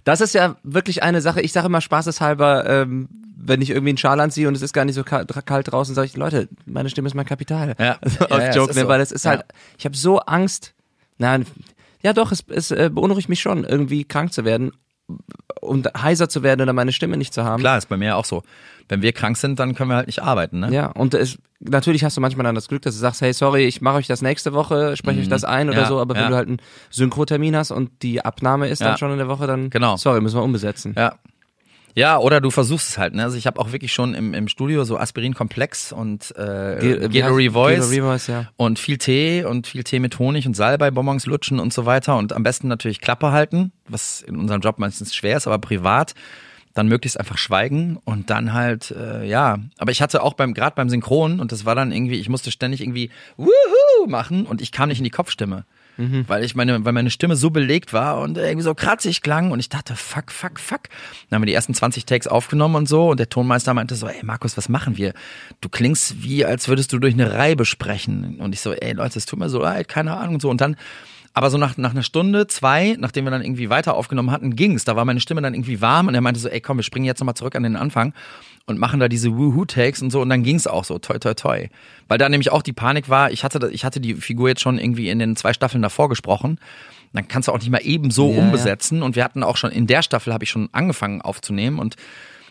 Das 0.03 0.21
ist 0.21 0.33
ja 0.33 0.55
wirklich 0.63 1.03
eine 1.03 1.21
Sache. 1.21 1.41
Ich 1.41 1.51
sage 1.51 1.67
immer 1.67 1.81
spaßeshalber, 1.81 2.67
ähm, 2.69 3.09
wenn 3.41 3.61
ich 3.61 3.69
irgendwie 3.69 3.89
einen 3.89 3.97
Schal 3.97 4.19
anziehe 4.19 4.47
und 4.47 4.55
es 4.55 4.61
ist 4.61 4.73
gar 4.73 4.85
nicht 4.85 4.95
so 4.95 5.03
kalt, 5.03 5.27
draußen, 5.71 5.95
sage 5.95 6.05
ich, 6.07 6.15
Leute, 6.17 6.47
meine 6.65 6.89
Stimme 6.89 7.07
ist 7.07 7.15
mein 7.15 7.25
Kapital. 7.25 7.75
Ja. 7.79 7.97
Also 8.01 8.25
Ja, 8.29 8.39
ja, 8.45 8.53
Joke, 8.55 8.73
ne, 8.75 8.81
so. 8.81 8.87
weil 8.87 9.01
es 9.01 9.11
ist 9.11 9.25
Ja. 9.25 9.31
halt, 9.31 9.45
ich 9.77 9.85
habe 9.85 9.95
so 9.95 10.19
Angst. 10.19 10.73
Nein, 11.17 11.45
ja 12.03 12.13
doch, 12.13 12.31
es, 12.31 12.43
es 12.49 12.71
äh, 12.71 12.89
beunruhigt 12.93 13.29
mich 13.29 13.39
schon, 13.41 13.63
irgendwie 13.63 14.03
krank 14.03 14.33
zu 14.33 14.45
werden 14.45 14.71
und 15.61 15.87
heiser 16.01 16.29
zu 16.29 16.43
werden 16.43 16.61
oder 16.61 16.73
meine 16.73 16.91
Stimme 16.91 17.17
nicht 17.17 17.33
zu 17.33 17.43
haben. 17.43 17.59
Klar, 17.61 17.77
ist 17.77 17.89
bei 17.89 17.97
mir 17.97 18.15
auch 18.15 18.25
so. 18.25 18.43
Wenn 18.87 19.01
wir 19.01 19.11
krank 19.11 19.37
sind, 19.37 19.59
dann 19.59 19.75
können 19.75 19.89
wir 19.91 19.95
halt 19.97 20.07
nicht 20.07 20.21
arbeiten, 20.23 20.59
ne? 20.59 20.71
Ja, 20.71 20.87
und 20.87 21.13
es, 21.13 21.37
natürlich 21.59 22.03
hast 22.03 22.17
du 22.17 22.21
manchmal 22.21 22.43
dann 22.43 22.55
das 22.55 22.67
Glück, 22.67 22.81
dass 22.83 22.95
du 22.95 22.99
sagst, 22.99 23.21
hey, 23.21 23.33
sorry, 23.33 23.65
ich 23.65 23.81
mache 23.81 23.97
euch 23.97 24.07
das 24.07 24.21
nächste 24.21 24.53
Woche, 24.53 24.95
spreche 24.97 25.19
euch 25.19 25.29
das 25.29 25.43
ein 25.43 25.67
oder 25.69 25.77
Mhm. 25.77 25.83
Ja, 25.83 25.87
so, 25.89 25.99
aber 25.99 26.15
wenn 26.15 26.23
ja. 26.23 26.29
du 26.29 26.35
halt 26.35 26.47
einen 26.47 26.61
Synchrotermin 26.89 27.55
hast 27.55 27.71
und 27.71 27.91
die 28.01 28.23
Abnahme 28.23 28.67
ist 28.67 28.79
Ja. 28.81 28.89
dann 28.89 28.97
schon 28.97 29.11
in 29.11 29.17
der 29.17 29.27
Woche, 29.27 29.45
dann 29.47 29.69
Genau. 29.69 29.95
sorry, 29.97 30.21
müssen 30.21 30.37
wir 30.37 30.43
umbesetzen. 30.43 30.93
Ja. 30.97 31.15
Ja, 31.95 32.17
oder 32.19 32.39
du 32.39 32.49
versuchst 32.51 32.89
es 32.89 32.97
halt, 32.97 33.13
ne? 33.15 33.23
Also 33.23 33.35
ich 33.37 33.47
habe 33.47 33.59
auch 33.59 33.71
wirklich 33.71 33.91
schon 33.91 34.13
im, 34.13 34.33
im 34.33 34.47
Studio 34.47 34.83
so 34.83 34.97
Aspirin-Komplex 34.97 35.91
und 35.91 36.33
äh, 36.37 36.77
heißt- 37.29 37.35
Revoice 37.35 37.89
Gelo 37.91 38.07
Revoice, 38.07 38.27
ja. 38.27 38.49
und 38.57 38.79
viel 38.79 38.97
Tee 38.97 39.43
und 39.43 39.67
viel 39.67 39.83
Tee 39.83 39.99
mit 39.99 40.17
Honig 40.19 40.45
und 40.47 40.55
Salbei, 40.55 40.91
Bonbons 40.91 41.25
lutschen 41.25 41.59
und 41.59 41.73
so 41.73 41.85
weiter 41.85 42.15
und 42.17 42.31
am 42.33 42.43
besten 42.43 42.67
natürlich 42.67 43.01
Klappe 43.01 43.31
halten, 43.31 43.71
was 43.87 44.21
in 44.21 44.37
unserem 44.37 44.61
Job 44.61 44.79
meistens 44.79 45.13
schwer 45.15 45.35
ist, 45.37 45.47
aber 45.47 45.57
privat 45.59 46.13
dann 46.75 46.87
möglichst 46.87 47.19
einfach 47.19 47.37
schweigen 47.39 47.97
und 48.05 48.29
dann 48.29 48.53
halt 48.53 48.91
äh, 48.91 49.25
ja, 49.25 49.57
aber 49.79 49.91
ich 49.91 50.01
hatte 50.03 50.21
auch 50.21 50.35
beim 50.35 50.53
gerade 50.53 50.75
beim 50.75 50.87
Synchron 50.89 51.39
und 51.39 51.51
das 51.51 51.65
war 51.65 51.73
dann 51.75 51.91
irgendwie, 51.91 52.15
ich 52.19 52.29
musste 52.29 52.51
ständig 52.51 52.81
irgendwie 52.81 53.09
Wuhu 53.35 54.07
machen 54.07 54.45
und 54.45 54.61
ich 54.61 54.71
kam 54.71 54.89
nicht 54.89 54.99
in 54.99 55.03
die 55.03 55.09
Kopfstimme. 55.09 55.65
Weil 56.27 56.43
ich 56.43 56.55
meine, 56.55 56.85
weil 56.85 56.93
meine 56.93 57.09
Stimme 57.09 57.35
so 57.35 57.49
belegt 57.49 57.91
war 57.93 58.19
und 58.21 58.37
irgendwie 58.37 58.63
so 58.63 58.73
kratzig 58.73 59.21
klang 59.21 59.51
und 59.51 59.59
ich 59.59 59.69
dachte, 59.69 59.95
fuck, 59.95 60.31
fuck, 60.31 60.59
fuck. 60.59 60.83
Dann 61.29 61.37
haben 61.37 61.41
wir 61.41 61.47
die 61.47 61.53
ersten 61.53 61.73
20 61.73 62.05
Takes 62.05 62.27
aufgenommen 62.27 62.75
und 62.75 62.87
so 62.87 63.09
und 63.09 63.19
der 63.19 63.29
Tonmeister 63.29 63.73
meinte 63.73 63.95
so, 63.95 64.07
ey 64.07 64.23
Markus, 64.23 64.55
was 64.57 64.69
machen 64.69 64.97
wir? 64.97 65.13
Du 65.61 65.69
klingst 65.69 66.23
wie, 66.23 66.45
als 66.45 66.67
würdest 66.67 66.93
du 66.93 66.99
durch 66.99 67.13
eine 67.13 67.33
Reibe 67.33 67.65
sprechen. 67.65 68.37
Und 68.39 68.53
ich 68.53 68.61
so, 68.61 68.71
ey 68.71 68.93
Leute, 68.93 69.19
es 69.19 69.25
tut 69.25 69.39
mir 69.39 69.49
so 69.49 69.59
leid, 69.59 69.87
keine 69.87 70.15
Ahnung 70.17 70.35
und 70.35 70.41
so. 70.41 70.49
Und 70.49 70.61
dann, 70.61 70.77
aber 71.33 71.49
so 71.49 71.57
nach, 71.57 71.77
nach 71.77 71.91
einer 71.91 72.03
Stunde, 72.03 72.47
zwei, 72.47 72.95
nachdem 72.97 73.25
wir 73.25 73.31
dann 73.31 73.43
irgendwie 73.43 73.69
weiter 73.69 73.95
aufgenommen 73.95 74.31
hatten, 74.31 74.55
ging's. 74.55 74.85
Da 74.85 74.95
war 74.95 75.05
meine 75.05 75.19
Stimme 75.19 75.41
dann 75.41 75.53
irgendwie 75.53 75.81
warm 75.81 76.07
und 76.07 76.15
er 76.15 76.21
meinte 76.21 76.39
so, 76.39 76.47
ey 76.47 76.61
komm, 76.61 76.77
wir 76.77 76.83
springen 76.83 77.05
jetzt 77.05 77.19
nochmal 77.19 77.35
zurück 77.35 77.55
an 77.55 77.63
den 77.63 77.75
Anfang 77.75 78.13
und 78.69 78.79
machen 78.79 78.99
da 78.99 79.07
diese 79.07 79.29
Woohoo-Takes 79.29 80.01
und 80.01 80.11
so 80.11 80.21
und 80.21 80.29
dann 80.29 80.43
ging's 80.43 80.67
auch 80.67 80.83
so, 80.83 80.99
toi, 80.99 81.17
toi, 81.19 81.33
toi. 81.33 81.67
Weil 82.07 82.17
da 82.17 82.29
nämlich 82.29 82.51
auch 82.51 82.61
die 82.61 82.73
Panik 82.73 83.09
war, 83.09 83.31
ich 83.31 83.43
hatte, 83.43 83.69
ich 83.71 83.83
hatte 83.83 83.99
die 83.99 84.13
Figur 84.15 84.49
jetzt 84.49 84.61
schon 84.61 84.77
irgendwie 84.77 85.09
in 85.09 85.19
den 85.19 85.35
zwei 85.35 85.53
Staffeln 85.53 85.81
davor 85.81 86.09
gesprochen. 86.09 86.59
Dann 87.13 87.27
kannst 87.27 87.47
du 87.47 87.51
auch 87.51 87.57
nicht 87.57 87.71
mal 87.71 87.81
eben 87.83 88.11
so 88.11 88.31
Ja, 88.31 88.39
umbesetzen 88.39 89.01
und 89.01 89.15
wir 89.15 89.23
hatten 89.23 89.43
auch 89.43 89.57
schon, 89.57 89.71
in 89.71 89.87
der 89.87 90.03
Staffel 90.03 90.31
habe 90.31 90.43
ich 90.43 90.49
schon 90.49 90.69
angefangen 90.71 91.21
aufzunehmen 91.21 91.79
und 91.79 91.95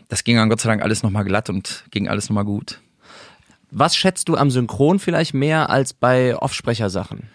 das 0.09 0.25
ging 0.25 0.37
dann 0.37 0.49
Gott 0.49 0.61
sei 0.61 0.69
Dank 0.69 0.83
alles 0.83 1.03
nochmal 1.03 1.25
glatt 1.25 1.49
und 1.49 1.85
ging 1.91 2.09
alles 2.09 2.29
nochmal 2.29 2.45
gut. 2.45 2.81
Was 3.71 3.97
schätzt 3.97 4.29
du 4.29 4.37
am 4.37 4.51
Synchron 4.51 4.99
vielleicht 4.99 5.35
mehr 5.35 5.71
als 5.71 5.93
bei 5.93 6.37
Offsprechersachen? 6.37 7.29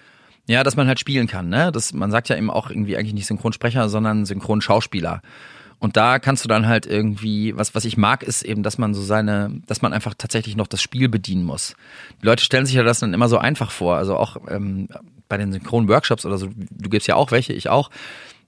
Ja, 0.48 0.64
dass 0.64 0.76
man 0.76 0.88
halt 0.88 1.00
spielen 1.00 1.28
kann, 1.28 1.48
ne? 1.48 1.72
Das, 1.72 1.94
man 1.94 2.12
sagt 2.12 2.28
ja 2.28 2.36
eben 2.36 2.50
auch 2.50 2.70
irgendwie 2.70 2.98
eigentlich 2.98 3.14
nicht 3.14 3.28
Synchronsprecher, 3.28 3.88
sondern 3.88 4.26
Synchronschauspieler. 4.26 5.22
Und 5.84 5.98
da 5.98 6.18
kannst 6.18 6.46
du 6.46 6.48
dann 6.48 6.66
halt 6.66 6.86
irgendwie, 6.86 7.58
was, 7.58 7.76
was 7.76 7.84
ich 7.84 7.98
mag, 7.98 8.24
ist 8.24 8.44
eben, 8.44 8.64
dass 8.64 8.78
man 8.78 8.94
so 8.94 9.02
seine, 9.02 9.60
dass 9.68 9.82
man 9.82 9.92
einfach 9.92 10.14
tatsächlich 10.18 10.56
noch 10.56 10.68
das 10.68 10.82
Spiel 10.82 11.10
bedienen 11.10 11.44
muss. 11.44 11.76
Die 12.22 12.26
Leute 12.26 12.42
stellen 12.42 12.66
sich 12.66 12.76
ja 12.76 12.84
das 12.84 13.00
dann 13.00 13.14
immer 13.14 13.28
so 13.28 13.38
einfach 13.38 13.70
vor. 13.70 13.98
Also 13.98 14.16
auch 14.16 14.38
ähm, 14.48 14.88
bei 15.28 15.36
den 15.36 15.52
Synchron-Workshops 15.52 16.26
oder 16.26 16.38
so, 16.38 16.48
du 16.56 16.90
gibst 16.90 17.10
ja 17.10 17.16
auch 17.16 17.32
welche, 17.32 17.52
ich 17.52 17.68
auch. 17.68 17.90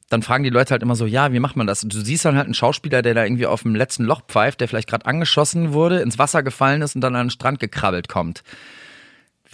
Dann 0.07 0.21
fragen 0.21 0.45
die 0.45 0.49
Leute 0.49 0.71
halt 0.71 0.81
immer 0.81 0.95
so, 0.95 1.05
ja, 1.05 1.33
wie 1.33 1.41
macht 1.41 1.57
man 1.57 1.67
das? 1.67 1.81
Du 1.81 1.99
siehst 1.99 2.23
dann 2.23 2.38
halt 2.38 2.45
einen 2.45 2.53
Schauspieler, 2.53 3.01
der 3.01 3.13
da 3.13 3.25
irgendwie 3.25 3.47
auf 3.47 3.63
dem 3.63 3.75
letzten 3.75 4.05
Loch 4.05 4.21
pfeift, 4.25 4.61
der 4.61 4.69
vielleicht 4.69 4.88
gerade 4.88 5.05
angeschossen 5.05 5.73
wurde, 5.73 5.99
ins 5.99 6.17
Wasser 6.17 6.41
gefallen 6.41 6.81
ist 6.83 6.95
und 6.95 7.01
dann 7.01 7.17
an 7.17 7.25
den 7.25 7.31
Strand 7.31 7.59
gekrabbelt 7.59 8.07
kommt 8.07 8.43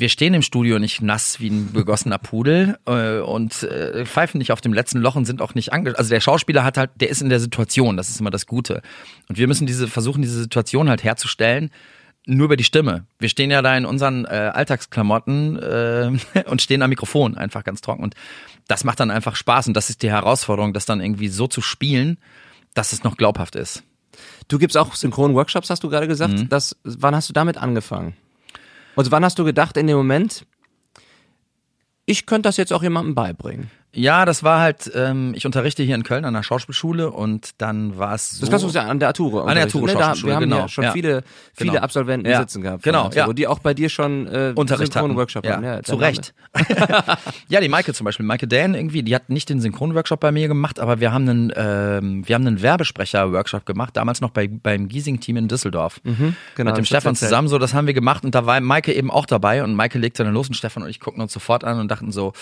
wir 0.02 0.10
stehen 0.10 0.34
im 0.34 0.42
Studio 0.42 0.80
nicht 0.80 1.02
nass 1.02 1.40
wie 1.40 1.50
ein 1.50 1.72
begossener 1.72 2.18
Pudel 2.18 2.78
äh, 2.86 3.20
und 3.20 3.64
äh, 3.64 4.06
pfeifen 4.06 4.40
nicht 4.40 4.52
auf 4.52 4.60
dem 4.60 4.74
letzten 4.74 5.00
Loch 5.00 5.16
und 5.16 5.26
sind 5.26 5.42
auch 5.42 5.56
nicht 5.56 5.72
ange 5.72 5.98
also 5.98 6.10
der 6.10 6.20
Schauspieler 6.20 6.64
hat 6.64 6.78
halt 6.78 6.92
der 7.00 7.10
ist 7.10 7.22
in 7.22 7.30
der 7.30 7.40
Situation 7.40 7.96
das 7.96 8.10
ist 8.10 8.20
immer 8.20 8.32
das 8.32 8.48
Gute 8.48 8.82
und 9.30 9.38
wir 9.38 9.48
müssen 9.48 9.68
diese 9.68 9.88
versuchen 9.88 10.22
diese 10.22 10.42
Situation 10.42 10.90
halt 10.90 11.04
herzustellen 11.04 11.70
nur 12.26 12.46
über 12.46 12.58
die 12.58 12.64
Stimme 12.64 13.06
wir 13.20 13.30
stehen 13.30 13.52
ja 13.52 13.62
da 13.62 13.78
in 13.78 13.86
unseren 13.86 14.26
äh, 14.26 14.52
Alltagsklamotten 14.54 15.58
äh, 15.58 16.12
und 16.48 16.62
stehen 16.62 16.82
am 16.82 16.90
Mikrofon 16.90 17.38
einfach 17.38 17.64
ganz 17.64 17.80
trocken 17.80 18.04
und 18.04 18.16
das 18.68 18.84
macht 18.84 19.00
dann 19.00 19.12
einfach 19.12 19.36
Spaß 19.36 19.68
und 19.68 19.78
das 19.78 19.90
ist 19.90 20.02
die 20.02 20.12
Herausforderung 20.12 20.74
das 20.74 20.86
dann 20.86 21.00
irgendwie 21.00 21.30
so 21.30 21.48
zu 21.48 21.62
spielen 21.62 22.18
dass 22.74 22.92
es 22.92 23.04
noch 23.04 23.16
glaubhaft 23.16 23.56
ist 23.56 23.84
Du 24.48 24.58
gibst 24.58 24.78
auch 24.78 24.94
Synchron-Workshops, 24.94 25.70
hast 25.70 25.84
du 25.84 25.90
gerade 25.90 26.08
gesagt. 26.08 26.34
Mhm. 26.34 26.50
Das, 26.50 26.76
wann 26.84 27.16
hast 27.16 27.30
du 27.30 27.34
damit 27.34 27.58
angefangen? 27.58 28.16
Und 28.96 29.12
wann 29.12 29.24
hast 29.24 29.40
du 29.40 29.44
gedacht 29.44 29.78
in 29.78 29.88
dem 29.88 29.98
Moment, 29.98 30.46
ich 32.06 32.26
könnte 32.26 32.50
das 32.50 32.58
jetzt 32.58 32.74
auch 32.74 32.84
jemandem 32.84 33.16
beibringen? 33.16 33.72
Ja 33.94 34.26
das 34.26 34.44
war 34.44 34.60
halt 34.62 34.92
ähm, 34.96 35.34
ich 35.36 35.46
unterrichte 35.46 35.84
hier 35.84 35.96
in 35.96 36.04
Köln 36.04 36.26
an 36.26 36.34
der 36.34 36.44
Schauspielschule 36.44 37.12
und 37.12 37.52
dann 37.58 37.98
war 37.98 38.16
es 38.16 38.32
so 38.32 38.42
Das 38.42 38.50
kannst 38.50 38.66
du 38.66 38.70
ja 38.70 38.88
an 38.88 39.00
der 39.00 39.10
Ature. 39.10 39.44
An 39.48 39.56
der 39.56 39.66
Ature 39.66 39.84
unterrichten, 39.84 40.00
ne? 40.00 40.04
Schauspielschule, 40.06 40.32
Wir 40.32 40.36
haben 40.36 40.44
genau. 40.44 40.58
ja 40.60 40.68
schon 40.70 40.84
Ja. 40.86 40.92
viele, 40.92 41.24
viele 41.54 41.72
Genau. 41.72 41.84
Absolventen 41.84 42.30
Ja. 42.30 42.40
sitzen 42.40 42.62
gehabt. 42.62 42.84
Genau, 42.84 43.06
Ature, 43.06 43.28
ja. 43.28 43.34
Die 43.34 43.48
auch 43.48 43.60
bei 43.60 43.74
dir 43.74 43.90
schon 43.90 44.28
äh, 44.28 44.54
Unterricht 44.56 44.96
hatten. 44.96 45.08
Synchron-Workshop 45.08 45.46
ja, 45.46 45.56
haben. 45.56 45.64
Ja, 45.64 45.84
zu 45.84 45.96
Recht. 45.96 46.34
ja, 47.50 47.60
die 47.62 47.70
Maike 47.70 47.94
zum 47.94 48.06
Beispiel, 48.06 48.26
Maike 48.26 48.48
Dan 48.48 48.74
irgendwie, 48.76 49.04
die 49.04 49.16
hat 49.16 49.30
nicht 49.30 49.50
den 49.50 49.60
Synchron-Workshop 49.62 50.20
bei 50.20 50.32
mir 50.32 50.48
gemacht, 50.48 50.80
aber 50.80 51.00
wir 51.00 51.12
haben 51.12 51.28
einen, 51.30 51.54
ähm, 51.56 52.28
wir 52.28 52.36
haben 52.36 52.48
einen 52.48 52.62
Werbesprecher-Workshop 52.62 53.66
gemacht, 53.66 53.96
damals 53.98 54.22
noch 54.22 54.32
bei, 54.32 54.48
beim 54.48 54.88
Giesing-Team 54.88 55.38
in 55.38 55.48
Düsseldorf. 55.48 56.00
genau, 56.04 56.70
Mit 56.72 56.78
dem 56.78 56.86
Stefan 56.86 57.16
zusammen, 57.16 57.48
so, 57.48 57.58
das 57.58 57.74
haben 57.74 57.88
wir 57.88 57.94
gemacht 57.94 58.24
und 58.24 58.36
da 58.36 58.46
war 58.46 58.60
Maike 58.62 58.94
eben 58.94 59.12
auch 59.12 59.26
dabei 59.26 59.64
und 59.64 59.76
Maike 59.76 60.00
legte 60.00 60.24
dann 60.24 60.34
los 60.34 60.48
und 60.48 60.56
Stefan 60.56 60.84
und 60.84 60.90
ich 60.90 61.00
guckten 61.00 61.22
uns 61.22 61.34
sofort 61.34 61.64
an 61.64 61.80
und 61.80 61.90
dachten 61.90 62.12
so, 62.12 62.34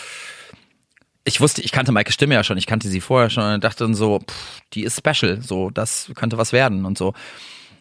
ich 1.30 1.40
wusste, 1.40 1.62
ich 1.62 1.72
kannte 1.72 1.92
Maikes 1.92 2.16
Stimme 2.16 2.34
ja 2.34 2.44
schon, 2.44 2.58
ich 2.58 2.66
kannte 2.66 2.90
sie 2.90 3.00
vorher 3.00 3.30
schon 3.30 3.44
und 3.54 3.64
dachte 3.64 3.86
dann 3.86 3.94
so, 3.94 4.20
pff, 4.20 4.62
die 4.74 4.84
ist 4.84 4.98
special, 4.98 5.42
so, 5.42 5.70
das 5.70 6.12
könnte 6.16 6.38
was 6.38 6.52
werden 6.52 6.86
und 6.86 6.98
so. 6.98 7.14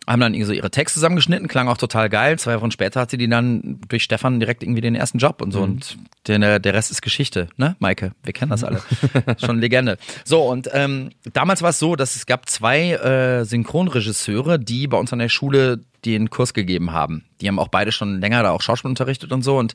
Haben 0.06 0.20
dann 0.20 0.32
irgendwie 0.32 0.46
so 0.46 0.52
ihre 0.54 0.70
Texte 0.70 0.94
zusammengeschnitten, 0.94 1.48
klang 1.48 1.68
auch 1.68 1.76
total 1.76 2.08
geil. 2.08 2.38
Zwei 2.38 2.58
Wochen 2.58 2.70
später 2.70 3.00
hat 3.00 3.10
sie 3.10 3.18
die 3.18 3.28
dann 3.28 3.78
durch 3.88 4.04
Stefan 4.04 4.40
direkt 4.40 4.62
irgendwie 4.62 4.80
den 4.80 4.94
ersten 4.94 5.18
Job 5.18 5.42
und 5.42 5.50
so. 5.52 5.60
Und 5.60 5.98
der, 6.26 6.58
der 6.60 6.72
Rest 6.72 6.90
ist 6.90 7.02
Geschichte, 7.02 7.48
ne, 7.58 7.76
Maike? 7.78 8.12
Wir 8.22 8.32
kennen 8.32 8.50
das 8.50 8.64
alle. 8.64 8.80
Schon 9.38 9.60
Legende. 9.60 9.98
So, 10.24 10.42
und 10.44 10.70
ähm, 10.72 11.10
damals 11.34 11.60
war 11.60 11.70
es 11.70 11.78
so, 11.78 11.94
dass 11.94 12.16
es 12.16 12.24
gab 12.24 12.48
zwei 12.48 12.92
äh, 12.92 13.44
Synchronregisseure, 13.44 14.58
die 14.58 14.86
bei 14.86 14.96
uns 14.96 15.12
an 15.12 15.18
der 15.18 15.28
Schule 15.28 15.80
den 16.06 16.30
Kurs 16.30 16.54
gegeben 16.54 16.92
haben. 16.92 17.26
Die 17.42 17.48
haben 17.48 17.58
auch 17.58 17.68
beide 17.68 17.92
schon 17.92 18.18
länger 18.18 18.42
da 18.42 18.52
auch 18.52 18.62
Schauspiel 18.62 18.88
unterrichtet 18.88 19.30
und 19.30 19.42
so. 19.42 19.58
Und 19.58 19.74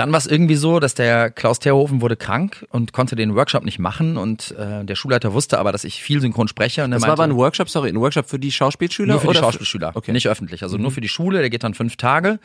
Dann 0.00 0.12
war 0.12 0.18
es 0.18 0.26
irgendwie 0.26 0.54
so, 0.54 0.80
dass 0.80 0.94
der 0.94 1.30
Klaus 1.30 1.58
Terhofen 1.58 2.00
wurde 2.00 2.16
krank 2.16 2.64
und 2.70 2.94
konnte 2.94 3.16
den 3.16 3.34
Workshop 3.34 3.66
nicht 3.66 3.78
machen 3.78 4.16
und 4.16 4.52
äh, 4.52 4.82
der 4.82 4.94
Schulleiter 4.94 5.34
wusste 5.34 5.58
aber, 5.58 5.72
dass 5.72 5.84
ich 5.84 6.02
viel 6.02 6.22
synchron 6.22 6.48
spreche. 6.48 6.84
Und 6.84 6.92
Das 6.92 7.02
war 7.02 7.08
meinte, 7.08 7.22
aber 7.22 7.30
ein 7.32 7.36
Workshop, 7.36 7.68
sorry, 7.68 7.90
ein 7.90 8.00
Workshop 8.00 8.26
für 8.26 8.38
die 8.38 8.50
Schauspielschüler? 8.50 9.12
nur 9.12 9.20
für 9.20 9.26
die 9.26 9.30
oder 9.32 9.40
Schauspielschüler, 9.40 9.92
Okay. 9.94 10.12
nicht 10.12 10.26
öffentlich. 10.26 10.62
Also 10.62 10.78
nur 10.78 10.90
für 10.90 11.02
die 11.02 11.08
Schule, 11.10 11.40
der 11.40 11.50
geht 11.50 11.64
dann 11.64 11.74
fünf 11.74 11.96
Tage. 11.96 12.38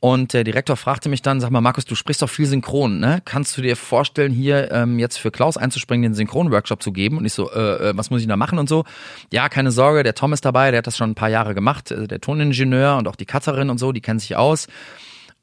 Und 0.00 0.32
der 0.32 0.42
Direktor 0.44 0.76
fragte 0.76 1.08
mich 1.10 1.20
dann, 1.22 1.40
sag 1.40 1.50
mal, 1.50 1.60
Markus, 1.60 1.84
du 1.84 1.94
sprichst 1.94 2.22
doch 2.22 2.30
viel 2.30 2.46
synchron, 2.46 2.98
ne? 2.98 3.20
Kannst 3.26 3.56
du 3.56 3.62
dir 3.62 3.76
vorstellen, 3.76 4.32
hier 4.32 4.72
ähm, 4.72 4.98
jetzt 4.98 5.18
für 5.18 5.30
Klaus 5.30 5.58
einzuspringen, 5.58 6.02
den 6.02 6.14
Synchron-Workshop 6.14 6.82
zu 6.82 6.90
geben? 6.90 7.18
Und 7.18 7.26
ich 7.26 7.34
so, 7.34 7.52
äh, 7.52 7.90
äh, 7.90 7.92
was 7.96 8.10
muss 8.10 8.22
ich 8.22 8.26
da 8.26 8.36
machen 8.36 8.58
und 8.58 8.68
so? 8.68 8.84
Ja, 9.30 9.48
keine 9.50 9.70
Sorge, 9.70 10.02
der 10.02 10.14
Tom 10.14 10.32
ist 10.32 10.44
dabei, 10.44 10.70
der 10.70 10.78
hat 10.78 10.86
das 10.86 10.96
schon 10.96 11.10
ein 11.10 11.14
paar 11.14 11.28
Jahre 11.28 11.54
gemacht, 11.54 11.90
äh, 11.90 12.08
der 12.08 12.20
Toningenieur 12.20 12.96
und 12.96 13.06
auch 13.08 13.14
die 13.16 13.26
Cutterin 13.26 13.68
und 13.68 13.78
so, 13.78 13.92
die 13.92 14.00
kennen 14.00 14.18
sich 14.18 14.34
aus. 14.36 14.66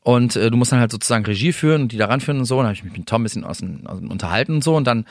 Und 0.07 0.37
äh, 0.37 0.49
du 0.49 0.55
musst 0.55 0.71
dann 0.71 0.79
halt 0.79 0.89
sozusagen 0.89 1.25
Regie 1.25 1.51
führen 1.51 1.81
und 1.81 1.91
die 1.91 1.97
da 1.97 2.05
ranführen 2.05 2.39
und 2.39 2.45
so. 2.45 2.55
Und 2.55 2.63
dann 2.63 2.67
habe 2.67 2.75
ich 2.75 2.83
mich 2.85 2.97
mit 2.97 3.09
Tom 3.09 3.19
ein 3.19 3.23
bisschen 3.23 3.43
aus, 3.43 3.61
aus, 3.61 3.99
unterhalten 3.99 4.53
und 4.53 4.63
so. 4.63 4.73
Und 4.77 4.87
dann 4.87 5.05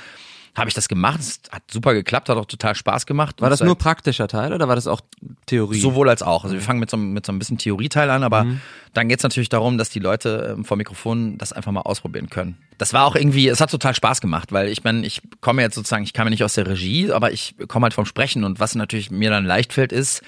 habe 0.55 0.69
ich 0.71 0.75
das 0.75 0.89
gemacht. 0.89 1.21
Es 1.21 1.39
hat 1.51 1.65
super 1.71 1.93
geklappt, 1.93 2.31
hat 2.31 2.39
auch 2.39 2.47
total 2.47 2.75
Spaß 2.75 3.05
gemacht. 3.05 3.43
War 3.43 3.51
das 3.51 3.61
nur 3.61 3.77
praktischer 3.77 4.27
Teil 4.27 4.55
oder 4.55 4.69
war 4.69 4.75
das 4.75 4.87
auch 4.87 5.03
Theorie? 5.45 5.81
Sowohl 5.81 6.09
als 6.09 6.23
auch. 6.23 6.45
Also 6.45 6.57
wir 6.57 6.63
fangen 6.63 6.81
mit 6.81 6.89
so, 6.89 6.97
mit 6.97 7.27
so 7.27 7.33
ein 7.33 7.39
bisschen 7.39 7.59
Theorieteil 7.59 8.09
an, 8.09 8.25
aber 8.25 8.47
dann 8.95 9.11
geht's 9.11 9.23
natürlich 9.23 9.51
darum, 9.51 9.77
dass 9.77 9.91
die 9.91 9.99
Leute 9.99 10.55
ähm, 10.57 10.65
vor 10.65 10.79
Mikrofon 10.79 11.37
das 11.37 11.53
einfach 11.53 11.73
mal 11.73 11.83
ausprobieren 11.83 12.31
können. 12.31 12.57
Das 12.79 12.95
war 12.95 13.05
auch 13.05 13.17
irgendwie, 13.17 13.49
es 13.49 13.61
hat 13.61 13.71
total 13.71 13.95
Spaß 13.95 14.23
gemacht, 14.23 14.51
weil 14.51 14.69
ich 14.69 14.83
meine, 14.83 15.07
ich 15.07 15.21
komme 15.43 15.61
jetzt 15.61 15.75
sozusagen, 15.75 16.05
ich 16.05 16.15
kam 16.15 16.27
ja 16.27 16.31
nicht 16.31 16.43
aus 16.43 16.55
der 16.55 16.67
Regie, 16.67 17.13
aber 17.13 17.33
ich 17.33 17.55
komme 17.69 17.85
halt 17.85 17.93
vom 17.93 18.07
Sprechen 18.07 18.45
und 18.45 18.61
was 18.61 18.75
natürlich 18.75 19.11
mir 19.11 19.29
dann 19.29 19.45
leicht 19.45 19.75
fällt, 19.75 19.93
ist, 19.93 20.23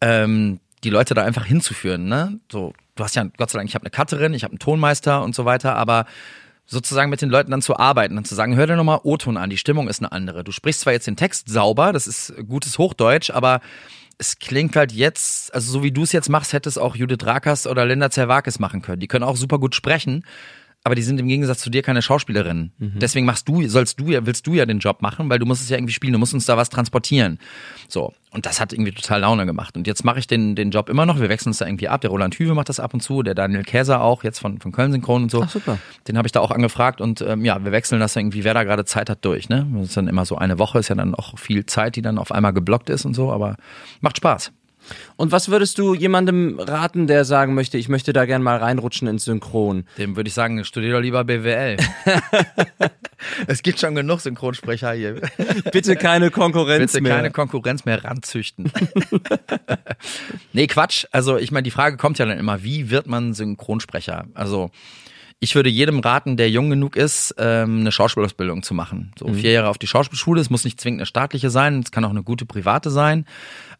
ähm, 0.00 0.58
die 0.84 0.90
Leute 0.90 1.12
da 1.12 1.22
einfach 1.22 1.44
hinzuführen. 1.44 2.06
Ne? 2.06 2.40
So, 2.50 2.72
du 2.96 3.04
hast 3.04 3.14
ja, 3.14 3.24
Gott 3.36 3.50
sei 3.50 3.58
Dank, 3.58 3.68
ich 3.68 3.74
habe 3.74 3.84
eine 3.84 3.90
Cutterin, 3.90 4.34
ich 4.34 4.42
habe 4.42 4.52
einen 4.52 4.58
Tonmeister 4.58 5.22
und 5.22 5.34
so 5.34 5.44
weiter, 5.44 5.76
aber 5.76 6.06
sozusagen 6.66 7.10
mit 7.10 7.22
den 7.22 7.30
Leuten 7.30 7.52
dann 7.52 7.62
zu 7.62 7.76
arbeiten, 7.76 8.16
dann 8.16 8.24
zu 8.24 8.34
sagen, 8.34 8.56
hör 8.56 8.66
dir 8.66 8.76
nochmal 8.76 9.00
O-Ton 9.04 9.36
an, 9.36 9.50
die 9.50 9.58
Stimmung 9.58 9.88
ist 9.88 10.00
eine 10.00 10.10
andere. 10.10 10.42
Du 10.42 10.50
sprichst 10.50 10.80
zwar 10.80 10.92
jetzt 10.92 11.06
den 11.06 11.16
Text 11.16 11.48
sauber, 11.48 11.92
das 11.92 12.08
ist 12.08 12.34
gutes 12.48 12.78
Hochdeutsch, 12.78 13.30
aber 13.30 13.60
es 14.18 14.38
klingt 14.38 14.74
halt 14.74 14.92
jetzt, 14.92 15.54
also 15.54 15.70
so 15.70 15.82
wie 15.82 15.92
du 15.92 16.02
es 16.02 16.12
jetzt 16.12 16.28
machst, 16.28 16.52
hätte 16.52 16.68
es 16.68 16.78
auch 16.78 16.96
Judith 16.96 17.24
Rakers 17.24 17.66
oder 17.66 17.84
Linda 17.84 18.10
Zerwakis 18.10 18.58
machen 18.58 18.82
können. 18.82 18.98
Die 18.98 19.08
können 19.08 19.24
auch 19.24 19.36
super 19.36 19.58
gut 19.58 19.74
sprechen, 19.74 20.24
aber 20.86 20.94
die 20.94 21.02
sind 21.02 21.18
im 21.18 21.26
Gegensatz 21.26 21.58
zu 21.58 21.68
dir 21.68 21.82
keine 21.82 22.00
Schauspielerinnen. 22.00 22.70
Deswegen 22.78 23.26
machst 23.26 23.48
du, 23.48 23.66
sollst 23.66 23.98
du 23.98 24.12
ja, 24.12 24.24
willst 24.24 24.46
du 24.46 24.54
ja 24.54 24.66
den 24.66 24.78
Job 24.78 25.02
machen, 25.02 25.28
weil 25.28 25.40
du 25.40 25.44
musst 25.44 25.60
es 25.60 25.68
ja 25.68 25.76
irgendwie 25.76 25.92
spielen, 25.92 26.12
du 26.12 26.20
musst 26.20 26.32
uns 26.32 26.46
da 26.46 26.56
was 26.56 26.70
transportieren. 26.70 27.40
So. 27.88 28.14
Und 28.30 28.46
das 28.46 28.60
hat 28.60 28.72
irgendwie 28.72 28.92
total 28.92 29.22
Laune 29.22 29.46
gemacht. 29.46 29.76
Und 29.76 29.88
jetzt 29.88 30.04
mache 30.04 30.20
ich 30.20 30.28
den, 30.28 30.54
den 30.54 30.70
Job 30.70 30.88
immer 30.88 31.04
noch. 31.04 31.18
Wir 31.18 31.28
wechseln 31.28 31.48
uns 31.48 31.58
da 31.58 31.66
irgendwie 31.66 31.88
ab. 31.88 32.02
Der 32.02 32.10
Roland 32.10 32.36
Hüwe 32.36 32.54
macht 32.54 32.68
das 32.68 32.78
ab 32.78 32.94
und 32.94 33.00
zu, 33.00 33.24
der 33.24 33.34
Daniel 33.34 33.64
Käser 33.64 34.00
auch, 34.00 34.22
jetzt 34.22 34.38
von, 34.38 34.60
von 34.60 34.70
Köln 34.70 34.92
Synchron 34.92 35.24
und 35.24 35.30
so. 35.32 35.42
Ach, 35.42 35.50
super. 35.50 35.78
Den 36.06 36.18
habe 36.18 36.28
ich 36.28 36.32
da 36.32 36.38
auch 36.38 36.52
angefragt 36.52 37.00
und 37.00 37.20
ähm, 37.20 37.44
ja, 37.44 37.64
wir 37.64 37.72
wechseln 37.72 37.98
das 37.98 38.14
irgendwie, 38.14 38.44
wer 38.44 38.54
da 38.54 38.62
gerade 38.62 38.84
Zeit 38.84 39.10
hat, 39.10 39.24
durch. 39.24 39.48
Ne? 39.48 39.66
Das 39.74 39.88
ist 39.88 39.96
dann 39.96 40.06
immer 40.06 40.24
so 40.24 40.36
eine 40.36 40.60
Woche, 40.60 40.78
ist 40.78 40.88
ja 40.88 40.94
dann 40.94 41.16
auch 41.16 41.36
viel 41.36 41.66
Zeit, 41.66 41.96
die 41.96 42.02
dann 42.02 42.16
auf 42.16 42.30
einmal 42.30 42.52
geblockt 42.52 42.90
ist 42.90 43.04
und 43.04 43.14
so, 43.14 43.32
aber 43.32 43.56
macht 44.00 44.18
Spaß. 44.18 44.52
Und 45.16 45.32
was 45.32 45.48
würdest 45.48 45.78
du 45.78 45.94
jemandem 45.94 46.58
raten, 46.58 47.06
der 47.06 47.24
sagen 47.24 47.54
möchte, 47.54 47.78
ich 47.78 47.88
möchte 47.88 48.12
da 48.12 48.24
gern 48.24 48.42
mal 48.42 48.58
reinrutschen 48.58 49.08
ins 49.08 49.24
Synchron? 49.24 49.84
Dem 49.98 50.16
würde 50.16 50.28
ich 50.28 50.34
sagen, 50.34 50.62
studier 50.64 50.92
doch 50.92 51.00
lieber 51.00 51.24
BWL. 51.24 51.76
es 53.46 53.62
gibt 53.62 53.80
schon 53.80 53.94
genug 53.94 54.20
Synchronsprecher 54.20 54.92
hier. 54.92 55.20
Bitte 55.72 55.96
keine 55.96 56.30
Konkurrenz 56.30 56.92
Bitte 56.92 57.02
mehr. 57.02 57.16
keine 57.16 57.30
Konkurrenz 57.30 57.84
mehr 57.84 58.04
ranzüchten. 58.04 58.70
nee, 60.52 60.66
Quatsch. 60.66 61.06
Also 61.12 61.38
ich 61.38 61.50
meine, 61.50 61.64
die 61.64 61.70
Frage 61.70 61.96
kommt 61.96 62.18
ja 62.18 62.26
dann 62.26 62.38
immer, 62.38 62.62
wie 62.62 62.90
wird 62.90 63.06
man 63.06 63.34
Synchronsprecher? 63.34 64.26
Also 64.34 64.70
ich 65.38 65.54
würde 65.54 65.68
jedem 65.68 66.00
raten, 66.00 66.36
der 66.38 66.50
jung 66.50 66.70
genug 66.70 66.96
ist, 66.96 67.34
ähm, 67.38 67.80
eine 67.80 67.92
Schauspielausbildung 67.92 68.62
zu 68.62 68.72
machen. 68.72 69.12
So 69.18 69.30
vier 69.34 69.52
Jahre 69.52 69.68
auf 69.68 69.76
die 69.76 69.86
Schauspielschule. 69.86 70.40
Es 70.40 70.48
muss 70.48 70.64
nicht 70.64 70.80
zwingend 70.80 71.00
eine 71.00 71.06
staatliche 71.06 71.50
sein, 71.50 71.80
es 71.80 71.90
kann 71.90 72.04
auch 72.06 72.10
eine 72.10 72.22
gute 72.22 72.46
private 72.46 72.90
sein. 72.90 73.26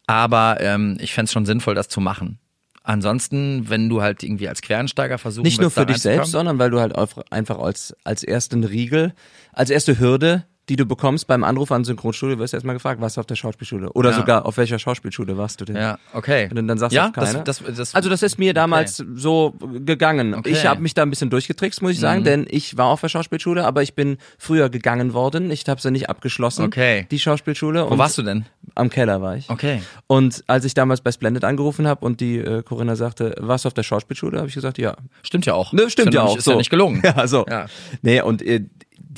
Aber 0.07 0.59
ähm, 0.61 0.97
ich 1.01 1.13
fände 1.13 1.27
es 1.27 1.33
schon 1.33 1.47
sinnvoll, 1.47 1.75
das 1.75 1.89
zu 1.89 2.01
machen. 2.01 2.39
Ansonsten, 2.83 3.69
wenn 3.69 3.89
du 3.89 4.01
halt 4.01 4.23
irgendwie 4.23 4.49
als 4.49 4.63
Quereinsteiger 4.63 5.19
versuchen 5.19 5.43
Nicht 5.43 5.61
nur 5.61 5.73
für 5.73 5.87
dich 5.87 5.99
selbst, 5.99 6.31
sondern 6.31 6.61
weil 6.61 6.71
du 6.71 6.79
halt 6.79 6.95
einfach 7.33 7.59
als, 7.59 7.97
als 8.05 8.23
ersten 8.23 8.63
Riegel, 8.63 9.13
als 9.53 9.71
erste 9.71 9.99
Hürde, 9.99 10.45
die 10.69 10.77
du 10.77 10.85
bekommst 10.87 11.27
beim 11.29 11.45
Anruf 11.45 11.71
an 11.71 11.85
Synchronstudio, 11.85 12.39
wirst 12.39 12.53
du 12.53 12.57
erstmal 12.57 12.75
gefragt, 12.75 13.01
warst 13.01 13.17
du 13.17 13.21
auf 13.21 13.27
der 13.27 13.37
Schauspielschule? 13.37 13.93
Oder 13.93 14.11
Ja. 14.11 14.17
sogar, 14.17 14.47
auf 14.47 14.57
welcher 14.57 14.79
Schauspielschule 14.79 15.37
warst 15.39 15.61
du 15.61 15.65
denn? 15.65 15.77
Ja, 15.77 15.99
okay. 16.13 16.49
Und 16.55 16.67
dann 16.67 16.77
sagst 16.79 16.93
du 16.93 16.97
ja, 16.97 17.11
keine. 17.11 17.43
Das, 17.45 17.63
das, 17.63 17.77
das, 17.77 17.95
Also 17.95 18.09
das 18.11 18.23
ist 18.23 18.39
mir 18.39 18.53
damals 18.55 18.97
so 19.15 19.55
gegangen. 19.85 20.35
Okay. 20.35 20.51
Ich 20.51 20.67
habe 20.67 20.81
mich 20.81 20.95
da 20.95 21.03
ein 21.03 21.11
bisschen 21.11 21.31
durchgetrickst, 21.31 21.83
muss 21.83 21.93
ich 21.93 22.01
sagen, 22.01 22.25
denn 22.25 22.47
ich 22.51 22.77
war 22.77 22.87
auf 22.87 23.01
der 23.01 23.09
Schauspielschule, 23.09 23.65
aber 23.65 23.83
ich 23.83 23.95
bin 23.95 24.19
früher 24.39 24.69
gegangen 24.69 25.13
worden. 25.13 25.51
Ich 25.51 25.69
habe 25.69 25.81
sie 25.81 25.91
nicht 25.91 26.09
abgeschlossen, 26.11 26.65
Okay. 26.65 27.07
die 27.11 27.19
Schauspielschule. 27.19 27.89
Wo 27.89 27.97
warst 27.99 28.19
du 28.19 28.23
denn? 28.23 28.47
Am 28.75 28.91
Keller 28.91 29.23
war 29.23 29.37
ich. 29.37 29.49
Okay. 29.49 29.83
Und 30.09 30.43
als 30.49 30.65
ich 30.65 30.75
damals 30.75 31.01
bei 31.01 31.13
Splendid 31.13 31.45
angerufen 31.45 31.87
habe 31.87 32.05
und 32.05 32.21
die 32.21 32.39
äh, 32.39 32.63
Corinna 32.63 32.97
sagte, 32.97 33.35
warst 33.39 33.65
du 33.65 33.69
auf 33.69 33.75
der 33.75 33.85
Schauspielschule, 33.85 34.39
habe 34.39 34.49
ich 34.49 34.55
gesagt, 34.55 34.79
ja. 34.79 34.97
Stimmt 35.23 35.47
ja 35.47 35.55
auch. 35.55 35.73
Ne, 35.73 35.89
stimmt 35.91 36.13
ja 36.13 36.25
noch 36.25 36.31
auch. 36.33 36.37
Ist 36.39 36.45
so. 36.45 36.51
ja 36.53 36.57
nicht 36.57 36.71
gelungen. 36.71 37.03
Ja, 37.05 37.27
so. 37.29 37.47
Ja. 37.49 37.67
Nee, 38.03 38.21
und 38.21 38.43
äh, 38.43 38.65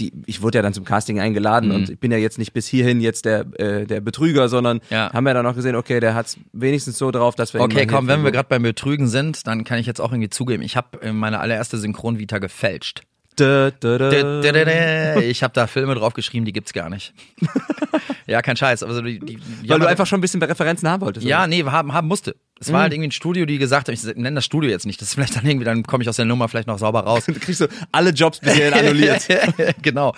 die, 0.00 0.12
ich 0.26 0.42
wurde 0.42 0.58
ja 0.58 0.62
dann 0.62 0.72
zum 0.74 0.84
Casting 0.84 1.20
eingeladen 1.20 1.68
Mhm. 1.70 1.74
und 1.74 1.90
ich 1.90 1.98
bin 1.98 2.10
ja 2.12 2.18
jetzt 2.18 2.38
nicht 2.38 2.52
bis 2.52 2.66
hierhin 2.66 3.00
jetzt 3.00 3.24
der, 3.24 3.46
äh, 3.58 3.86
der 3.86 4.00
Betrüger, 4.00 4.48
sondern 4.48 4.80
Ja. 4.90 5.12
haben 5.12 5.26
ja 5.26 5.34
dann 5.34 5.46
auch 5.46 5.54
gesehen, 5.54 5.74
okay, 5.76 6.00
der 6.00 6.14
hat's 6.14 6.36
wenigstens 6.52 6.98
so 6.98 7.10
drauf, 7.10 7.34
dass 7.34 7.54
wir 7.54 7.60
Okay, 7.60 7.86
komm, 7.86 8.06
wenn 8.08 8.22
wir 8.24 8.30
gerade 8.32 8.48
beim 8.48 8.62
Betrügen 8.62 9.08
sind, 9.08 9.46
dann 9.46 9.64
kann 9.64 9.78
ich 9.78 9.86
jetzt 9.86 10.00
auch 10.00 10.12
irgendwie 10.12 10.30
zugeben, 10.30 10.62
ich 10.62 10.76
habe 10.76 11.12
meine 11.12 11.40
allererste 11.40 11.78
Synchronvita 11.78 12.38
gefälscht. 12.38 13.02
Dä, 13.38 13.70
dä, 13.70 13.98
dä. 13.98 15.20
Ich 15.24 15.44
habe 15.44 15.54
da 15.54 15.68
Filme 15.68 15.94
drauf 15.94 16.12
geschrieben, 16.12 16.44
die 16.44 16.52
gibt's 16.52 16.72
gar 16.72 16.90
nicht. 16.90 17.14
ja, 18.26 18.42
kein 18.42 18.56
Scheiß. 18.56 18.82
Also 18.82 19.00
die, 19.00 19.20
die, 19.20 19.36
die 19.36 19.68
Weil 19.68 19.78
du 19.78 19.86
einfach 19.86 20.06
schon 20.06 20.18
ein 20.18 20.22
bisschen 20.22 20.42
Referenzen 20.42 20.88
haben 20.88 21.02
wolltest. 21.02 21.24
ja, 21.24 21.38
oder? 21.40 21.46
nee, 21.46 21.62
haben, 21.64 21.92
haben 21.92 22.08
musste. 22.08 22.34
Es 22.60 22.72
war 22.72 22.82
halt 22.82 22.92
irgendwie 22.92 23.08
ein 23.08 23.12
Studio, 23.12 23.46
die 23.46 23.58
gesagt 23.58 23.88
haben, 23.88 23.94
ich 23.94 24.02
nenne 24.04 24.34
das 24.34 24.44
Studio 24.44 24.70
jetzt 24.70 24.86
nicht. 24.86 25.00
Das 25.00 25.08
ist 25.08 25.14
vielleicht 25.14 25.36
dann 25.36 25.46
irgendwie, 25.46 25.64
dann 25.64 25.84
komme 25.84 26.02
ich 26.02 26.08
aus 26.08 26.16
der 26.16 26.24
Nummer 26.24 26.48
vielleicht 26.48 26.66
noch 26.66 26.78
sauber 26.78 27.00
raus. 27.00 27.24
Du 27.38 27.38
kriegst 27.38 27.58
so 27.58 27.66
alle 27.92 28.10
Jobs 28.10 28.40
bisher 28.40 28.74
annulliert. 28.74 29.28
genau. 29.82 30.14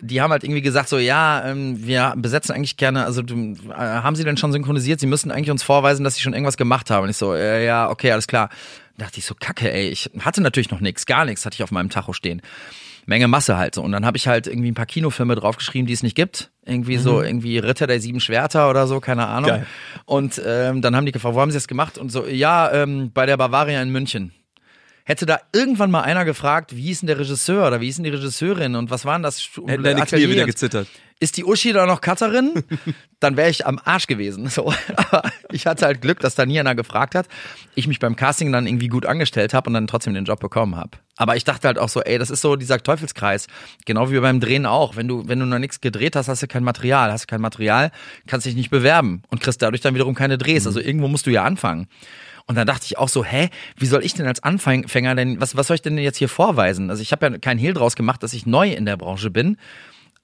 Die 0.00 0.20
haben 0.20 0.30
halt 0.30 0.44
irgendwie 0.44 0.62
gesagt 0.62 0.88
so, 0.88 0.98
ja, 0.98 1.44
ähm, 1.44 1.84
wir 1.84 2.14
besetzen 2.16 2.54
eigentlich 2.54 2.76
gerne, 2.76 3.04
also 3.04 3.22
du, 3.22 3.56
äh, 3.70 3.74
haben 3.74 4.14
sie 4.14 4.24
denn 4.24 4.36
schon 4.36 4.52
synchronisiert? 4.52 5.00
Sie 5.00 5.06
müssen 5.06 5.30
eigentlich 5.30 5.50
uns 5.50 5.62
vorweisen, 5.62 6.04
dass 6.04 6.14
sie 6.14 6.20
schon 6.20 6.32
irgendwas 6.32 6.56
gemacht 6.56 6.90
haben. 6.90 7.04
Und 7.04 7.10
ich 7.10 7.16
so, 7.16 7.34
äh, 7.34 7.64
ja, 7.64 7.90
okay, 7.90 8.12
alles 8.12 8.26
klar. 8.26 8.50
Da 8.96 9.06
dachte 9.06 9.18
ich 9.18 9.24
so, 9.24 9.34
kacke, 9.34 9.72
ey, 9.72 9.88
ich 9.88 10.10
hatte 10.20 10.42
natürlich 10.42 10.70
noch 10.70 10.80
nichts, 10.80 11.06
gar 11.06 11.24
nichts 11.24 11.44
hatte 11.44 11.54
ich 11.54 11.62
auf 11.62 11.70
meinem 11.70 11.90
Tacho 11.90 12.12
stehen. 12.12 12.42
Menge 13.10 13.26
Masse 13.26 13.58
halt 13.58 13.74
so. 13.74 13.82
Und 13.82 13.90
dann 13.90 14.06
habe 14.06 14.16
ich 14.16 14.28
halt 14.28 14.46
irgendwie 14.46 14.70
ein 14.70 14.74
paar 14.74 14.86
Kinofilme 14.86 15.34
draufgeschrieben, 15.34 15.84
die 15.84 15.92
es 15.92 16.04
nicht 16.04 16.14
gibt. 16.14 16.52
Irgendwie 16.64 16.96
so, 16.96 17.20
irgendwie 17.20 17.58
Ritter 17.58 17.88
der 17.88 18.00
sieben 18.00 18.20
Schwerter 18.20 18.70
oder 18.70 18.86
so, 18.86 19.00
keine 19.00 19.26
Ahnung. 19.26 19.50
Geil. 19.50 19.66
Und 20.04 20.40
ähm, 20.46 20.80
dann 20.80 20.94
haben 20.94 21.06
die 21.06 21.12
gefragt, 21.12 21.34
wo 21.34 21.40
haben 21.40 21.50
sie 21.50 21.56
das 21.56 21.66
gemacht? 21.66 21.98
Und 21.98 22.10
so, 22.10 22.26
ja, 22.28 22.72
ähm, 22.72 23.10
bei 23.12 23.26
der 23.26 23.36
Bavaria 23.36 23.82
in 23.82 23.90
München. 23.90 24.32
Hätte 25.10 25.26
da 25.26 25.40
irgendwann 25.52 25.90
mal 25.90 26.02
einer 26.02 26.24
gefragt, 26.24 26.76
wie 26.76 26.82
hieß 26.82 27.00
denn 27.00 27.08
der 27.08 27.18
Regisseur 27.18 27.66
oder 27.66 27.80
wie 27.80 27.86
hieß 27.86 27.96
denn 27.96 28.04
die 28.04 28.10
Regisseurin 28.10 28.76
und 28.76 28.90
was 28.90 29.04
waren 29.04 29.24
das? 29.24 29.40
Hätten 29.66 29.82
deine 29.82 30.02
Knie 30.02 30.28
wieder 30.28 30.46
gezittert. 30.46 30.86
Ist 31.18 31.36
die 31.36 31.44
Uschi 31.44 31.72
da 31.72 31.84
noch 31.84 32.00
Cutterin? 32.00 32.62
Dann 33.18 33.36
wäre 33.36 33.50
ich 33.50 33.66
am 33.66 33.80
Arsch 33.84 34.06
gewesen. 34.06 34.46
So. 34.46 34.72
Aber 34.96 35.28
ich 35.50 35.66
hatte 35.66 35.86
halt 35.86 36.00
Glück, 36.00 36.20
dass 36.20 36.36
da 36.36 36.46
nie 36.46 36.60
einer 36.60 36.76
gefragt 36.76 37.16
hat. 37.16 37.26
Ich 37.74 37.88
mich 37.88 37.98
beim 37.98 38.14
Casting 38.14 38.52
dann 38.52 38.68
irgendwie 38.68 38.86
gut 38.86 39.04
angestellt 39.04 39.52
habe 39.52 39.68
und 39.68 39.74
dann 39.74 39.88
trotzdem 39.88 40.14
den 40.14 40.26
Job 40.26 40.38
bekommen 40.38 40.76
habe. 40.76 40.92
Aber 41.16 41.34
ich 41.34 41.42
dachte 41.42 41.66
halt 41.66 41.80
auch 41.80 41.88
so, 41.88 42.02
ey, 42.02 42.16
das 42.16 42.30
ist 42.30 42.40
so 42.40 42.54
dieser 42.54 42.80
Teufelskreis. 42.80 43.48
Genau 43.86 44.12
wie 44.12 44.20
beim 44.20 44.38
Drehen 44.38 44.64
auch. 44.64 44.94
Wenn 44.94 45.08
du, 45.08 45.26
wenn 45.26 45.40
du 45.40 45.44
noch 45.46 45.58
nichts 45.58 45.80
gedreht 45.80 46.14
hast, 46.14 46.28
hast 46.28 46.44
du 46.44 46.46
kein 46.46 46.62
Material. 46.62 47.10
Hast 47.10 47.24
du 47.24 47.26
kein 47.26 47.40
Material, 47.40 47.90
kannst 48.28 48.46
dich 48.46 48.54
nicht 48.54 48.70
bewerben 48.70 49.22
und 49.28 49.40
kriegst 49.40 49.60
dadurch 49.60 49.80
dann 49.80 49.94
wiederum 49.94 50.14
keine 50.14 50.38
Drehs. 50.38 50.68
Also 50.68 50.78
irgendwo 50.78 51.08
musst 51.08 51.26
du 51.26 51.30
ja 51.30 51.42
anfangen. 51.42 51.88
Und 52.50 52.56
dann 52.56 52.66
dachte 52.66 52.84
ich 52.84 52.98
auch 52.98 53.08
so, 53.08 53.24
hä, 53.24 53.48
wie 53.76 53.86
soll 53.86 54.04
ich 54.04 54.14
denn 54.14 54.26
als 54.26 54.42
Anfänger 54.42 55.14
denn, 55.14 55.40
was, 55.40 55.54
was 55.54 55.68
soll 55.68 55.76
ich 55.76 55.82
denn 55.82 55.96
jetzt 55.98 56.16
hier 56.16 56.28
vorweisen? 56.28 56.90
Also 56.90 57.00
ich 57.00 57.12
habe 57.12 57.26
ja 57.26 57.38
keinen 57.38 57.58
Hehl 57.58 57.74
draus 57.74 57.94
gemacht, 57.94 58.24
dass 58.24 58.32
ich 58.32 58.44
neu 58.44 58.72
in 58.72 58.86
der 58.86 58.96
Branche 58.96 59.30
bin, 59.30 59.56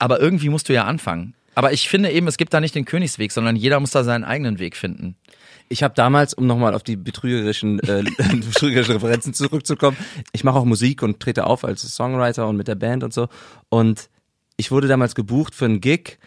aber 0.01 0.19
irgendwie 0.19 0.49
musst 0.49 0.69
du 0.69 0.73
ja 0.73 0.87
anfangen. 0.87 1.35
Aber 1.55 1.73
ich 1.73 1.89
finde 1.89 2.11
eben, 2.11 2.27
es 2.27 2.37
gibt 2.37 2.53
da 2.53 2.59
nicht 2.59 2.75
den 2.75 2.85
Königsweg, 2.85 3.31
sondern 3.31 3.55
jeder 3.55 3.79
muss 3.79 3.93
da 3.93 4.03
seinen 4.03 4.25
eigenen 4.25 4.59
Weg 4.59 4.75
finden. 4.77 5.15
Ich 5.69 5.85
habe 5.85 5.95
damals, 5.95 6.35
um 6.35 6.49
nochmal 6.49 6.75
auf 6.75 6.83
die 6.83 6.97
betrügerischen, 6.97 7.79
äh, 7.79 8.03
betrügerischen 8.19 8.95
Referenzen 8.95 9.33
zurückzukommen, 9.33 9.97
ich 10.33 10.43
mache 10.43 10.59
auch 10.59 10.65
Musik 10.65 11.05
und 11.05 11.21
trete 11.21 11.47
auf 11.47 11.65
als 11.65 11.83
Songwriter 11.83 12.49
und 12.49 12.57
mit 12.57 12.67
der 12.67 12.75
Band 12.75 13.05
und 13.05 13.15
so. 13.15 13.29
Und 13.69 14.11
ich 14.57 14.73
wurde 14.73 14.89
damals 14.89 15.15
gebucht 15.15 15.55
für 15.55 15.67
einen 15.67 15.81
Gig, 15.81 16.19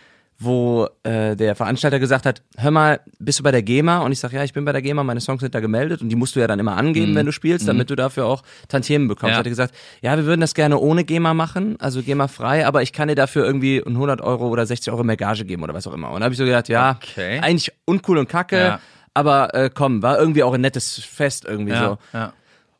wo 0.41 0.87
äh, 1.03 1.35
der 1.35 1.53
Veranstalter 1.53 1.99
gesagt 1.99 2.25
hat, 2.25 2.41
hör 2.57 2.71
mal, 2.71 3.01
bist 3.19 3.39
du 3.39 3.43
bei 3.43 3.51
der 3.51 3.61
GEMA? 3.61 3.99
Und 3.99 4.13
ich 4.13 4.19
sage, 4.19 4.37
ja, 4.37 4.43
ich 4.45 4.53
bin 4.53 4.63
bei 4.63 4.71
der 4.71 4.81
GEMA, 4.81 5.03
meine 5.03 5.19
Songs 5.19 5.41
sind 5.41 5.53
da 5.53 5.59
gemeldet 5.59 6.01
und 6.01 6.07
die 6.07 6.15
musst 6.15 6.33
du 6.35 6.39
ja 6.39 6.47
dann 6.47 6.59
immer 6.59 6.77
angeben, 6.77 7.13
wenn 7.13 7.25
du 7.25 7.33
spielst, 7.33 7.67
damit 7.67 7.89
du 7.89 7.95
dafür 7.97 8.25
auch 8.25 8.41
Tantiemen 8.69 9.09
bekommst. 9.09 9.33
Ja. 9.33 9.39
Hat 9.39 9.45
er 9.45 9.49
gesagt, 9.49 9.75
ja, 10.01 10.15
wir 10.15 10.25
würden 10.25 10.39
das 10.39 10.53
gerne 10.53 10.77
ohne 10.77 11.03
GEMA 11.03 11.33
machen, 11.33 11.75
also 11.81 12.01
GEMA 12.01 12.29
frei, 12.29 12.65
aber 12.65 12.81
ich 12.81 12.93
kann 12.93 13.09
dir 13.09 13.15
dafür 13.15 13.43
irgendwie 13.45 13.83
100 13.85 14.21
Euro 14.21 14.47
oder 14.47 14.65
60 14.65 14.93
Euro 14.93 15.03
mehr 15.03 15.17
Gage 15.17 15.43
geben 15.43 15.61
oder 15.63 15.73
was 15.73 15.85
auch 15.87 15.93
immer. 15.93 16.09
Und 16.11 16.21
da 16.21 16.23
habe 16.25 16.33
ich 16.33 16.37
so 16.37 16.45
gedacht, 16.45 16.69
ja, 16.69 16.91
Okay. 17.03 17.39
eigentlich 17.41 17.73
uncool 17.83 18.17
und 18.17 18.29
kacke, 18.29 18.57
Ja. 18.57 18.79
aber 19.13 19.53
äh, 19.53 19.69
komm, 19.73 20.01
war 20.01 20.17
irgendwie 20.17 20.43
auch 20.43 20.53
ein 20.53 20.61
nettes 20.61 20.99
Fest 21.03 21.43
irgendwie 21.45 21.73
so. 21.73 21.97
ja. 22.13 22.31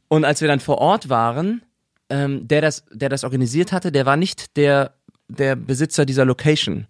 Und 0.07 0.23
als 0.23 0.39
wir 0.39 0.47
dann 0.47 0.61
vor 0.61 0.77
Ort 0.77 1.09
waren, 1.09 1.61
ähm, 2.09 2.47
der 2.47 2.61
das, 2.61 2.85
der 2.91 3.09
das 3.09 3.25
organisiert 3.25 3.73
hatte, 3.73 3.91
der 3.91 4.05
war 4.05 4.15
nicht 4.15 4.55
der, 4.55 4.93
der 5.27 5.55
Besitzer 5.57 6.05
dieser 6.05 6.23
Location. 6.25 6.87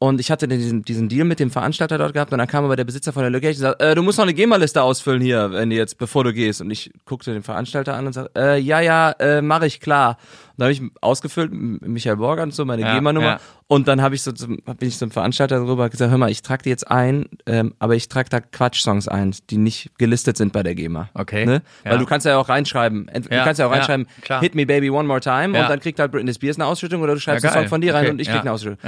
Und 0.00 0.20
ich 0.20 0.30
hatte 0.30 0.46
diesen, 0.46 0.82
diesen 0.82 1.08
Deal 1.08 1.24
mit 1.24 1.40
dem 1.40 1.50
Veranstalter 1.50 1.98
dort 1.98 2.12
gehabt 2.14 2.30
und 2.30 2.38
dann 2.38 2.46
kam 2.46 2.64
aber 2.64 2.76
der 2.76 2.84
Besitzer 2.84 3.12
von 3.12 3.22
der 3.22 3.30
Location 3.30 3.64
und 3.66 3.70
sagt, 3.72 3.82
äh, 3.82 3.96
du 3.96 4.02
musst 4.04 4.16
noch 4.18 4.24
eine 4.26 4.32
GEMA-Liste 4.32 4.80
ausfüllen 4.80 5.20
hier, 5.20 5.50
wenn 5.50 5.70
du 5.70 5.76
jetzt, 5.76 5.98
bevor 5.98 6.22
du 6.22 6.32
gehst. 6.32 6.60
Und 6.60 6.70
ich 6.70 6.92
guckte 7.04 7.32
den 7.32 7.42
Veranstalter 7.42 7.94
an 7.96 8.06
und 8.06 8.12
sagte, 8.12 8.30
äh, 8.40 8.58
ja, 8.60 8.78
ja, 8.80 9.10
äh, 9.18 9.42
mache 9.42 9.66
ich 9.66 9.80
klar. 9.80 10.10
Und 10.10 10.58
dann 10.58 10.64
habe 10.66 10.72
ich 10.72 10.82
ausgefüllt, 11.00 11.50
Michael 11.52 12.16
Borger 12.18 12.44
und 12.44 12.54
so, 12.54 12.64
meine 12.64 12.82
Ja, 12.82 12.94
GEMA-Nummer. 12.94 13.26
ja. 13.26 13.40
Und 13.66 13.88
dann 13.88 14.00
habe 14.00 14.14
ich 14.14 14.22
so 14.22 14.30
zum, 14.30 14.58
bin 14.78 14.88
ich 14.88 14.98
zum 14.98 15.10
Veranstalter 15.10 15.58
drüber 15.58 15.88
gesagt, 15.88 16.12
hör 16.12 16.18
mal, 16.18 16.30
ich 16.30 16.42
trage 16.42 16.62
die 16.62 16.68
jetzt 16.70 16.88
ein, 16.88 17.26
ähm, 17.46 17.74
aber 17.80 17.96
ich 17.96 18.08
trage 18.08 18.28
da 18.30 18.38
Quatsch-Songs 18.40 19.08
ein, 19.08 19.34
die 19.50 19.56
nicht 19.56 19.90
gelistet 19.98 20.36
sind 20.36 20.52
bei 20.52 20.62
der 20.62 20.76
GEMA. 20.76 21.08
Okay. 21.14 21.44
Ne? 21.44 21.62
Weil 21.82 21.94
Ja. 21.94 21.98
du 21.98 22.06
kannst 22.06 22.24
ja 22.24 22.38
auch 22.38 22.48
reinschreiben, 22.48 23.10
Ja, 23.12 23.18
du 23.20 23.28
kannst 23.44 23.58
ja 23.58 23.66
auch 23.66 23.72
ja, 23.72 23.78
reinschreiben. 23.78 24.06
Hit 24.42 24.54
Me 24.54 24.64
Baby 24.64 24.90
One 24.90 25.08
More 25.08 25.18
Time 25.20 25.56
Ja. 25.58 25.64
und 25.64 25.70
dann 25.70 25.80
kriegt 25.80 25.98
halt 25.98 26.12
Britney 26.12 26.32
Spears 26.32 26.56
eine 26.56 26.66
Ausschüttung 26.66 27.02
oder 27.02 27.14
du 27.14 27.20
schreibst 27.20 27.42
Ja, 27.42 27.50
einen 27.50 27.62
Song 27.64 27.68
von 27.68 27.80
dir 27.80 27.94
rein 27.94 28.04
Okay, 28.04 28.12
und 28.12 28.20
ich 28.20 28.28
ja. 28.28 28.34
krieg 28.34 28.42
eine 28.42 28.52
Ausschüttung. 28.52 28.78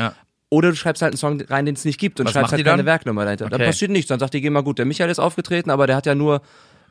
Oder 0.50 0.70
du 0.70 0.76
schreibst 0.76 1.00
halt 1.00 1.12
einen 1.12 1.18
Song 1.18 1.40
rein, 1.48 1.64
den 1.64 1.76
es 1.76 1.84
nicht 1.84 1.98
gibt 1.98 2.18
und 2.20 2.26
Was 2.26 2.32
schreibst 2.32 2.50
halt 2.52 2.58
die 2.60 2.64
dann? 2.64 2.72
keine 2.74 2.84
Werknummer 2.86 3.24
dahinter. 3.24 3.48
Dann 3.48 3.60
Okay. 3.60 3.66
passiert 3.70 3.90
nichts. 3.92 4.08
Dann 4.08 4.18
sagt 4.18 4.34
die, 4.34 4.40
geh 4.40 4.50
mal 4.50 4.62
gut, 4.62 4.78
der 4.78 4.84
Michael 4.86 5.08
ist 5.10 5.20
aufgetreten, 5.20 5.70
aber 5.70 5.86
der 5.86 5.94
hat 5.96 6.06
ja 6.06 6.14
nur 6.16 6.42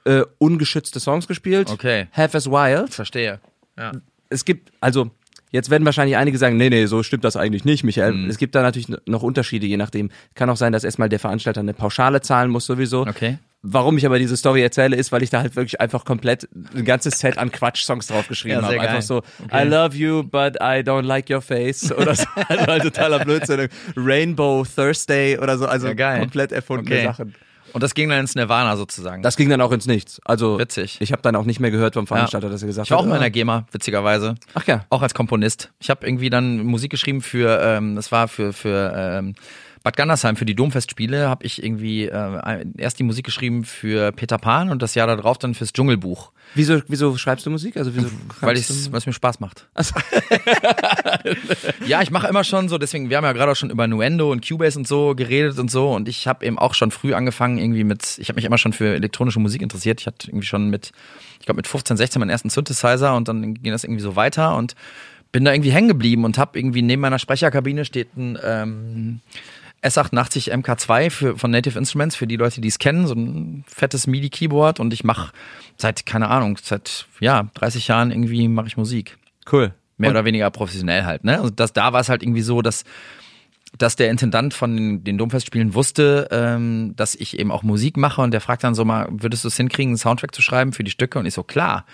äh, 0.05 0.21
ungeschützte 0.37 0.99
Songs 1.01 1.27
gespielt. 1.27 1.69
Okay. 1.69 2.07
Half 2.13 2.33
as 2.35 2.49
Wild. 2.49 2.93
Verstehe. 2.93 3.39
Ja. 3.77 3.91
Es 4.29 4.45
gibt, 4.45 4.71
also, 4.79 5.11
jetzt 5.51 5.69
werden 5.69 5.83
wahrscheinlich 5.83 6.15
einige 6.15 6.37
sagen, 6.37 6.55
nee, 6.55 6.69
nee, 6.69 6.85
so 6.85 7.03
stimmt 7.03 7.25
das 7.25 7.35
eigentlich 7.35 7.65
nicht, 7.65 7.83
Michael. 7.83 8.13
Mhm. 8.13 8.29
Es 8.29 8.37
gibt 8.37 8.55
da 8.55 8.61
natürlich 8.61 8.87
noch 9.05 9.23
Unterschiede, 9.23 9.67
je 9.67 9.75
nachdem. 9.75 10.09
Kann 10.35 10.49
auch 10.49 10.55
sein, 10.57 10.71
dass 10.71 10.85
erstmal 10.85 11.09
der 11.09 11.19
Veranstalter 11.19 11.59
eine 11.59 11.73
Pauschale 11.73 12.21
zahlen 12.21 12.49
muss, 12.51 12.65
sowieso. 12.65 13.01
Okay. 13.01 13.39
Warum 13.61 13.97
ich 13.97 14.05
aber 14.05 14.19
diese 14.19 14.37
Story 14.37 14.61
erzähle, 14.61 14.95
ist, 14.95 15.11
weil 15.11 15.21
ich 15.21 15.29
da 15.31 15.41
halt 15.41 15.57
wirklich 15.57 15.81
einfach 15.81 16.05
komplett 16.05 16.47
ein 16.73 16.85
ganzes 16.85 17.19
Set 17.19 17.37
an 17.37 17.51
Quatsch-Songs 17.51 18.07
draufgeschrieben 18.07 18.61
Ja, 18.61 18.65
habe. 18.65 18.79
Einfach 18.79 19.01
so, 19.01 19.17
Okay. 19.43 19.65
I 19.65 19.67
love 19.67 19.97
you, 19.97 20.23
but 20.23 20.55
I 20.61 20.79
don't 20.81 21.01
like 21.03 21.29
your 21.29 21.41
face. 21.41 21.91
Oder 21.97 22.15
so, 22.15 22.23
also 22.35 22.67
halt 22.67 22.83
totaler 22.83 23.25
Blödsinn. 23.25 23.67
Rainbow 23.97 24.63
Thursday 24.63 25.37
oder 25.37 25.57
so, 25.57 25.65
also 25.65 25.89
Ja, 25.89 26.19
komplett 26.19 26.51
erfundene 26.53 26.95
Okay. 26.95 27.05
Sachen. 27.05 27.35
Und 27.73 27.83
das 27.83 27.93
ging 27.93 28.09
dann 28.09 28.21
ins 28.21 28.33
Nirvana 28.33 28.77
sozusagen. 28.77 29.21
Das 29.21 29.35
ging 29.35 29.49
dann 29.49 29.61
auch 29.61 29.71
ins 29.71 29.85
Nichts. 29.85 30.19
Also 30.25 30.57
Witzig. 30.57 30.97
Ich 31.01 31.11
habe 31.11 31.21
dann 31.21 31.35
auch 31.35 31.45
nicht 31.45 31.59
mehr 31.59 31.69
gehört 31.69 31.93
vom 31.95 32.07
Veranstalter, 32.07 32.49
dass 32.49 32.63
er 32.63 32.67
gesagt 32.67 32.87
ich 32.87 32.91
war 32.91 32.97
auch 32.97 33.03
hat. 33.03 33.09
mal 33.09 33.15
in 33.15 33.19
oh, 33.19 33.23
der 33.23 33.29
GEMA, 33.31 33.65
witzigerweise. 33.71 34.35
Ach 34.55 34.65
ja. 34.65 34.85
Auch 34.89 35.01
als 35.01 35.13
Komponist. 35.13 35.69
Ich 35.79 35.89
habe 35.89 36.07
irgendwie 36.07 36.29
dann 36.29 36.63
Musik 36.63 36.89
geschrieben 36.91 37.21
für, 37.21 37.59
ähm, 37.61 37.95
das 37.95 38.11
war 38.11 38.27
für, 38.27 38.53
für 38.53 38.91
ähm, 38.95 39.35
Bad 39.83 39.95
Gandersheim, 39.95 40.35
für 40.35 40.45
die 40.45 40.55
Domfestspiele, 40.55 41.29
habe 41.29 41.45
ich 41.45 41.63
irgendwie 41.63 42.05
äh, 42.05 42.65
erst 42.77 42.99
die 42.99 43.03
Musik 43.03 43.25
geschrieben 43.25 43.63
für 43.63 44.11
Peter 44.11 44.37
Pan 44.37 44.71
und 44.71 44.81
das 44.81 44.93
Jahr 44.95 45.07
darauf 45.07 45.37
dann 45.37 45.53
fürs 45.53 45.71
Dschungelbuch. 45.71 46.31
Wieso, 46.55 46.81
wieso 46.87 47.15
schreibst 47.17 47.45
du 47.45 47.49
Musik? 47.49 47.77
Also 47.77 47.95
wieso 47.95 48.09
Weil 48.41 48.57
es 48.57 49.05
mir 49.05 49.13
Spaß 49.13 49.39
macht. 49.39 49.67
ja, 51.87 52.01
ich 52.01 52.11
mache 52.11 52.27
immer 52.27 52.43
schon 52.43 52.67
so, 52.67 52.77
deswegen, 52.77 53.09
wir 53.09 53.17
haben 53.17 53.23
ja 53.23 53.33
gerade 53.33 53.51
auch 53.51 53.55
schon 53.55 53.69
über 53.69 53.87
Nuendo 53.87 54.31
und 54.31 54.47
Cubase 54.47 54.77
und 54.77 54.87
so 54.87 55.15
geredet 55.15 55.59
und 55.59 55.71
so 55.71 55.91
und 55.91 56.09
ich 56.09 56.27
habe 56.27 56.45
eben 56.45 56.59
auch 56.59 56.73
schon 56.73 56.91
früh 56.91 57.13
angefangen 57.13 57.57
irgendwie 57.57 57.83
mit, 57.83 58.17
ich 58.17 58.29
habe 58.29 58.35
mich 58.35 58.45
immer 58.45 58.57
schon 58.57 58.73
für 58.73 58.95
elektronische 58.95 59.39
Musik 59.39 59.61
interessiert. 59.61 60.01
Ich 60.01 60.07
hatte 60.07 60.27
irgendwie 60.27 60.47
schon 60.47 60.69
mit, 60.69 60.91
ich 61.39 61.45
glaube 61.45 61.57
mit 61.57 61.67
15, 61.67 61.95
16 61.97 62.19
meinen 62.19 62.31
ersten 62.31 62.49
Synthesizer 62.49 63.15
und 63.15 63.27
dann 63.27 63.53
ging 63.53 63.71
das 63.71 63.83
irgendwie 63.83 64.01
so 64.03 64.15
weiter 64.15 64.57
und 64.57 64.75
bin 65.31 65.45
da 65.45 65.53
irgendwie 65.53 65.71
hängen 65.71 65.87
geblieben 65.87 66.25
und 66.25 66.37
habe 66.37 66.57
irgendwie 66.57 66.81
neben 66.81 67.01
meiner 67.01 67.19
Sprecherkabine 67.19 67.85
steht 67.85 68.17
ein 68.17 68.37
ähm, 68.43 69.21
S88 69.81 70.51
MK2 70.51 71.09
für, 71.09 71.37
von 71.37 71.51
Native 71.51 71.77
Instruments, 71.77 72.15
für 72.15 72.27
die 72.27 72.35
Leute, 72.35 72.61
die 72.61 72.67
es 72.67 72.79
kennen, 72.79 73.07
so 73.07 73.13
ein 73.13 73.63
fettes 73.67 74.07
MIDI-Keyboard 74.07 74.79
und 74.79 74.93
ich 74.93 75.03
mache 75.03 75.31
seit, 75.77 76.05
keine 76.05 76.29
Ahnung, 76.29 76.57
seit 76.61 77.07
ja, 77.19 77.49
30 77.53 77.87
Jahren 77.87 78.11
irgendwie 78.11 78.47
mache 78.47 78.67
ich 78.67 78.77
Musik. 78.77 79.17
Cool. 79.51 79.73
Mehr 79.97 80.11
oder 80.11 80.25
weniger 80.25 80.49
professionell 80.49 81.03
halt, 81.03 81.25
ne? 81.25 81.37
Also 81.37 81.49
das, 81.49 81.73
da 81.73 81.91
war 81.91 81.99
es 81.99 82.07
halt 82.07 82.23
irgendwie 82.23 82.41
so, 82.41 82.61
dass, 82.61 82.85
dass 83.77 83.97
der 83.97 84.09
Intendant 84.09 84.53
von 84.53 84.75
den, 84.75 85.03
den 85.03 85.17
Domfestspielen 85.17 85.73
wusste, 85.73 86.29
ähm, 86.31 86.93
dass 86.95 87.15
ich 87.15 87.37
eben 87.37 87.51
auch 87.51 87.63
Musik 87.63 87.97
mache 87.97 88.21
und 88.21 88.31
der 88.31 88.39
fragt 88.41 88.63
dann 88.63 88.75
so 88.75 88.85
mal, 88.85 89.07
würdest 89.11 89.43
du 89.43 89.49
es 89.49 89.57
hinkriegen, 89.57 89.91
einen 89.91 89.97
Soundtrack 89.97 90.33
zu 90.33 90.41
schreiben 90.41 90.71
für 90.71 90.85
die 90.85 90.91
Stücke? 90.91 91.19
Und 91.19 91.25
ich 91.25 91.33
so, 91.33 91.43
klar. 91.43 91.85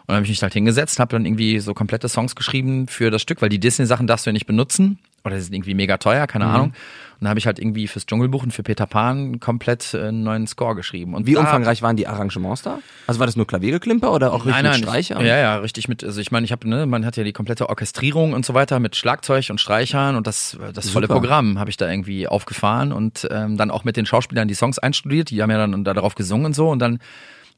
Und 0.00 0.08
dann 0.08 0.16
habe 0.16 0.24
ich 0.24 0.30
mich 0.30 0.42
halt 0.42 0.54
hingesetzt, 0.54 0.98
habe 0.98 1.12
dann 1.12 1.26
irgendwie 1.26 1.58
so 1.60 1.74
komplette 1.74 2.08
Songs 2.08 2.34
geschrieben 2.34 2.88
für 2.88 3.10
das 3.10 3.20
Stück, 3.20 3.42
weil 3.42 3.50
die 3.50 3.60
Disney-Sachen 3.60 4.06
darfst 4.06 4.24
du 4.24 4.30
ja 4.30 4.32
nicht 4.32 4.46
benutzen 4.46 4.98
oder 5.24 5.36
die 5.36 5.42
sind 5.42 5.54
irgendwie 5.54 5.74
mega 5.74 5.96
teuer, 5.98 6.26
keine 6.26 6.46
Mhm. 6.46 6.50
Ahnung. 6.54 6.66
Und 6.68 7.24
dann 7.24 7.28
habe 7.30 7.38
ich 7.38 7.46
halt 7.46 7.58
irgendwie 7.58 7.86
fürs 7.86 8.06
Dschungelbuch 8.06 8.42
und 8.44 8.52
für 8.52 8.62
Peter 8.62 8.86
Pan 8.86 9.40
komplett 9.40 9.92
äh, 9.92 10.08
einen 10.08 10.22
neuen 10.22 10.46
Score 10.46 10.74
geschrieben. 10.74 11.12
Und 11.14 11.26
Wie 11.26 11.34
da- 11.34 11.40
umfangreich 11.40 11.82
waren 11.82 11.96
die 11.96 12.06
Arrangements 12.06 12.62
da? 12.62 12.78
Also 13.06 13.20
war 13.20 13.26
das 13.26 13.36
nur 13.36 13.46
Klaviergeklimper 13.46 14.10
oder 14.10 14.32
auch 14.32 14.46
richtig 14.46 14.62
mit 14.62 14.74
Streicher? 14.76 15.20
Ja, 15.22 15.36
ja, 15.36 15.56
richtig 15.58 15.86
mit, 15.88 16.02
also 16.02 16.18
ich 16.20 16.30
meine, 16.32 16.44
ich 16.46 16.52
habe, 16.52 16.66
ne, 16.66 16.86
man 16.86 17.04
hat 17.04 17.16
ja 17.18 17.24
die 17.24 17.34
komplette 17.34 17.68
Orchestrierung 17.68 18.32
und 18.32 18.46
so 18.46 18.54
weiter 18.54 18.80
mit 18.80 18.96
Schlagzeug 18.96 19.48
und 19.50 19.60
Streichern 19.60 20.16
und 20.16 20.26
das, 20.26 20.56
das 20.72 20.88
volle. 20.88 21.08
Programm 21.08 21.58
habe 21.58 21.68
ich 21.68 21.76
da 21.76 21.90
irgendwie 21.90 22.26
aufgefahren 22.26 22.92
und 22.92 23.28
ähm, 23.30 23.58
dann 23.58 23.70
auch 23.70 23.84
mit 23.84 23.98
den 23.98 24.06
Schauspielern 24.06 24.48
die 24.48 24.54
Songs 24.54 24.78
einstudiert, 24.78 25.28
die 25.30 25.42
haben 25.42 25.50
ja 25.50 25.58
dann 25.58 25.84
da 25.84 25.92
darauf 25.92 26.14
gesungen 26.14 26.46
und 26.46 26.54
so 26.54 26.70
und 26.70 26.78
dann 26.78 27.00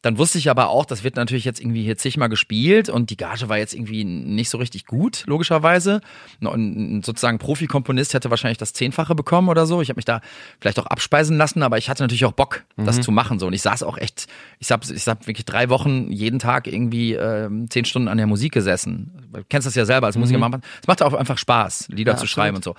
dann 0.02 0.18
wusste 0.18 0.36
ich 0.38 0.50
aber 0.50 0.68
auch, 0.68 0.84
das 0.84 1.04
wird 1.04 1.14
natürlich 1.16 1.44
jetzt 1.44 1.60
irgendwie 1.60 1.82
hier 1.84 1.96
zigmal 1.96 2.28
gespielt 2.28 2.88
und 2.88 3.10
die 3.10 3.16
Gage 3.16 3.48
war 3.48 3.56
jetzt 3.56 3.72
irgendwie 3.72 4.04
nicht 4.04 4.50
so 4.50 4.58
richtig 4.58 4.84
gut, 4.86 5.22
logischerweise. 5.26 6.00
Und 6.40 6.98
ein 6.98 7.02
sozusagen 7.04 7.38
Profi-Komponist 7.38 8.12
hätte 8.12 8.28
wahrscheinlich 8.28 8.58
das 8.58 8.72
Zehnfache 8.72 9.14
bekommen 9.14 9.48
oder 9.48 9.64
so. 9.64 9.80
Ich 9.80 9.88
habe 9.90 9.98
mich 9.98 10.04
da 10.04 10.20
vielleicht 10.60 10.80
auch 10.80 10.86
abspeisen 10.86 11.36
lassen, 11.36 11.62
aber 11.62 11.78
ich 11.78 11.88
hatte 11.88 12.02
natürlich 12.02 12.24
auch 12.24 12.32
Bock, 12.32 12.64
das 12.76 13.00
zu 13.00 13.12
machen. 13.12 13.38
So. 13.38 13.46
Und 13.46 13.52
ich 13.52 13.62
saß 13.62 13.84
auch 13.84 13.96
echt, 13.96 14.26
ich 14.58 14.72
hab, 14.72 14.88
ich 14.90 15.06
hab 15.06 15.26
wirklich 15.26 15.44
drei 15.44 15.68
Wochen 15.68 16.10
jeden 16.10 16.40
Tag 16.40 16.66
irgendwie 16.66 17.14
ähm, 17.14 17.70
zehn 17.70 17.84
Stunden 17.84 18.08
an 18.08 18.18
der 18.18 18.26
Musik 18.26 18.52
gesessen. 18.52 19.12
Du 19.32 19.42
kennst 19.48 19.66
das 19.66 19.76
ja 19.76 19.84
selber 19.84 20.08
als 20.08 20.16
Musiker. 20.16 20.38
man- 20.40 20.62
Es 20.80 20.88
macht 20.88 21.00
auch 21.02 21.14
einfach 21.14 21.38
Spaß, 21.38 21.88
Lieder 21.90 22.12
Ja, 22.12 22.18
zu 22.18 22.26
schreiben 22.26 22.56
und 22.56 22.64
so. 22.64 22.74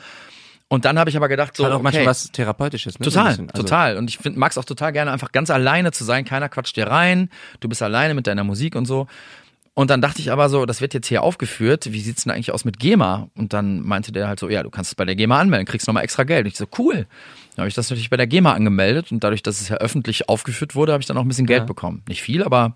Und 0.73 0.85
dann 0.85 0.97
habe 0.97 1.07
ich 1.07 1.15
aber 1.15 1.27
gedacht, 1.27 1.55
so, 1.55 1.65
Hat 1.65 1.71
auch 1.71 1.75
okay, 1.75 1.83
manchmal 1.83 2.07
was 2.07 2.31
Therapeutisches, 2.31 2.97
ne? 2.97 3.03
Total. 3.03 3.27
Also, 3.27 3.43
total. 3.53 3.95
Und 3.95 4.09
ich 4.09 4.17
find, 4.17 4.37
mag's 4.37 4.57
auch 4.57 4.65
total 4.65 4.91
gerne, 4.91 5.11
einfach 5.11 5.31
ganz 5.31 5.51
alleine 5.51 5.91
zu 5.91 6.03
sein. 6.03 6.25
Keiner 6.25 6.49
quatscht 6.49 6.75
dir 6.75 6.87
rein. 6.87 7.29
Du 7.59 7.69
bist 7.69 7.83
alleine 7.83 8.15
mit 8.15 8.25
deiner 8.25 8.43
Musik 8.43 8.75
und 8.75 8.87
so. 8.87 9.05
Und 9.75 9.91
dann 9.91 10.01
dachte 10.01 10.19
ich 10.19 10.31
aber 10.31 10.49
so, 10.49 10.65
das 10.65 10.81
wird 10.81 10.95
jetzt 10.95 11.05
hier 11.05 11.21
aufgeführt. 11.21 11.93
Wie 11.93 11.99
sieht's 11.99 12.23
denn 12.23 12.31
eigentlich 12.33 12.51
aus 12.51 12.65
mit 12.65 12.79
GEMA? 12.79 13.29
Und 13.35 13.53
dann 13.53 13.81
meinte 13.81 14.11
der 14.11 14.27
halt 14.27 14.39
so, 14.39 14.49
ja, 14.49 14.63
du 14.63 14.71
kannst 14.71 14.89
es 14.89 14.95
bei 14.95 15.05
der 15.05 15.15
GEMA 15.15 15.39
anmelden, 15.39 15.67
kriegst 15.67 15.85
nochmal 15.85 16.05
extra 16.05 16.23
Geld. 16.23 16.45
Und 16.45 16.53
ich 16.53 16.57
so, 16.57 16.65
cool. 16.79 17.05
Dann 17.55 17.61
habe 17.61 17.67
ich 17.67 17.75
das 17.75 17.91
natürlich 17.91 18.09
bei 18.09 18.17
der 18.17 18.25
GEMA 18.25 18.53
angemeldet 18.53 19.11
und 19.11 19.23
dadurch, 19.23 19.43
dass 19.43 19.61
es 19.61 19.69
ja 19.69 19.75
öffentlich 19.75 20.27
aufgeführt 20.27 20.73
wurde, 20.73 20.93
habe 20.93 21.01
ich 21.01 21.07
dann 21.07 21.17
auch 21.17 21.21
ein 21.21 21.27
bisschen 21.27 21.45
Geld 21.45 21.59
Ja. 21.61 21.65
bekommen. 21.65 22.01
Nicht 22.07 22.23
viel, 22.23 22.41
aber 22.43 22.75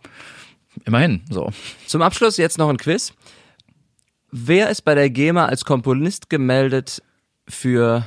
immerhin. 0.85 1.23
So. 1.31 1.51
Zum 1.87 2.03
Abschluss 2.03 2.37
jetzt 2.37 2.59
noch 2.59 2.69
ein 2.69 2.77
Quiz. 2.77 3.13
Wer 4.31 4.69
ist 4.69 4.83
bei 4.83 4.93
der 4.93 5.09
GEMA 5.09 5.47
als 5.47 5.65
Komponist 5.65 6.29
gemeldet 6.29 7.01
für 7.47 8.05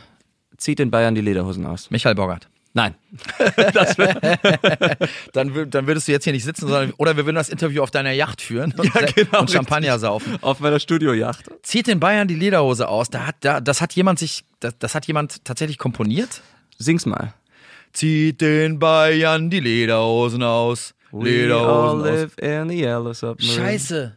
Zieht 0.61 0.79
in 0.79 0.91
Bayern 0.91 1.15
die 1.15 1.23
Lederhosen 1.23 1.65
aus? 1.65 1.91
Michael 1.91 2.15
Bogart. 2.15 2.47
Nein. 2.75 2.95
Dann, 5.33 5.71
dann 5.71 5.87
würdest 5.87 6.07
du 6.07 6.13
jetzt 6.13 6.25
hier 6.25 6.33
nicht 6.33 6.45
sitzen, 6.45 6.69
sondern 6.69 6.93
oder 6.99 7.17
wir 7.17 7.25
würden 7.25 7.37
das 7.37 7.49
Interview 7.49 7.83
auf 7.83 7.91
deiner 7.91 8.13
Yacht 8.13 8.43
führen 8.43 8.73
und, 8.77 8.85
Ja, 8.95 9.01
genau, 9.15 9.41
und 9.41 9.51
Champagner 9.51 9.99
saufen. 9.99 10.39
Auf 10.43 10.61
meiner 10.61 10.79
Studiojacht. 10.79 11.47
zieht 11.63 11.89
in 11.89 11.99
Bayern 11.99 12.29
die 12.29 12.35
Lederhose 12.37 12.89
aus. 12.89 13.09
Da 13.11 13.27
hat, 13.27 13.37
da, 13.41 13.61
das 13.61 13.81
hat 13.81 13.95
jemand 13.95 14.19
sich, 14.19 14.45
das, 14.61 14.79
das 14.79 14.95
hat 14.95 15.07
jemand 15.07 15.45
tatsächlich 15.45 15.79
komponiert. 15.79 16.43
Sing's 16.79 17.07
mal. 17.07 17.35
Zieht 17.93 18.41
in 18.43 18.79
Bayern 18.79 19.51
die 19.51 19.61
Lederhosen 19.61 20.43
aus. 20.43 20.95
We 21.11 21.19
all 21.19 21.25
Lederhosen 21.25 22.01
aus. 22.03 22.07
live 22.07 22.39
in 22.39 22.69
the 22.69 22.81
yellow 22.81 23.13
submarine. 23.13 23.53
Scheiße. 23.55 24.17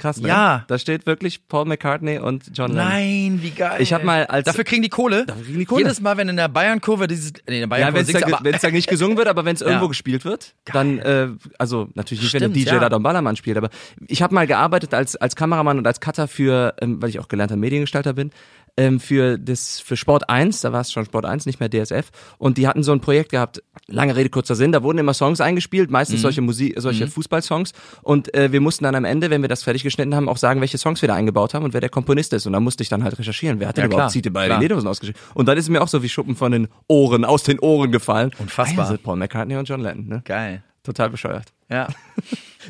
Krass, 0.00 0.18
ne? 0.20 0.28
Ja. 0.28 0.64
Da 0.66 0.78
steht 0.78 1.04
wirklich 1.06 1.46
Paul 1.46 1.66
McCartney 1.66 2.18
und 2.18 2.50
John 2.54 2.72
Lennon. 2.72 2.88
Nein, 2.88 3.38
wie 3.42 3.50
geil. 3.50 3.80
Ich 3.82 3.92
hab 3.92 4.02
mal 4.02 4.24
als- 4.26 4.46
Dafür 4.46 4.64
kriegen 4.64 4.82
die 4.82 4.88
Kohle. 4.88 5.26
Dafür 5.26 5.44
kriegen 5.44 5.58
die 5.58 5.64
Kohle. 5.66 5.82
Jedes 5.82 6.00
Mal, 6.00 6.16
wenn 6.16 6.28
in 6.30 6.36
der 6.36 6.48
Bayern-Kurve 6.48 7.06
dieses, 7.06 7.32
nee, 7.32 7.38
in 7.46 7.52
der 7.52 7.60
Ja, 7.60 7.66
Bayern-Kurve 7.90 8.08
wenn 8.08 8.16
es 8.16 8.22
da, 8.38 8.38
wenn's 8.42 8.62
da 8.62 8.70
nicht 8.70 8.88
gesungen 8.88 9.18
wird, 9.18 9.28
aber 9.28 9.44
wenn 9.44 9.54
es 9.54 9.60
irgendwo 9.60 9.84
Ja. 9.84 9.88
gespielt 9.88 10.24
wird, 10.24 10.54
dann, 10.72 10.98
äh, 11.00 11.28
also 11.58 11.88
natürlich 11.94 12.22
nicht, 12.22 12.32
wenn 12.32 12.40
Stimmt, 12.40 12.56
der 12.56 12.62
DJ 12.64 12.74
ja. 12.74 12.78
da 12.80 12.88
Don 12.88 13.02
Ballermann 13.02 13.36
spielt, 13.36 13.58
aber 13.58 13.68
ich 14.08 14.22
habe 14.22 14.34
mal 14.34 14.46
gearbeitet 14.46 14.94
als, 14.94 15.16
als 15.16 15.36
Kameramann 15.36 15.76
und 15.76 15.86
als 15.86 16.00
Cutter 16.00 16.26
für, 16.28 16.74
ähm, 16.80 17.02
weil 17.02 17.10
ich 17.10 17.18
auch 17.20 17.28
gelernter 17.28 17.56
Mediengestalter 17.56 18.14
bin, 18.14 18.30
ähm, 18.76 19.00
für 19.00 19.38
das 19.38 19.80
für 19.80 19.96
Sport 19.96 20.28
1, 20.30 20.60
da 20.60 20.72
war 20.72 20.80
es 20.80 20.92
schon 20.92 21.04
Sport 21.04 21.24
1, 21.26 21.46
nicht 21.46 21.60
mehr 21.60 21.68
DSF, 21.68 22.10
und 22.38 22.58
die 22.58 22.66
hatten 22.68 22.82
so 22.82 22.92
ein 22.92 23.00
Projekt 23.00 23.30
gehabt, 23.30 23.62
lange 23.88 24.16
Rede, 24.16 24.30
kurzer 24.30 24.54
Sinn, 24.54 24.72
da 24.72 24.82
wurden 24.82 24.98
immer 24.98 25.14
Songs 25.14 25.40
eingespielt, 25.40 25.90
meistens 25.90 26.18
Mhm. 26.18 26.22
solche 26.22 26.40
Musik, 26.42 26.74
solche 26.78 27.06
Fußballsongs 27.08 27.72
und 28.02 28.32
äh, 28.34 28.52
wir 28.52 28.60
mussten 28.60 28.84
dann 28.84 28.94
am 28.94 29.04
Ende, 29.04 29.30
wenn 29.30 29.42
wir 29.42 29.48
das 29.48 29.62
fertig 29.62 29.82
geschnitten 29.82 30.14
haben, 30.14 30.28
auch 30.28 30.36
sagen, 30.38 30.60
welche 30.60 30.78
Songs 30.78 31.02
wir 31.02 31.08
da 31.08 31.14
eingebaut 31.14 31.54
haben 31.54 31.64
und 31.64 31.72
wer 31.74 31.80
der 31.80 31.90
Komponist 31.90 32.32
ist 32.32 32.46
und 32.46 32.52
da 32.52 32.60
musste 32.60 32.82
ich 32.82 32.88
dann 32.88 33.04
halt 33.04 33.18
recherchieren, 33.18 33.60
wer 33.60 33.68
hat 33.68 33.76
denn 33.76 33.82
Ja, 33.82 33.86
überhaupt 33.86 34.12
klar, 34.12 34.22
Zieht 34.22 34.32
bei 34.32 34.46
klar. 34.46 34.58
den 34.58 34.62
Lederhosen 34.62 34.88
ausgeschrieben 34.88 35.20
und 35.34 35.46
dann 35.46 35.56
ist 35.58 35.64
es 35.64 35.70
mir 35.70 35.82
auch 35.82 35.88
so 35.88 36.02
wie 36.02 36.08
Schuppen 36.08 36.36
von 36.36 36.52
den 36.52 36.68
Ohren, 36.88 37.24
aus 37.24 37.42
den 37.42 37.58
Ohren 37.60 37.90
gefallen. 37.92 38.30
Unfassbar. 38.38 38.86
Sind 38.86 39.02
Paul 39.02 39.16
McCartney 39.16 39.56
und 39.56 39.68
John 39.68 39.80
Lennon, 39.80 40.06
ne? 40.08 40.22
geil. 40.24 40.62
Total 40.82 41.10
bescheuert. 41.10 41.46
Ja. 41.68 41.88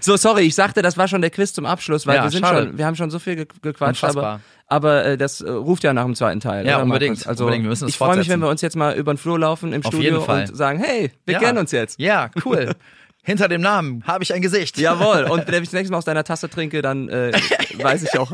So, 0.00 0.16
sorry, 0.16 0.42
ich 0.42 0.54
sagte, 0.54 0.82
das 0.82 0.96
war 0.96 1.08
schon 1.08 1.20
der 1.20 1.30
Quiz 1.30 1.52
zum 1.52 1.66
Abschluss, 1.66 2.06
weil 2.06 2.16
Ja, 2.16 2.22
wir 2.22 2.30
sind 2.30 2.46
schade. 2.46 2.68
schon, 2.68 2.78
wir 2.78 2.86
haben 2.86 2.94
schon 2.94 3.10
so 3.10 3.18
viel 3.18 3.34
ge 3.34 3.46
gequatscht, 3.60 4.04
Unfassbar. 4.04 4.24
aber 4.34 4.40
äh, 4.70 5.18
das 5.18 5.40
äh, 5.40 5.50
ruft 5.50 5.82
ja 5.82 5.92
nach 5.92 6.04
dem 6.04 6.14
zweiten 6.14 6.40
Teil. 6.40 6.66
Ja, 6.66 6.80
unbedingt? 6.80 7.26
Also 7.26 7.44
unbedingt. 7.44 7.64
Wir 7.64 7.70
müssen 7.70 7.84
das 7.84 7.90
ich 7.90 7.98
freue 7.98 8.16
mich, 8.16 8.28
wenn 8.28 8.40
wir 8.40 8.48
uns 8.48 8.62
jetzt 8.62 8.76
mal 8.76 8.94
über 8.94 9.12
den 9.12 9.18
Flur 9.18 9.38
laufen 9.38 9.72
im 9.72 9.84
Auf 9.84 9.92
Studio 9.92 10.24
und 10.24 10.56
sagen, 10.56 10.78
hey, 10.78 11.10
wir 11.26 11.34
ja. 11.34 11.40
kennen 11.40 11.58
uns 11.58 11.72
jetzt. 11.72 12.00
Ja, 12.00 12.30
cool. 12.44 12.70
Hinter 13.22 13.48
dem 13.48 13.60
Namen 13.60 14.04
habe 14.06 14.24
ich 14.24 14.32
ein 14.32 14.40
Gesicht. 14.40 14.78
Jawohl. 14.78 15.24
Und 15.24 15.46
wenn 15.48 15.54
ich 15.62 15.68
das 15.68 15.74
nächste 15.74 15.92
Mal 15.92 15.98
aus 15.98 16.04
deiner 16.04 16.24
Tasse 16.24 16.48
trinke, 16.48 16.82
dann 16.82 17.08
äh, 17.08 17.32
weiß 17.78 18.04
ich 18.04 18.18
auch, 18.18 18.32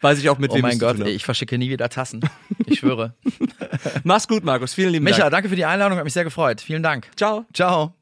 weiß 0.00 0.18
ich 0.20 0.30
auch 0.30 0.38
mit 0.38 0.52
Oh 0.52 0.54
wem 0.54 0.62
mein 0.62 0.72
ich 0.72 0.78
zu 0.78 0.86
Gott, 0.86 1.00
ey, 1.00 1.10
ich 1.10 1.24
verschicke 1.24 1.58
nie 1.58 1.68
wieder 1.68 1.88
Tassen. 1.88 2.20
Ich 2.64 2.78
schwöre. 2.78 3.14
Mach's 4.04 4.28
gut, 4.28 4.44
Markus. 4.44 4.72
Vielen 4.72 4.90
lieben 4.90 5.04
Micha, 5.04 5.18
Dank. 5.18 5.32
danke 5.32 5.48
für 5.48 5.56
die 5.56 5.64
Einladung, 5.64 5.98
hat 5.98 6.04
mich 6.04 6.14
sehr 6.14 6.24
gefreut. 6.24 6.60
Vielen 6.60 6.82
Dank. 6.82 7.08
Ciao. 7.16 7.44
Ciao. 7.52 7.92